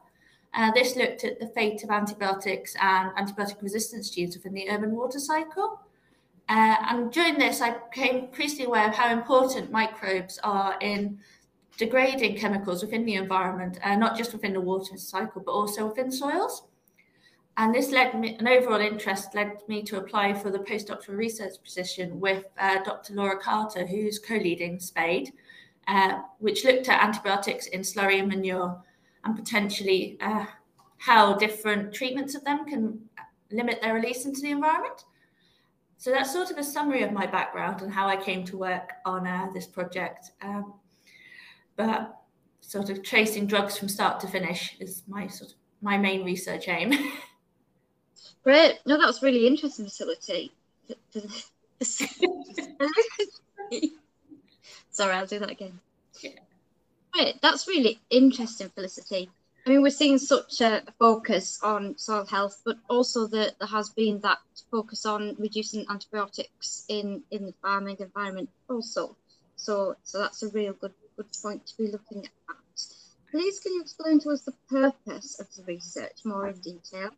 Uh, 0.53 0.69
this 0.71 0.97
looked 0.97 1.23
at 1.23 1.39
the 1.39 1.47
fate 1.47 1.81
of 1.81 1.89
antibiotics 1.89 2.75
and 2.81 3.11
antibiotic 3.15 3.61
resistance 3.61 4.09
genes 4.09 4.35
within 4.35 4.53
the 4.53 4.69
urban 4.69 4.91
water 4.91 5.19
cycle. 5.19 5.79
Uh, 6.51 6.75
and 6.89 7.13
during 7.13 7.39
this, 7.39 7.61
I 7.61 7.77
became 7.89 8.25
increasingly 8.25 8.65
aware 8.65 8.89
of 8.89 8.93
how 8.93 9.09
important 9.13 9.71
microbes 9.71 10.37
are 10.43 10.77
in 10.81 11.17
degrading 11.77 12.35
chemicals 12.35 12.83
within 12.83 13.05
the 13.05 13.15
environment, 13.15 13.79
uh, 13.81 13.95
not 13.95 14.17
just 14.17 14.33
within 14.33 14.51
the 14.51 14.59
water 14.59 14.97
cycle, 14.97 15.41
but 15.45 15.53
also 15.53 15.87
within 15.87 16.11
soils. 16.11 16.63
And 17.55 17.73
this 17.73 17.91
led 17.91 18.19
me, 18.19 18.35
an 18.35 18.49
overall 18.49 18.81
interest 18.81 19.33
led 19.33 19.61
me 19.69 19.81
to 19.83 19.97
apply 19.97 20.33
for 20.33 20.51
the 20.51 20.59
postdoctoral 20.59 21.15
research 21.15 21.53
position 21.63 22.19
with 22.19 22.47
uh, 22.59 22.83
Dr. 22.83 23.13
Laura 23.13 23.39
Carter, 23.39 23.87
who's 23.87 24.19
co 24.19 24.35
leading 24.35 24.77
SPADE, 24.77 25.31
uh, 25.87 26.19
which 26.39 26.65
looked 26.65 26.89
at 26.89 27.01
antibiotics 27.01 27.67
in 27.67 27.79
slurry 27.79 28.19
and 28.19 28.27
manure 28.27 28.77
and 29.23 29.37
potentially 29.37 30.17
uh, 30.19 30.45
how 30.97 31.33
different 31.33 31.93
treatments 31.93 32.35
of 32.35 32.43
them 32.43 32.65
can 32.65 32.99
limit 33.51 33.79
their 33.81 33.93
release 33.93 34.25
into 34.25 34.41
the 34.41 34.51
environment. 34.51 35.05
So 36.01 36.09
that's 36.09 36.33
sort 36.33 36.49
of 36.49 36.57
a 36.57 36.63
summary 36.63 37.03
of 37.03 37.11
my 37.11 37.27
background 37.27 37.83
and 37.83 37.93
how 37.93 38.07
I 38.07 38.17
came 38.17 38.43
to 38.45 38.57
work 38.57 38.93
on 39.05 39.27
uh, 39.27 39.49
this 39.53 39.67
project. 39.67 40.31
Um, 40.41 40.73
but 41.75 42.23
sort 42.61 42.89
of 42.89 43.03
tracing 43.03 43.45
drugs 43.45 43.77
from 43.77 43.87
start 43.87 44.19
to 44.21 44.27
finish 44.27 44.75
is 44.79 45.03
my 45.07 45.27
sort 45.27 45.51
of 45.51 45.57
my 45.79 45.99
main 45.99 46.25
research 46.25 46.67
aim. 46.67 46.91
Great. 48.43 48.79
No, 48.87 48.97
that 48.97 49.05
was 49.05 49.21
really 49.21 49.45
interesting 49.45 49.85
facility. 49.85 50.51
Sorry, 54.89 55.13
I'll 55.13 55.27
do 55.27 55.37
that 55.37 55.51
again. 55.51 55.79
Yeah. 56.19 56.31
Right, 57.15 57.35
that's 57.43 57.67
really 57.67 58.01
interesting, 58.09 58.69
Felicity. 58.69 59.29
I 59.65 59.69
mean, 59.69 59.81
we're 59.83 59.91
seeing 59.91 60.17
such 60.17 60.61
a 60.61 60.81
focus 60.97 61.59
on 61.61 61.97
soil 61.97 62.25
health, 62.25 62.61
but 62.65 62.77
also 62.89 63.27
that 63.27 63.59
there 63.59 63.67
has 63.67 63.89
been 63.89 64.19
that 64.21 64.39
focus 64.71 65.05
on 65.05 65.35
reducing 65.37 65.85
antibiotics 65.89 66.85
in, 66.89 67.21
in 67.29 67.45
the 67.45 67.53
farming 67.61 67.97
environment 67.99 68.49
also. 68.69 69.15
So, 69.55 69.95
so 70.03 70.19
that's 70.19 70.41
a 70.41 70.49
real 70.49 70.73
good 70.73 70.93
good 71.15 71.27
point 71.41 71.65
to 71.67 71.77
be 71.77 71.91
looking 71.91 72.25
at. 72.25 72.31
Please, 73.29 73.59
can 73.59 73.73
you 73.73 73.81
explain 73.81 74.19
to 74.21 74.29
us 74.29 74.41
the 74.41 74.53
purpose 74.69 75.39
of 75.39 75.47
the 75.55 75.63
research 75.63 76.25
more 76.25 76.47
in 76.47 76.59
detail? 76.59 77.11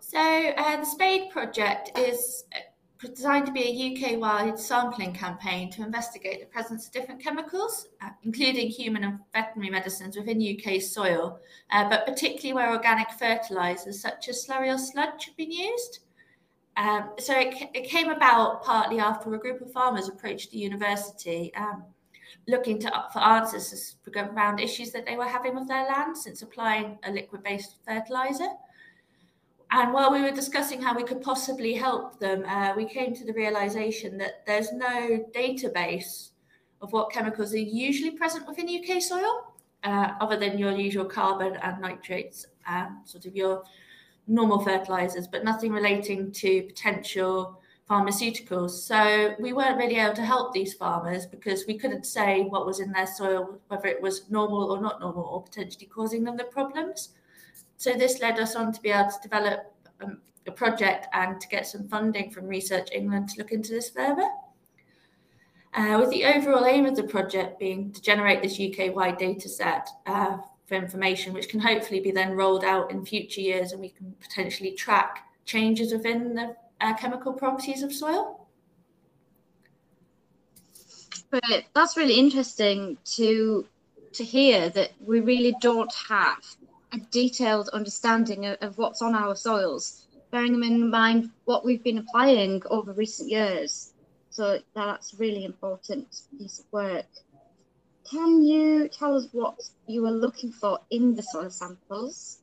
So, 0.00 0.18
uh, 0.18 0.76
the 0.76 0.86
SPADE 0.86 1.30
project 1.30 1.98
is 1.98 2.44
designed 3.00 3.46
to 3.46 3.52
be 3.52 3.62
a 3.62 4.12
UK-wide 4.12 4.58
sampling 4.58 5.12
campaign 5.12 5.70
to 5.72 5.82
investigate 5.82 6.40
the 6.40 6.46
presence 6.46 6.86
of 6.86 6.92
different 6.92 7.22
chemicals, 7.22 7.88
uh, 8.00 8.10
including 8.22 8.68
human 8.68 9.04
and 9.04 9.18
veterinary 9.32 9.70
medicines 9.70 10.16
within 10.16 10.40
UK 10.40 10.80
soil, 10.80 11.38
uh, 11.70 11.88
but 11.88 12.06
particularly 12.06 12.54
where 12.54 12.72
organic 12.72 13.10
fertilisers 13.12 14.00
such 14.00 14.28
as 14.28 14.46
slurry 14.46 14.72
or 14.72 14.78
sludge 14.78 15.26
have 15.26 15.36
been 15.36 15.50
used. 15.50 16.00
Um, 16.76 17.10
so 17.18 17.38
it, 17.38 17.54
it, 17.72 17.88
came 17.88 18.10
about 18.10 18.64
partly 18.64 18.98
after 18.98 19.32
a 19.32 19.38
group 19.38 19.60
of 19.60 19.70
farmers 19.70 20.08
approached 20.08 20.50
the 20.50 20.58
university 20.58 21.54
um, 21.54 21.84
looking 22.48 22.80
to, 22.80 22.90
for 23.12 23.20
answers 23.20 23.96
around 24.16 24.58
issues 24.58 24.90
that 24.90 25.06
they 25.06 25.16
were 25.16 25.28
having 25.28 25.54
with 25.54 25.68
their 25.68 25.84
land 25.84 26.16
since 26.16 26.42
applying 26.42 26.98
a 27.04 27.12
liquid-based 27.12 27.76
fertiliser. 27.86 28.48
And 29.76 29.92
while 29.92 30.12
we 30.12 30.22
were 30.22 30.30
discussing 30.30 30.80
how 30.80 30.94
we 30.94 31.02
could 31.02 31.20
possibly 31.20 31.72
help 31.72 32.20
them, 32.20 32.44
uh, 32.44 32.74
we 32.76 32.84
came 32.84 33.12
to 33.12 33.24
the 33.24 33.32
realization 33.32 34.16
that 34.18 34.46
there's 34.46 34.72
no 34.72 35.26
database 35.34 36.30
of 36.80 36.92
what 36.92 37.10
chemicals 37.10 37.52
are 37.54 37.58
usually 37.58 38.12
present 38.12 38.46
within 38.46 38.68
UK 38.68 39.02
soil, 39.02 39.52
uh, 39.82 40.12
other 40.20 40.36
than 40.36 40.58
your 40.58 40.70
usual 40.70 41.04
carbon 41.04 41.56
and 41.56 41.80
nitrates, 41.80 42.46
and 42.68 42.90
sort 43.04 43.26
of 43.26 43.34
your 43.34 43.64
normal 44.28 44.60
fertilizers, 44.60 45.26
but 45.26 45.42
nothing 45.42 45.72
relating 45.72 46.30
to 46.30 46.62
potential 46.62 47.60
pharmaceuticals. 47.90 48.70
So 48.70 49.34
we 49.40 49.52
weren't 49.52 49.76
really 49.76 49.96
able 49.96 50.14
to 50.14 50.24
help 50.24 50.52
these 50.52 50.72
farmers 50.74 51.26
because 51.26 51.66
we 51.66 51.76
couldn't 51.76 52.06
say 52.06 52.42
what 52.42 52.64
was 52.64 52.78
in 52.78 52.92
their 52.92 53.08
soil, 53.08 53.58
whether 53.66 53.88
it 53.88 54.00
was 54.00 54.30
normal 54.30 54.70
or 54.70 54.80
not 54.80 55.00
normal, 55.00 55.24
or 55.24 55.42
potentially 55.42 55.86
causing 55.86 56.22
them 56.22 56.36
the 56.36 56.44
problems. 56.44 57.08
So 57.84 57.92
this 57.92 58.18
led 58.22 58.38
us 58.38 58.56
on 58.56 58.72
to 58.72 58.80
be 58.80 58.88
able 58.88 59.10
to 59.10 59.20
develop 59.22 59.70
um, 60.02 60.22
a 60.46 60.50
project 60.50 61.06
and 61.12 61.38
to 61.38 61.46
get 61.48 61.66
some 61.66 61.86
funding 61.86 62.30
from 62.30 62.46
Research 62.46 62.88
England 62.94 63.28
to 63.28 63.38
look 63.38 63.52
into 63.52 63.72
this 63.72 63.90
further. 63.90 64.26
Uh, 65.74 65.98
with 66.00 66.08
the 66.08 66.24
overall 66.24 66.64
aim 66.64 66.86
of 66.86 66.96
the 66.96 67.02
project 67.02 67.58
being 67.58 67.92
to 67.92 68.00
generate 68.00 68.40
this 68.42 68.58
UK-wide 68.58 69.18
data 69.18 69.50
set 69.50 69.86
uh, 70.06 70.38
for 70.64 70.76
information, 70.76 71.34
which 71.34 71.50
can 71.50 71.60
hopefully 71.60 72.00
be 72.00 72.10
then 72.10 72.32
rolled 72.32 72.64
out 72.64 72.90
in 72.90 73.04
future 73.04 73.42
years 73.42 73.72
and 73.72 73.82
we 73.82 73.90
can 73.90 74.14
potentially 74.18 74.70
track 74.70 75.18
changes 75.44 75.92
within 75.92 76.34
the 76.34 76.56
uh, 76.80 76.94
chemical 76.94 77.34
properties 77.34 77.82
of 77.82 77.92
soil. 77.92 78.46
But 81.28 81.64
that's 81.74 81.98
really 81.98 82.18
interesting 82.18 82.96
to 83.16 83.66
to 84.14 84.24
hear 84.24 84.70
that 84.70 84.92
we 85.04 85.20
really 85.20 85.54
don't 85.60 85.92
have 86.08 86.38
a 86.94 86.98
detailed 87.10 87.68
understanding 87.70 88.46
of, 88.46 88.56
of 88.60 88.78
what's 88.78 89.02
on 89.02 89.14
our 89.14 89.34
soils, 89.34 90.06
bearing 90.30 90.62
in 90.62 90.90
mind 90.90 91.30
what 91.44 91.64
we've 91.64 91.82
been 91.82 91.98
applying 91.98 92.62
over 92.70 92.92
recent 92.92 93.30
years. 93.30 93.92
So 94.30 94.60
that's 94.74 95.14
really 95.14 95.44
important 95.44 96.22
piece 96.38 96.60
of 96.60 96.66
work. 96.72 97.06
Can 98.08 98.42
you 98.42 98.88
tell 98.88 99.16
us 99.16 99.28
what 99.32 99.60
you 99.86 100.04
are 100.06 100.12
looking 100.12 100.52
for 100.52 100.78
in 100.90 101.14
the 101.14 101.22
soil 101.22 101.50
samples? 101.50 102.38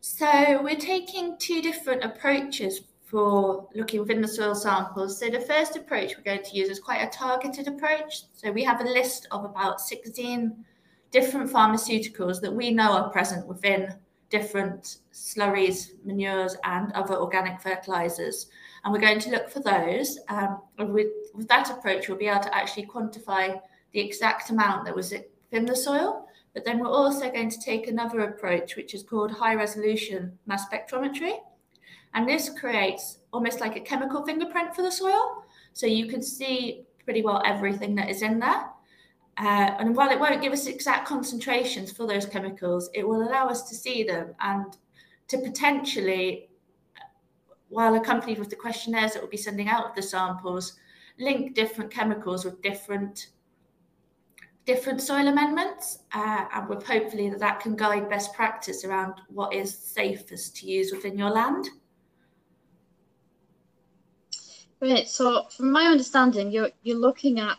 So 0.00 0.60
we're 0.62 0.76
taking 0.76 1.36
two 1.38 1.62
different 1.62 2.02
approaches 2.02 2.80
for 3.04 3.68
looking 3.74 4.00
within 4.00 4.20
the 4.20 4.28
soil 4.28 4.54
samples. 4.54 5.18
So 5.18 5.28
the 5.28 5.40
first 5.40 5.76
approach 5.76 6.16
we're 6.16 6.24
going 6.24 6.44
to 6.44 6.56
use 6.56 6.68
is 6.68 6.80
quite 6.80 7.02
a 7.02 7.10
targeted 7.10 7.68
approach. 7.68 8.22
So 8.32 8.50
we 8.50 8.64
have 8.64 8.80
a 8.80 8.84
list 8.84 9.28
of 9.30 9.44
about 9.44 9.80
16 9.80 10.64
different 11.12 11.50
pharmaceuticals 11.50 12.40
that 12.40 12.52
we 12.52 12.70
know 12.72 12.92
are 12.92 13.10
present 13.10 13.46
within 13.46 13.94
different 14.30 14.96
slurries, 15.12 15.90
manures, 16.04 16.56
and 16.64 16.90
other 16.92 17.16
organic 17.16 17.60
fertilizers. 17.60 18.48
And 18.82 18.92
we're 18.92 18.98
going 18.98 19.20
to 19.20 19.30
look 19.30 19.50
for 19.50 19.60
those. 19.60 20.18
Um, 20.28 20.62
with, 20.78 21.08
with 21.34 21.46
that 21.48 21.70
approach, 21.70 22.08
we'll 22.08 22.18
be 22.18 22.28
able 22.28 22.40
to 22.40 22.54
actually 22.54 22.86
quantify 22.86 23.60
the 23.92 24.00
exact 24.00 24.48
amount 24.48 24.86
that 24.86 24.96
was 24.96 25.12
in 25.52 25.66
the 25.66 25.76
soil. 25.76 26.26
But 26.54 26.64
then 26.64 26.78
we're 26.78 26.88
also 26.88 27.30
going 27.30 27.50
to 27.50 27.60
take 27.60 27.88
another 27.88 28.20
approach, 28.20 28.74
which 28.74 28.94
is 28.94 29.02
called 29.02 29.30
high 29.30 29.54
resolution 29.54 30.38
mass 30.46 30.64
spectrometry. 30.66 31.34
And 32.14 32.26
this 32.26 32.50
creates 32.58 33.18
almost 33.32 33.60
like 33.60 33.76
a 33.76 33.80
chemical 33.80 34.24
fingerprint 34.24 34.74
for 34.74 34.82
the 34.82 34.90
soil. 34.90 35.44
So 35.74 35.86
you 35.86 36.06
can 36.06 36.22
see 36.22 36.84
pretty 37.04 37.22
well 37.22 37.42
everything 37.44 37.94
that 37.96 38.08
is 38.08 38.22
in 38.22 38.38
there. 38.38 38.64
Uh, 39.38 39.74
and 39.78 39.96
while 39.96 40.10
it 40.10 40.20
won't 40.20 40.42
give 40.42 40.52
us 40.52 40.66
exact 40.66 41.06
concentrations 41.06 41.90
for 41.90 42.06
those 42.06 42.26
chemicals, 42.26 42.90
it 42.94 43.06
will 43.06 43.22
allow 43.22 43.48
us 43.48 43.68
to 43.68 43.74
see 43.74 44.02
them 44.02 44.34
and 44.40 44.76
to 45.28 45.38
potentially, 45.38 46.50
while 47.68 47.94
accompanied 47.94 48.38
with 48.38 48.50
the 48.50 48.56
questionnaires 48.56 49.12
that 49.12 49.22
we'll 49.22 49.30
be 49.30 49.36
sending 49.36 49.68
out 49.68 49.86
with 49.86 49.94
the 49.94 50.02
samples, 50.02 50.74
link 51.18 51.54
different 51.54 51.90
chemicals 51.90 52.44
with 52.44 52.60
different 52.62 53.28
different 54.64 55.00
soil 55.00 55.26
amendments 55.26 55.98
uh, 56.14 56.44
and 56.54 56.68
with 56.68 56.86
hopefully 56.86 57.28
that 57.28 57.40
that 57.40 57.58
can 57.58 57.74
guide 57.74 58.08
best 58.08 58.32
practice 58.32 58.84
around 58.84 59.14
what 59.28 59.52
is 59.52 59.76
safest 59.76 60.56
to 60.56 60.66
use 60.66 60.92
within 60.92 61.18
your 61.18 61.30
land. 61.30 61.68
Great. 64.78 65.08
So, 65.08 65.46
from 65.56 65.72
my 65.72 65.86
understanding, 65.86 66.50
you're 66.50 66.70
you're 66.82 66.98
looking 66.98 67.38
at 67.38 67.56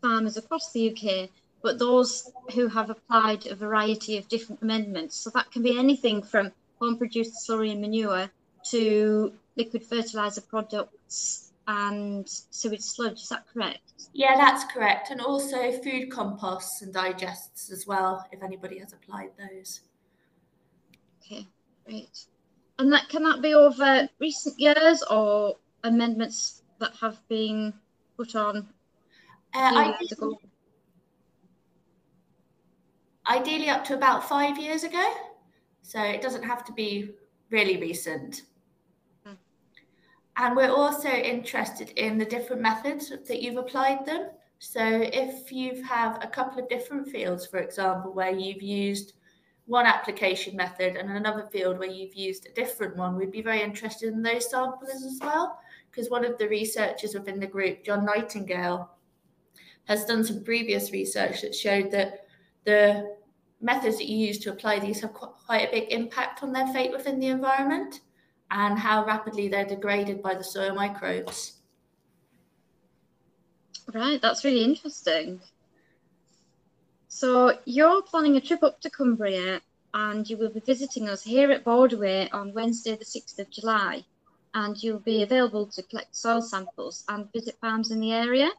farmers 0.00 0.36
across 0.36 0.72
the 0.72 0.90
UK, 0.90 1.28
but 1.62 1.78
those 1.78 2.30
who 2.54 2.68
have 2.68 2.90
applied 2.90 3.46
a 3.46 3.54
variety 3.54 4.16
of 4.16 4.28
different 4.28 4.62
amendments. 4.62 5.16
So 5.16 5.30
that 5.30 5.50
can 5.50 5.62
be 5.62 5.78
anything 5.78 6.22
from 6.22 6.52
home-produced 6.80 7.48
slurry 7.48 7.72
and 7.72 7.80
manure 7.80 8.30
to 8.70 9.32
liquid 9.56 9.84
fertilizer 9.84 10.40
products 10.40 11.52
and 11.66 12.26
sewage 12.28 12.80
sludge. 12.80 13.20
Is 13.20 13.28
that 13.28 13.44
correct? 13.52 13.80
Yeah, 14.14 14.36
that's 14.36 14.64
correct. 14.72 15.10
And 15.10 15.20
also 15.20 15.70
food 15.72 16.10
composts 16.10 16.82
and 16.82 16.92
digests 16.92 17.70
as 17.70 17.86
well, 17.86 18.26
if 18.32 18.42
anybody 18.42 18.78
has 18.78 18.92
applied 18.92 19.30
those. 19.38 19.80
Okay, 21.22 21.46
great. 21.84 22.24
And 22.78 22.92
that 22.92 23.08
can 23.08 23.24
that 23.24 23.42
be 23.42 23.54
over 23.54 24.08
recent 24.18 24.58
years 24.58 25.02
or 25.10 25.56
amendments 25.84 26.62
that 26.78 26.94
have 27.00 27.18
been 27.28 27.74
put 28.16 28.34
on 28.36 28.68
uh, 29.54 29.72
ideally, 29.74 30.38
ideally 33.26 33.68
up 33.68 33.84
to 33.84 33.94
about 33.94 34.28
five 34.28 34.58
years 34.58 34.84
ago. 34.84 35.14
So 35.82 36.02
it 36.02 36.20
doesn't 36.20 36.42
have 36.42 36.64
to 36.66 36.72
be 36.72 37.14
really 37.50 37.78
recent. 37.78 38.42
Hmm. 39.24 39.34
And 40.36 40.56
we're 40.56 40.70
also 40.70 41.08
interested 41.08 41.90
in 41.90 42.18
the 42.18 42.24
different 42.24 42.62
methods 42.62 43.10
that 43.10 43.42
you've 43.42 43.56
applied 43.56 44.04
them. 44.04 44.30
So 44.58 44.82
if 44.82 45.52
you 45.52 45.82
have 45.84 46.22
a 46.22 46.26
couple 46.26 46.62
of 46.62 46.68
different 46.68 47.08
fields, 47.08 47.46
for 47.46 47.58
example, 47.58 48.12
where 48.12 48.32
you've 48.32 48.62
used 48.62 49.14
one 49.66 49.86
application 49.86 50.56
method 50.56 50.96
and 50.96 51.10
another 51.10 51.48
field 51.52 51.78
where 51.78 51.88
you've 51.88 52.14
used 52.14 52.46
a 52.46 52.52
different 52.54 52.96
one, 52.96 53.16
we'd 53.16 53.30
be 53.30 53.42
very 53.42 53.62
interested 53.62 54.12
in 54.12 54.22
those 54.22 54.50
samples 54.50 54.90
as 54.90 55.18
well 55.20 55.60
because 55.90 56.10
one 56.10 56.24
of 56.24 56.36
the 56.38 56.48
researchers 56.48 57.14
within 57.14 57.38
the 57.38 57.46
group, 57.46 57.84
John 57.84 58.04
Nightingale, 58.04 58.90
has 59.88 60.04
done 60.04 60.22
some 60.22 60.44
previous 60.44 60.92
research 60.92 61.40
that 61.40 61.54
showed 61.54 61.90
that 61.90 62.26
the 62.64 63.16
methods 63.60 63.96
that 63.96 64.06
you 64.06 64.26
use 64.26 64.38
to 64.38 64.50
apply 64.50 64.78
these 64.78 65.00
have 65.00 65.14
quite 65.14 65.68
a 65.68 65.70
big 65.70 65.90
impact 65.90 66.42
on 66.42 66.52
their 66.52 66.66
fate 66.68 66.92
within 66.92 67.18
the 67.18 67.28
environment 67.28 68.00
and 68.50 68.78
how 68.78 69.04
rapidly 69.04 69.48
they're 69.48 69.64
degraded 69.64 70.22
by 70.22 70.34
the 70.34 70.44
soil 70.44 70.74
microbes. 70.74 71.54
Right, 73.92 74.20
that's 74.20 74.44
really 74.44 74.62
interesting. 74.62 75.40
So 77.08 77.58
you're 77.64 78.02
planning 78.02 78.36
a 78.36 78.40
trip 78.40 78.62
up 78.62 78.80
to 78.82 78.90
Cumbria 78.90 79.62
and 79.94 80.28
you 80.28 80.36
will 80.36 80.50
be 80.50 80.60
visiting 80.60 81.08
us 81.08 81.22
here 81.22 81.50
at 81.50 81.64
Borderway 81.64 82.28
on 82.32 82.52
Wednesday 82.52 82.94
the 82.94 83.04
6th 83.06 83.38
of 83.38 83.50
July 83.50 84.04
and 84.52 84.80
you'll 84.82 85.00
be 85.00 85.22
available 85.22 85.66
to 85.66 85.82
collect 85.82 86.14
soil 86.14 86.42
samples 86.42 87.04
and 87.08 87.32
visit 87.32 87.56
farms 87.60 87.90
in 87.90 88.00
the 88.00 88.12
area. 88.12 88.50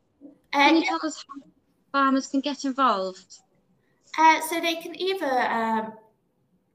Can 0.51 0.77
you 0.77 0.85
tell 0.85 0.99
us 1.03 1.23
how 1.27 1.49
farmers 1.91 2.27
can 2.27 2.41
get 2.41 2.65
involved? 2.65 3.39
Uh, 4.17 4.41
so 4.41 4.59
they 4.59 4.75
can 4.75 4.99
either 4.99 5.41
um, 5.41 5.93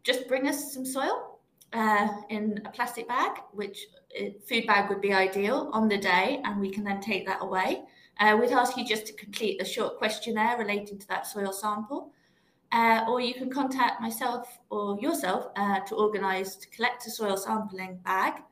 just 0.03 0.29
bring 0.29 0.49
us 0.49 0.73
some 0.73 0.85
soil 0.85 1.39
uh, 1.73 2.09
in 2.31 2.61
a 2.65 2.71
plastic 2.71 3.09
bag, 3.09 3.39
which 3.53 3.87
uh, 4.19 4.27
food 4.49 4.67
bag 4.67 4.89
would 4.89 5.01
be 5.01 5.13
ideal 5.13 5.71
on 5.73 5.89
the 5.89 5.99
day, 5.99 6.41
and 6.45 6.61
we 6.61 6.71
can 6.71 6.85
then 6.85 7.01
take 7.01 7.27
that 7.27 7.43
away. 7.43 7.83
Uh, 8.21 8.37
we'd 8.41 8.53
ask 8.53 8.77
you 8.77 8.87
just 8.87 9.07
to 9.07 9.13
complete 9.15 9.61
a 9.61 9.65
short 9.65 9.99
questionnaire 9.99 10.57
relating 10.57 10.99
to 10.99 11.09
that 11.09 11.27
soil 11.27 11.53
sample. 11.53 12.13
Uh, 12.73 13.05
or 13.09 13.21
you 13.21 13.35
can 13.35 13.51
contact 13.51 14.01
myself 14.01 14.59
or 14.71 14.99
yourself 15.01 15.47
uh, 15.57 15.81
to 15.81 15.95
organise 15.95 16.57
to 16.57 16.69
collect 16.71 17.07
a 17.07 17.11
soil 17.11 17.37
sampling 17.37 17.97
bag 18.05 18.43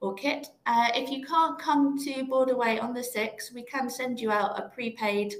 or 0.00 0.14
kit. 0.14 0.48
Uh, 0.66 0.88
if 0.94 1.10
you 1.10 1.24
can't 1.24 1.58
come 1.58 1.98
to 1.98 2.24
Borderway 2.24 2.82
on 2.82 2.94
the 2.94 3.00
6th, 3.00 3.52
we 3.54 3.62
can 3.62 3.90
send 3.90 4.20
you 4.20 4.30
out 4.30 4.58
a 4.58 4.68
prepaid 4.68 5.34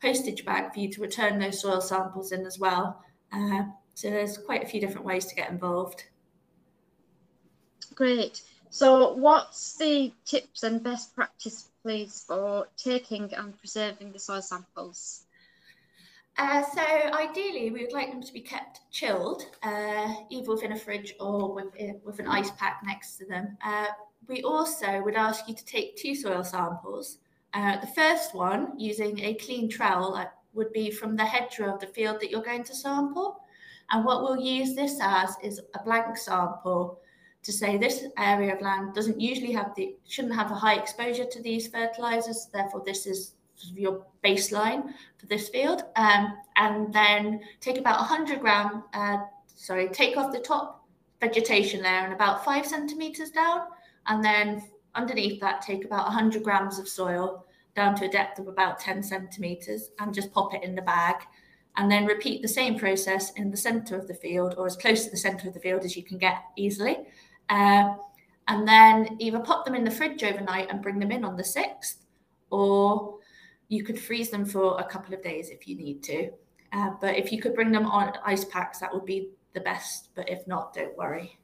postage 0.00 0.44
bag 0.44 0.72
for 0.72 0.80
you 0.80 0.92
to 0.92 1.00
return 1.00 1.38
those 1.38 1.60
soil 1.60 1.80
samples 1.80 2.32
in 2.32 2.46
as 2.46 2.58
well. 2.58 3.02
Uh, 3.32 3.64
so 3.94 4.10
there's 4.10 4.36
quite 4.36 4.62
a 4.62 4.66
few 4.66 4.80
different 4.80 5.06
ways 5.06 5.24
to 5.26 5.34
get 5.34 5.50
involved. 5.50 6.04
Great. 7.94 8.42
So 8.68 9.14
what's 9.14 9.78
the 9.78 10.12
tips 10.26 10.62
and 10.62 10.82
best 10.82 11.14
practice, 11.14 11.70
please, 11.82 12.24
for 12.26 12.68
taking 12.76 13.32
and 13.32 13.56
preserving 13.56 14.12
the 14.12 14.18
soil 14.18 14.42
samples? 14.42 15.25
Uh, 16.38 16.62
so 16.62 16.82
ideally, 17.14 17.70
we 17.70 17.82
would 17.82 17.92
like 17.92 18.10
them 18.10 18.22
to 18.22 18.32
be 18.32 18.40
kept 18.40 18.80
chilled, 18.90 19.44
uh, 19.62 20.14
either 20.28 20.50
within 20.50 20.72
a 20.72 20.76
fridge 20.76 21.14
or 21.18 21.54
with, 21.54 21.68
uh, 21.80 21.94
with 22.04 22.18
an 22.18 22.26
ice 22.26 22.50
pack 22.52 22.82
next 22.84 23.16
to 23.16 23.24
them. 23.24 23.56
Uh, 23.64 23.86
we 24.28 24.42
also 24.42 25.00
would 25.02 25.14
ask 25.14 25.48
you 25.48 25.54
to 25.54 25.64
take 25.64 25.96
two 25.96 26.14
soil 26.14 26.44
samples. 26.44 27.18
Uh, 27.54 27.80
the 27.80 27.86
first 27.86 28.34
one, 28.34 28.78
using 28.78 29.18
a 29.20 29.34
clean 29.34 29.68
trowel, 29.68 30.22
would 30.52 30.72
be 30.72 30.90
from 30.90 31.16
the 31.16 31.24
hedgerow 31.24 31.72
of 31.72 31.80
the 31.80 31.86
field 31.86 32.20
that 32.20 32.30
you're 32.30 32.42
going 32.42 32.64
to 32.64 32.74
sample. 32.74 33.40
And 33.90 34.04
what 34.04 34.22
we'll 34.22 34.40
use 34.40 34.74
this 34.74 34.98
as 35.00 35.36
is 35.42 35.60
a 35.74 35.82
blank 35.82 36.16
sample 36.16 37.00
to 37.44 37.52
say 37.52 37.78
this 37.78 38.04
area 38.18 38.54
of 38.54 38.60
land 38.60 38.92
doesn't 38.92 39.20
usually 39.20 39.52
have 39.52 39.72
the 39.76 39.94
shouldn't 40.08 40.34
have 40.34 40.50
a 40.50 40.54
high 40.54 40.74
exposure 40.74 41.24
to 41.24 41.40
these 41.40 41.68
fertilizers 41.68 42.48
therefore 42.52 42.82
this 42.84 43.06
is 43.06 43.35
your 43.74 44.04
baseline 44.24 44.92
for 45.18 45.26
this 45.26 45.48
field. 45.48 45.84
Um, 45.96 46.36
and 46.56 46.92
then 46.92 47.40
take 47.60 47.78
about 47.78 47.98
100 48.00 48.40
gram, 48.40 48.84
uh, 48.94 49.18
sorry, 49.46 49.88
take 49.88 50.16
off 50.16 50.32
the 50.32 50.40
top 50.40 50.86
vegetation 51.20 51.82
layer 51.82 52.04
and 52.04 52.12
about 52.12 52.44
five 52.44 52.66
centimeters 52.66 53.30
down. 53.30 53.62
And 54.06 54.24
then 54.24 54.62
underneath 54.94 55.40
that, 55.40 55.62
take 55.62 55.84
about 55.84 56.06
100 56.06 56.42
grams 56.42 56.78
of 56.78 56.88
soil 56.88 57.44
down 57.74 57.94
to 57.96 58.06
a 58.06 58.10
depth 58.10 58.38
of 58.38 58.48
about 58.48 58.78
10 58.78 59.02
centimeters 59.02 59.90
and 59.98 60.14
just 60.14 60.32
pop 60.32 60.54
it 60.54 60.62
in 60.62 60.74
the 60.74 60.82
bag. 60.82 61.16
And 61.78 61.90
then 61.90 62.06
repeat 62.06 62.40
the 62.40 62.48
same 62.48 62.78
process 62.78 63.32
in 63.32 63.50
the 63.50 63.56
center 63.56 63.98
of 63.98 64.08
the 64.08 64.14
field 64.14 64.54
or 64.56 64.66
as 64.66 64.76
close 64.76 65.04
to 65.04 65.10
the 65.10 65.16
center 65.16 65.48
of 65.48 65.52
the 65.52 65.60
field 65.60 65.84
as 65.84 65.94
you 65.94 66.02
can 66.02 66.16
get 66.16 66.42
easily. 66.56 66.96
Uh, 67.50 67.94
and 68.48 68.66
then 68.66 69.16
either 69.18 69.40
pop 69.40 69.64
them 69.64 69.74
in 69.74 69.84
the 69.84 69.90
fridge 69.90 70.24
overnight 70.24 70.70
and 70.70 70.82
bring 70.82 70.98
them 70.98 71.12
in 71.12 71.24
on 71.24 71.36
the 71.36 71.42
6th 71.42 71.96
or 72.50 73.15
you 73.68 73.84
could 73.84 73.98
freeze 73.98 74.30
them 74.30 74.44
for 74.44 74.78
a 74.80 74.84
couple 74.84 75.14
of 75.14 75.22
days 75.22 75.50
if 75.50 75.66
you 75.66 75.76
need 75.76 76.02
to. 76.04 76.30
Uh, 76.72 76.90
but 77.00 77.16
if 77.16 77.32
you 77.32 77.40
could 77.40 77.54
bring 77.54 77.72
them 77.72 77.86
on 77.86 78.12
ice 78.24 78.44
packs, 78.44 78.78
that 78.80 78.92
would 78.92 79.04
be 79.04 79.30
the 79.54 79.60
best. 79.60 80.10
But 80.14 80.28
if 80.28 80.46
not, 80.46 80.74
don't 80.74 80.96
worry. 80.96 81.38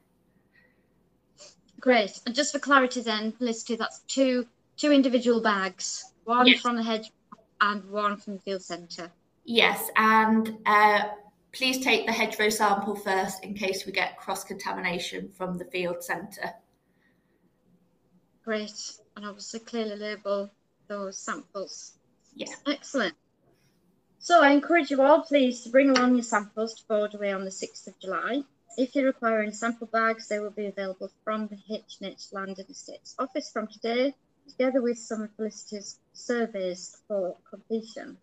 Great. 1.79 2.19
And 2.25 2.33
just 2.33 2.53
for 2.53 2.59
clarity, 2.59 3.01
then, 3.01 3.31
Felicity, 3.33 3.75
that's 3.75 3.99
two 4.07 4.47
two 4.77 4.91
individual 4.91 5.41
bags, 5.41 6.13
one 6.23 6.47
yes. 6.47 6.61
from 6.61 6.75
the 6.75 6.83
hedge 6.83 7.11
and 7.61 7.83
one 7.89 8.17
from 8.17 8.35
the 8.35 8.39
field 8.39 8.61
centre. 8.61 9.11
Yes, 9.45 9.89
and 9.97 10.57
uh, 10.65 11.03
please 11.51 11.83
take 11.83 12.05
the 12.05 12.11
hedgerow 12.11 12.49
sample 12.49 12.95
first 12.95 13.43
in 13.43 13.53
case 13.53 13.85
we 13.85 13.91
get 13.91 14.17
cross 14.17 14.43
contamination 14.43 15.29
from 15.29 15.57
the 15.57 15.65
field 15.65 16.03
centre. 16.03 16.53
Great, 18.43 18.93
and 19.15 19.25
obviously 19.25 19.59
clearly 19.59 19.95
label 19.95 20.51
those 20.87 21.17
samples. 21.17 21.93
Yeah. 22.35 22.47
Excellent. 22.67 23.15
So 24.19 24.41
I 24.41 24.51
encourage 24.51 24.89
you 24.89 25.01
all, 25.01 25.21
please, 25.21 25.61
to 25.63 25.69
bring 25.69 25.89
along 25.89 26.15
your 26.15 26.23
samples 26.23 26.73
to 26.75 26.83
Borderway 26.85 27.35
on 27.35 27.43
the 27.43 27.51
6th 27.51 27.87
of 27.87 27.99
July. 27.99 28.43
If 28.77 28.95
you 28.95 29.05
require 29.05 29.41
any 29.41 29.51
sample 29.51 29.87
bags, 29.87 30.27
they 30.27 30.39
will 30.39 30.49
be 30.49 30.65
available 30.65 31.11
from 31.23 31.47
the 31.47 31.57
H&H 31.69 32.27
Land 32.31 32.57
and 32.57 32.69
Estates 32.69 33.15
office 33.19 33.51
from 33.51 33.67
today, 33.67 34.15
together 34.49 34.81
with 34.81 34.97
some 34.97 35.21
of 35.21 35.29
Felicity's 35.35 35.99
surveys 36.13 36.97
for 37.07 37.35
completion. 37.49 38.17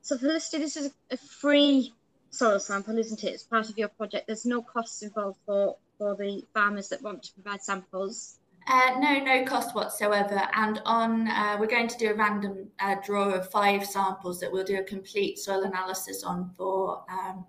So 0.00 0.16
Felicity, 0.16 0.58
this 0.58 0.76
is 0.76 0.92
a 1.10 1.16
free 1.16 1.92
soil 2.30 2.58
sample, 2.58 2.98
isn't 2.98 3.24
it? 3.24 3.34
It's 3.34 3.42
part 3.42 3.68
of 3.68 3.76
your 3.76 3.88
project. 3.88 4.26
There's 4.26 4.46
no 4.46 4.62
costs 4.62 5.02
involved 5.02 5.38
for, 5.44 5.76
for 5.98 6.16
the 6.16 6.44
farmers 6.54 6.88
that 6.88 7.02
want 7.02 7.24
to 7.24 7.32
provide 7.34 7.62
samples. 7.62 8.38
Uh, 8.68 8.98
no, 8.98 9.18
no 9.18 9.44
cost 9.44 9.74
whatsoever. 9.74 10.48
And 10.54 10.80
on, 10.84 11.28
uh, 11.28 11.56
we're 11.58 11.66
going 11.66 11.88
to 11.88 11.98
do 11.98 12.10
a 12.10 12.14
random 12.14 12.68
uh, 12.80 12.96
draw 13.04 13.30
of 13.30 13.50
five 13.50 13.84
samples 13.84 14.38
that 14.40 14.52
we'll 14.52 14.64
do 14.64 14.78
a 14.78 14.84
complete 14.84 15.38
soil 15.38 15.64
analysis 15.64 16.22
on 16.22 16.50
for 16.56 17.04
um, 17.10 17.44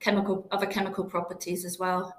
chemical 0.00 0.46
other 0.50 0.66
chemical 0.66 1.04
properties 1.04 1.64
as 1.64 1.78
well. 1.78 2.14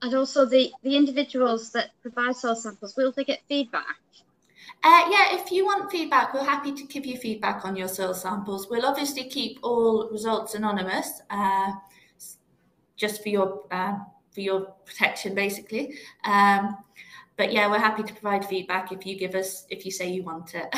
And 0.00 0.14
also 0.14 0.46
the, 0.46 0.70
the 0.82 0.96
individuals 0.96 1.70
that 1.72 1.90
provide 2.00 2.36
soil 2.36 2.54
samples, 2.54 2.96
will 2.96 3.12
they 3.12 3.24
get 3.24 3.40
feedback? 3.48 3.96
Uh, 4.84 5.08
yeah, 5.10 5.34
if 5.34 5.50
you 5.50 5.64
want 5.64 5.90
feedback, 5.90 6.32
we're 6.32 6.44
happy 6.44 6.72
to 6.72 6.84
give 6.84 7.04
you 7.04 7.16
feedback 7.16 7.64
on 7.64 7.74
your 7.74 7.88
soil 7.88 8.14
samples. 8.14 8.68
We'll 8.70 8.86
obviously 8.86 9.28
keep 9.28 9.58
all 9.62 10.08
results 10.10 10.54
anonymous, 10.54 11.20
uh, 11.30 11.72
just 12.96 13.22
for 13.22 13.28
your 13.28 13.64
uh, 13.72 13.96
for 14.38 14.42
your 14.42 14.60
protection, 14.86 15.34
basically. 15.34 15.94
Um, 16.24 16.76
but 17.36 17.52
yeah, 17.52 17.68
we're 17.68 17.80
happy 17.80 18.04
to 18.04 18.12
provide 18.12 18.44
feedback 18.44 18.92
if 18.92 19.04
you 19.04 19.18
give 19.18 19.34
us 19.34 19.66
if 19.68 19.84
you 19.84 19.90
say 19.90 20.08
you 20.08 20.22
want 20.22 20.54
it. 20.54 20.72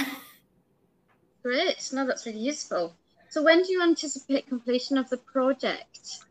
Great, 1.43 1.91
no, 1.93 2.07
that's 2.07 2.24
really 2.24 2.39
useful. 2.39 2.97
So 3.28 3.43
when 3.43 3.62
do 3.62 3.70
you 3.70 3.82
anticipate 3.82 4.49
completion 4.49 4.97
of 4.97 5.11
the 5.11 5.19
project? 5.19 6.24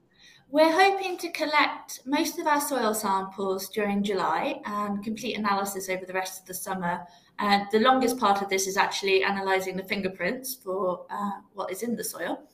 We're 0.49 0.72
hoping 0.72 1.18
to 1.19 1.30
collect 1.31 2.01
most 2.07 2.39
of 2.39 2.47
our 2.47 2.60
soil 2.60 2.95
samples 2.95 3.69
during 3.69 4.01
July 4.01 4.60
and 4.65 5.03
complete 5.03 5.38
analysis 5.38 5.88
over 5.88 6.06
the 6.06 6.14
rest 6.14 6.41
of 6.41 6.47
the 6.47 6.56
summer. 6.56 7.01
Uh, 7.38 7.60
the 7.72 7.80
longest 7.80 8.18
part 8.18 8.41
of 8.41 8.49
this 8.49 8.65
is 8.65 8.76
actually 8.76 9.22
analysing 9.22 9.77
the 9.77 9.84
fingerprints 9.84 10.56
for 10.56 11.06
uh, 11.11 11.41
what 11.53 11.72
is 11.72 11.84
in 11.84 11.95
the 11.95 12.03
soil. 12.03 12.49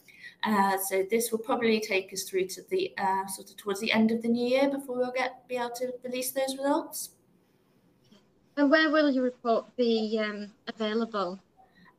Uh, 0.45 0.77
so 0.77 1.03
this 1.09 1.31
will 1.31 1.39
probably 1.39 1.79
take 1.79 2.13
us 2.13 2.23
through 2.23 2.45
to 2.45 2.61
the 2.69 2.93
uh, 2.99 3.25
sort 3.25 3.49
of 3.49 3.57
towards 3.57 3.79
the 3.79 3.91
end 3.91 4.11
of 4.11 4.21
the 4.21 4.27
new 4.27 4.47
year 4.47 4.69
before 4.69 4.97
we'll 4.97 5.11
get 5.11 5.47
be 5.47 5.55
able 5.55 5.71
to 5.71 5.91
release 6.03 6.31
those 6.31 6.55
results. 6.55 7.11
And 8.55 8.69
where 8.69 8.91
will 8.91 9.09
your 9.09 9.23
report 9.23 9.75
be 9.75 10.21
um, 10.23 10.51
available? 10.67 11.39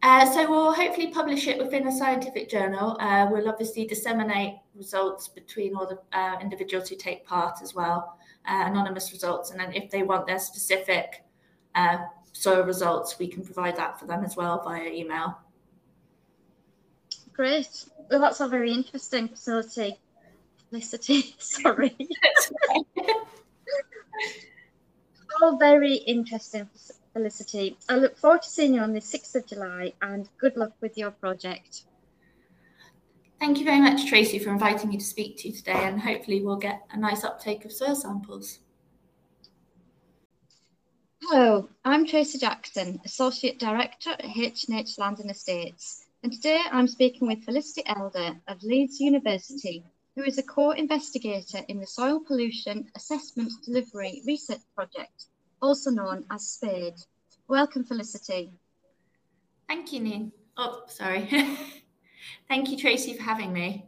Uh, 0.02 0.24
so 0.32 0.48
we'll 0.48 0.72
hopefully 0.72 1.08
publish 1.08 1.48
it 1.48 1.58
within 1.58 1.88
a 1.88 1.92
scientific 1.92 2.48
journal. 2.48 2.96
Uh, 3.00 3.26
we'll 3.30 3.48
obviously 3.48 3.84
disseminate 3.84 4.54
results 4.74 5.26
between 5.26 5.74
all 5.74 5.86
the 5.86 5.98
uh, 6.16 6.38
individuals 6.40 6.88
who 6.88 6.94
take 6.94 7.26
part 7.26 7.58
as 7.62 7.74
well, 7.74 8.16
uh, 8.48 8.64
anonymous 8.66 9.10
results, 9.10 9.50
and 9.50 9.58
then 9.58 9.72
if 9.74 9.90
they 9.90 10.02
want 10.02 10.26
their 10.26 10.38
specific 10.38 11.24
soil 12.32 12.62
results, 12.62 13.18
we 13.18 13.26
can 13.26 13.44
provide 13.44 13.76
that 13.76 13.98
for 13.98 14.06
them 14.06 14.22
as 14.22 14.36
well 14.36 14.62
via 14.62 14.88
email. 14.88 15.36
Great. 17.32 17.86
Well, 18.10 18.20
that's 18.20 18.40
a 18.40 18.48
very 18.48 18.72
interesting 18.72 19.28
facility. 19.28 19.98
Felicity, 20.70 21.34
sorry. 21.38 21.96
All 25.42 25.58
very 25.58 25.94
interesting, 25.96 26.68
Felicity. 27.12 27.76
I 27.88 27.96
look 27.96 28.16
forward 28.16 28.42
to 28.42 28.48
seeing 28.48 28.74
you 28.74 28.80
on 28.80 28.92
the 28.92 29.00
6th 29.00 29.34
of 29.34 29.46
July 29.46 29.92
and 30.00 30.28
good 30.38 30.56
luck 30.56 30.72
with 30.80 30.96
your 30.96 31.10
project. 31.10 31.82
Thank 33.38 33.58
you 33.58 33.64
very 33.64 33.80
much, 33.80 34.08
Tracy, 34.08 34.38
for 34.38 34.50
inviting 34.50 34.88
me 34.88 34.96
to 34.96 35.04
speak 35.04 35.36
to 35.38 35.48
you 35.48 35.54
today, 35.54 35.84
and 35.84 36.00
hopefully 36.00 36.42
we'll 36.42 36.56
get 36.56 36.86
a 36.92 36.98
nice 36.98 37.22
uptake 37.22 37.66
of 37.66 37.72
soil 37.72 37.94
samples. 37.94 38.60
Hello, 41.20 41.68
I'm 41.84 42.06
Tracy 42.06 42.38
Jackson, 42.38 42.98
Associate 43.04 43.58
Director 43.58 44.10
at 44.10 44.24
H&H 44.24 44.98
Land 44.98 45.18
and 45.18 45.30
Estates 45.30 46.05
and 46.22 46.32
today 46.32 46.60
I'm 46.70 46.88
speaking 46.88 47.28
with 47.28 47.44
Felicity 47.44 47.82
Elder 47.86 48.36
of 48.48 48.62
Leeds 48.62 49.00
University, 49.00 49.84
who 50.14 50.24
is 50.24 50.38
a 50.38 50.42
co-investigator 50.42 51.60
in 51.68 51.78
the 51.78 51.86
Soil 51.86 52.20
Pollution 52.20 52.86
Assessment 52.96 53.52
Delivery 53.64 54.22
Research 54.26 54.60
Project, 54.74 55.26
also 55.60 55.90
known 55.90 56.24
as 56.30 56.48
SPADE. 56.48 56.94
Welcome, 57.48 57.84
Felicity. 57.84 58.52
Thank 59.68 59.92
you, 59.92 60.00
Neen. 60.00 60.32
Oh, 60.56 60.84
sorry. 60.88 61.28
Thank 62.48 62.70
you, 62.70 62.76
Tracy, 62.76 63.14
for 63.14 63.22
having 63.22 63.52
me. 63.52 63.86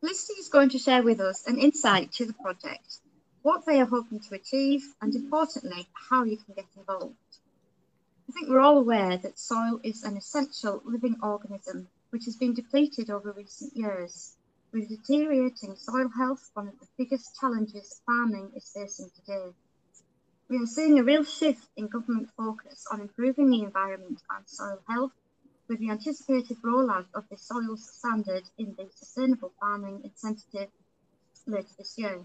Felicity 0.00 0.34
is 0.34 0.48
going 0.48 0.68
to 0.70 0.78
share 0.78 1.02
with 1.02 1.20
us 1.20 1.46
an 1.46 1.58
insight 1.58 2.12
to 2.12 2.26
the 2.26 2.34
project, 2.34 2.98
what 3.42 3.64
they 3.64 3.80
are 3.80 3.86
hoping 3.86 4.20
to 4.20 4.34
achieve, 4.34 4.82
and 5.00 5.14
importantly, 5.14 5.86
how 6.10 6.24
you 6.24 6.36
can 6.36 6.54
get 6.54 6.66
involved. 6.76 7.14
I 8.34 8.36
think 8.36 8.48
we're 8.48 8.58
all 8.58 8.78
aware 8.78 9.16
that 9.16 9.38
soil 9.38 9.78
is 9.84 10.02
an 10.02 10.16
essential 10.16 10.82
living 10.84 11.14
organism 11.22 11.86
which 12.10 12.24
has 12.24 12.34
been 12.34 12.52
depleted 12.52 13.08
over 13.08 13.30
recent 13.30 13.76
years. 13.76 14.36
With 14.72 14.88
deteriorating 14.88 15.76
soil 15.76 16.08
health, 16.08 16.50
one 16.52 16.66
of 16.66 16.76
the 16.80 16.88
biggest 16.98 17.38
challenges 17.38 18.02
farming 18.04 18.50
is 18.56 18.72
facing 18.74 19.10
today. 19.10 19.54
We 20.48 20.58
are 20.58 20.66
seeing 20.66 20.98
a 20.98 21.04
real 21.04 21.22
shift 21.22 21.68
in 21.76 21.86
government 21.86 22.28
focus 22.36 22.84
on 22.90 23.02
improving 23.02 23.50
the 23.50 23.62
environment 23.62 24.20
and 24.28 24.48
soil 24.48 24.82
health 24.88 25.12
with 25.68 25.78
the 25.78 25.90
anticipated 25.90 26.60
rollout 26.60 27.06
of 27.14 27.28
the 27.28 27.36
soils 27.36 27.88
standard 27.88 28.50
in 28.58 28.74
the 28.76 28.90
Sustainable 28.96 29.52
Farming 29.60 30.00
Incentive 30.02 30.72
later 31.46 31.74
this 31.78 31.96
year. 31.96 32.20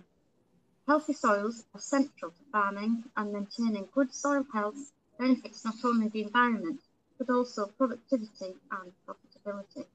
Healthy 0.87 1.13
soils 1.13 1.65
are 1.75 1.79
central 1.79 2.31
to 2.31 2.43
farming 2.51 3.03
and 3.15 3.31
maintaining 3.31 3.87
good 3.93 4.11
soil 4.11 4.43
health 4.51 4.91
benefits 5.19 5.65
not 5.65 5.75
only 5.83 6.07
the 6.07 6.23
environment, 6.23 6.79
but 7.17 7.29
also 7.29 7.67
productivity 7.77 8.55
and 8.71 8.91
profitability. 9.05 9.85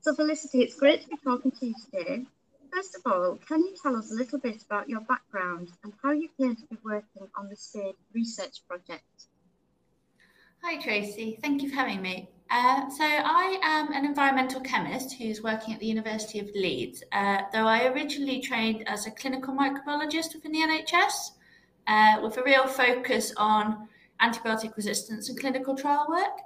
So 0.00 0.14
Felicity, 0.14 0.62
it's 0.62 0.76
great 0.76 1.02
to 1.02 1.08
be 1.08 1.16
talking 1.22 1.50
to 1.50 1.66
you 1.66 1.74
today. 1.84 2.24
First 2.72 2.96
of 2.96 3.12
all, 3.12 3.38
can 3.48 3.60
you 3.60 3.74
tell 3.82 3.96
us 3.96 4.12
a 4.12 4.14
little 4.14 4.38
bit 4.38 4.62
about 4.62 4.88
your 4.88 5.00
background 5.00 5.68
and 5.82 5.92
how 6.02 6.12
you 6.12 6.28
came 6.38 6.54
to 6.54 6.66
be 6.70 6.78
working 6.84 7.26
on 7.36 7.48
the 7.48 7.56
SPADE 7.56 7.96
research 8.14 8.66
project? 8.68 9.26
Hi 10.62 10.80
Tracy, 10.80 11.38
thank 11.42 11.62
you 11.62 11.68
for 11.68 11.76
having 11.76 12.02
me. 12.02 12.28
Uh, 12.50 12.88
so 12.90 13.04
I 13.04 13.58
am 13.62 13.92
an 13.92 14.04
environmental 14.04 14.60
chemist 14.60 15.14
who's 15.14 15.42
working 15.42 15.74
at 15.74 15.80
the 15.80 15.86
University 15.86 16.38
of 16.38 16.48
Leeds, 16.54 17.02
uh, 17.12 17.42
though 17.52 17.66
I 17.66 17.86
originally 17.86 18.40
trained 18.40 18.88
as 18.88 19.06
a 19.06 19.10
clinical 19.10 19.54
microbiologist 19.54 20.34
within 20.34 20.52
the 20.52 20.60
NHS 20.60 21.32
uh, 21.86 22.18
with 22.22 22.36
a 22.36 22.42
real 22.42 22.66
focus 22.66 23.32
on 23.36 23.88
antibiotic 24.20 24.76
resistance 24.76 25.28
and 25.28 25.38
clinical 25.38 25.76
trial 25.76 26.06
work. 26.08 26.40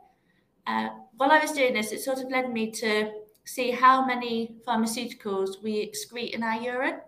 Uh, 0.67 0.91
while 1.17 1.31
I 1.31 1.39
was 1.39 1.53
doing 1.53 1.75
this, 1.75 1.93
it 1.93 2.01
sort 2.01 2.19
of 2.19 2.31
led 2.31 2.53
me 2.53 2.71
to 2.73 3.11
see 3.45 3.71
how 3.71 4.05
many 4.05 4.57
pharmaceuticals 4.67 5.63
we 5.63 5.91
excrete 5.91 6.35
in 6.35 6.43
our 6.43 6.61
urine, 6.61 7.01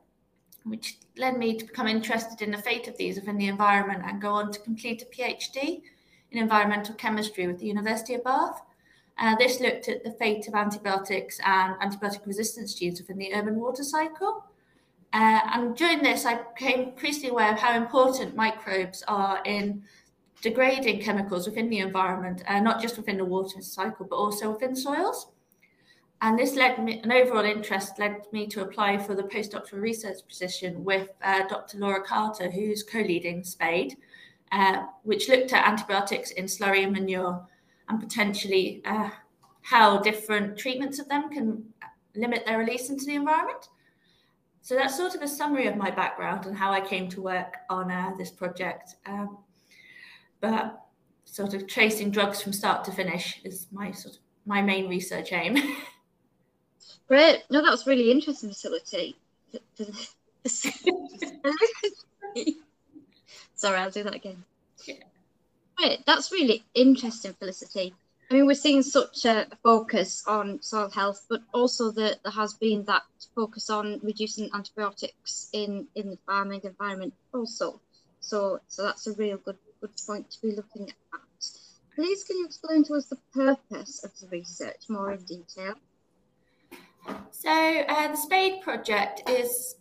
which 0.65 0.99
led 1.17 1.37
me 1.37 1.57
to 1.57 1.65
become 1.65 1.87
interested 1.87 2.43
in 2.43 2.51
the 2.51 2.59
fate 2.59 2.89
of 2.89 2.97
these 2.97 3.17
within 3.17 3.39
the 3.39 3.47
environment 3.47 4.03
and 4.05 4.21
go 4.23 4.31
on 4.31 4.51
to 4.53 4.61
complete 4.61 5.03
a 5.03 5.07
PhD 5.07 5.83
in 6.31 6.39
environmental 6.39 6.95
chemistry 6.95 7.47
with 7.47 7.59
the 7.59 7.67
University 7.67 8.15
of 8.15 8.25
Bath. 8.25 8.63
Uh, 9.19 9.37
this 9.37 9.61
looked 9.61 9.89
at 9.89 10.03
the 10.03 10.13
fate 10.13 10.49
of 10.49 10.55
antibiotics 10.55 11.39
and 11.45 11.75
antibiotic 11.81 12.27
resistance 12.27 12.75
genes 12.75 13.01
within 13.01 13.19
the 13.19 13.35
urban 13.35 13.57
water 13.57 13.85
cycle. 13.85 14.45
Uh, 15.13 15.41
and 15.53 15.77
during 15.77 16.03
this, 16.03 16.25
I 16.25 16.41
became 16.55 16.89
increasingly 16.89 17.31
aware 17.31 17.53
of 17.53 17.59
how 17.59 17.77
important 17.77 18.35
microbes 18.35 19.03
are 19.07 19.43
in 19.45 19.83
degrading 20.41 21.03
chemicals 21.03 21.47
within 21.47 21.69
the 21.69 21.79
environment, 21.79 22.43
uh, 22.49 22.61
not 22.61 22.81
just 22.81 22.97
within 22.97 23.19
the 23.19 23.25
water 23.25 23.61
cycle, 23.61 24.07
but 24.09 24.17
also 24.17 24.51
within 24.51 24.75
soils. 24.75 25.29
And 26.23 26.39
this 26.39 26.55
led 26.55 26.83
me, 26.83 27.01
an 27.03 27.13
overall 27.13 27.45
interest 27.45 27.99
led 27.99 28.23
me 28.33 28.47
to 28.49 28.63
apply 28.63 28.99
for 28.99 29.15
the 29.15 29.25
postdoctoral 29.25 29.81
research 29.81 30.19
position 30.29 30.85
with 30.85 31.11
uh, 31.23 31.47
Dr. 31.49 31.79
Laura 31.79 32.03
Carter, 32.03 32.51
who's 32.51 32.83
co 32.83 33.01
leading 33.01 33.43
SPADE, 33.43 33.97
uh, 34.53 34.85
which 35.03 35.29
looked 35.29 35.53
at 35.53 35.67
antibiotics 35.67 36.31
in 36.31 36.45
slurry 36.45 36.85
and 36.85 36.93
manure 36.93 37.45
and 37.89 38.01
potentially 38.01 38.83
uh, 38.85 39.11
how 39.63 39.99
different 39.99 40.57
treatments 40.57 40.99
of 40.99 41.09
them 41.09 41.29
can 41.29 41.65
limit 42.15 42.45
their 42.47 42.59
release 42.59 42.89
into 42.89 43.05
the 43.05 43.15
environment. 43.15 43.69
So 44.63 44.77
that's 44.77 44.97
sort 44.97 45.15
of 45.17 45.23
a 45.23 45.29
summary 45.29 45.67
of 45.67 45.77
my 45.77 45.91
background 45.91 46.47
and 46.47 46.57
how 46.57 46.73
I 46.73 46.81
came 46.81 47.09
to 47.11 47.21
work 47.21 47.57
on 47.69 47.91
uh, 47.91 48.13
this 48.17 48.31
project. 48.31 48.95
Um, 49.07 49.39
but 50.41 50.87
sort 51.25 51.55
of 51.55 51.67
tracing 51.67 52.11
drugs 52.11 52.41
from 52.41 52.53
start 52.53 52.85
to 52.85 52.93
finish 52.93 53.41
is 53.45 53.67
my 53.73 53.91
sort 53.91 54.15
of 54.15 54.21
my 54.47 54.63
main 54.63 54.89
research 54.89 55.33
aim. 55.33 55.57
Great. 57.09 57.43
No, 57.51 57.61
that 57.61 57.71
was 57.71 57.87
really 57.87 58.11
interesting 58.11 58.51
facility. 58.51 59.17
Sorry, 63.55 63.79
I'll 63.79 63.91
do 63.91 64.05
that 64.05 64.15
again. 64.15 64.45
Yeah. 64.87 64.95
Great. 65.77 66.07
That's 66.07 66.31
really 66.31 66.65
interesting, 66.75 67.35
Felicity. 67.35 67.95
I 68.33 68.35
mean, 68.35 68.47
we're 68.47 68.55
seeing 68.55 68.83
such 68.83 69.27
a 69.27 69.47
focus 69.63 70.25
on 70.27 70.63
soil 70.63 70.89
health, 70.89 71.27
but 71.29 71.43
also 71.53 71.91
that 71.91 72.23
there 72.23 72.33
has 72.33 72.55
been 72.55 72.83
that 72.87 73.03
focus 73.35 73.69
on 73.69 74.01
reducing 74.03 74.49
antibiotics 74.55 75.51
in, 75.53 75.87
in 75.97 76.09
the 76.09 76.19
farming 76.25 76.63
environment 76.65 77.13
also. 77.35 77.79
So, 78.21 78.61
so 78.69 78.85
that's 78.85 79.07
a 79.07 79.13
real 79.13 79.37
good 79.37 79.59
good 79.83 79.91
point 80.07 80.31
to 80.31 80.41
be 80.41 80.53
looking 80.53 80.89
at. 80.89 80.95
Please, 81.95 82.25
can 82.25 82.39
you 82.39 82.47
explain 82.47 82.85
to 82.85 82.95
us 82.95 83.05
the 83.05 83.19
purpose 83.35 84.03
of 84.03 84.19
the 84.19 84.29
research 84.29 84.89
more 84.89 85.13
in 85.13 85.23
detail? 85.25 85.75
So, 87.33 87.51
uh, 87.51 88.09
the 88.09 88.17
SPADE 88.17 88.63
project 88.63 89.29
is 89.29 89.75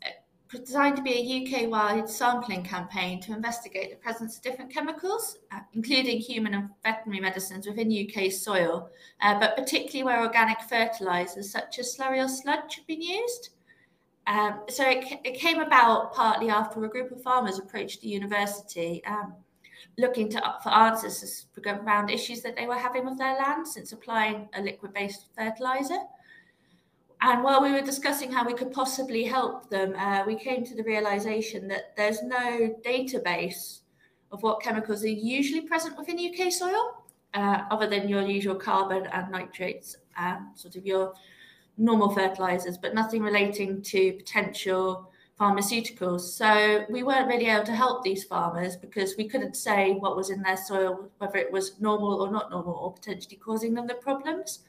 designed 0.60 0.98
to 0.98 1.02
be 1.02 1.14
a 1.14 1.64
UK-wide 1.64 2.10
sampling 2.10 2.64
campaign 2.64 3.22
to 3.22 3.34
investigate 3.34 3.90
the 3.90 3.95
presence 3.98 4.38
of 4.38 4.44
different 4.44 4.73
chemicals, 4.73 5.38
uh, 5.52 5.60
including 5.73 6.18
human 6.18 6.53
and 6.53 6.69
veterinary 6.84 7.22
medicines 7.22 7.68
within 7.68 7.90
UK 7.91 8.32
soil, 8.32 8.90
uh, 9.22 9.40
but 9.40 9.56
particularly 9.56 10.03
where 10.03 10.22
organic 10.22 10.61
fertilisers 10.61 11.52
such 11.52 11.80
as 11.80 11.95
slurry 11.95 12.23
or 12.23 12.28
sludge 12.28 12.76
have 12.76 12.88
been 12.88 13.02
used. 13.02 13.52
Um, 14.28 14.61
so 14.69 14.88
it, 14.88 15.06
it, 15.23 15.40
came 15.40 15.60
about 15.60 16.14
partly 16.14 16.49
after 16.49 16.84
a 16.86 16.90
group 16.90 17.11
of 17.11 17.23
farmers 17.23 17.57
approached 17.57 18.02
the 18.02 18.07
university 18.07 19.03
um, 19.06 19.34
looking 19.98 20.30
to, 20.30 20.56
for 20.61 20.69
answers 20.69 21.48
around 21.65 22.10
issues 22.10 22.41
that 22.41 22.56
they 22.56 22.68
were 22.68 22.76
having 22.76 23.06
with 23.06 23.18
their 23.18 23.36
land 23.36 23.68
since 23.68 23.91
applying 23.91 24.48
a 24.53 24.61
liquid-based 24.61 25.26
fertiliser. 25.36 25.98
And 27.22 27.43
while 27.43 27.61
we 27.61 27.72
were 27.72 27.81
discussing 27.81 28.31
how 28.31 28.45
we 28.45 28.53
could 28.53 28.72
possibly 28.72 29.23
help 29.23 29.69
them, 29.69 29.95
uh, 29.95 30.23
we 30.26 30.35
came 30.35 30.65
to 30.65 30.76
the 30.76 30.84
realization 30.84 31.68
that 31.68 31.95
there's 31.95 32.23
no 32.23 32.76
database 32.84 33.81
of 34.31 34.41
what 34.41 34.61
chemicals 34.61 35.03
are 35.03 35.10
usually 35.10 35.61
present 35.61 35.98
within 35.98 36.18
UK 36.18 36.52
soil, 36.52 37.03
uh, 37.35 37.64
other 37.69 37.88
than 37.88 38.10
your 38.10 38.23
usual 38.23 38.56
carbon 38.56 39.06
and 39.07 39.31
nitrates, 39.31 39.98
and 40.18 40.39
sort 40.56 40.76
of 40.76 40.85
your 40.85 41.14
normal 41.77 42.10
fertilizers, 42.10 42.77
but 42.77 42.95
nothing 42.95 43.22
relating 43.22 43.84
to 43.84 44.14
potential 44.14 45.11
pharmaceuticals. 45.39 46.22
So 46.22 46.85
we 46.89 47.03
weren't 47.03 47.27
really 47.27 47.48
able 47.48 47.65
to 47.65 47.76
help 47.76 48.03
these 48.03 48.23
farmers 48.23 48.76
because 48.76 49.15
we 49.18 49.27
couldn't 49.27 49.56
say 49.56 49.93
what 49.93 50.15
was 50.15 50.30
in 50.30 50.41
their 50.41 50.57
soil, 50.57 51.10
whether 51.19 51.38
it 51.38 51.52
was 51.52 51.80
normal 51.80 52.22
or 52.22 52.31
not 52.31 52.49
normal, 52.49 52.73
or 52.73 52.93
potentially 52.93 53.38
causing 53.38 53.73
them 53.73 53.88
the 53.88 53.95
problems. 53.95 54.60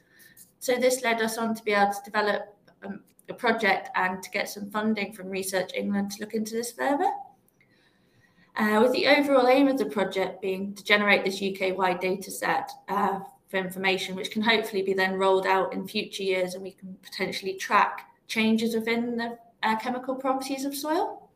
So 0.63 0.77
this 0.77 1.03
led 1.03 1.21
us 1.21 1.37
on 1.37 1.53
to 1.55 1.63
be 1.65 1.73
able 1.73 1.91
to 1.91 2.01
develop 2.05 2.55
um, 2.85 3.01
a 3.27 3.33
project 3.33 3.89
and 3.95 4.23
to 4.23 4.29
get 4.29 4.47
some 4.47 4.71
funding 4.71 5.11
from 5.11 5.27
Research 5.29 5.71
England 5.75 6.11
to 6.11 6.21
look 6.21 6.33
into 6.33 6.53
this 6.53 6.71
further. 6.71 7.11
Uh, 8.55 8.79
with 8.81 8.93
the 8.93 9.05
overall 9.05 9.49
aim 9.49 9.67
of 9.67 9.77
the 9.77 9.85
project 9.85 10.41
being 10.41 10.73
to 10.73 10.81
generate 10.85 11.25
this 11.25 11.43
UK-wide 11.43 11.99
data 11.99 12.31
set 12.31 12.71
uh, 12.87 13.19
for 13.49 13.57
information, 13.57 14.15
which 14.15 14.31
can 14.31 14.41
hopefully 14.41 14.81
be 14.81 14.93
then 14.93 15.15
rolled 15.15 15.45
out 15.45 15.73
in 15.73 15.85
future 15.85 16.23
years 16.23 16.53
and 16.53 16.63
we 16.63 16.71
can 16.71 16.95
potentially 17.03 17.55
track 17.55 18.07
changes 18.29 18.73
within 18.73 19.17
the 19.17 19.37
uh, 19.63 19.75
chemical 19.79 20.15
properties 20.15 20.63
of 20.63 20.73
soil. 20.73 21.29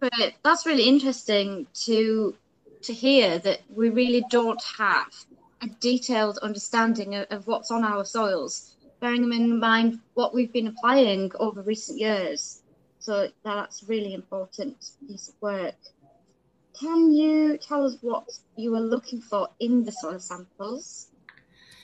But 0.00 0.32
that's 0.42 0.66
really 0.66 0.88
interesting 0.88 1.68
to 1.84 2.34
to 2.82 2.92
hear 2.92 3.38
that 3.38 3.60
we 3.68 3.90
really 3.90 4.24
don't 4.30 4.62
have 4.78 5.12
a 5.62 5.68
detailed 5.80 6.38
understanding 6.38 7.14
of, 7.14 7.26
of 7.30 7.46
what's 7.46 7.70
on 7.70 7.84
our 7.84 8.04
soils, 8.04 8.76
bearing 9.00 9.30
in 9.32 9.58
mind 9.58 10.00
what 10.14 10.34
we've 10.34 10.52
been 10.52 10.68
applying 10.68 11.30
over 11.38 11.62
recent 11.62 11.98
years. 11.98 12.62
So 12.98 13.28
that's 13.44 13.84
really 13.88 14.14
important 14.14 14.76
piece 15.06 15.28
of 15.28 15.34
work. 15.40 15.76
Can 16.78 17.12
you 17.12 17.58
tell 17.58 17.84
us 17.84 17.96
what 18.00 18.30
you 18.56 18.74
are 18.74 18.80
looking 18.80 19.20
for 19.20 19.48
in 19.60 19.84
the 19.84 19.92
soil 19.92 20.18
samples? 20.18 21.08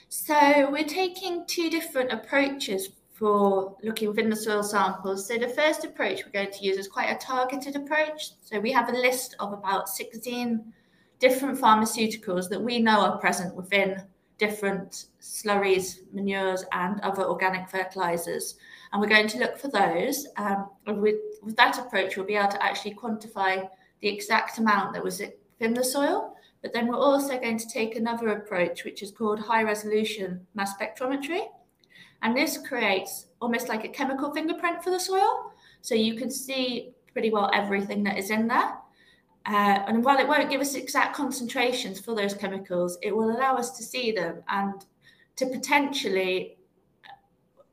So 0.09 0.69
we're 0.71 0.85
taking 0.85 1.45
two 1.45 1.69
different 1.69 2.11
approaches 2.11 2.89
for 3.13 3.75
looking 3.83 4.09
within 4.09 4.29
the 4.29 4.35
soil 4.35 4.63
samples. 4.63 5.27
So 5.27 5.37
the 5.37 5.49
first 5.49 5.83
approach 5.83 6.23
we're 6.23 6.31
going 6.31 6.51
to 6.51 6.63
use 6.63 6.77
is 6.77 6.87
quite 6.87 7.09
a 7.09 7.15
targeted 7.15 7.75
approach. 7.75 8.31
So 8.41 8.59
we 8.59 8.71
have 8.71 8.89
a 8.89 8.93
list 8.93 9.35
of 9.39 9.53
about 9.53 9.89
16 9.89 10.73
different 11.19 11.59
pharmaceuticals 11.59 12.49
that 12.49 12.61
we 12.61 12.79
know 12.79 12.99
are 13.01 13.17
present 13.17 13.55
within 13.55 14.03
different 14.37 15.05
slurries, 15.19 15.99
manures, 16.13 16.63
and 16.71 16.99
other 17.01 17.23
organic 17.23 17.69
fertilizers. 17.69 18.55
And 18.91 19.01
we're 19.01 19.09
going 19.09 19.27
to 19.29 19.39
look 19.39 19.57
for 19.57 19.69
those. 19.69 20.27
Um, 20.37 20.69
with, 20.85 21.15
with 21.41 21.55
that 21.55 21.79
approach, 21.79 22.15
we'll 22.15 22.25
be 22.25 22.35
able 22.35 22.51
to 22.51 22.63
actually 22.63 22.93
quantify 22.93 23.67
the 24.01 24.07
exact 24.07 24.59
amount 24.59 24.93
that 24.93 25.03
was 25.03 25.21
in 25.59 25.73
the 25.73 25.83
soil. 25.83 26.35
But 26.61 26.73
then 26.73 26.87
we're 26.87 26.97
also 26.97 27.39
going 27.39 27.57
to 27.57 27.69
take 27.69 27.95
another 27.95 28.29
approach, 28.29 28.83
which 28.83 29.01
is 29.01 29.11
called 29.11 29.39
high 29.39 29.63
resolution 29.63 30.45
mass 30.53 30.73
spectrometry. 30.77 31.47
And 32.21 32.35
this 32.35 32.57
creates 32.57 33.27
almost 33.41 33.69
like 33.69 33.85
a 33.85 33.89
chemical 33.89 34.33
fingerprint 34.33 34.83
for 34.83 34.89
the 34.89 34.99
soil. 34.99 35.51
So 35.81 35.95
you 35.95 36.15
can 36.15 36.29
see 36.29 36.93
pretty 37.13 37.29
well 37.31 37.49
everything 37.53 38.03
that 38.03 38.17
is 38.17 38.29
in 38.29 38.47
there. 38.47 38.73
Uh, 39.47 39.81
and 39.87 40.03
while 40.03 40.19
it 40.19 40.27
won't 40.27 40.49
give 40.49 40.59
us 40.59 40.75
exact 40.75 41.15
concentrations 41.15 42.01
for 42.01 42.13
those 42.13 42.33
chemicals, 42.33 42.97
it 43.01 43.15
will 43.15 43.31
allow 43.31 43.55
us 43.55 43.77
to 43.77 43.83
see 43.83 44.11
them 44.11 44.43
and 44.49 44.85
to 45.37 45.45
potentially, 45.45 46.57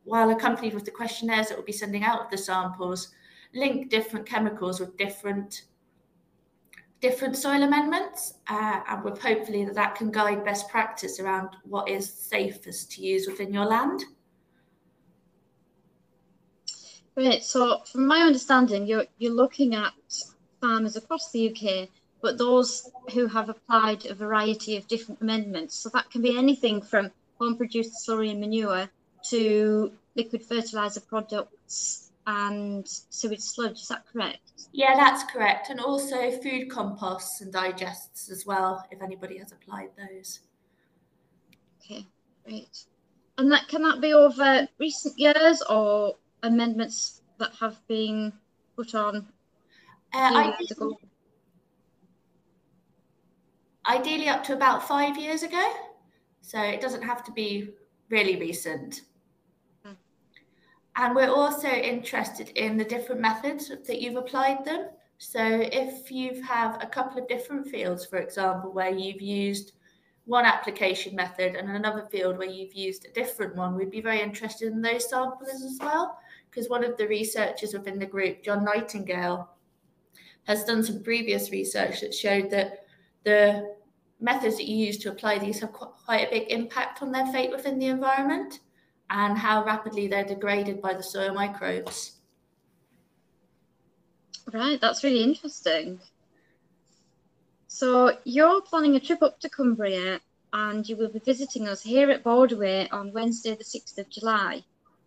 while 0.05 0.31
accompanied 0.31 0.73
with 0.73 0.85
the 0.85 0.91
questionnaires 0.91 1.49
that 1.49 1.57
we'll 1.57 1.67
be 1.67 1.73
sending 1.73 2.05
out 2.05 2.21
of 2.21 2.31
the 2.31 2.39
samples, 2.39 3.13
link 3.55 3.91
different 3.91 4.25
chemicals 4.25 4.79
with 4.79 4.97
different 4.97 5.63
different 7.01 7.37
soil 7.37 7.63
amendments, 7.63 8.35
uh, 8.49 8.81
and 8.89 9.05
with 9.05 9.21
hopefully 9.21 9.63
that 9.65 9.75
that 9.75 9.95
can 9.95 10.11
guide 10.11 10.43
best 10.43 10.71
practice 10.71 11.21
around 11.21 11.51
what 11.65 11.87
is 11.87 12.11
safest 12.11 12.91
to 12.91 13.03
use 13.03 13.27
within 13.27 13.53
your 13.53 13.67
land. 13.67 14.03
Great. 17.15 17.45
So, 17.45 17.81
from 17.93 18.07
my 18.07 18.21
understanding, 18.21 18.87
you're 18.87 19.05
you're 19.19 19.33
looking 19.33 19.75
at 19.75 19.93
farmers 20.65 20.97
across 20.97 21.31
the 21.31 21.51
UK, 21.51 21.89
but 22.23 22.39
those 22.39 22.91
who 23.13 23.27
have 23.27 23.51
applied 23.51 24.07
a 24.07 24.15
variety 24.15 24.79
of 24.79 24.89
different 24.89 25.21
amendments. 25.21 25.75
So 25.75 25.91
that 25.91 26.11
can 26.11 26.23
be 26.23 26.39
anything 26.39 26.81
from 26.81 27.11
home 27.39 27.57
produced 27.57 28.07
slurry 28.07 28.31
and 28.31 28.41
manure 28.41 28.89
to 29.31 29.93
liquid 30.15 30.43
fertiliser 30.43 31.01
products 31.01 32.11
and 32.27 32.89
sewage 32.89 33.41
sludge. 33.41 33.81
Is 33.83 33.89
that 33.89 34.05
correct? 34.11 34.69
Yeah, 34.73 34.95
that's 34.95 35.31
correct. 35.31 35.69
And 35.69 35.81
also 35.81 36.31
food 36.31 36.71
composts 36.71 37.43
and 37.43 37.53
digests 37.53 38.31
as 38.31 38.47
well, 38.47 38.87
if 38.91 39.03
anybody 39.03 39.37
has 39.39 39.53
applied 39.53 39.91
those. 39.99 40.41
Okay, 41.83 42.07
great. 42.47 42.85
And 43.37 43.53
that 43.53 43.69
can 43.69 43.83
that 43.83 44.01
be 44.01 44.15
over 44.15 44.67
recent 44.79 45.19
years 45.19 45.61
or 45.69 46.15
amendments 46.43 47.21
that 47.39 47.53
have 47.61 47.87
been 47.87 48.33
put 48.77 48.95
on 48.95 49.27
uh, 50.15 50.53
ideally, 50.61 50.97
ideally 53.87 54.29
up 54.29 54.45
to 54.45 54.55
about 54.55 54.87
five 54.87 55.17
years 55.19 55.43
ago. 55.43 55.73
So 56.41 56.61
it 56.61 56.81
doesn't 56.81 57.03
have 57.03 57.25
to 57.25 57.33
be 57.33 57.71
really 58.11 58.37
recent. 58.37 59.03
Hmm. 59.85 59.93
And 60.97 61.15
we're 61.15 61.33
also 61.33 61.69
interested 61.69 62.51
in 62.51 62.77
the 62.77 62.85
different 62.85 63.21
methods 63.21 63.71
that 63.87 64.01
you've 64.01 64.17
applied 64.17 64.65
them. 64.65 64.89
So 65.19 65.41
if 65.43 66.11
you 66.11 66.43
have 66.43 66.83
a 66.83 66.87
couple 66.87 67.21
of 67.21 67.29
different 67.29 67.67
fields, 67.67 68.05
for 68.05 68.19
example, 68.19 68.73
where 68.73 68.91
you've 68.93 69.23
used 69.23 69.73
one 70.27 70.45
application 70.45 71.15
method 71.15 71.55
and 71.55 71.71
another 71.71 72.07
field 72.11 72.39
where 72.39 72.49
you've 72.49 72.75
used 72.75 73.07
a 73.07 73.13
different 73.13 73.57
one, 73.57 73.75
we'd 73.75 73.91
be 73.91 74.01
very 74.01 74.21
interested 74.21 74.73
in 74.73 74.83
those 74.83 75.09
samples 75.09 75.49
as 75.49 75.79
well. 75.81 76.19
Because 76.51 76.69
one 76.69 76.85
of 76.85 76.97
the 76.97 77.09
researchers 77.09 77.73
within 77.73 77.99
the 77.99 78.07
group, 78.07 78.43
John 78.43 78.65
Nightingale, 78.65 79.49
has 80.45 80.65
done 80.65 80.83
some 80.83 81.03
previous 81.03 81.51
research 81.51 82.01
that 82.01 82.15
showed 82.15 82.51
that 82.51 82.87
the 83.25 83.75
methods 84.21 84.57
that 84.57 84.69
you 84.69 84.77
use 84.77 84.99
to 84.99 85.11
apply 85.11 85.39
these 85.39 85.61
have 85.61 85.73
quite 85.73 86.29
a 86.29 86.31
big 86.31 86.51
impact 86.51 87.03
on 87.03 87.13
their 87.13 87.27
fate 87.27 87.51
within 87.51 87.79
the 87.79 87.87
environment 87.87 88.61
and 89.11 89.37
how 89.37 89.65
rapidly 89.65 90.07
they're 90.07 90.25
degraded 90.25 90.81
by 90.81 90.95
the 90.95 91.03
soil 91.03 91.35
microbes. 91.35 92.21
Right, 94.53 94.81
that's 94.81 95.03
really 95.03 95.23
interesting. 95.23 96.01
So 97.67 98.19
you're 98.25 98.61
planning 98.63 98.97
a 98.97 99.01
trip 99.01 99.23
up 99.23 99.41
to 99.41 99.49
Cumbria 99.49 100.21
and 100.53 100.89
you 100.89 100.97
will 100.97 101.09
be 101.09 101.19
visiting 101.19 101.67
us 101.67 101.83
here 101.83 102.11
at 102.11 102.23
Borderway 102.23 102.89
on 102.93 103.13
Wednesday 103.13 103.57
the 103.57 103.65
6th 103.65 103.99
of 103.99 104.09
July 104.09 104.63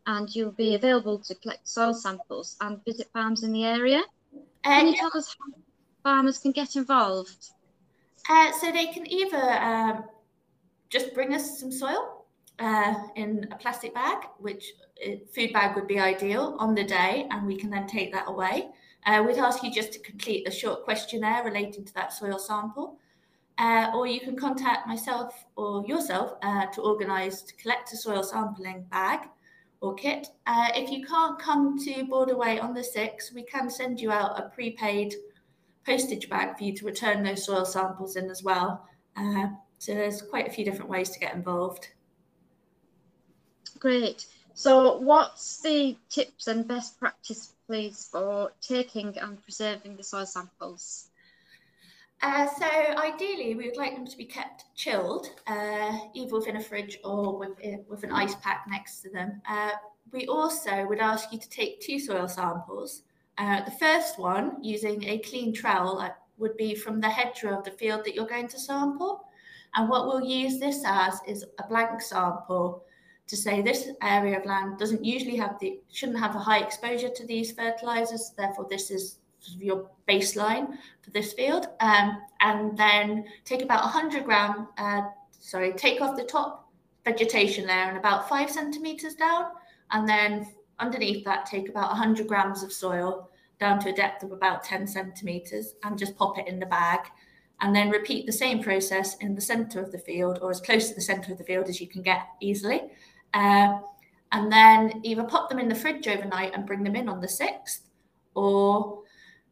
and 0.06 0.34
you'll 0.36 0.52
be 0.52 0.76
available 0.76 1.20
to 1.20 1.36
collect 1.36 1.68
soil 1.68 1.94
samples 1.94 2.58
and 2.62 2.84
visit 2.84 3.10
farms 3.14 3.44
in 3.44 3.52
the 3.52 3.64
area. 3.64 4.02
Can 4.68 4.88
you 4.88 4.96
tell 4.96 5.12
us 5.16 5.36
how 5.40 5.60
farmers 6.04 6.40
can 6.40 6.52
get 6.52 6.76
involved? 6.76 7.52
Uh, 8.30 8.52
so 8.60 8.72
they 8.72 8.88
can 8.88 9.10
either 9.10 9.52
um, 9.64 10.04
just 10.90 11.14
bring 11.14 11.34
us 11.34 11.60
some 11.60 11.72
soil 11.72 12.26
uh, 12.60 12.94
in 13.16 13.48
a 13.52 13.56
plastic 13.56 13.94
bag, 13.94 14.26
which 14.40 14.74
uh, 15.06 15.12
food 15.34 15.54
bag 15.54 15.76
would 15.76 15.88
be 15.88 16.00
ideal 16.00 16.58
on 16.60 16.76
the 16.76 16.84
day, 16.84 17.28
and 17.32 17.48
we 17.48 17.56
can 17.56 17.70
then 17.70 17.88
take 17.88 18.12
that 18.12 18.28
away. 18.28 18.68
Uh, 19.06 19.24
we'd 19.26 19.38
ask 19.38 19.64
you 19.64 19.72
just 19.72 19.94
to 19.94 20.00
complete 20.00 20.46
a 20.48 20.52
short 20.52 20.84
questionnaire 20.84 21.44
relating 21.44 21.86
to 21.86 21.94
that 21.94 22.12
soil 22.12 22.38
sample. 22.38 22.98
Uh, 23.60 23.90
or 23.96 24.06
you 24.06 24.20
can 24.20 24.38
contact 24.38 24.86
myself 24.88 25.46
or 25.56 25.84
yourself 25.88 26.34
uh, 26.44 26.68
to 26.68 26.82
organise 26.82 27.42
to 27.42 27.56
collect 27.56 27.92
a 27.92 27.98
soil 27.98 28.22
sampling 28.22 28.86
bag 28.92 29.22
or 29.82 29.94
kit. 29.96 30.28
Uh, 30.46 30.68
if 30.76 30.90
you 30.90 31.06
can't 31.06 31.40
come 31.40 31.78
to 31.80 32.04
Borderway 32.06 32.62
on 32.62 32.74
the 32.74 32.82
6th, 32.82 33.34
we 33.34 33.44
can 33.44 33.70
send 33.70 34.00
you 34.00 34.12
out 34.12 34.40
a 34.40 34.50
prepaid 34.50 35.16
postage 35.86 36.30
bag 36.30 36.58
for 36.58 36.64
you 36.64 36.76
to 36.76 36.86
return 36.86 37.24
those 37.24 37.46
soil 37.46 37.66
samples 37.66 38.16
in 38.16 38.30
as 38.30 38.44
well. 38.44 38.86
Uh, 39.16 39.48
so 39.78 39.94
there's 39.94 40.22
quite 40.22 40.48
a 40.48 40.52
few 40.52 40.66
different 40.66 40.90
ways 40.90 41.10
to 41.12 41.20
get 41.20 41.34
involved. 41.34 41.90
Great. 43.80 44.26
So 44.54 44.98
what's 44.98 45.62
the 45.62 45.96
tips 46.10 46.48
and 46.48 46.68
best 46.68 47.00
practice, 47.00 47.54
please, 47.68 48.10
for 48.12 48.52
taking 48.62 49.18
and 49.18 49.42
preserving 49.42 49.98
the 49.98 50.04
soil 50.04 50.26
samples? 50.26 51.10
Uh, 52.22 52.48
so 52.48 52.66
ideally, 52.98 53.54
we 53.56 53.68
would 53.68 53.78
like 53.78 53.94
them 53.94 54.08
to 54.08 54.18
be 54.18 54.26
kept 54.26 54.66
chilled, 54.76 55.28
uh, 55.46 55.98
either 56.14 56.34
within 56.34 56.56
a 56.58 56.62
fridge 56.62 56.98
or 57.04 57.38
with, 57.38 57.52
uh, 57.64 57.78
with 57.88 58.04
an 58.04 58.12
ice 58.12 58.36
pack 58.36 58.66
next 58.68 59.02
to 59.02 59.10
them. 59.10 59.42
Uh, 59.48 59.72
we 60.12 60.26
also 60.26 60.86
would 60.88 61.00
ask 61.00 61.32
you 61.32 61.38
to 61.38 61.50
take 61.50 61.80
two 61.80 62.00
soil 62.00 62.28
samples. 62.28 63.04
Uh, 63.38 63.64
the 63.64 63.72
first 63.72 64.18
one, 64.18 64.64
using 64.64 65.04
a 65.04 65.20
clean 65.20 65.54
trowel, 65.54 66.00
uh, 66.00 66.10
would 66.38 66.58
be 66.58 66.74
from 66.74 67.00
the 67.00 67.10
hedgerow 67.10 67.58
of 67.58 67.64
the 67.64 67.72
field 67.72 68.04
that 68.04 68.16
you're 68.16 68.26
going 68.26 68.48
to 68.48 68.60
sample. 68.60 69.24
And 69.76 69.88
what 69.90 70.08
we'll 70.08 70.26
use 70.26 70.60
this 70.60 70.84
as 70.86 71.20
is 71.28 71.46
a 71.60 71.68
blank 71.68 72.02
sample 72.02 72.84
to 73.28 73.38
say 73.38 73.62
this 73.62 73.90
area 74.02 74.40
of 74.40 74.46
land 74.46 74.80
doesn't 74.80 75.04
usually 75.04 75.36
have 75.36 75.60
the 75.60 75.80
shouldn't 75.92 76.20
have 76.20 76.36
a 76.36 76.40
high 76.40 76.60
exposure 76.60 77.10
to 77.10 77.28
these 77.28 77.52
fertilizers 77.52 78.32
therefore 78.38 78.66
this 78.70 78.90
is 78.90 79.18
your 79.58 79.90
baseline 80.08 80.78
for 81.02 81.12
this 81.12 81.34
field 81.34 81.68
um, 81.80 82.22
and 82.42 82.78
then 82.78 83.26
take 83.46 83.62
about 83.62 83.84
100 83.84 84.26
gram 84.26 84.68
uh, 84.78 85.02
sorry 85.32 85.74
take 85.74 86.02
off 86.02 86.18
the 86.18 86.24
top 86.24 86.70
vegetation 87.06 87.68
layer 87.68 87.88
and 87.88 87.98
about 87.98 88.28
five 88.28 88.50
centimeters 88.50 89.16
down 89.16 89.46
and 89.92 90.08
then 90.08 90.48
underneath 90.80 91.24
that 91.24 91.46
take 91.46 91.70
about 91.70 91.90
100 91.90 92.28
grams 92.28 92.64
of 92.64 92.72
soil 92.72 93.30
down 93.60 93.80
to 93.80 93.90
a 93.90 93.94
depth 93.94 94.24
of 94.24 94.32
about 94.32 94.64
10 94.64 94.86
centimeters 94.86 95.76
and 95.84 95.98
just 95.98 96.16
pop 96.16 96.38
it 96.38 96.48
in 96.48 96.60
the 96.60 96.66
bag 96.66 97.00
and 97.62 97.76
then 97.76 97.90
repeat 97.90 98.26
the 98.26 98.32
same 98.32 98.62
process 98.62 99.16
in 99.18 99.34
the 99.34 99.42
center 99.42 99.82
of 99.82 99.92
the 99.92 99.98
field 99.98 100.40
or 100.42 100.52
as 100.52 100.62
close 100.62 100.90
to 100.90 100.96
the 100.96 101.02
center 101.02 101.32
of 101.32 101.38
the 101.38 101.44
field 101.44 101.68
as 101.68 101.82
you 101.82 101.88
can 101.88 102.02
get 102.02 102.28
easily 102.40 102.82
uh, 103.34 103.80
and 104.32 104.52
then 104.52 105.00
either 105.04 105.24
pop 105.24 105.50
them 105.50 105.60
in 105.60 105.70
the 105.70 105.76
fridge 105.76 106.08
overnight 106.08 106.54
and 106.54 106.66
bring 106.66 106.84
them 106.84 106.96
in 106.96 107.08
on 107.08 107.22
the 107.22 107.28
6th, 107.28 107.82
or 108.36 109.02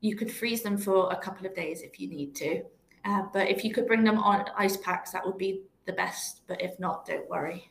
you 0.05 0.15
could 0.15 0.31
freeze 0.31 0.61
them 0.61 0.77
for 0.77 1.11
a 1.11 1.15
couple 1.15 1.45
of 1.45 1.55
days 1.55 1.81
if 1.81 1.99
you 1.99 2.07
need 2.07 2.35
to. 2.35 2.63
Uh, 3.03 3.23
but 3.33 3.49
if 3.49 3.63
you 3.63 3.73
could 3.73 3.87
bring 3.87 4.03
them 4.03 4.17
on 4.17 4.45
ice 4.57 4.77
packs, 4.77 5.11
that 5.11 5.25
would 5.25 5.37
be 5.37 5.61
the 5.85 5.93
best. 5.93 6.41
But 6.47 6.61
if 6.61 6.79
not, 6.79 7.05
don't 7.05 7.29
worry. 7.29 7.69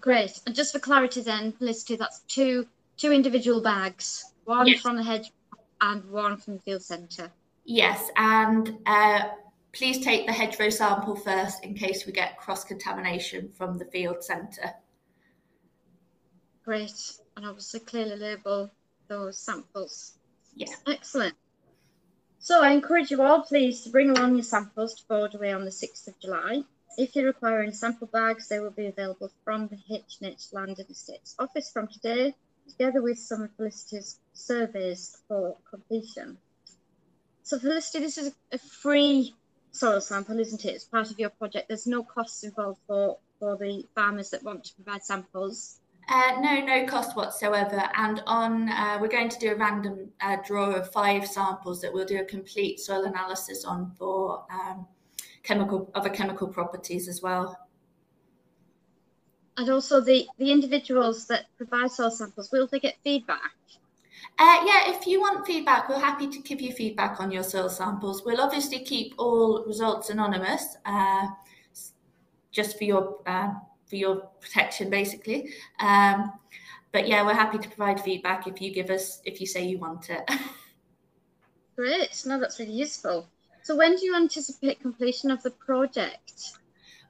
Great. 0.00 0.40
And 0.46 0.54
just 0.54 0.72
for 0.72 0.78
clarity, 0.78 1.20
then, 1.20 1.52
Felicity, 1.52 1.96
that's 1.96 2.20
two 2.20 2.66
two 2.96 3.12
individual 3.12 3.60
bags, 3.62 4.32
one 4.44 4.66
yes. 4.66 4.80
from 4.80 4.96
the 4.96 5.02
hedge 5.02 5.32
and 5.80 6.04
one 6.10 6.36
from 6.36 6.54
the 6.54 6.60
field 6.60 6.82
centre. 6.82 7.30
Yes, 7.64 8.10
and 8.16 8.78
uh, 8.86 9.28
Please 9.72 10.04
take 10.04 10.26
the 10.26 10.32
hedgerow 10.32 10.68
sample 10.70 11.14
first 11.14 11.64
in 11.64 11.74
case 11.74 12.04
we 12.04 12.12
get 12.12 12.36
cross 12.36 12.64
contamination 12.64 13.50
from 13.56 13.78
the 13.78 13.84
field 13.86 14.22
centre. 14.22 14.72
Great, 16.64 17.18
and 17.36 17.46
obviously 17.46 17.80
clearly 17.80 18.16
label 18.16 18.70
those 19.06 19.38
samples. 19.38 20.18
Yeah. 20.54 20.68
Excellent. 20.86 21.34
So 22.38 22.62
I 22.62 22.70
encourage 22.72 23.10
you 23.10 23.22
all, 23.22 23.42
please, 23.42 23.82
to 23.82 23.90
bring 23.90 24.10
along 24.10 24.34
your 24.34 24.44
samples 24.44 24.94
to 24.94 25.04
Borderway 25.04 25.54
on 25.54 25.64
the 25.64 25.70
6th 25.70 26.08
of 26.08 26.18
July. 26.20 26.62
If 26.96 27.14
you 27.14 27.24
require 27.24 27.62
any 27.62 27.72
sample 27.72 28.06
bags, 28.06 28.48
they 28.48 28.60
will 28.60 28.70
be 28.70 28.86
available 28.86 29.30
from 29.44 29.68
the 29.68 29.78
H&H 29.94 30.46
Land 30.52 30.78
and 30.78 30.90
Estates 30.90 31.34
office 31.38 31.70
from 31.70 31.86
today, 31.88 32.34
together 32.68 33.02
with 33.02 33.18
some 33.18 33.42
of 33.42 33.50
Felicity's 33.56 34.18
surveys 34.32 35.18
for 35.28 35.56
completion. 35.68 36.38
So 37.42 37.58
Felicity, 37.58 38.04
this 38.04 38.18
is 38.18 38.32
a 38.52 38.58
free 38.58 39.34
soil 39.72 40.00
sample, 40.00 40.38
isn't 40.38 40.64
it? 40.64 40.74
It's 40.74 40.84
part 40.84 41.10
of 41.10 41.18
your 41.18 41.30
project. 41.30 41.68
There's 41.68 41.86
no 41.86 42.02
costs 42.02 42.44
involved 42.44 42.80
for, 42.86 43.18
for 43.38 43.56
the 43.56 43.86
farmers 43.94 44.30
that 44.30 44.42
want 44.42 44.64
to 44.64 44.74
provide 44.74 45.02
samples. 45.02 45.79
Uh, 46.10 46.40
no, 46.40 46.60
no 46.60 46.84
cost 46.86 47.16
whatsoever. 47.16 47.88
And 47.94 48.20
on, 48.26 48.68
uh, 48.68 48.98
we're 49.00 49.06
going 49.06 49.28
to 49.28 49.38
do 49.38 49.52
a 49.52 49.54
random 49.54 50.10
uh, 50.20 50.38
draw 50.44 50.72
of 50.72 50.90
five 50.90 51.24
samples 51.24 51.80
that 51.80 51.92
we'll 51.92 52.04
do 52.04 52.20
a 52.20 52.24
complete 52.24 52.80
soil 52.80 53.04
analysis 53.04 53.64
on 53.64 53.92
for 53.96 54.44
um, 54.52 54.88
chemical 55.44 55.88
other 55.94 56.10
chemical 56.10 56.48
properties 56.48 57.06
as 57.06 57.22
well. 57.22 57.56
And 59.56 59.70
also 59.70 60.00
the, 60.00 60.26
the 60.38 60.50
individuals 60.50 61.28
that 61.28 61.46
provide 61.56 61.92
soil 61.92 62.10
samples, 62.10 62.50
will 62.50 62.66
they 62.66 62.80
get 62.80 62.96
feedback? 63.04 63.52
Uh, 64.36 64.64
yeah, 64.66 64.90
if 64.90 65.06
you 65.06 65.20
want 65.20 65.46
feedback, 65.46 65.88
we're 65.88 66.00
happy 66.00 66.26
to 66.26 66.40
give 66.40 66.60
you 66.60 66.72
feedback 66.72 67.20
on 67.20 67.30
your 67.30 67.44
soil 67.44 67.68
samples. 67.68 68.24
We'll 68.24 68.40
obviously 68.40 68.80
keep 68.80 69.14
all 69.16 69.64
results 69.64 70.10
anonymous, 70.10 70.76
uh, 70.84 71.28
just 72.50 72.78
for 72.78 72.84
your 72.84 73.18
uh, 73.26 73.52
for 73.90 73.96
your 73.96 74.16
protection, 74.40 74.88
basically. 74.88 75.50
Um, 75.80 76.32
but 76.92 77.06
yeah, 77.06 77.26
we're 77.26 77.34
happy 77.34 77.58
to 77.58 77.68
provide 77.68 78.00
feedback 78.00 78.46
if 78.46 78.62
you 78.62 78.72
give 78.72 78.88
us 78.88 79.20
if 79.24 79.40
you 79.40 79.46
say 79.46 79.64
you 79.66 79.78
want 79.78 80.08
it. 80.08 80.22
Great, 81.76 82.22
no, 82.26 82.40
that's 82.40 82.58
really 82.58 82.72
useful. 82.72 83.28
So, 83.62 83.76
when 83.76 83.96
do 83.96 84.04
you 84.04 84.16
anticipate 84.16 84.80
completion 84.80 85.30
of 85.30 85.42
the 85.42 85.50
project? 85.50 86.52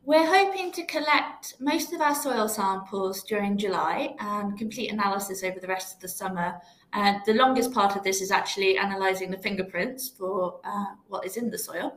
We're 0.04 0.26
hoping 0.26 0.72
to 0.72 0.84
collect 0.86 1.54
most 1.60 1.92
of 1.92 2.00
our 2.00 2.14
soil 2.14 2.48
samples 2.48 3.22
during 3.22 3.58
July 3.58 4.14
and 4.18 4.58
complete 4.58 4.90
analysis 4.90 5.44
over 5.44 5.60
the 5.60 5.66
rest 5.66 5.94
of 5.94 6.00
the 6.00 6.08
summer 6.08 6.60
and 6.92 7.16
uh, 7.16 7.20
the 7.24 7.34
longest 7.34 7.72
part 7.72 7.96
of 7.96 8.02
this 8.02 8.20
is 8.20 8.30
actually 8.30 8.76
analysing 8.76 9.30
the 9.30 9.38
fingerprints 9.38 10.08
for 10.08 10.60
uh, 10.64 10.86
what 11.06 11.24
is 11.24 11.36
in 11.36 11.50
the 11.50 11.58
soil. 11.58 11.96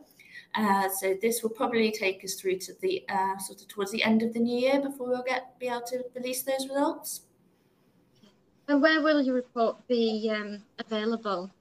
Uh, 0.55 0.87
so 0.89 1.17
this 1.21 1.41
will 1.41 1.49
probably 1.49 1.91
take 1.91 2.23
us 2.23 2.35
through 2.35 2.57
to 2.57 2.73
the 2.81 3.03
uh, 3.09 3.37
sort 3.39 3.61
of 3.61 3.67
towards 3.67 3.91
the 3.91 4.03
end 4.03 4.21
of 4.21 4.33
the 4.33 4.39
new 4.39 4.57
year 4.57 4.79
before 4.79 5.07
we'll 5.09 5.23
get 5.23 5.57
be 5.59 5.67
able 5.67 5.81
to 5.81 6.03
release 6.15 6.43
those 6.43 6.67
results. 6.69 7.21
And 8.67 8.81
where 8.81 9.01
will 9.01 9.21
your 9.21 9.35
report 9.35 9.85
be 9.87 10.31
um, 10.33 10.63
available? 10.79 11.51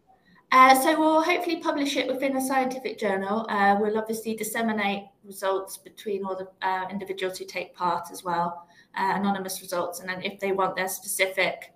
Uh, 0.52 0.74
so 0.74 0.98
we'll 0.98 1.22
hopefully 1.22 1.56
publish 1.56 1.96
it 1.96 2.06
within 2.06 2.36
a 2.36 2.40
scientific 2.40 2.98
journal. 2.98 3.46
Uh, 3.48 3.74
we'll 3.80 3.96
obviously 3.96 4.34
disseminate 4.34 5.04
results 5.24 5.78
between 5.78 6.24
all 6.26 6.36
the 6.36 6.46
uh, 6.66 6.86
individuals 6.90 7.38
who 7.38 7.46
take 7.46 7.74
part 7.74 8.08
as 8.12 8.22
well, 8.22 8.66
uh, 8.94 9.12
anonymous 9.14 9.62
results, 9.62 10.00
and 10.00 10.08
then 10.10 10.22
if 10.22 10.38
they 10.38 10.52
want 10.52 10.76
their 10.76 10.88
specific 10.88 11.72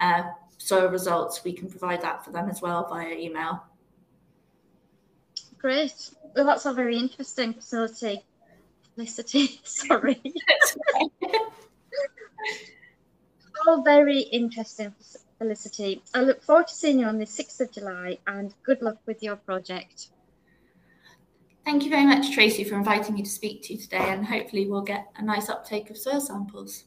uh, 0.00 0.24
soil 0.58 0.90
results, 0.90 1.42
we 1.42 1.54
can 1.54 1.70
provide 1.70 2.02
that 2.02 2.22
for 2.22 2.30
them 2.30 2.50
as 2.50 2.60
well 2.60 2.86
via 2.86 3.14
email. 3.14 3.64
Great. 5.58 6.10
Well, 6.34 6.46
that's 6.46 6.64
all 6.66 6.74
very 6.74 6.98
interesting 6.98 7.54
facility. 7.54 8.22
Felicity, 8.94 9.60
sorry. 9.64 10.20
all 13.66 13.82
very 13.82 14.20
interesting, 14.20 14.94
Felicity. 15.38 16.02
I 16.14 16.22
look 16.22 16.42
forward 16.42 16.68
to 16.68 16.74
seeing 16.74 17.00
you 17.00 17.06
on 17.06 17.18
the 17.18 17.24
6th 17.24 17.60
of 17.60 17.72
July 17.72 18.18
and 18.26 18.54
good 18.62 18.82
luck 18.82 18.98
with 19.06 19.22
your 19.22 19.36
project. 19.36 20.08
Thank 21.64 21.84
you 21.84 21.90
very 21.90 22.06
much, 22.06 22.32
Tracy, 22.32 22.64
for 22.64 22.76
inviting 22.76 23.14
me 23.14 23.22
to 23.22 23.28
speak 23.28 23.62
to 23.64 23.74
you 23.74 23.78
today, 23.78 23.98
and 24.08 24.24
hopefully, 24.24 24.66
we'll 24.66 24.80
get 24.80 25.08
a 25.16 25.22
nice 25.22 25.50
uptake 25.50 25.90
of 25.90 25.98
soil 25.98 26.20
samples. 26.20 26.84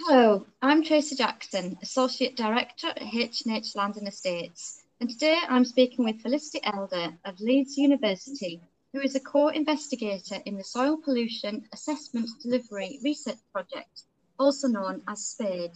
Hello, 0.00 0.46
I'm 0.60 0.84
Tracy 0.84 1.16
Jackson, 1.16 1.78
Associate 1.82 2.36
Director 2.36 2.88
at 2.88 3.02
H&H 3.02 3.74
Land 3.74 3.96
and 3.96 4.06
Estates, 4.06 4.79
and 5.00 5.08
today 5.08 5.38
I'm 5.48 5.64
speaking 5.64 6.04
with 6.04 6.20
Felicity 6.20 6.60
Elder 6.62 7.14
of 7.24 7.40
Leeds 7.40 7.78
University, 7.78 8.60
who 8.92 9.00
is 9.00 9.14
a 9.14 9.20
co-investigator 9.20 10.36
in 10.44 10.58
the 10.58 10.64
Soil 10.64 10.98
Pollution 10.98 11.64
Assessment 11.72 12.28
Delivery 12.42 12.98
Research 13.02 13.38
Project, 13.50 14.02
also 14.38 14.68
known 14.68 15.02
as 15.08 15.24
SPADE. 15.24 15.72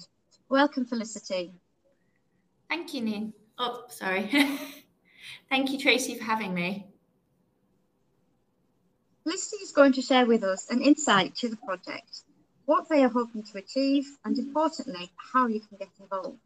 Welcome, 0.50 0.84
Felicity. 0.84 1.54
Thank 2.68 2.92
you, 2.92 3.00
Nin. 3.00 3.32
Oh, 3.58 3.84
sorry. 3.88 4.30
Thank 5.48 5.70
you, 5.70 5.78
Tracy, 5.78 6.16
for 6.16 6.24
having 6.24 6.52
me. 6.52 6.86
Felicity 9.22 9.62
is 9.62 9.72
going 9.72 9.94
to 9.94 10.02
share 10.02 10.26
with 10.26 10.44
us 10.44 10.70
an 10.70 10.82
insight 10.82 11.34
to 11.36 11.48
the 11.48 11.56
project 11.56 12.24
what 12.66 12.90
they 12.90 13.02
are 13.02 13.08
hoping 13.08 13.42
to 13.42 13.58
achieve, 13.58 14.04
and 14.24 14.38
importantly, 14.38 15.10
how 15.32 15.46
you 15.46 15.60
can 15.60 15.78
get 15.78 15.88
involved. 15.98 16.38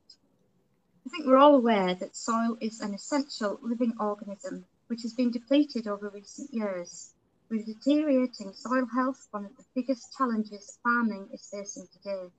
I 1.09 1.11
think 1.11 1.27
we're 1.27 1.39
all 1.39 1.55
aware 1.55 1.95
that 1.95 2.15
soil 2.15 2.59
is 2.61 2.83
an 2.83 2.93
essential 2.93 3.59
living 3.63 3.95
organism 3.99 4.67
which 4.89 5.01
has 5.01 5.15
been 5.15 5.31
depleted 5.31 5.89
over 5.89 6.11
recent 6.11 6.53
years, 6.53 7.15
with 7.49 7.65
deteriorating 7.65 8.53
soil 8.53 8.85
health 8.85 9.27
one 9.31 9.47
of 9.47 9.57
the 9.57 9.65
biggest 9.75 10.15
challenges 10.19 10.79
farming 10.83 11.31
is 11.33 11.49
facing 11.51 11.87
today. 11.95 12.31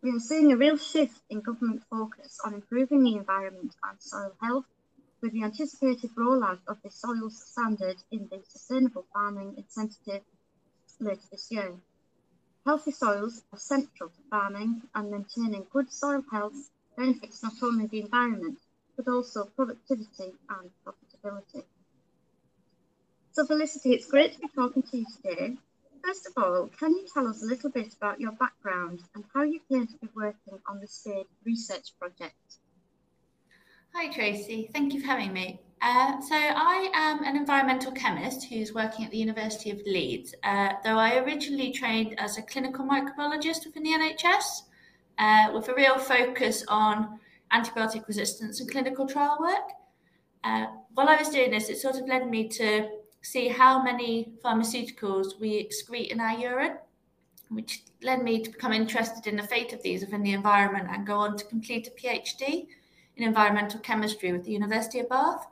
We 0.00 0.12
are 0.12 0.18
seeing 0.18 0.50
a 0.50 0.56
real 0.56 0.78
shift 0.78 1.20
in 1.28 1.42
government 1.42 1.82
focus 1.90 2.40
on 2.42 2.54
improving 2.54 3.02
the 3.02 3.16
environment 3.16 3.74
and 3.84 4.00
soil 4.00 4.34
health 4.40 4.64
with 5.20 5.32
the 5.32 5.42
anticipated 5.42 6.08
rollout 6.16 6.60
of 6.66 6.80
the 6.82 6.90
soils 6.90 7.38
standard 7.50 7.96
in 8.10 8.28
the 8.30 8.42
Sustainable 8.48 9.04
Farming 9.12 9.58
Incentive 9.58 10.22
later 11.00 11.26
this 11.30 11.52
year. 11.52 11.74
Healthy 12.64 12.92
soils 12.92 13.42
are 13.52 13.58
central 13.58 14.08
to 14.08 14.22
farming 14.30 14.80
and 14.94 15.10
maintaining 15.10 15.66
good 15.70 15.92
soil 15.92 16.24
health 16.32 16.70
benefits 16.96 17.42
not 17.42 17.54
only 17.62 17.86
the 17.86 18.00
environment 18.00 18.58
but 18.96 19.08
also 19.08 19.44
productivity 19.56 20.32
and 20.48 20.70
profitability. 20.86 21.64
So 23.32 23.44
Felicity, 23.44 23.94
it's 23.94 24.06
great 24.06 24.34
to 24.34 24.40
be 24.40 24.48
talking 24.54 24.82
to 24.82 24.98
you 24.98 25.06
today. 25.16 25.56
First 26.04 26.26
of 26.26 26.32
all, 26.36 26.70
can 26.78 26.92
you 26.92 27.06
tell 27.12 27.26
us 27.26 27.42
a 27.42 27.46
little 27.46 27.70
bit 27.70 27.94
about 27.94 28.20
your 28.20 28.32
background 28.32 29.00
and 29.14 29.24
how 29.32 29.42
you 29.42 29.60
came 29.68 29.86
to 29.86 29.96
be 29.96 30.08
working 30.14 30.58
on 30.68 30.80
the 30.80 30.86
SPADE 30.86 31.26
research 31.44 31.98
project? 31.98 32.58
Hi 33.94 34.10
Tracy, 34.10 34.70
thank 34.72 34.92
you 34.92 35.00
for 35.00 35.06
having 35.06 35.32
me. 35.32 35.60
Uh, 35.80 36.20
so 36.20 36.34
I 36.34 36.90
am 36.94 37.24
an 37.24 37.36
environmental 37.36 37.92
chemist 37.92 38.44
who's 38.48 38.72
working 38.72 39.04
at 39.04 39.10
the 39.10 39.18
University 39.18 39.70
of 39.70 39.80
Leeds, 39.86 40.34
uh, 40.42 40.72
though 40.82 40.98
I 40.98 41.18
originally 41.18 41.72
trained 41.72 42.18
as 42.18 42.38
a 42.38 42.42
clinical 42.42 42.84
microbiologist 42.84 43.66
within 43.66 43.82
the 43.82 43.90
NHS, 43.90 44.62
uh, 45.18 45.50
with 45.54 45.68
a 45.68 45.74
real 45.74 45.98
focus 45.98 46.64
on 46.68 47.18
antibiotic 47.52 48.06
resistance 48.08 48.60
and 48.60 48.70
clinical 48.70 49.06
trial 49.06 49.36
work. 49.40 49.72
Uh, 50.42 50.66
while 50.94 51.08
I 51.08 51.16
was 51.16 51.28
doing 51.30 51.50
this, 51.50 51.68
it 51.68 51.78
sort 51.78 51.96
of 51.96 52.06
led 52.06 52.28
me 52.28 52.48
to 52.48 52.88
see 53.22 53.48
how 53.48 53.82
many 53.82 54.32
pharmaceuticals 54.44 55.40
we 55.40 55.66
excrete 55.66 56.08
in 56.08 56.20
our 56.20 56.38
urine, 56.38 56.76
which 57.48 57.82
led 58.02 58.22
me 58.22 58.42
to 58.42 58.50
become 58.50 58.72
interested 58.72 59.26
in 59.26 59.36
the 59.36 59.42
fate 59.42 59.72
of 59.72 59.82
these 59.82 60.02
within 60.02 60.22
the 60.22 60.32
environment 60.32 60.88
and 60.90 61.06
go 61.06 61.16
on 61.16 61.36
to 61.36 61.44
complete 61.46 61.88
a 61.88 61.90
PhD 61.90 62.66
in 63.16 63.24
environmental 63.24 63.80
chemistry 63.80 64.32
with 64.32 64.44
the 64.44 64.52
University 64.52 64.98
of 64.98 65.08
Bath. 65.08 65.46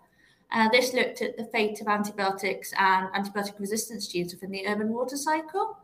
Uh, 0.50 0.68
this 0.68 0.92
looked 0.92 1.22
at 1.22 1.36
the 1.38 1.46
fate 1.46 1.80
of 1.80 1.88
antibiotics 1.88 2.74
and 2.78 3.08
antibiotic 3.14 3.58
resistance 3.58 4.06
genes 4.06 4.34
within 4.34 4.50
the 4.50 4.66
urban 4.66 4.92
water 4.92 5.16
cycle. 5.16 5.78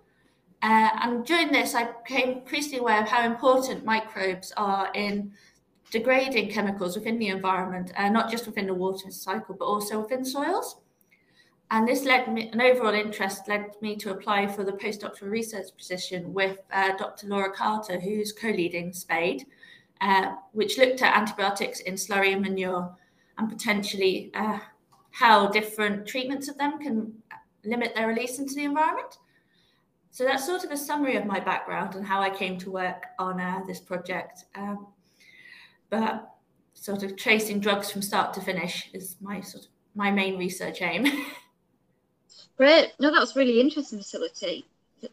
Uh, 0.63 0.91
and 1.03 1.25
during 1.25 1.53
this, 1.53 1.75
I 1.75 1.93
became 1.93 2.39
increasingly 2.39 2.79
aware 2.79 3.03
of 3.03 3.09
how 3.09 3.25
important 3.25 3.85
microbes 3.85 4.53
are 4.57 4.91
in 4.95 5.33
degrading 5.91 6.51
chemicals 6.51 6.97
within 6.97 7.19
the 7.19 7.29
environment, 7.29 7.93
uh, 7.97 8.09
not 8.09 8.31
just 8.31 8.47
within 8.47 8.67
the 8.67 8.75
water 8.75 9.11
cycle, 9.11 9.55
but 9.59 9.65
also 9.65 10.01
within 10.01 10.25
soils. 10.25 10.81
And 11.71 11.87
this 11.87 12.05
led 12.05 12.33
me, 12.33 12.49
an 12.51 12.61
overall 12.61 12.95
interest 12.95 13.47
led 13.47 13.71
me 13.83 13.95
to 13.97 14.11
apply 14.11 14.47
for 14.47 14.65
the 14.65 14.73
postdoctoral 14.73 15.31
research 15.31 15.69
position 15.77 16.33
with 16.33 16.59
uh, 16.73 16.97
Dr. 16.97 17.27
Laura 17.27 17.53
Carter, 17.53 18.01
who's 18.01 18.33
co 18.33 18.49
leading 18.49 18.93
SPADE, 18.93 19.45
uh, 20.01 20.35
which 20.53 20.79
looked 20.79 21.03
at 21.03 21.15
antibiotics 21.15 21.81
in 21.81 21.95
slurry 21.95 22.33
and 22.33 22.43
manure 22.43 22.91
and 23.37 23.51
potentially 23.51 24.31
uh, 24.35 24.59
how 25.11 25.49
different 25.49 26.07
treatments 26.07 26.49
of 26.49 26.57
them 26.57 26.79
can 26.79 27.13
limit 27.65 27.95
their 27.95 28.09
release 28.09 28.39
into 28.39 28.55
the 28.55 28.65
environment. 28.65 29.19
So 30.19 30.25
that's 30.25 30.45
sort 30.45 30.65
of 30.65 30.73
a 30.73 30.77
summary 30.77 31.15
of 31.15 31.27
my 31.27 31.39
background 31.39 31.95
and 31.95 32.05
how 32.05 32.21
I 32.21 32.29
came 32.29 32.59
to 32.59 32.73
work 32.73 33.07
on 33.21 33.41
uh, 33.41 33.61
this 33.69 33.79
project. 33.79 34.47
Um, 34.57 34.89
but 35.91 36.29
sort 36.75 37.05
of 37.05 37.15
tracing 37.15 37.61
drugs 37.61 37.93
from 37.93 38.03
start 38.03 38.35
to 38.35 38.41
finish 38.41 38.91
is 38.93 39.15
my 39.21 39.41
sort 39.41 39.67
of 39.67 39.71
my 39.95 40.11
main 40.11 40.37
research 40.37 40.83
aim. 40.83 41.05
Great. 42.57 42.95
No, 42.99 43.13
that 43.13 43.21
was 43.21 43.37
really 43.37 43.61
interesting 43.61 44.01
facility. 44.01 44.67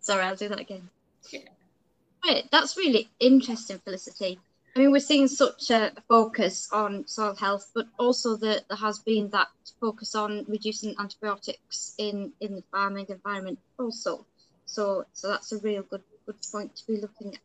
Sorry, 0.00 0.24
I'll 0.24 0.34
do 0.34 0.48
that 0.48 0.58
again. 0.58 0.90
Yeah. 1.30 1.42
Right, 2.26 2.48
that's 2.50 2.76
really 2.76 3.08
interesting, 3.20 3.78
Felicity. 3.84 4.40
I 4.74 4.80
mean, 4.80 4.90
we're 4.90 4.98
seeing 4.98 5.28
such 5.28 5.70
a 5.70 5.92
focus 6.08 6.68
on 6.72 7.06
soil 7.06 7.36
health, 7.36 7.70
but 7.74 7.86
also 7.98 8.36
that 8.36 8.68
there 8.68 8.76
has 8.76 8.98
been 8.98 9.30
that 9.30 9.48
focus 9.80 10.14
on 10.16 10.44
reducing 10.48 10.96
antibiotics 10.98 11.94
in, 11.98 12.32
in 12.40 12.56
the 12.56 12.64
farming 12.72 13.06
environment 13.08 13.58
also. 13.78 14.26
So, 14.66 15.04
so 15.12 15.28
that's 15.28 15.52
a 15.52 15.58
real 15.58 15.82
good 15.82 16.02
good 16.26 16.36
point 16.50 16.74
to 16.76 16.86
be 16.86 17.00
looking 17.00 17.34
at. 17.34 17.40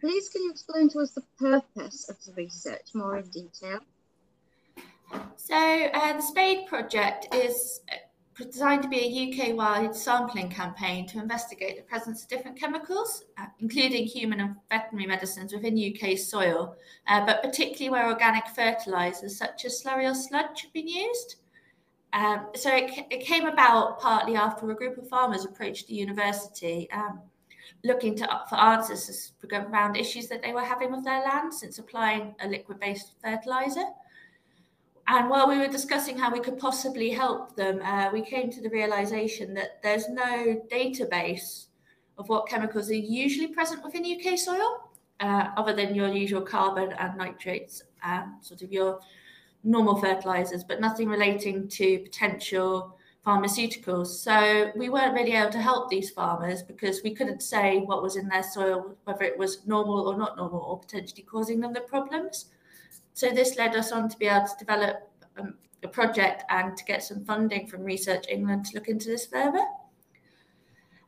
Please, 0.00 0.28
can 0.28 0.42
you 0.42 0.50
explain 0.50 0.88
to 0.90 1.00
us 1.00 1.12
the 1.12 1.22
purpose 1.38 2.08
of 2.08 2.16
the 2.24 2.32
research 2.32 2.94
more 2.94 3.16
in 3.16 3.26
detail? 3.28 3.80
So, 5.36 5.54
uh, 5.54 6.12
the 6.14 6.22
SPADE 6.22 6.66
project 6.66 7.34
is 7.34 7.80
designed 8.36 8.82
to 8.82 8.88
be 8.88 8.98
a 8.98 9.50
UK-wide 9.50 9.94
sampling 9.94 10.48
campaign 10.50 11.06
to 11.06 11.18
investigate 11.20 11.76
the 11.76 11.82
presence 11.82 12.22
of 12.22 12.28
different 12.28 12.58
chemicals, 12.58 13.24
uh, 13.38 13.46
including 13.60 14.04
human 14.04 14.40
and 14.40 14.56
veterinary 14.70 15.06
medicines 15.06 15.52
within 15.52 15.78
UK 15.78 16.18
soil, 16.18 16.76
uh, 17.06 17.24
but 17.24 17.42
particularly 17.42 17.90
where 17.90 18.08
organic 18.08 18.46
fertilisers 18.48 19.36
such 19.36 19.64
as 19.64 19.82
slurry 19.82 20.10
or 20.10 20.14
sludge 20.14 20.62
have 20.62 20.72
been 20.72 20.88
used. 20.88 21.36
Um, 22.12 22.46
so 22.54 22.74
it, 22.74 23.06
it, 23.10 23.24
came 23.24 23.46
about 23.46 23.98
partly 23.98 24.36
after 24.36 24.70
a 24.70 24.74
group 24.74 24.98
of 24.98 25.08
farmers 25.08 25.44
approached 25.44 25.88
the 25.88 25.94
university 25.94 26.88
um, 26.92 27.20
looking 27.82 28.16
to, 28.16 28.40
for 28.48 28.56
answers 28.56 29.32
around 29.52 29.96
issues 29.96 30.28
that 30.28 30.40
they 30.40 30.52
were 30.52 30.62
having 30.64 30.92
with 30.92 31.04
their 31.04 31.22
land 31.22 31.52
since 31.52 31.78
applying 31.78 32.34
a 32.40 32.48
liquid-based 32.48 33.14
fertiliser. 33.22 33.84
And 35.06 35.28
while 35.28 35.48
we 35.48 35.58
were 35.58 35.68
discussing 35.68 36.16
how 36.16 36.32
we 36.32 36.40
could 36.40 36.58
possibly 36.58 37.10
help 37.10 37.56
them, 37.56 37.80
uh, 37.82 38.10
we 38.12 38.22
came 38.22 38.50
to 38.50 38.62
the 38.62 38.70
realization 38.70 39.52
that 39.54 39.82
there's 39.82 40.08
no 40.08 40.62
database 40.72 41.66
of 42.16 42.28
what 42.28 42.48
chemicals 42.48 42.90
are 42.90 42.94
usually 42.94 43.48
present 43.48 43.84
within 43.84 44.04
UK 44.04 44.38
soil, 44.38 44.90
uh, 45.20 45.48
other 45.56 45.74
than 45.74 45.94
your 45.94 46.08
usual 46.08 46.40
carbon 46.40 46.92
and 46.92 47.18
nitrates, 47.18 47.82
and 48.02 48.32
sort 48.40 48.62
of 48.62 48.72
your 48.72 49.00
normal 49.62 49.96
fertilizers, 49.96 50.64
but 50.64 50.80
nothing 50.80 51.08
relating 51.08 51.68
to 51.68 51.98
potential 52.00 52.96
pharmaceuticals. 53.26 54.08
So 54.08 54.70
we 54.76 54.90
weren't 54.90 55.14
really 55.14 55.32
able 55.32 55.50
to 55.52 55.60
help 55.60 55.88
these 55.88 56.10
farmers 56.10 56.62
because 56.62 57.02
we 57.02 57.14
couldn't 57.14 57.42
say 57.42 57.78
what 57.78 58.02
was 58.02 58.16
in 58.16 58.28
their 58.28 58.42
soil, 58.42 58.96
whether 59.04 59.24
it 59.24 59.38
was 59.38 59.66
normal 59.66 60.08
or 60.08 60.16
not 60.16 60.36
normal, 60.36 60.60
or 60.60 60.78
potentially 60.78 61.22
causing 61.22 61.60
them 61.60 61.72
the 61.72 61.80
problems. 61.80 62.46
So 63.14 63.30
this 63.30 63.56
led 63.56 63.76
us 63.76 63.92
on 63.92 64.08
to 64.08 64.18
be 64.18 64.26
able 64.26 64.46
to 64.46 64.56
develop 64.58 65.08
um, 65.38 65.54
a 65.84 65.88
project 65.88 66.42
and 66.50 66.76
to 66.76 66.84
get 66.84 67.02
some 67.02 67.24
funding 67.24 67.68
from 67.68 67.84
Research 67.84 68.26
England 68.28 68.66
to 68.66 68.74
look 68.74 68.88
into 68.88 69.08
this 69.08 69.26
further. 69.26 69.64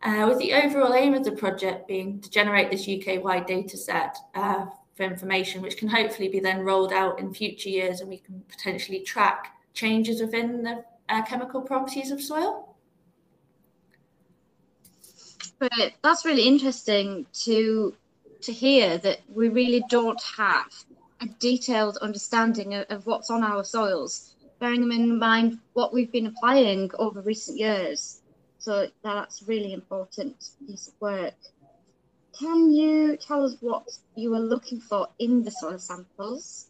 Uh, 0.02 0.26
with 0.28 0.38
the 0.38 0.52
overall 0.52 0.94
aim 0.94 1.14
of 1.14 1.24
the 1.24 1.32
project 1.32 1.88
being 1.88 2.20
to 2.20 2.30
generate 2.30 2.70
this 2.70 2.88
UK-wide 2.88 3.46
data 3.46 3.76
set 3.76 4.16
uh, 4.36 4.66
for 4.94 5.02
information, 5.02 5.60
which 5.60 5.76
can 5.76 5.88
hopefully 5.88 6.28
be 6.28 6.38
then 6.38 6.60
rolled 6.60 6.92
out 6.92 7.18
in 7.18 7.34
future 7.34 7.68
years 7.68 8.00
and 8.00 8.08
we 8.08 8.18
can 8.18 8.40
potentially 8.48 9.00
track 9.00 9.56
changes 9.74 10.20
within 10.20 10.62
the 10.62 10.84
uh, 11.08 11.22
chemical 11.24 11.60
properties 11.60 12.12
of 12.12 12.22
soil. 12.22 12.76
But 15.58 15.72
that's 16.02 16.24
really 16.24 16.46
interesting 16.46 17.26
to 17.44 17.94
to 18.42 18.52
hear 18.52 18.98
that 18.98 19.20
we 19.32 19.48
really 19.48 19.82
don't 19.88 20.22
have 20.36 20.66
a 21.20 21.26
detailed 21.38 21.96
understanding 21.98 22.74
of, 22.74 22.86
of 22.90 23.06
what's 23.06 23.30
on 23.30 23.42
our 23.42 23.64
soils, 23.64 24.34
bearing 24.58 24.90
in 24.92 25.18
mind 25.18 25.58
what 25.72 25.92
we've 25.92 26.12
been 26.12 26.26
applying 26.26 26.90
over 26.98 27.20
recent 27.20 27.58
years. 27.58 28.20
So 28.58 28.88
that's 29.02 29.42
really 29.46 29.72
important 29.72 30.50
piece 30.66 30.88
of 30.88 30.94
work. 31.00 31.34
Can 32.38 32.70
you 32.70 33.16
tell 33.16 33.44
us 33.44 33.56
what 33.60 33.88
you 34.14 34.30
were 34.30 34.40
looking 34.40 34.80
for 34.80 35.08
in 35.18 35.42
the 35.42 35.50
soil 35.50 35.78
samples? 35.78 36.66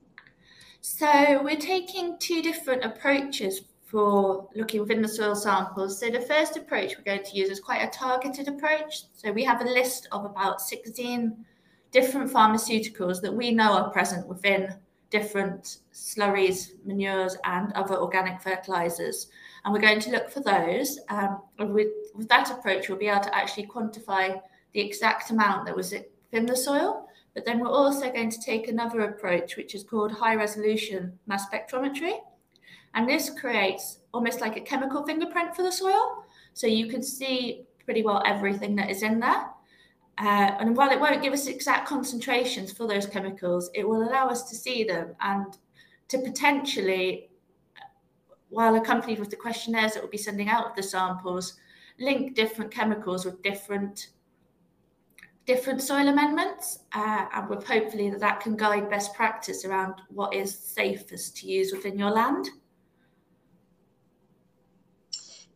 So 0.81 1.43
we're 1.43 1.57
taking 1.57 2.17
two 2.19 2.43
different 2.43 2.85
approaches 2.85 3.63
for 3.87 4.49
looking 4.55 4.81
within 4.81 5.03
the 5.03 5.09
soil 5.09 5.35
samples. 5.35 5.99
So 5.99 6.11
the 6.11 6.21
first 6.21 6.57
approach 6.57 6.97
we're 6.97 7.05
going 7.05 7.25
to 7.25 7.37
use 7.37 7.49
is 7.51 7.61
quite 7.61 7.83
a 7.83 7.89
targeted 7.89 8.47
approach. 8.47 9.05
So 9.15 9.33
we 9.33 9.43
have 9.45 9.61
a 9.61 9.65
list 9.65 10.07
of 10.13 10.25
about 10.25 10.61
16 10.61 11.45
different 11.91 12.33
pharmaceuticals 12.33 13.21
that 13.23 13.33
we 13.33 13.51
know 13.53 13.73
are 13.73 13.91
present 13.91 14.27
within 14.27 14.75
different 15.11 15.79
slurries, 15.93 16.71
manures, 16.85 17.37
and 17.45 17.73
other 17.73 17.97
organic 17.97 18.41
fertilizers. 18.41 19.29
And 19.65 19.73
we're 19.73 19.81
going 19.81 20.01
to 20.01 20.11
look 20.11 20.31
for 20.31 20.41
those. 20.41 20.99
Um, 21.09 21.43
with, 21.59 21.89
with 22.15 22.29
that 22.29 22.51
approach, 22.51 22.89
we'll 22.89 22.99
be 22.99 23.09
able 23.09 23.23
to 23.23 23.35
actually 23.35 23.67
quantify 23.67 24.41
the 24.73 24.81
exact 24.81 25.31
amount 25.31 25.67
that 25.67 25.77
was 25.77 25.95
in 26.33 26.47
the 26.47 26.57
soil. 26.57 27.09
But 27.35 27.45
then 27.45 27.61
we're 27.61 27.69
also 27.69 28.11
going 28.11 28.31
to 28.31 28.41
take 28.41 28.69
another 28.69 29.01
approach, 29.03 29.57
which 29.57 29.75
is 29.75 29.85
called 29.85 30.13
high 30.13 30.35
resolution 30.35 31.19
mass 31.27 31.45
spectrometry. 31.49 32.19
And 32.95 33.09
this 33.09 33.31
creates 33.31 33.99
almost 34.15 34.41
like 34.41 34.57
a 34.57 34.61
chemical 34.61 35.05
fingerprint 35.05 35.55
for 35.55 35.63
the 35.63 35.71
soil. 35.71 36.25
So 36.55 36.67
you 36.67 36.89
can 36.89 37.03
see 37.03 37.67
pretty 37.85 38.03
well 38.03 38.23
everything 38.25 38.75
that 38.77 38.91
is 38.91 39.03
in 39.03 39.21
there. 39.21 39.51
Uh, 40.19 40.57
and 40.61 40.77
while 40.77 40.91
it 40.91 40.99
won't 40.99 41.23
give 41.23 41.33
us 41.33 41.47
exact 41.47 41.87
concentrations 41.87 42.73
for 42.73 42.87
those 42.87 43.07
chemicals, 43.07 43.71
it 43.75 43.87
will 43.87 44.03
allow 44.09 44.29
us 44.29 44.49
to 44.49 44.57
see 44.57 44.83
them 44.83 45.15
and 45.21 45.59
to 46.09 46.19
potentially, 46.19 47.29
while 48.49 48.77
accompanied 48.77 49.19
with 49.19 49.29
the 49.29 49.37
questionnaires 49.37 49.93
that 49.93 50.03
we'll 50.03 50.11
be 50.11 50.17
sending 50.17 50.49
out 50.49 50.67
of 50.67 50.75
the 50.75 50.83
samples, 50.83 51.59
link 51.99 52.35
different 52.35 52.71
chemicals 52.71 53.25
with 53.25 53.43
different 53.43 54.09
different 55.47 55.81
soil 55.81 56.09
amendments 56.09 56.81
uh, 56.93 57.27
and 57.33 57.49
with 57.49 57.65
hopefully 57.65 58.11
that 58.11 58.19
that 58.19 58.41
can 58.41 58.57
guide 58.57 58.91
best 58.91 59.15
practice 59.15 59.65
around 59.65 59.95
what 60.09 60.35
is 60.35 60.53
safest 60.59 61.37
to 61.37 61.47
use 61.47 61.73
within 61.73 61.97
your 61.97 62.11
land. 62.11 62.49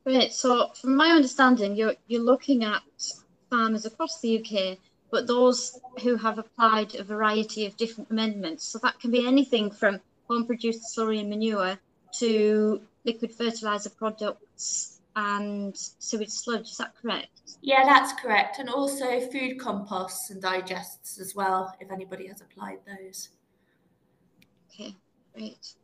Great. 0.05 0.33
So, 0.33 0.71
from 0.81 0.97
my 0.97 1.09
understanding, 1.09 1.77
you're 1.77 1.95
you're 2.07 2.23
looking 2.23 2.65
at 2.65 2.83
farmers 3.51 3.85
across 3.85 4.21
the 4.21 4.39
UK, 4.39 4.79
but 5.11 5.27
those 5.27 5.81
who 6.03 6.17
have 6.17 6.39
applied 6.39 6.95
a 6.95 7.03
variety 7.03 7.67
of 7.67 7.77
different 7.77 8.11
amendments. 8.11 8.65
So 8.65 8.79
that 8.83 8.99
can 9.01 9.11
be 9.11 9.27
anything 9.27 9.71
from 9.71 10.01
home-produced 10.29 10.97
slurry 10.97 11.21
and 11.21 11.29
manure 11.29 11.79
to 12.19 12.81
liquid 13.05 13.33
fertilizer 13.33 13.91
products 13.91 15.01
and 15.17 15.77
sewage 15.77 16.31
sludge. 16.31 16.71
Is 16.71 16.77
that 16.77 16.95
correct? 17.01 17.57
Yeah, 17.63 17.85
that's 17.85 18.13
correct. 18.21 18.59
And 18.59 18.69
also 18.69 19.21
food 19.21 19.59
composts 19.59 20.31
and 20.31 20.41
digests 20.41 21.19
as 21.19 21.35
well, 21.35 21.75
if 21.81 21.91
anybody 21.91 22.29
has 22.29 22.41
applied 22.41 22.79
those. 22.87 23.31
Okay, 24.73 24.95
great. 25.35 25.75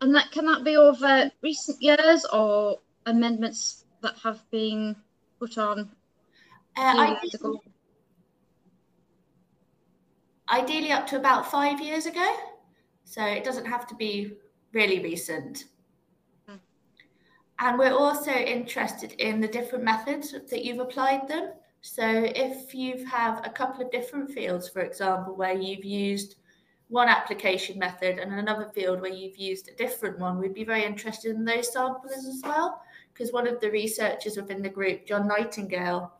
And 0.00 0.14
that 0.14 0.30
can 0.30 0.44
that 0.46 0.64
be 0.64 0.76
over 0.76 1.30
recent 1.42 1.80
years 1.80 2.26
or 2.26 2.78
amendments 3.06 3.84
that 4.02 4.16
have 4.22 4.48
been 4.50 4.96
put 5.38 5.56
on 5.56 5.90
uh, 6.76 7.16
ideally, 7.22 7.60
ideally 10.50 10.92
up 10.92 11.06
to 11.08 11.16
about 11.16 11.50
five 11.50 11.80
years 11.80 12.06
ago. 12.06 12.36
So 13.04 13.24
it 13.24 13.44
doesn't 13.44 13.66
have 13.66 13.86
to 13.88 13.94
be 13.94 14.32
really 14.72 15.00
recent. 15.00 15.64
Hmm. 16.48 16.56
And 17.58 17.78
we're 17.78 17.94
also 17.94 18.32
interested 18.32 19.12
in 19.12 19.40
the 19.40 19.48
different 19.48 19.84
methods 19.84 20.32
that 20.32 20.64
you've 20.64 20.80
applied 20.80 21.28
them. 21.28 21.52
So 21.80 22.02
if 22.06 22.74
you 22.74 23.04
have 23.04 23.46
a 23.46 23.50
couple 23.50 23.84
of 23.84 23.90
different 23.90 24.30
fields, 24.30 24.68
for 24.68 24.80
example, 24.80 25.36
where 25.36 25.54
you've 25.54 25.84
used 25.84 26.36
one 26.88 27.08
application 27.08 27.78
method 27.78 28.18
and 28.18 28.32
another 28.32 28.70
field 28.74 29.00
where 29.00 29.12
you've 29.12 29.36
used 29.36 29.68
a 29.68 29.74
different 29.74 30.18
one, 30.18 30.38
we'd 30.38 30.54
be 30.54 30.64
very 30.64 30.84
interested 30.84 31.34
in 31.36 31.44
those 31.44 31.72
samples 31.72 32.12
as 32.12 32.40
well. 32.42 32.80
Because 33.12 33.32
one 33.32 33.46
of 33.46 33.60
the 33.60 33.70
researchers 33.70 34.36
within 34.36 34.62
the 34.62 34.68
group, 34.68 35.06
John 35.06 35.28
Nightingale, 35.28 36.12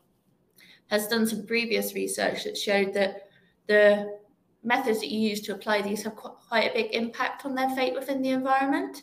has 0.89 1.09
done 1.09 1.27
some 1.27 1.47
previous 1.47 1.95
research 1.95 2.45
that 2.45 2.57
showed 2.57 2.93
that 2.95 3.29
the 3.67 4.19
methods 4.63 5.01
that 5.01 5.11
you 5.11 5.29
use 5.29 5.41
to 5.43 5.55
apply 5.55 5.83
these 5.83 6.03
have 6.03 6.17
quite 6.17 6.71
a 6.71 6.75
big 6.75 6.95
impact 6.95 7.45
on 7.45 7.55
their 7.55 7.71
fate 7.71 7.95
within 7.95 8.23
the 8.23 8.31
environment 8.31 9.03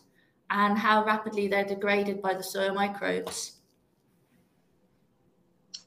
and 0.49 0.77
how 0.77 1.05
rapidly 1.05 1.47
they're 1.47 1.65
degraded 1.65 2.21
by 2.21 2.33
the 2.33 2.43
soil 2.43 2.73
microbes. 2.73 3.59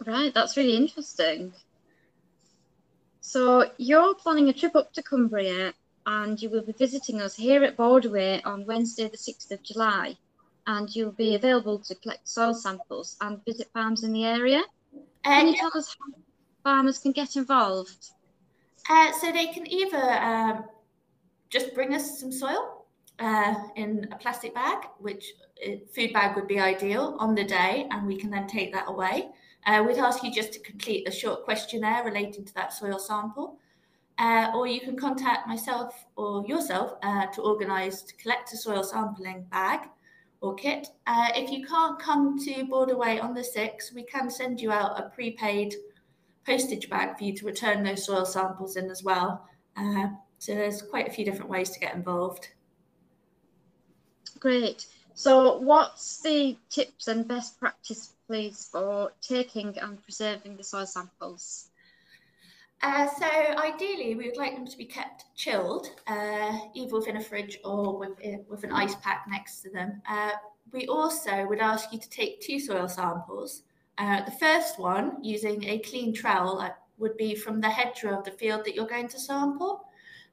Right, 0.06 0.32
that's 0.34 0.56
really 0.56 0.76
interesting. 0.76 1.52
So 3.20 3.70
you're 3.78 4.14
planning 4.14 4.48
a 4.48 4.52
trip 4.52 4.76
up 4.76 4.92
to 4.92 5.02
Cumbria 5.02 5.72
and 6.06 6.40
you 6.40 6.50
will 6.50 6.62
be 6.62 6.72
visiting 6.72 7.20
us 7.20 7.34
here 7.34 7.64
at 7.64 7.76
Borderway 7.76 8.40
on 8.44 8.66
Wednesday 8.66 9.08
the 9.08 9.16
6th 9.16 9.50
of 9.50 9.62
July 9.62 10.16
and 10.66 10.94
you'll 10.94 11.12
be 11.12 11.34
available 11.34 11.78
to 11.78 11.94
collect 11.96 12.28
soil 12.28 12.54
samples 12.54 13.16
and 13.20 13.44
visit 13.44 13.70
farms 13.72 14.04
in 14.04 14.12
the 14.12 14.24
area. 14.24 14.62
Can 15.24 15.48
you 15.48 15.56
tell 15.56 15.70
us 15.74 15.96
how 15.98 16.22
farmers 16.62 16.98
can 16.98 17.12
get 17.12 17.36
involved? 17.36 18.10
Uh, 18.88 19.12
so 19.12 19.32
they 19.32 19.46
can 19.46 19.66
either 19.70 19.96
um, 19.96 20.64
just 21.48 21.74
bring 21.74 21.94
us 21.94 22.20
some 22.20 22.30
soil 22.30 22.86
uh, 23.18 23.54
in 23.76 24.06
a 24.12 24.16
plastic 24.16 24.54
bag, 24.54 24.84
which 24.98 25.32
uh, 25.66 25.76
food 25.94 26.12
bag 26.12 26.36
would 26.36 26.48
be 26.48 26.60
ideal 26.60 27.16
on 27.18 27.34
the 27.34 27.44
day, 27.44 27.86
and 27.90 28.06
we 28.06 28.16
can 28.16 28.30
then 28.30 28.46
take 28.46 28.72
that 28.72 28.88
away. 28.88 29.28
Uh, 29.66 29.82
we'd 29.86 29.96
ask 29.96 30.22
you 30.22 30.32
just 30.32 30.52
to 30.52 30.60
complete 30.60 31.08
a 31.08 31.10
short 31.10 31.44
questionnaire 31.44 32.04
relating 32.04 32.44
to 32.44 32.54
that 32.54 32.72
soil 32.72 32.98
sample. 32.98 33.58
Uh, 34.18 34.52
or 34.54 34.66
you 34.68 34.80
can 34.80 34.96
contact 34.96 35.48
myself 35.48 36.06
or 36.14 36.46
yourself 36.46 36.92
uh, 37.02 37.26
to 37.26 37.40
organise 37.42 38.02
to 38.02 38.14
collect 38.14 38.52
a 38.52 38.56
soil 38.56 38.84
sampling 38.84 39.44
bag 39.50 39.88
or 40.44 40.54
kit. 40.54 40.88
Uh, 41.06 41.28
if 41.34 41.50
you 41.50 41.66
can't 41.66 41.98
come 41.98 42.38
to 42.38 42.64
Borderway 42.64 43.22
on 43.22 43.34
the 43.34 43.40
6th, 43.40 43.94
we 43.94 44.02
can 44.02 44.30
send 44.30 44.60
you 44.60 44.70
out 44.70 45.00
a 45.00 45.08
prepaid 45.08 45.74
postage 46.46 46.90
bag 46.90 47.16
for 47.16 47.24
you 47.24 47.34
to 47.34 47.46
return 47.46 47.82
those 47.82 48.04
soil 48.04 48.26
samples 48.26 48.76
in 48.76 48.90
as 48.90 49.02
well. 49.02 49.48
Uh, 49.76 50.08
so 50.38 50.54
there's 50.54 50.82
quite 50.82 51.08
a 51.08 51.10
few 51.10 51.24
different 51.24 51.50
ways 51.50 51.70
to 51.70 51.80
get 51.80 51.94
involved. 51.94 52.48
Great. 54.38 54.86
So 55.14 55.58
what's 55.58 56.20
the 56.20 56.58
tips 56.68 57.08
and 57.08 57.26
best 57.26 57.58
practice, 57.58 58.12
please, 58.26 58.68
for 58.70 59.12
taking 59.22 59.78
and 59.78 60.02
preserving 60.02 60.56
the 60.56 60.64
soil 60.64 60.86
samples? 60.86 61.70
Uh, 62.82 63.08
so 63.18 63.26
ideally, 63.58 64.14
we 64.14 64.26
would 64.26 64.36
like 64.36 64.54
them 64.54 64.66
to 64.66 64.76
be 64.76 64.84
kept 64.84 65.24
chilled, 65.34 65.88
uh, 66.06 66.58
either 66.74 66.94
within 66.94 67.16
a 67.16 67.20
fridge 67.20 67.58
or 67.64 67.98
with, 67.98 68.12
uh, 68.24 68.38
with 68.48 68.62
an 68.64 68.72
ice 68.72 68.94
pack 68.96 69.24
next 69.28 69.62
to 69.62 69.70
them. 69.70 70.02
Uh, 70.08 70.32
we 70.72 70.86
also 70.86 71.46
would 71.46 71.60
ask 71.60 71.92
you 71.92 71.98
to 71.98 72.10
take 72.10 72.40
two 72.40 72.58
soil 72.58 72.88
samples. 72.88 73.62
Uh, 73.96 74.24
the 74.24 74.32
first 74.32 74.78
one, 74.78 75.22
using 75.22 75.64
a 75.64 75.78
clean 75.78 76.12
trowel, 76.12 76.68
would 76.98 77.16
be 77.16 77.34
from 77.34 77.60
the 77.60 77.70
hedgerow 77.70 78.18
of 78.18 78.24
the 78.24 78.30
field 78.32 78.64
that 78.64 78.74
you're 78.74 78.86
going 78.86 79.08
to 79.08 79.18
sample. 79.18 79.84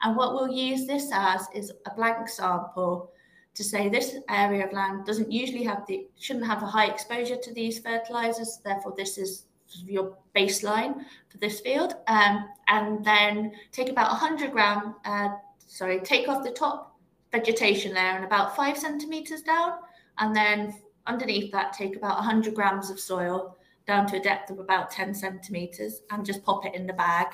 And 0.01 0.15
what 0.15 0.34
we'll 0.34 0.51
use 0.51 0.85
this 0.85 1.09
as 1.13 1.47
is 1.53 1.72
a 1.85 1.93
blank 1.95 2.27
sample 2.27 3.11
to 3.53 3.63
say 3.63 3.89
this 3.89 4.15
area 4.30 4.65
of 4.65 4.73
land 4.73 5.05
doesn't 5.05 5.31
usually 5.31 5.63
have 5.63 5.85
the 5.88 6.07
shouldn't 6.18 6.45
have 6.45 6.63
a 6.63 6.68
high 6.68 6.88
exposure 6.88 7.35
to 7.35 7.53
these 7.53 7.80
fertilizers 7.80 8.59
therefore 8.63 8.93
this 8.95 9.18
is 9.18 9.45
your 9.85 10.18
baseline 10.35 11.03
for 11.30 11.38
this 11.38 11.60
field. 11.60 11.95
Um, 12.07 12.49
and 12.68 13.03
then 13.03 13.53
take 13.72 13.89
about 13.89 14.10
100 14.10 14.52
gram, 14.52 14.95
uh, 15.06 15.30
sorry, 15.65 15.99
take 15.99 16.27
off 16.27 16.43
the 16.43 16.52
top 16.52 16.95
vegetation 17.31 17.93
layer 17.93 18.15
and 18.15 18.26
about 18.26 18.56
five 18.56 18.77
centimeters 18.77 19.41
down. 19.41 19.73
And 20.18 20.35
then 20.35 20.76
underneath 21.07 21.52
that, 21.52 21.73
take 21.73 21.95
about 21.95 22.18
100 22.18 22.53
grams 22.53 22.89
of 22.89 22.99
soil 22.99 23.57
down 23.88 24.07
to 24.07 24.18
a 24.18 24.22
depth 24.22 24.52
of 24.52 24.60
about 24.60 24.91
10 24.91 25.14
centimeters 25.14 26.02
and 26.11 26.26
just 26.26 26.43
pop 26.43 26.65
it 26.65 26.76
in 26.76 26.85
the 26.85 26.93
bag. 26.93 27.27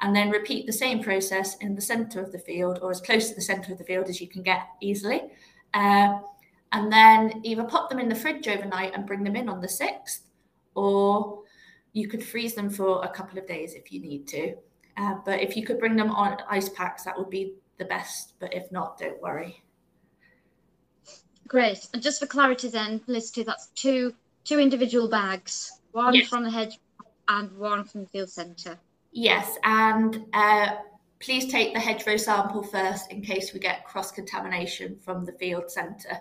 And 0.00 0.14
then 0.14 0.30
repeat 0.30 0.66
the 0.66 0.72
same 0.72 1.02
process 1.02 1.56
in 1.58 1.74
the 1.74 1.80
center 1.80 2.20
of 2.20 2.32
the 2.32 2.38
field 2.38 2.80
or 2.82 2.90
as 2.90 3.00
close 3.00 3.28
to 3.28 3.34
the 3.34 3.40
center 3.40 3.72
of 3.72 3.78
the 3.78 3.84
field 3.84 4.08
as 4.08 4.20
you 4.20 4.28
can 4.28 4.42
get 4.42 4.66
easily. 4.80 5.22
Uh, 5.72 6.18
and 6.72 6.92
then 6.92 7.40
either 7.44 7.62
pop 7.62 7.88
them 7.88 8.00
in 8.00 8.08
the 8.08 8.14
fridge 8.14 8.48
overnight 8.48 8.92
and 8.94 9.06
bring 9.06 9.22
them 9.22 9.36
in 9.36 9.48
on 9.48 9.60
the 9.60 9.68
6th 9.68 10.20
or 10.74 11.43
you 11.94 12.08
could 12.08 12.22
freeze 12.22 12.54
them 12.54 12.68
for 12.68 13.02
a 13.04 13.08
couple 13.08 13.38
of 13.38 13.46
days 13.46 13.72
if 13.72 13.90
you 13.90 14.00
need 14.00 14.28
to. 14.28 14.54
Uh, 14.96 15.14
but 15.24 15.40
if 15.40 15.56
you 15.56 15.64
could 15.64 15.78
bring 15.78 15.96
them 15.96 16.10
on 16.10 16.36
ice 16.48 16.68
packs, 16.68 17.04
that 17.04 17.16
would 17.16 17.30
be 17.30 17.54
the 17.78 17.84
best. 17.86 18.34
But 18.38 18.52
if 18.52 18.70
not, 18.70 18.98
don't 18.98 19.20
worry. 19.22 19.62
Great. 21.48 21.88
And 21.94 22.02
just 22.02 22.20
for 22.20 22.26
clarity, 22.26 22.68
then, 22.68 23.00
Felicity, 23.00 23.44
that's 23.44 23.68
two 23.68 24.14
two 24.44 24.58
individual 24.58 25.08
bags, 25.08 25.80
one 25.92 26.14
yes. 26.14 26.28
from 26.28 26.44
the 26.44 26.50
hedge 26.50 26.78
and 27.28 27.50
one 27.56 27.84
from 27.84 28.02
the 28.02 28.08
field 28.08 28.28
centre. 28.28 28.78
Yes, 29.12 29.56
and 29.64 30.24
uh, 30.34 30.76
please 31.20 31.50
take 31.50 31.72
the 31.72 31.80
hedgerow 31.80 32.16
sample 32.16 32.62
first 32.62 33.10
in 33.10 33.22
case 33.22 33.54
we 33.54 33.60
get 33.60 33.86
cross 33.86 34.10
contamination 34.10 34.98
from 35.02 35.24
the 35.24 35.32
field 35.32 35.70
centre. 35.70 36.18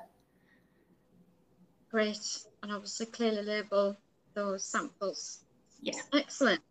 Great, 1.91 2.45
and 2.62 2.72
obviously 2.72 3.08
clearly 3.08 3.41
label 3.41 3.98
those 4.36 4.64
samples. 4.64 5.43
Yeah. 5.84 5.99
Excellent. 6.14 6.61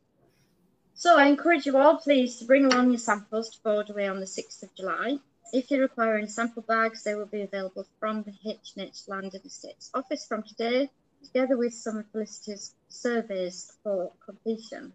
So 0.95 1.19
I 1.19 1.27
encourage 1.27 1.67
you 1.67 1.77
all, 1.77 1.99
please, 1.99 2.39
to 2.39 2.47
bring 2.47 2.65
along 2.65 2.91
your 2.91 2.99
samples 2.99 3.51
to 3.51 3.59
Borderway 3.61 4.11
on 4.11 4.21
the 4.21 4.27
6th 4.27 4.63
of 4.63 4.75
July. 4.75 5.19
If 5.53 5.71
you 5.71 5.81
require 5.83 6.17
any 6.17 6.29
sample 6.29 6.63
bags, 6.63 7.03
they 7.03 7.15
will 7.15 7.27
be 7.27 7.43
available 7.43 7.87
from 8.01 8.23
the 8.23 8.33
H&H 8.51 9.03
Land 9.09 9.35
and 9.35 9.45
Estates 9.45 9.91
office 9.93 10.25
from 10.27 10.43
today, 10.43 10.89
together 11.25 11.59
with 11.59 11.75
some 11.75 11.99
of 11.99 12.07
Felicity's 12.11 12.75
surveys 12.89 13.73
for 13.83 14.13
completion. 14.25 14.95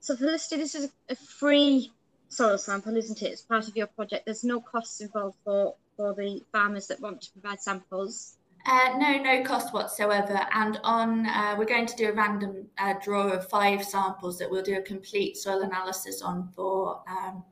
So 0.00 0.16
Felicity, 0.16 0.56
this 0.56 0.74
is 0.74 0.90
a 1.08 1.14
free 1.14 1.92
soil 2.28 2.58
sample, 2.58 2.96
isn't 2.96 3.22
it? 3.22 3.26
It's 3.26 3.42
part 3.42 3.68
of 3.68 3.76
your 3.76 3.86
project. 3.86 4.24
There's 4.24 4.42
no 4.42 4.60
costs 4.60 5.00
involved 5.00 5.36
for, 5.44 5.76
for 5.96 6.14
the 6.14 6.42
farmers 6.50 6.88
that 6.88 7.00
want 7.00 7.22
to 7.22 7.30
provide 7.30 7.60
samples. 7.60 8.34
Uh, 8.66 8.94
no, 8.96 9.18
no 9.18 9.42
cost 9.44 9.74
whatsoever. 9.74 10.40
And 10.54 10.80
on, 10.84 11.26
uh, 11.26 11.54
we're 11.58 11.66
going 11.66 11.86
to 11.86 11.96
do 11.96 12.08
a 12.08 12.12
random 12.12 12.66
uh, 12.78 12.94
draw 13.02 13.28
of 13.28 13.48
five 13.48 13.84
samples 13.84 14.38
that 14.38 14.50
we'll 14.50 14.62
do 14.62 14.78
a 14.78 14.82
complete 14.82 15.36
soil 15.36 15.60
analysis 15.60 16.22
on 16.22 16.48
for 16.56 17.02
um, 17.06 17.44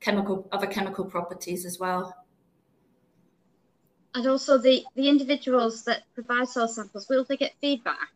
chemical 0.00 0.48
other 0.52 0.66
chemical 0.66 1.04
properties 1.04 1.66
as 1.66 1.78
well. 1.78 2.16
And 4.14 4.26
also 4.26 4.56
the, 4.56 4.84
the 4.94 5.08
individuals 5.08 5.84
that 5.84 6.04
provide 6.14 6.48
soil 6.48 6.68
samples, 6.68 7.08
will 7.10 7.24
they 7.24 7.36
get 7.36 7.52
feedback? 7.60 8.08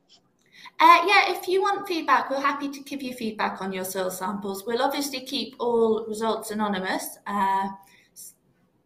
Uh, 0.81 1.05
yeah, 1.07 1.33
if 1.33 1.49
you 1.49 1.61
want 1.61 1.87
feedback, 1.89 2.31
we're 2.31 2.41
happy 2.41 2.69
to 2.69 2.81
give 2.81 3.03
you 3.03 3.13
feedback 3.13 3.61
on 3.61 3.73
your 3.73 3.85
soil 3.85 4.11
samples. 4.11 4.65
We'll 4.65 4.81
obviously 4.81 5.21
keep 5.21 5.57
all 5.59 6.07
results 6.07 6.51
anonymous, 6.51 7.19
uh, 7.27 7.69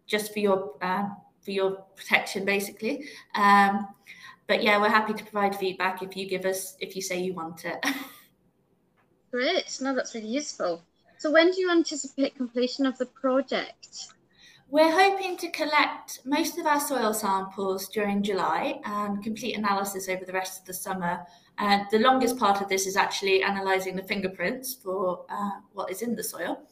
just 0.06 0.32
for 0.32 0.38
your 0.38 0.72
uh, 0.80 1.08
for 1.42 1.50
your 1.50 1.72
protection, 1.96 2.44
basically. 2.44 3.06
Um, 3.34 3.88
but 4.46 4.62
yeah, 4.62 4.80
we're 4.80 4.88
happy 4.88 5.14
to 5.14 5.24
provide 5.24 5.56
feedback 5.56 6.02
if 6.02 6.16
you 6.16 6.28
give 6.28 6.44
us 6.44 6.76
if 6.80 6.94
you 6.96 7.02
say 7.02 7.20
you 7.20 7.34
want 7.34 7.64
it. 7.64 7.84
Great, 9.30 9.78
no, 9.80 9.94
that's 9.94 10.14
really 10.14 10.28
useful. 10.28 10.82
So 11.18 11.30
when 11.30 11.52
do 11.52 11.60
you 11.60 11.70
anticipate 11.70 12.36
completion 12.36 12.84
of 12.84 12.98
the 12.98 13.06
project? 13.06 14.12
We're 14.68 14.90
hoping 14.90 15.36
to 15.36 15.50
collect 15.50 16.20
most 16.24 16.58
of 16.58 16.66
our 16.66 16.80
soil 16.80 17.14
samples 17.14 17.88
during 17.88 18.22
July 18.22 18.80
and 18.84 19.22
complete 19.22 19.56
analysis 19.56 20.08
over 20.08 20.24
the 20.24 20.32
rest 20.32 20.60
of 20.60 20.66
the 20.66 20.74
summer. 20.74 21.24
And 21.58 21.86
the 21.90 21.98
longest 21.98 22.38
part 22.38 22.60
of 22.62 22.68
this 22.68 22.86
is 22.86 22.96
actually 22.96 23.42
analysing 23.42 23.96
the 23.96 24.02
fingerprints 24.02 24.74
for 24.74 25.24
uh, 25.28 25.60
what 25.74 25.90
is 25.90 26.02
in 26.02 26.16
the 26.16 26.24
soil. 26.24 26.66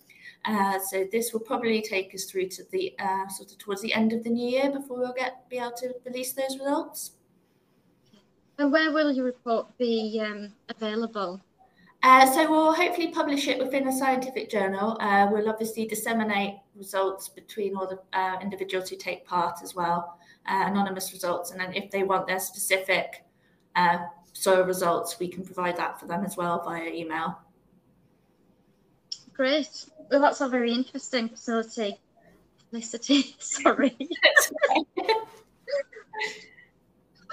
Uh, 0.44 0.78
so 0.78 1.06
this 1.12 1.32
will 1.32 1.40
probably 1.40 1.82
take 1.82 2.14
us 2.14 2.24
through 2.24 2.48
to 2.48 2.62
the 2.70 2.94
uh, 2.98 3.28
sort 3.28 3.52
of 3.52 3.58
towards 3.58 3.82
the 3.82 3.92
end 3.92 4.12
of 4.12 4.24
the 4.24 4.30
new 4.30 4.48
year 4.48 4.70
before 4.70 4.98
we'll 4.98 5.12
get 5.12 5.48
be 5.50 5.58
able 5.58 5.72
to 5.72 5.92
release 6.04 6.32
those 6.32 6.58
results. 6.58 7.12
And 8.58 8.72
where 8.72 8.92
will 8.92 9.12
your 9.12 9.24
report 9.24 9.66
be 9.78 10.20
um, 10.24 10.52
available? 10.68 11.40
Uh, 12.02 12.24
so 12.32 12.50
we'll 12.50 12.72
hopefully 12.72 13.08
publish 13.08 13.46
it 13.46 13.58
within 13.58 13.88
a 13.88 13.92
scientific 13.92 14.48
journal. 14.48 14.96
Uh, 15.00 15.28
we'll 15.30 15.48
obviously 15.48 15.86
disseminate 15.86 16.54
results 16.74 17.28
between 17.28 17.76
all 17.76 17.86
the 17.86 17.98
uh, 18.18 18.38
individuals 18.40 18.88
who 18.88 18.96
take 18.96 19.26
part 19.26 19.58
as 19.62 19.74
well, 19.74 20.18
uh, 20.46 20.64
anonymous 20.66 21.12
results, 21.12 21.50
and 21.50 21.60
then 21.60 21.74
if 21.74 21.90
they 21.90 22.02
want 22.02 22.26
their 22.26 22.38
specific 22.38 23.24
uh, 23.76 23.98
soil 24.32 24.64
results, 24.64 25.18
we 25.18 25.28
can 25.28 25.44
provide 25.44 25.76
that 25.76 26.00
for 26.00 26.06
them 26.06 26.24
as 26.24 26.38
well 26.38 26.62
via 26.64 26.88
email. 26.90 27.38
Great. 29.40 29.86
Well, 30.10 30.20
that's 30.20 30.38
all 30.42 30.50
very 30.50 30.70
interesting 30.70 31.30
facility. 31.30 31.98
Felicity, 32.68 33.36
sorry. 33.38 33.96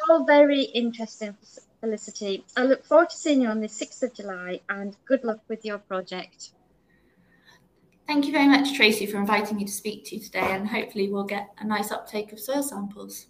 all 0.10 0.24
very 0.24 0.62
interesting, 0.62 1.36
Felicity. 1.82 2.46
I 2.56 2.64
look 2.64 2.86
forward 2.86 3.10
to 3.10 3.18
seeing 3.18 3.42
you 3.42 3.50
on 3.50 3.60
the 3.60 3.68
6th 3.68 4.04
of 4.04 4.14
July 4.14 4.62
and 4.70 4.96
good 5.04 5.26
luck 5.26 5.42
with 5.50 5.66
your 5.66 5.80
project. 5.80 6.52
Thank 8.08 8.26
you 8.26 8.32
very 8.32 8.48
much, 8.48 8.74
Tracy, 8.74 9.06
for 9.06 9.18
inviting 9.18 9.58
me 9.58 9.66
to 9.66 9.72
speak 9.74 10.06
to 10.06 10.16
you 10.16 10.22
today, 10.22 10.54
and 10.54 10.66
hopefully 10.66 11.12
we'll 11.12 11.26
get 11.26 11.50
a 11.60 11.68
nice 11.68 11.92
uptake 11.92 12.32
of 12.32 12.40
soil 12.40 12.64
samples. 12.64 13.26